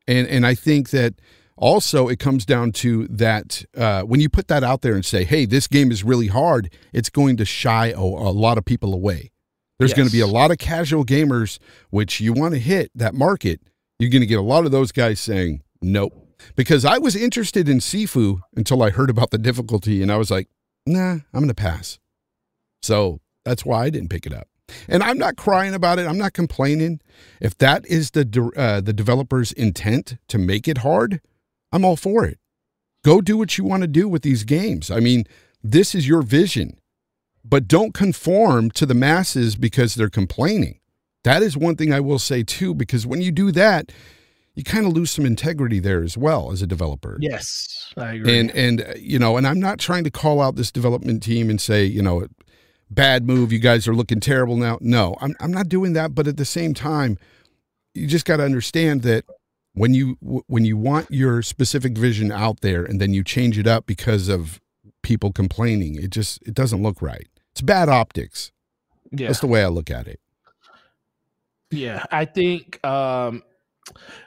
And, 0.07 0.27
and 0.27 0.45
I 0.45 0.53
think 0.53 0.91
that 0.91 1.15
also 1.57 2.07
it 2.07 2.19
comes 2.19 2.45
down 2.45 2.71
to 2.73 3.07
that 3.07 3.65
uh, 3.75 4.03
when 4.03 4.21
you 4.21 4.29
put 4.29 4.47
that 4.49 4.63
out 4.63 4.83
there 4.83 4.93
and 4.93 5.03
say, 5.03 5.23
hey, 5.23 5.45
this 5.45 5.67
game 5.67 5.91
is 5.91 6.03
really 6.03 6.27
hard, 6.27 6.71
it's 6.93 7.09
going 7.09 7.38
to 7.38 7.45
shy 7.45 7.88
a, 7.88 7.99
a 7.99 8.31
lot 8.31 8.59
of 8.59 8.63
people 8.63 8.93
away. 8.93 9.31
There's 9.79 9.91
yes. 9.91 9.97
going 9.97 10.07
to 10.07 10.13
be 10.13 10.21
a 10.21 10.27
lot 10.27 10.51
of 10.51 10.59
casual 10.59 11.03
gamers, 11.03 11.57
which 11.89 12.21
you 12.21 12.31
want 12.31 12.53
to 12.53 12.59
hit 12.59 12.91
that 12.93 13.15
market. 13.15 13.61
You're 13.97 14.11
going 14.11 14.21
to 14.21 14.27
get 14.27 14.39
a 14.39 14.43
lot 14.43 14.65
of 14.65 14.71
those 14.71 14.91
guys 14.91 15.19
saying, 15.19 15.63
nope, 15.81 16.26
because 16.55 16.85
I 16.85 16.97
was 16.97 17.15
interested 17.15 17.67
in 17.69 17.79
Sifu 17.79 18.39
until 18.55 18.83
I 18.83 18.89
heard 18.89 19.09
about 19.09 19.31
the 19.31 19.38
difficulty 19.38 20.01
and 20.01 20.11
I 20.11 20.17
was 20.17 20.31
like, 20.31 20.47
nah, 20.85 21.11
I'm 21.11 21.23
going 21.33 21.47
to 21.47 21.53
pass. 21.53 21.99
So 22.81 23.19
that's 23.45 23.65
why 23.65 23.85
I 23.85 23.89
didn't 23.89 24.09
pick 24.09 24.25
it 24.25 24.33
up. 24.33 24.47
And 24.88 25.01
I'm 25.01 25.17
not 25.17 25.38
crying 25.38 25.73
about 25.73 25.99
it. 25.99 26.07
I'm 26.07 26.17
not 26.17 26.33
complaining. 26.33 26.99
If 27.39 27.57
that 27.59 27.85
is 27.85 28.11
the 28.11 28.51
uh, 28.57 28.81
the 28.81 28.93
developer's 28.93 29.53
intent 29.53 30.17
to 30.27 30.38
make 30.38 30.67
it 30.67 30.79
hard, 30.79 31.21
I'm 31.71 31.85
all 31.85 31.95
for 31.95 32.25
it. 32.25 32.39
Go 33.03 33.21
do 33.21 33.38
what 33.38 33.57
you 33.57 33.63
want 33.63 33.81
to 33.81 33.88
do 33.88 34.09
with 34.09 34.23
these 34.23 34.43
games. 34.43 34.91
I 34.91 34.99
mean, 34.99 35.23
this 35.63 35.95
is 35.95 36.07
your 36.07 36.21
vision. 36.21 36.77
But 37.45 37.69
don't 37.69 37.93
conform 37.93 38.71
to 38.71 38.85
the 38.85 38.93
masses 38.93 39.55
because 39.55 39.95
they're 39.95 40.09
complaining. 40.09 40.79
That 41.23 41.41
is 41.41 41.55
one 41.55 41.77
thing 41.77 41.93
I 41.93 42.01
will 42.01 42.19
say 42.19 42.43
too 42.43 42.73
because 42.73 43.07
when 43.07 43.21
you 43.21 43.31
do 43.31 43.51
that, 43.53 43.91
you 44.57 44.63
kind 44.63 44.87
of 44.87 44.93
lose 44.93 45.11
some 45.11 45.23
integrity 45.23 45.79
there 45.79 46.01
as 46.01 46.17
well 46.17 46.51
as 46.51 46.63
a 46.63 46.67
developer. 46.67 47.17
Yes, 47.21 47.93
I 47.95 48.13
agree. 48.15 48.39
And 48.39 48.51
and 48.51 48.81
uh, 48.81 48.93
you 48.97 49.19
know, 49.19 49.37
and 49.37 49.45
I'm 49.45 49.59
not 49.59 49.77
trying 49.77 50.03
to 50.03 50.09
call 50.09 50.41
out 50.41 50.55
this 50.55 50.71
development 50.71 51.21
team 51.21 51.51
and 51.51 51.61
say, 51.61 51.85
you 51.85 52.01
know, 52.01 52.25
bad 52.89 53.27
move, 53.27 53.53
you 53.53 53.59
guys 53.59 53.87
are 53.87 53.93
looking 53.93 54.19
terrible 54.19 54.57
now. 54.57 54.79
No, 54.81 55.15
I'm 55.21 55.35
I'm 55.39 55.51
not 55.51 55.69
doing 55.69 55.93
that, 55.93 56.15
but 56.15 56.27
at 56.27 56.37
the 56.37 56.43
same 56.43 56.73
time, 56.73 57.19
you 57.93 58.07
just 58.07 58.25
got 58.25 58.37
to 58.37 58.43
understand 58.43 59.03
that 59.03 59.25
when 59.73 59.93
you 59.93 60.17
when 60.47 60.65
you 60.65 60.75
want 60.75 61.11
your 61.11 61.43
specific 61.43 61.95
vision 61.95 62.31
out 62.31 62.61
there 62.61 62.83
and 62.83 62.99
then 62.99 63.13
you 63.13 63.23
change 63.23 63.59
it 63.59 63.67
up 63.67 63.85
because 63.85 64.27
of 64.27 64.59
people 65.03 65.31
complaining, 65.31 66.01
it 66.01 66.09
just 66.09 66.41
it 66.47 66.55
doesn't 66.55 66.81
look 66.81 66.99
right. 66.99 67.27
It's 67.51 67.61
bad 67.61 67.89
optics. 67.89 68.51
Yeah. 69.11 69.27
That's 69.27 69.39
the 69.39 69.47
way 69.47 69.63
I 69.63 69.67
look 69.67 69.91
at 69.91 70.07
it. 70.07 70.19
Yeah, 71.69 72.03
I 72.11 72.25
think 72.25 72.83
um 72.83 73.43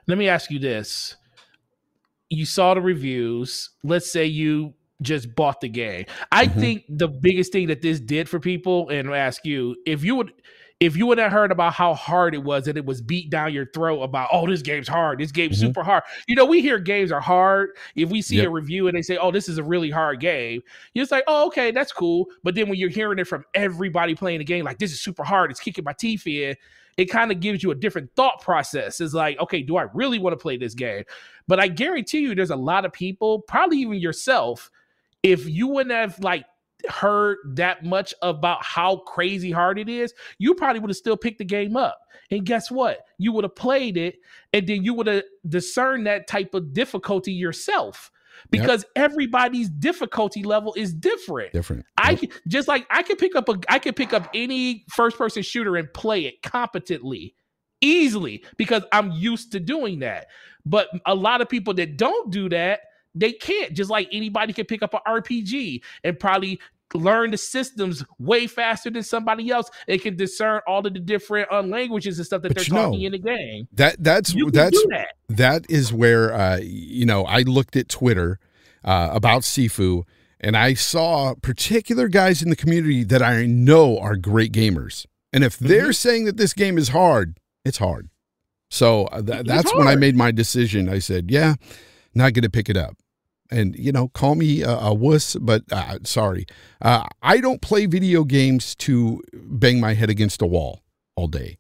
let 0.06 0.18
me 0.18 0.28
ask 0.28 0.50
you 0.50 0.58
this. 0.58 1.16
You 2.28 2.46
saw 2.46 2.74
the 2.74 2.80
reviews. 2.80 3.70
Let's 3.82 4.10
say 4.12 4.26
you 4.26 4.74
just 5.02 5.34
bought 5.34 5.60
the 5.60 5.68
game. 5.68 6.06
I 6.30 6.46
mm-hmm. 6.46 6.60
think 6.60 6.84
the 6.88 7.08
biggest 7.08 7.52
thing 7.52 7.68
that 7.68 7.82
this 7.82 8.00
did 8.00 8.28
for 8.28 8.38
people, 8.38 8.88
and 8.88 9.12
ask 9.12 9.44
you, 9.44 9.76
if 9.86 10.04
you 10.04 10.14
would 10.16 10.32
if 10.80 10.96
you 10.96 11.04
would 11.06 11.18
have 11.18 11.30
heard 11.30 11.52
about 11.52 11.74
how 11.74 11.92
hard 11.92 12.34
it 12.34 12.42
was 12.42 12.66
and 12.66 12.78
it 12.78 12.86
was 12.86 13.02
beat 13.02 13.28
down 13.28 13.52
your 13.52 13.66
throat 13.66 14.00
about, 14.00 14.30
oh, 14.32 14.46
this 14.46 14.62
game's 14.62 14.88
hard, 14.88 15.20
this 15.20 15.30
game's 15.30 15.58
mm-hmm. 15.58 15.66
super 15.66 15.84
hard. 15.84 16.02
You 16.26 16.34
know, 16.34 16.46
we 16.46 16.62
hear 16.62 16.78
games 16.78 17.12
are 17.12 17.20
hard. 17.20 17.76
If 17.94 18.08
we 18.08 18.22
see 18.22 18.36
yep. 18.36 18.46
a 18.46 18.50
review 18.50 18.88
and 18.88 18.96
they 18.96 19.02
say, 19.02 19.18
oh, 19.18 19.30
this 19.30 19.46
is 19.46 19.58
a 19.58 19.62
really 19.62 19.90
hard 19.90 20.20
game, 20.20 20.62
you're 20.94 21.02
just 21.02 21.12
like, 21.12 21.24
oh, 21.26 21.46
okay, 21.48 21.70
that's 21.70 21.92
cool. 21.92 22.26
But 22.42 22.54
then 22.54 22.70
when 22.70 22.78
you're 22.78 22.88
hearing 22.88 23.18
it 23.18 23.28
from 23.28 23.44
everybody 23.54 24.14
playing 24.14 24.38
the 24.38 24.44
game, 24.44 24.64
like 24.64 24.78
this 24.78 24.90
is 24.90 25.02
super 25.02 25.22
hard, 25.22 25.50
it's 25.50 25.60
kicking 25.60 25.84
my 25.84 25.92
teeth 25.92 26.26
in, 26.26 26.56
it 26.96 27.06
kind 27.06 27.30
of 27.30 27.40
gives 27.40 27.62
you 27.62 27.72
a 27.72 27.74
different 27.74 28.10
thought 28.16 28.40
process. 28.40 29.02
It's 29.02 29.12
like, 29.12 29.38
okay, 29.38 29.62
do 29.62 29.76
I 29.76 29.86
really 29.92 30.18
want 30.18 30.32
to 30.32 30.42
play 30.42 30.56
this 30.56 30.74
game? 30.74 31.04
But 31.46 31.60
I 31.60 31.68
guarantee 31.68 32.20
you, 32.20 32.34
there's 32.34 32.50
a 32.50 32.56
lot 32.56 32.86
of 32.86 32.92
people, 32.92 33.40
probably 33.40 33.78
even 33.78 33.98
yourself, 33.98 34.70
if 35.22 35.46
you 35.46 35.66
wouldn't 35.66 35.94
have 35.94 36.18
like 36.20 36.46
heard 36.88 37.38
that 37.56 37.84
much 37.84 38.14
about 38.22 38.64
how 38.64 38.96
crazy 38.96 39.50
hard 39.50 39.78
it 39.78 39.88
is, 39.88 40.14
you 40.38 40.54
probably 40.54 40.80
would 40.80 40.90
have 40.90 40.96
still 40.96 41.16
picked 41.16 41.38
the 41.38 41.44
game 41.44 41.76
up. 41.76 41.98
And 42.30 42.44
guess 42.44 42.70
what? 42.70 43.00
You 43.18 43.32
would 43.32 43.44
have 43.44 43.56
played 43.56 43.96
it 43.96 44.16
and 44.52 44.66
then 44.66 44.84
you 44.84 44.94
would 44.94 45.06
have 45.06 45.24
discerned 45.48 46.06
that 46.06 46.26
type 46.26 46.54
of 46.54 46.72
difficulty 46.72 47.32
yourself 47.32 48.10
because 48.50 48.84
yep. 48.96 49.10
everybody's 49.10 49.68
difficulty 49.68 50.42
level 50.42 50.74
is 50.74 50.94
different. 50.94 51.52
Different. 51.52 51.84
I 51.98 52.12
yep. 52.12 52.32
just 52.48 52.68
like 52.68 52.86
I 52.90 53.02
can 53.02 53.16
pick 53.16 53.36
up 53.36 53.48
a 53.48 53.58
I 53.68 53.78
can 53.78 53.94
pick 53.94 54.12
up 54.12 54.30
any 54.34 54.84
first 54.88 55.18
person 55.18 55.42
shooter 55.42 55.76
and 55.76 55.92
play 55.92 56.24
it 56.24 56.42
competently 56.42 57.34
easily 57.80 58.44
because 58.56 58.82
I'm 58.92 59.10
used 59.12 59.52
to 59.52 59.60
doing 59.60 60.00
that. 60.00 60.26
But 60.64 60.88
a 61.06 61.14
lot 61.14 61.40
of 61.40 61.48
people 61.48 61.74
that 61.74 61.96
don't 61.96 62.30
do 62.30 62.48
that, 62.50 62.80
they 63.14 63.32
can't. 63.32 63.72
Just 63.74 63.90
like 63.90 64.08
anybody 64.12 64.52
can 64.52 64.66
pick 64.66 64.82
up 64.82 64.94
an 64.94 65.00
RPG 65.06 65.82
and 66.04 66.18
probably 66.18 66.60
learn 66.94 67.30
the 67.30 67.36
systems 67.38 68.04
way 68.18 68.48
faster 68.48 68.90
than 68.90 69.02
somebody 69.04 69.48
else. 69.50 69.70
They 69.86 69.96
can 69.96 70.16
discern 70.16 70.60
all 70.66 70.84
of 70.84 70.92
the 70.92 70.98
different 71.00 71.48
uh, 71.52 71.62
languages 71.62 72.18
and 72.18 72.26
stuff 72.26 72.42
that 72.42 72.48
But 72.48 72.56
they're 72.56 72.64
you 72.66 72.72
know, 72.74 72.84
talking 72.86 73.02
in 73.02 73.12
the 73.12 73.18
game. 73.18 73.68
That 73.74 73.96
that's 74.02 74.34
that's 74.52 74.70
do 74.82 74.86
that. 74.90 75.08
that 75.28 75.66
is 75.70 75.92
where 75.92 76.32
uh, 76.34 76.56
you 76.62 77.06
know 77.06 77.24
I 77.24 77.42
looked 77.42 77.76
at 77.76 77.88
Twitter 77.88 78.38
uh, 78.84 79.10
about 79.12 79.42
Sifu, 79.42 80.02
and 80.40 80.56
I 80.56 80.74
saw 80.74 81.34
particular 81.40 82.08
guys 82.08 82.42
in 82.42 82.50
the 82.50 82.56
community 82.56 83.04
that 83.04 83.22
I 83.22 83.46
know 83.46 83.98
are 83.98 84.16
great 84.16 84.52
gamers, 84.52 85.06
and 85.32 85.44
if 85.44 85.58
they're 85.58 85.82
Mm-hmm. 85.82 85.90
saying 85.92 86.24
that 86.24 86.38
this 86.38 86.52
game 86.54 86.76
is 86.76 86.88
hard, 86.88 87.38
it's 87.64 87.78
hard. 87.78 88.08
So 88.68 89.04
uh, 89.06 89.22
th- 89.22 89.46
that's 89.46 89.72
when 89.74 89.86
I 89.86 89.94
made 89.96 90.16
my 90.16 90.30
decision. 90.32 90.88
I 90.88 90.98
said, 90.98 91.30
"Yeah, 91.30 91.54
not 92.14 92.32
going 92.32 92.42
to 92.42 92.50
pick 92.50 92.68
it 92.68 92.76
up." 92.76 92.96
And 93.50 93.74
you 93.76 93.92
know, 93.92 94.08
call 94.08 94.36
me 94.36 94.62
a, 94.62 94.70
a 94.70 94.94
wuss, 94.94 95.36
but 95.36 95.62
uh, 95.72 95.98
sorry, 96.04 96.46
uh, 96.80 97.04
I 97.22 97.40
don't 97.40 97.60
play 97.60 97.86
video 97.86 98.24
games 98.24 98.74
to 98.76 99.22
bang 99.32 99.80
my 99.80 99.94
head 99.94 100.10
against 100.10 100.40
a 100.42 100.46
wall 100.46 100.82
all 101.16 101.26
day. 101.26 101.58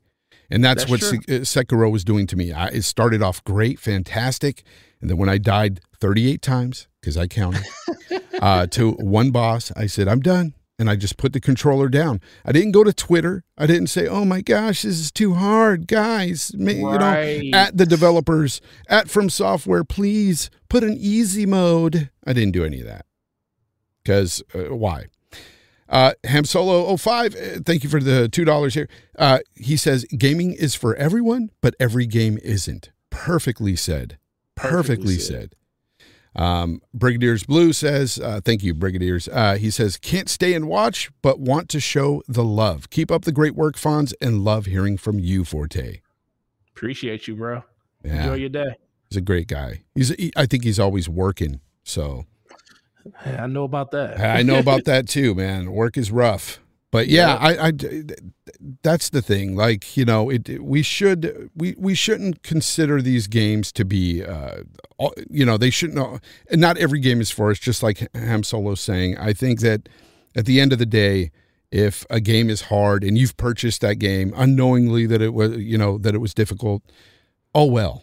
And 0.52 0.64
that's, 0.64 0.84
That's 0.84 0.90
what 0.90 1.00
true. 1.00 1.18
Uh, 1.28 1.40
Sekiro 1.42 1.92
was 1.92 2.02
doing 2.02 2.26
to 2.26 2.36
me. 2.36 2.52
I, 2.52 2.66
it 2.68 2.82
started 2.82 3.22
off 3.22 3.42
great, 3.44 3.78
fantastic, 3.78 4.64
and 5.00 5.08
then 5.08 5.16
when 5.16 5.28
I 5.28 5.38
died 5.38 5.80
38 6.00 6.42
times 6.42 6.88
because 7.00 7.16
I 7.16 7.26
counted 7.28 7.62
uh, 8.40 8.66
to 8.68 8.92
one 8.92 9.30
boss, 9.30 9.70
I 9.76 9.86
said 9.86 10.08
I'm 10.08 10.20
done, 10.20 10.54
and 10.80 10.88
I 10.90 10.96
just 10.96 11.16
put 11.18 11.32
the 11.34 11.40
controller 11.40 11.88
down. 11.88 12.20
I 12.44 12.52
didn't 12.52 12.72
go 12.72 12.82
to 12.82 12.92
Twitter. 12.92 13.44
I 13.58 13.66
didn't 13.66 13.88
say, 13.88 14.08
"Oh 14.08 14.24
my 14.24 14.40
gosh, 14.40 14.82
this 14.82 14.98
is 14.98 15.12
too 15.12 15.34
hard, 15.34 15.86
guys." 15.86 16.52
Ma- 16.56 16.70
You 16.72 16.82
know, 16.82 16.98
at 17.52 17.76
the 17.76 17.86
developers, 17.86 18.60
at 18.88 19.06
FromSoftware, 19.06 19.86
please 19.88 20.50
put 20.68 20.82
an 20.82 20.96
easy 20.98 21.46
mode. 21.46 22.10
I 22.26 22.32
didn't 22.32 22.52
do 22.52 22.64
any 22.64 22.80
of 22.80 22.86
that 22.86 23.04
because 24.02 24.42
uh, 24.54 24.74
why? 24.74 25.06
Uh, 25.88 26.12
Ham 26.24 26.44
Solo 26.44 26.96
05, 26.96 27.34
uh, 27.34 27.38
thank 27.66 27.82
you 27.82 27.90
for 27.90 27.98
the 28.00 28.28
$2 28.30 28.74
here. 28.74 28.88
Uh, 29.18 29.40
he 29.56 29.76
says, 29.76 30.04
gaming 30.16 30.52
is 30.52 30.76
for 30.76 30.94
everyone, 30.94 31.50
but 31.60 31.74
every 31.80 32.06
game 32.06 32.38
isn't. 32.44 32.90
Perfectly 33.10 33.74
said. 33.74 34.16
Perfectly, 34.54 35.16
Perfectly 35.16 35.18
said. 35.18 35.54
Um, 36.36 36.80
Brigadier's 36.96 37.44
Blue 37.44 37.72
says, 37.72 38.18
uh, 38.18 38.40
thank 38.44 38.62
you, 38.62 38.74
Brigadiers. 38.74 39.28
Uh, 39.32 39.56
he 39.56 39.70
says, 39.70 39.96
can't 39.96 40.28
stay 40.28 40.54
and 40.54 40.68
watch, 40.68 41.10
but 41.22 41.40
want 41.40 41.68
to 41.70 41.80
show 41.80 42.22
the 42.28 42.44
love. 42.44 42.88
Keep 42.90 43.10
up 43.10 43.24
the 43.24 43.32
great 43.32 43.54
work, 43.56 43.76
Fonz, 43.76 44.12
and 44.20 44.44
love 44.44 44.66
hearing 44.66 44.96
from 44.96 45.18
you, 45.18 45.44
Forte. 45.44 46.00
Appreciate 46.70 47.26
you, 47.26 47.34
bro. 47.34 47.64
Yeah, 48.04 48.22
Enjoy 48.22 48.34
your 48.34 48.48
day. 48.48 48.76
he's 49.08 49.16
a 49.16 49.20
great 49.20 49.48
guy. 49.48 49.82
He's, 49.94 50.10
he, 50.10 50.32
I 50.36 50.46
think 50.46 50.64
he's 50.64 50.78
always 50.78 51.08
working. 51.08 51.60
So 51.82 52.26
Hey, 53.22 53.36
I 53.36 53.46
know 53.46 53.64
about 53.64 53.90
that. 53.92 54.20
I 54.20 54.42
know 54.42 54.58
about 54.58 54.84
that 54.84 55.08
too, 55.08 55.34
man. 55.34 55.72
Work 55.72 55.96
is 55.96 56.10
rough, 56.10 56.60
but 56.90 57.08
yeah, 57.08 57.36
I, 57.36 57.68
I, 57.68 57.72
that's 58.82 59.10
the 59.10 59.22
thing. 59.22 59.54
Like 59.56 59.96
you 59.96 60.04
know, 60.04 60.30
it 60.30 60.62
we 60.62 60.82
should 60.82 61.50
we 61.54 61.74
we 61.78 61.94
shouldn't 61.94 62.42
consider 62.42 63.00
these 63.00 63.26
games 63.26 63.72
to 63.72 63.84
be, 63.84 64.24
uh, 64.24 64.62
all- 64.98 65.14
you 65.28 65.44
know, 65.46 65.56
they 65.56 65.70
shouldn't. 65.70 66.20
And 66.50 66.60
not 66.60 66.76
every 66.78 67.00
game 67.00 67.20
is 67.20 67.30
for 67.30 67.50
us. 67.50 67.58
Just 67.58 67.82
like 67.82 68.08
Ham 68.14 68.42
Solo 68.42 68.74
saying, 68.74 69.16
I 69.18 69.32
think 69.32 69.60
that 69.60 69.88
at 70.34 70.46
the 70.46 70.60
end 70.60 70.72
of 70.72 70.78
the 70.78 70.86
day. 70.86 71.30
If 71.72 72.04
a 72.10 72.18
game 72.18 72.50
is 72.50 72.62
hard 72.62 73.04
and 73.04 73.16
you've 73.16 73.36
purchased 73.36 73.80
that 73.82 74.00
game 74.00 74.32
unknowingly 74.34 75.06
that 75.06 75.22
it 75.22 75.32
was, 75.32 75.56
you 75.56 75.78
know, 75.78 75.98
that 75.98 76.16
it 76.16 76.18
was 76.18 76.34
difficult, 76.34 76.82
oh 77.54 77.66
well, 77.66 78.02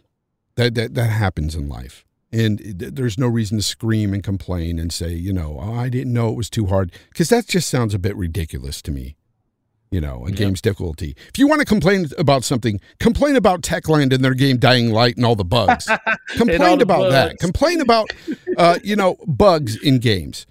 that 0.56 0.74
that 0.76 0.94
that 0.94 1.08
happens 1.08 1.54
in 1.54 1.68
life 1.68 2.06
and 2.32 2.58
th- 2.60 2.94
there's 2.94 3.18
no 3.18 3.28
reason 3.28 3.58
to 3.58 3.64
scream 3.64 4.14
and 4.14 4.24
complain 4.24 4.80
and 4.80 4.92
say 4.92 5.14
you 5.14 5.32
know 5.34 5.58
oh, 5.62 5.74
i 5.74 5.88
didn't 5.90 6.14
know 6.14 6.30
it 6.30 6.36
was 6.36 6.50
too 6.50 6.66
hard. 6.68 6.92
Because 7.10 7.30
that 7.30 7.48
just 7.48 7.70
sounds 7.70 7.94
a 7.94 8.00
bit 8.00 8.16
ridiculous 8.16 8.82
to 8.84 8.92
me 8.92 9.16
you 9.90 10.02
know 10.02 10.26
a 10.26 10.30
Yeah. 10.32 10.36
game's 10.36 10.62
difficulty. 10.62 11.16
If 11.30 11.40
you 11.40 11.48
want 11.48 11.60
to 11.62 11.66
complain 11.66 12.08
about 12.18 12.44
something 12.44 12.82
complain 13.00 13.36
about 13.38 13.62
techland 13.62 14.14
and 14.14 14.22
their 14.26 14.34
game 14.34 14.58
dying 14.58 14.92
light 14.92 15.16
and 15.16 15.26
all 15.26 15.36
the 15.38 15.46
bugs. 15.46 15.88
Complain 16.36 16.80
the 16.80 16.84
about 16.84 17.10
that. 17.12 17.40
complain 17.40 17.80
about 17.80 18.12
uh, 18.58 18.80
you 18.84 18.98
know 18.98 19.16
bugs 19.26 19.78
in 19.82 20.00
games. 20.00 20.46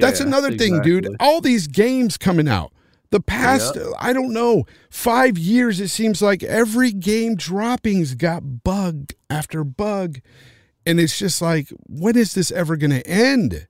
That's 0.00 0.20
Yeah, 0.20 0.26
another 0.26 0.52
thing 0.52 0.82
dude. 0.82 1.08
all 1.18 1.40
these 1.40 1.66
games 1.66 2.18
coming 2.18 2.46
out. 2.48 2.72
The 3.10 3.20
past 3.20 3.78
i 4.00 4.12
don't 4.12 4.32
know 4.34 4.64
five 4.90 5.38
years 5.38 5.78
it 5.80 5.88
seems 5.88 6.20
like 6.20 6.42
every 6.42 6.90
game 6.90 7.36
dropping's 7.36 8.14
got 8.16 8.64
bug 8.64 9.10
after 9.30 9.62
bug 9.64 10.18
and 10.86 11.00
it's 11.00 11.18
just 11.18 11.40
like 11.42 11.68
when 11.88 12.16
is 12.16 12.34
this 12.34 12.50
ever 12.52 12.76
going 12.76 12.90
to 12.90 13.06
end 13.06 13.66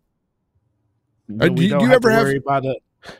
When 1.26 1.50
Uh, 1.50 1.52
we 1.52 1.60
do- 1.64 1.68
don't 1.70 1.78
do 1.80 1.84
you 1.86 1.90
have 1.90 1.96
ever 2.04 2.08
to 2.10 2.14
have- 2.14 2.24
worry 2.24 2.36
about 2.36 2.64
a 2.66 2.76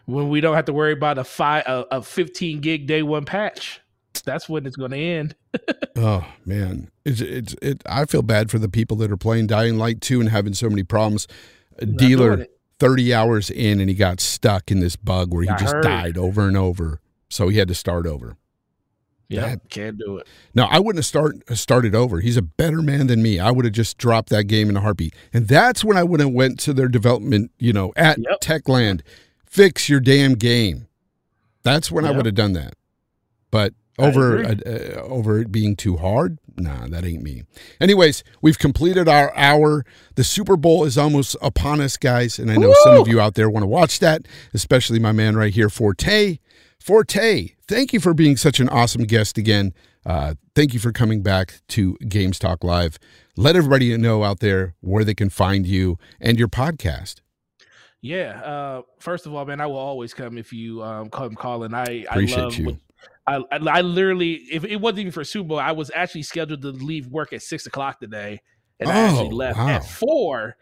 when 0.06 0.28
we 0.30 0.40
don't 0.40 0.54
have 0.54 0.64
to 0.66 0.72
worry 0.72 0.92
about 0.92 1.18
a 1.18 1.24
five 1.24 1.64
a, 1.66 1.84
a 1.90 2.02
15 2.02 2.60
gig 2.60 2.86
day 2.86 3.02
one 3.02 3.24
patch. 3.26 3.80
That's 4.24 4.48
when 4.48 4.64
it's 4.64 4.76
going 4.76 4.92
to 4.92 4.96
end. 4.98 5.34
oh 5.96 6.26
man 6.44 6.90
it's 7.04 7.20
it's 7.20 7.54
it 7.62 7.80
i 7.86 8.04
feel 8.06 8.22
bad 8.22 8.50
for 8.50 8.58
the 8.58 8.68
people 8.68 8.96
that 8.96 9.12
are 9.12 9.16
playing 9.16 9.46
dying 9.46 9.76
light 9.78 10.00
2 10.00 10.20
and 10.20 10.28
having 10.30 10.52
so 10.54 10.68
many 10.68 10.82
problems 10.82 11.28
a 11.78 11.86
Not 11.86 11.96
dealer 11.98 12.46
30 12.80 13.14
hours 13.14 13.50
in 13.50 13.78
and 13.78 13.88
he 13.88 13.94
got 13.94 14.20
stuck 14.20 14.72
in 14.72 14.80
this 14.80 14.96
bug 14.96 15.32
where 15.32 15.42
he 15.44 15.48
I 15.48 15.56
just 15.56 15.72
heard. 15.74 15.84
died 15.84 16.18
over 16.18 16.48
and 16.48 16.56
over 16.56 17.00
so 17.30 17.48
he 17.48 17.58
had 17.58 17.68
to 17.68 17.74
start 17.74 18.04
over 18.06 18.36
Yeah, 19.34 19.56
can't 19.70 19.98
do 19.98 20.18
it. 20.18 20.26
No, 20.54 20.64
I 20.64 20.78
wouldn't 20.78 20.98
have 20.98 21.06
start 21.06 21.36
started 21.56 21.94
over. 21.94 22.20
He's 22.20 22.36
a 22.36 22.42
better 22.42 22.82
man 22.82 23.06
than 23.06 23.22
me. 23.22 23.38
I 23.38 23.50
would 23.50 23.64
have 23.64 23.74
just 23.74 23.98
dropped 23.98 24.28
that 24.30 24.44
game 24.44 24.68
in 24.68 24.76
a 24.76 24.80
heartbeat. 24.80 25.14
And 25.32 25.48
that's 25.48 25.84
when 25.84 25.96
I 25.96 26.02
would 26.02 26.20
have 26.20 26.30
went 26.30 26.58
to 26.60 26.72
their 26.72 26.88
development, 26.88 27.50
you 27.58 27.72
know, 27.72 27.92
at 27.96 28.18
Yep. 28.18 28.40
Techland. 28.40 29.00
Fix 29.46 29.88
your 29.88 30.00
damn 30.00 30.34
game. 30.34 30.88
That's 31.62 31.90
when 31.90 32.04
I 32.04 32.10
would 32.10 32.26
have 32.26 32.34
done 32.34 32.52
that. 32.54 32.74
But 33.50 33.72
over 33.98 34.44
uh, 34.44 34.54
uh, 34.66 35.00
over 35.02 35.38
it 35.40 35.52
being 35.52 35.76
too 35.76 35.96
hard, 35.96 36.38
nah, 36.56 36.88
that 36.88 37.04
ain't 37.04 37.22
me. 37.22 37.44
Anyways, 37.80 38.24
we've 38.42 38.58
completed 38.58 39.08
our 39.08 39.32
hour. 39.36 39.86
The 40.16 40.24
Super 40.24 40.56
Bowl 40.56 40.84
is 40.84 40.98
almost 40.98 41.36
upon 41.40 41.80
us, 41.80 41.96
guys, 41.96 42.40
and 42.40 42.50
I 42.50 42.56
know 42.56 42.74
some 42.82 42.96
of 42.96 43.06
you 43.06 43.20
out 43.20 43.34
there 43.34 43.48
want 43.48 43.62
to 43.62 43.68
watch 43.68 44.00
that, 44.00 44.26
especially 44.52 44.98
my 44.98 45.12
man 45.12 45.36
right 45.36 45.54
here, 45.54 45.70
Forte. 45.70 46.38
Forte, 46.80 47.53
thank 47.68 47.92
you 47.92 48.00
for 48.00 48.14
being 48.14 48.36
such 48.36 48.60
an 48.60 48.68
awesome 48.68 49.04
guest 49.04 49.38
again. 49.38 49.72
Uh, 50.06 50.34
thank 50.54 50.74
you 50.74 50.80
for 50.80 50.92
coming 50.92 51.22
back 51.22 51.60
to 51.68 51.96
Games 52.08 52.38
Talk 52.38 52.62
Live. 52.62 52.98
Let 53.36 53.56
everybody 53.56 53.96
know 53.96 54.22
out 54.22 54.40
there 54.40 54.74
where 54.80 55.04
they 55.04 55.14
can 55.14 55.30
find 55.30 55.66
you 55.66 55.98
and 56.20 56.38
your 56.38 56.48
podcast. 56.48 57.20
Yeah. 58.02 58.40
Uh, 58.42 58.82
first 58.98 59.24
of 59.26 59.32
all, 59.34 59.44
man, 59.46 59.60
I 59.60 59.66
will 59.66 59.76
always 59.76 60.12
come 60.12 60.36
if 60.36 60.52
you 60.52 60.82
um, 60.82 61.08
come 61.08 61.34
calling. 61.34 61.72
I 61.72 62.04
Appreciate 62.10 62.38
I 62.38 62.42
love 62.42 62.54
you. 62.58 62.64
what- 62.66 62.76
I, 63.26 63.36
I 63.36 63.58
I 63.78 63.80
literally, 63.80 64.34
if 64.52 64.64
it 64.64 64.76
wasn't 64.76 65.00
even 65.00 65.12
for 65.12 65.24
Super 65.24 65.48
Bowl, 65.48 65.58
I 65.58 65.72
was 65.72 65.90
actually 65.94 66.22
scheduled 66.22 66.60
to 66.60 66.70
leave 66.72 67.06
work 67.06 67.32
at 67.32 67.40
six 67.42 67.64
o'clock 67.66 67.98
today, 67.98 68.42
and 68.78 68.90
I 68.90 68.94
actually 68.94 69.28
Oh, 69.28 69.36
left 69.36 69.58
wow. 69.58 69.68
at 69.68 69.86
four. 69.86 70.56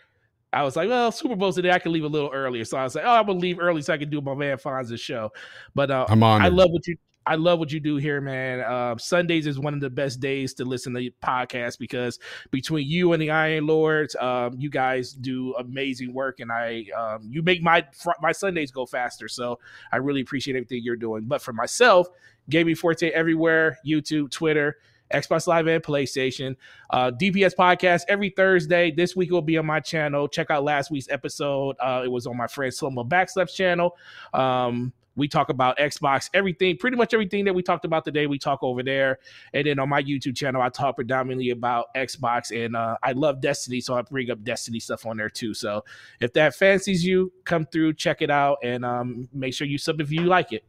I 0.53 0.62
was 0.62 0.77
like, 0.77 0.89
well, 0.89 1.11
Super 1.11 1.35
Bowl's 1.37 1.57
today. 1.57 1.70
I 1.70 1.79
can 1.79 1.93
leave 1.93 2.05
a 2.05 2.09
little 2.09 2.31
earlier, 2.33 2.65
so 2.65 2.77
I 2.77 2.85
was 2.85 2.95
like, 2.95 3.05
oh, 3.05 3.11
I'm 3.11 3.27
gonna 3.27 3.39
leave 3.39 3.59
early 3.59 3.83
so 3.83 3.95
I 3.95 3.99
can 3.99 4.11
do 4.11 4.20
my 4.20 4.35
man 4.35 4.59
Fonz's 4.59 5.01
show. 5.01 5.31
But 5.74 5.91
uh, 5.91 6.07
I'm 6.09 6.23
honored. 6.23 6.47
I 6.47 6.49
love 6.49 6.70
what 6.70 6.87
you. 6.87 6.97
I 7.24 7.37
love 7.37 7.61
what 7.61 7.70
you 7.70 7.79
do 7.79 7.97
here, 7.97 8.20
man. 8.20 8.65
Um, 8.65 8.99
Sundays 8.99 9.47
is 9.47 9.59
one 9.59 9.74
of 9.74 9.81
the 9.81 9.89
best 9.89 10.19
days 10.19 10.55
to 10.55 10.65
listen 10.65 10.93
to 10.95 11.11
podcasts 11.23 11.79
because 11.79 12.19
between 12.51 12.89
you 12.89 13.12
and 13.12 13.23
the 13.23 13.31
Iron 13.31 13.66
Lords, 13.66 14.16
um, 14.16 14.55
you 14.59 14.69
guys 14.69 15.12
do 15.12 15.55
amazing 15.55 16.12
work, 16.12 16.41
and 16.41 16.51
I 16.51 16.87
um, 16.97 17.29
you 17.31 17.43
make 17.43 17.62
my 17.62 17.87
my 18.20 18.33
Sundays 18.33 18.70
go 18.70 18.87
faster. 18.87 19.29
So 19.29 19.59
I 19.93 19.99
really 19.99 20.20
appreciate 20.20 20.57
everything 20.57 20.83
you're 20.83 20.97
doing. 20.97 21.24
But 21.24 21.43
for 21.43 21.53
myself, 21.53 22.09
Gaming 22.51 22.74
Forte 22.74 23.09
everywhere, 23.11 23.79
YouTube, 23.87 24.31
Twitter. 24.31 24.77
Xbox 25.12 25.47
Live 25.47 25.66
and 25.66 25.82
PlayStation. 25.82 26.56
Uh, 26.90 27.10
DPS 27.10 27.55
podcast 27.55 28.02
every 28.09 28.30
Thursday. 28.30 28.90
This 28.90 29.14
week 29.14 29.30
will 29.30 29.43
be 29.43 29.59
on 29.59 29.66
my 29.66 29.80
channel. 29.80 30.28
Check 30.28 30.51
out 30.51 30.64
last 30.64 30.90
week's 30.90 31.09
episode. 31.10 31.76
Uh, 31.80 32.02
it 32.05 32.09
was 32.09 32.26
on 32.26 32.36
my 32.36 32.47
friend 32.47 32.72
Slomo 32.72 33.09
Backslaps 33.09 33.55
channel. 33.55 33.97
Um, 34.34 34.93
we 35.16 35.28
talk 35.28 35.51
about 35.51 35.78
Xbox, 35.78 36.30
everything, 36.32 36.76
pretty 36.76 36.97
much 36.97 37.12
everything 37.12 37.44
that 37.44 37.55
we 37.55 37.62
talked 37.62 37.84
about 37.84 38.05
today. 38.05 38.26
We 38.26 38.39
talk 38.39 38.62
over 38.62 38.82
there, 38.82 39.18
and 39.52 39.66
then 39.66 39.78
on 39.78 39.89
my 39.89 40.02
YouTube 40.02 40.36
channel, 40.36 40.62
I 40.62 40.68
talk 40.70 40.97
predominantly 40.97 41.51
about 41.51 41.94
Xbox, 41.94 42.51
and 42.64 42.74
uh, 42.74 42.97
I 43.02 43.12
love 43.12 43.40
Destiny, 43.40 43.80
so 43.80 43.94
I 43.94 44.02
bring 44.02 44.30
up 44.30 44.43
Destiny 44.43 44.80
stuff 44.80 45.05
on 45.06 45.16
there 45.16 45.28
too. 45.28 45.55
So 45.55 45.84
if 46.20 46.32
that 46.34 46.55
fancies 46.55 47.05
you, 47.05 47.32
come 47.44 47.66
through, 47.66 47.94
check 47.94 48.22
it 48.22 48.30
out, 48.30 48.59
and 48.62 48.84
um, 48.84 49.28
make 49.32 49.55
sure 49.55 49.66
you 49.66 49.78
sub 49.78 50.01
if 50.01 50.10
you 50.10 50.22
like 50.22 50.52
it. 50.52 50.64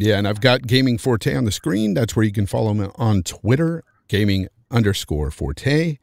Yeah, 0.00 0.18
and 0.18 0.26
I've 0.26 0.40
got 0.40 0.66
Gaming 0.66 0.98
Forte 0.98 1.34
on 1.34 1.44
the 1.44 1.52
screen. 1.52 1.94
That's 1.94 2.16
where 2.16 2.24
you 2.24 2.32
can 2.32 2.46
follow 2.46 2.74
me 2.74 2.88
on 2.96 3.22
Twitter, 3.22 3.84
gaming 4.08 4.48
underscore 4.70 5.30
Forte. 5.30 5.98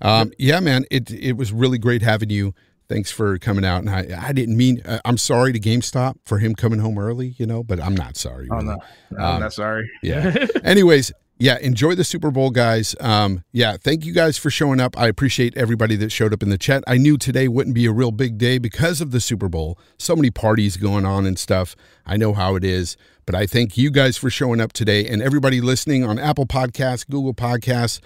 Um, 0.00 0.32
yeah, 0.38 0.60
man, 0.60 0.84
it 0.90 1.10
it 1.10 1.36
was 1.36 1.52
really 1.52 1.78
great 1.78 2.02
having 2.02 2.30
you. 2.30 2.54
Thanks 2.88 3.10
for 3.10 3.38
coming 3.38 3.64
out. 3.66 3.80
And 3.80 3.90
I, 3.90 4.28
I 4.28 4.32
didn't 4.32 4.56
mean, 4.56 4.80
uh, 4.86 4.98
I'm 5.04 5.18
sorry 5.18 5.52
to 5.52 5.60
GameStop 5.60 6.14
for 6.24 6.38
him 6.38 6.54
coming 6.54 6.78
home 6.78 6.98
early, 6.98 7.34
you 7.36 7.44
know, 7.44 7.62
but 7.62 7.78
I'm 7.80 7.94
not 7.94 8.16
sorry. 8.16 8.48
Oh 8.50 8.56
really. 8.56 8.68
no, 8.68 8.76
no 9.10 9.18
Um, 9.18 9.34
I'm 9.34 9.40
not 9.40 9.52
sorry. 9.52 9.90
yeah. 10.02 10.46
Anyways, 10.64 11.12
yeah, 11.38 11.58
enjoy 11.58 11.94
the 11.96 12.02
Super 12.04 12.30
Bowl, 12.30 12.48
guys. 12.50 12.96
Um, 12.98 13.44
yeah, 13.52 13.76
thank 13.76 14.06
you 14.06 14.14
guys 14.14 14.38
for 14.38 14.48
showing 14.48 14.80
up. 14.80 14.98
I 14.98 15.06
appreciate 15.08 15.54
everybody 15.56 15.96
that 15.96 16.10
showed 16.10 16.32
up 16.32 16.42
in 16.42 16.48
the 16.48 16.56
chat. 16.56 16.82
I 16.86 16.96
knew 16.96 17.18
today 17.18 17.46
wouldn't 17.46 17.74
be 17.74 17.84
a 17.84 17.92
real 17.92 18.10
big 18.10 18.38
day 18.38 18.56
because 18.56 19.02
of 19.02 19.10
the 19.10 19.20
Super 19.20 19.48
Bowl. 19.50 19.78
So 19.98 20.16
many 20.16 20.30
parties 20.30 20.78
going 20.78 21.04
on 21.04 21.26
and 21.26 21.38
stuff. 21.38 21.76
I 22.06 22.16
know 22.16 22.32
how 22.32 22.56
it 22.56 22.64
is, 22.64 22.96
but 23.28 23.34
I 23.34 23.44
thank 23.44 23.76
you 23.76 23.90
guys 23.90 24.16
for 24.16 24.30
showing 24.30 24.58
up 24.58 24.72
today 24.72 25.06
and 25.06 25.20
everybody 25.20 25.60
listening 25.60 26.02
on 26.02 26.18
Apple 26.18 26.46
Podcasts, 26.46 27.06
Google 27.06 27.34
Podcasts, 27.34 28.00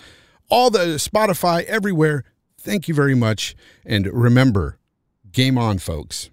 all 0.51 0.69
the 0.69 0.97
Spotify, 0.97 1.63
everywhere. 1.67 2.25
Thank 2.59 2.89
you 2.89 2.95
very 2.95 3.15
much. 3.15 3.55
And 3.87 4.09
remember, 4.13 4.81
game 5.31 5.57
on, 5.57 5.79
folks. 5.79 6.32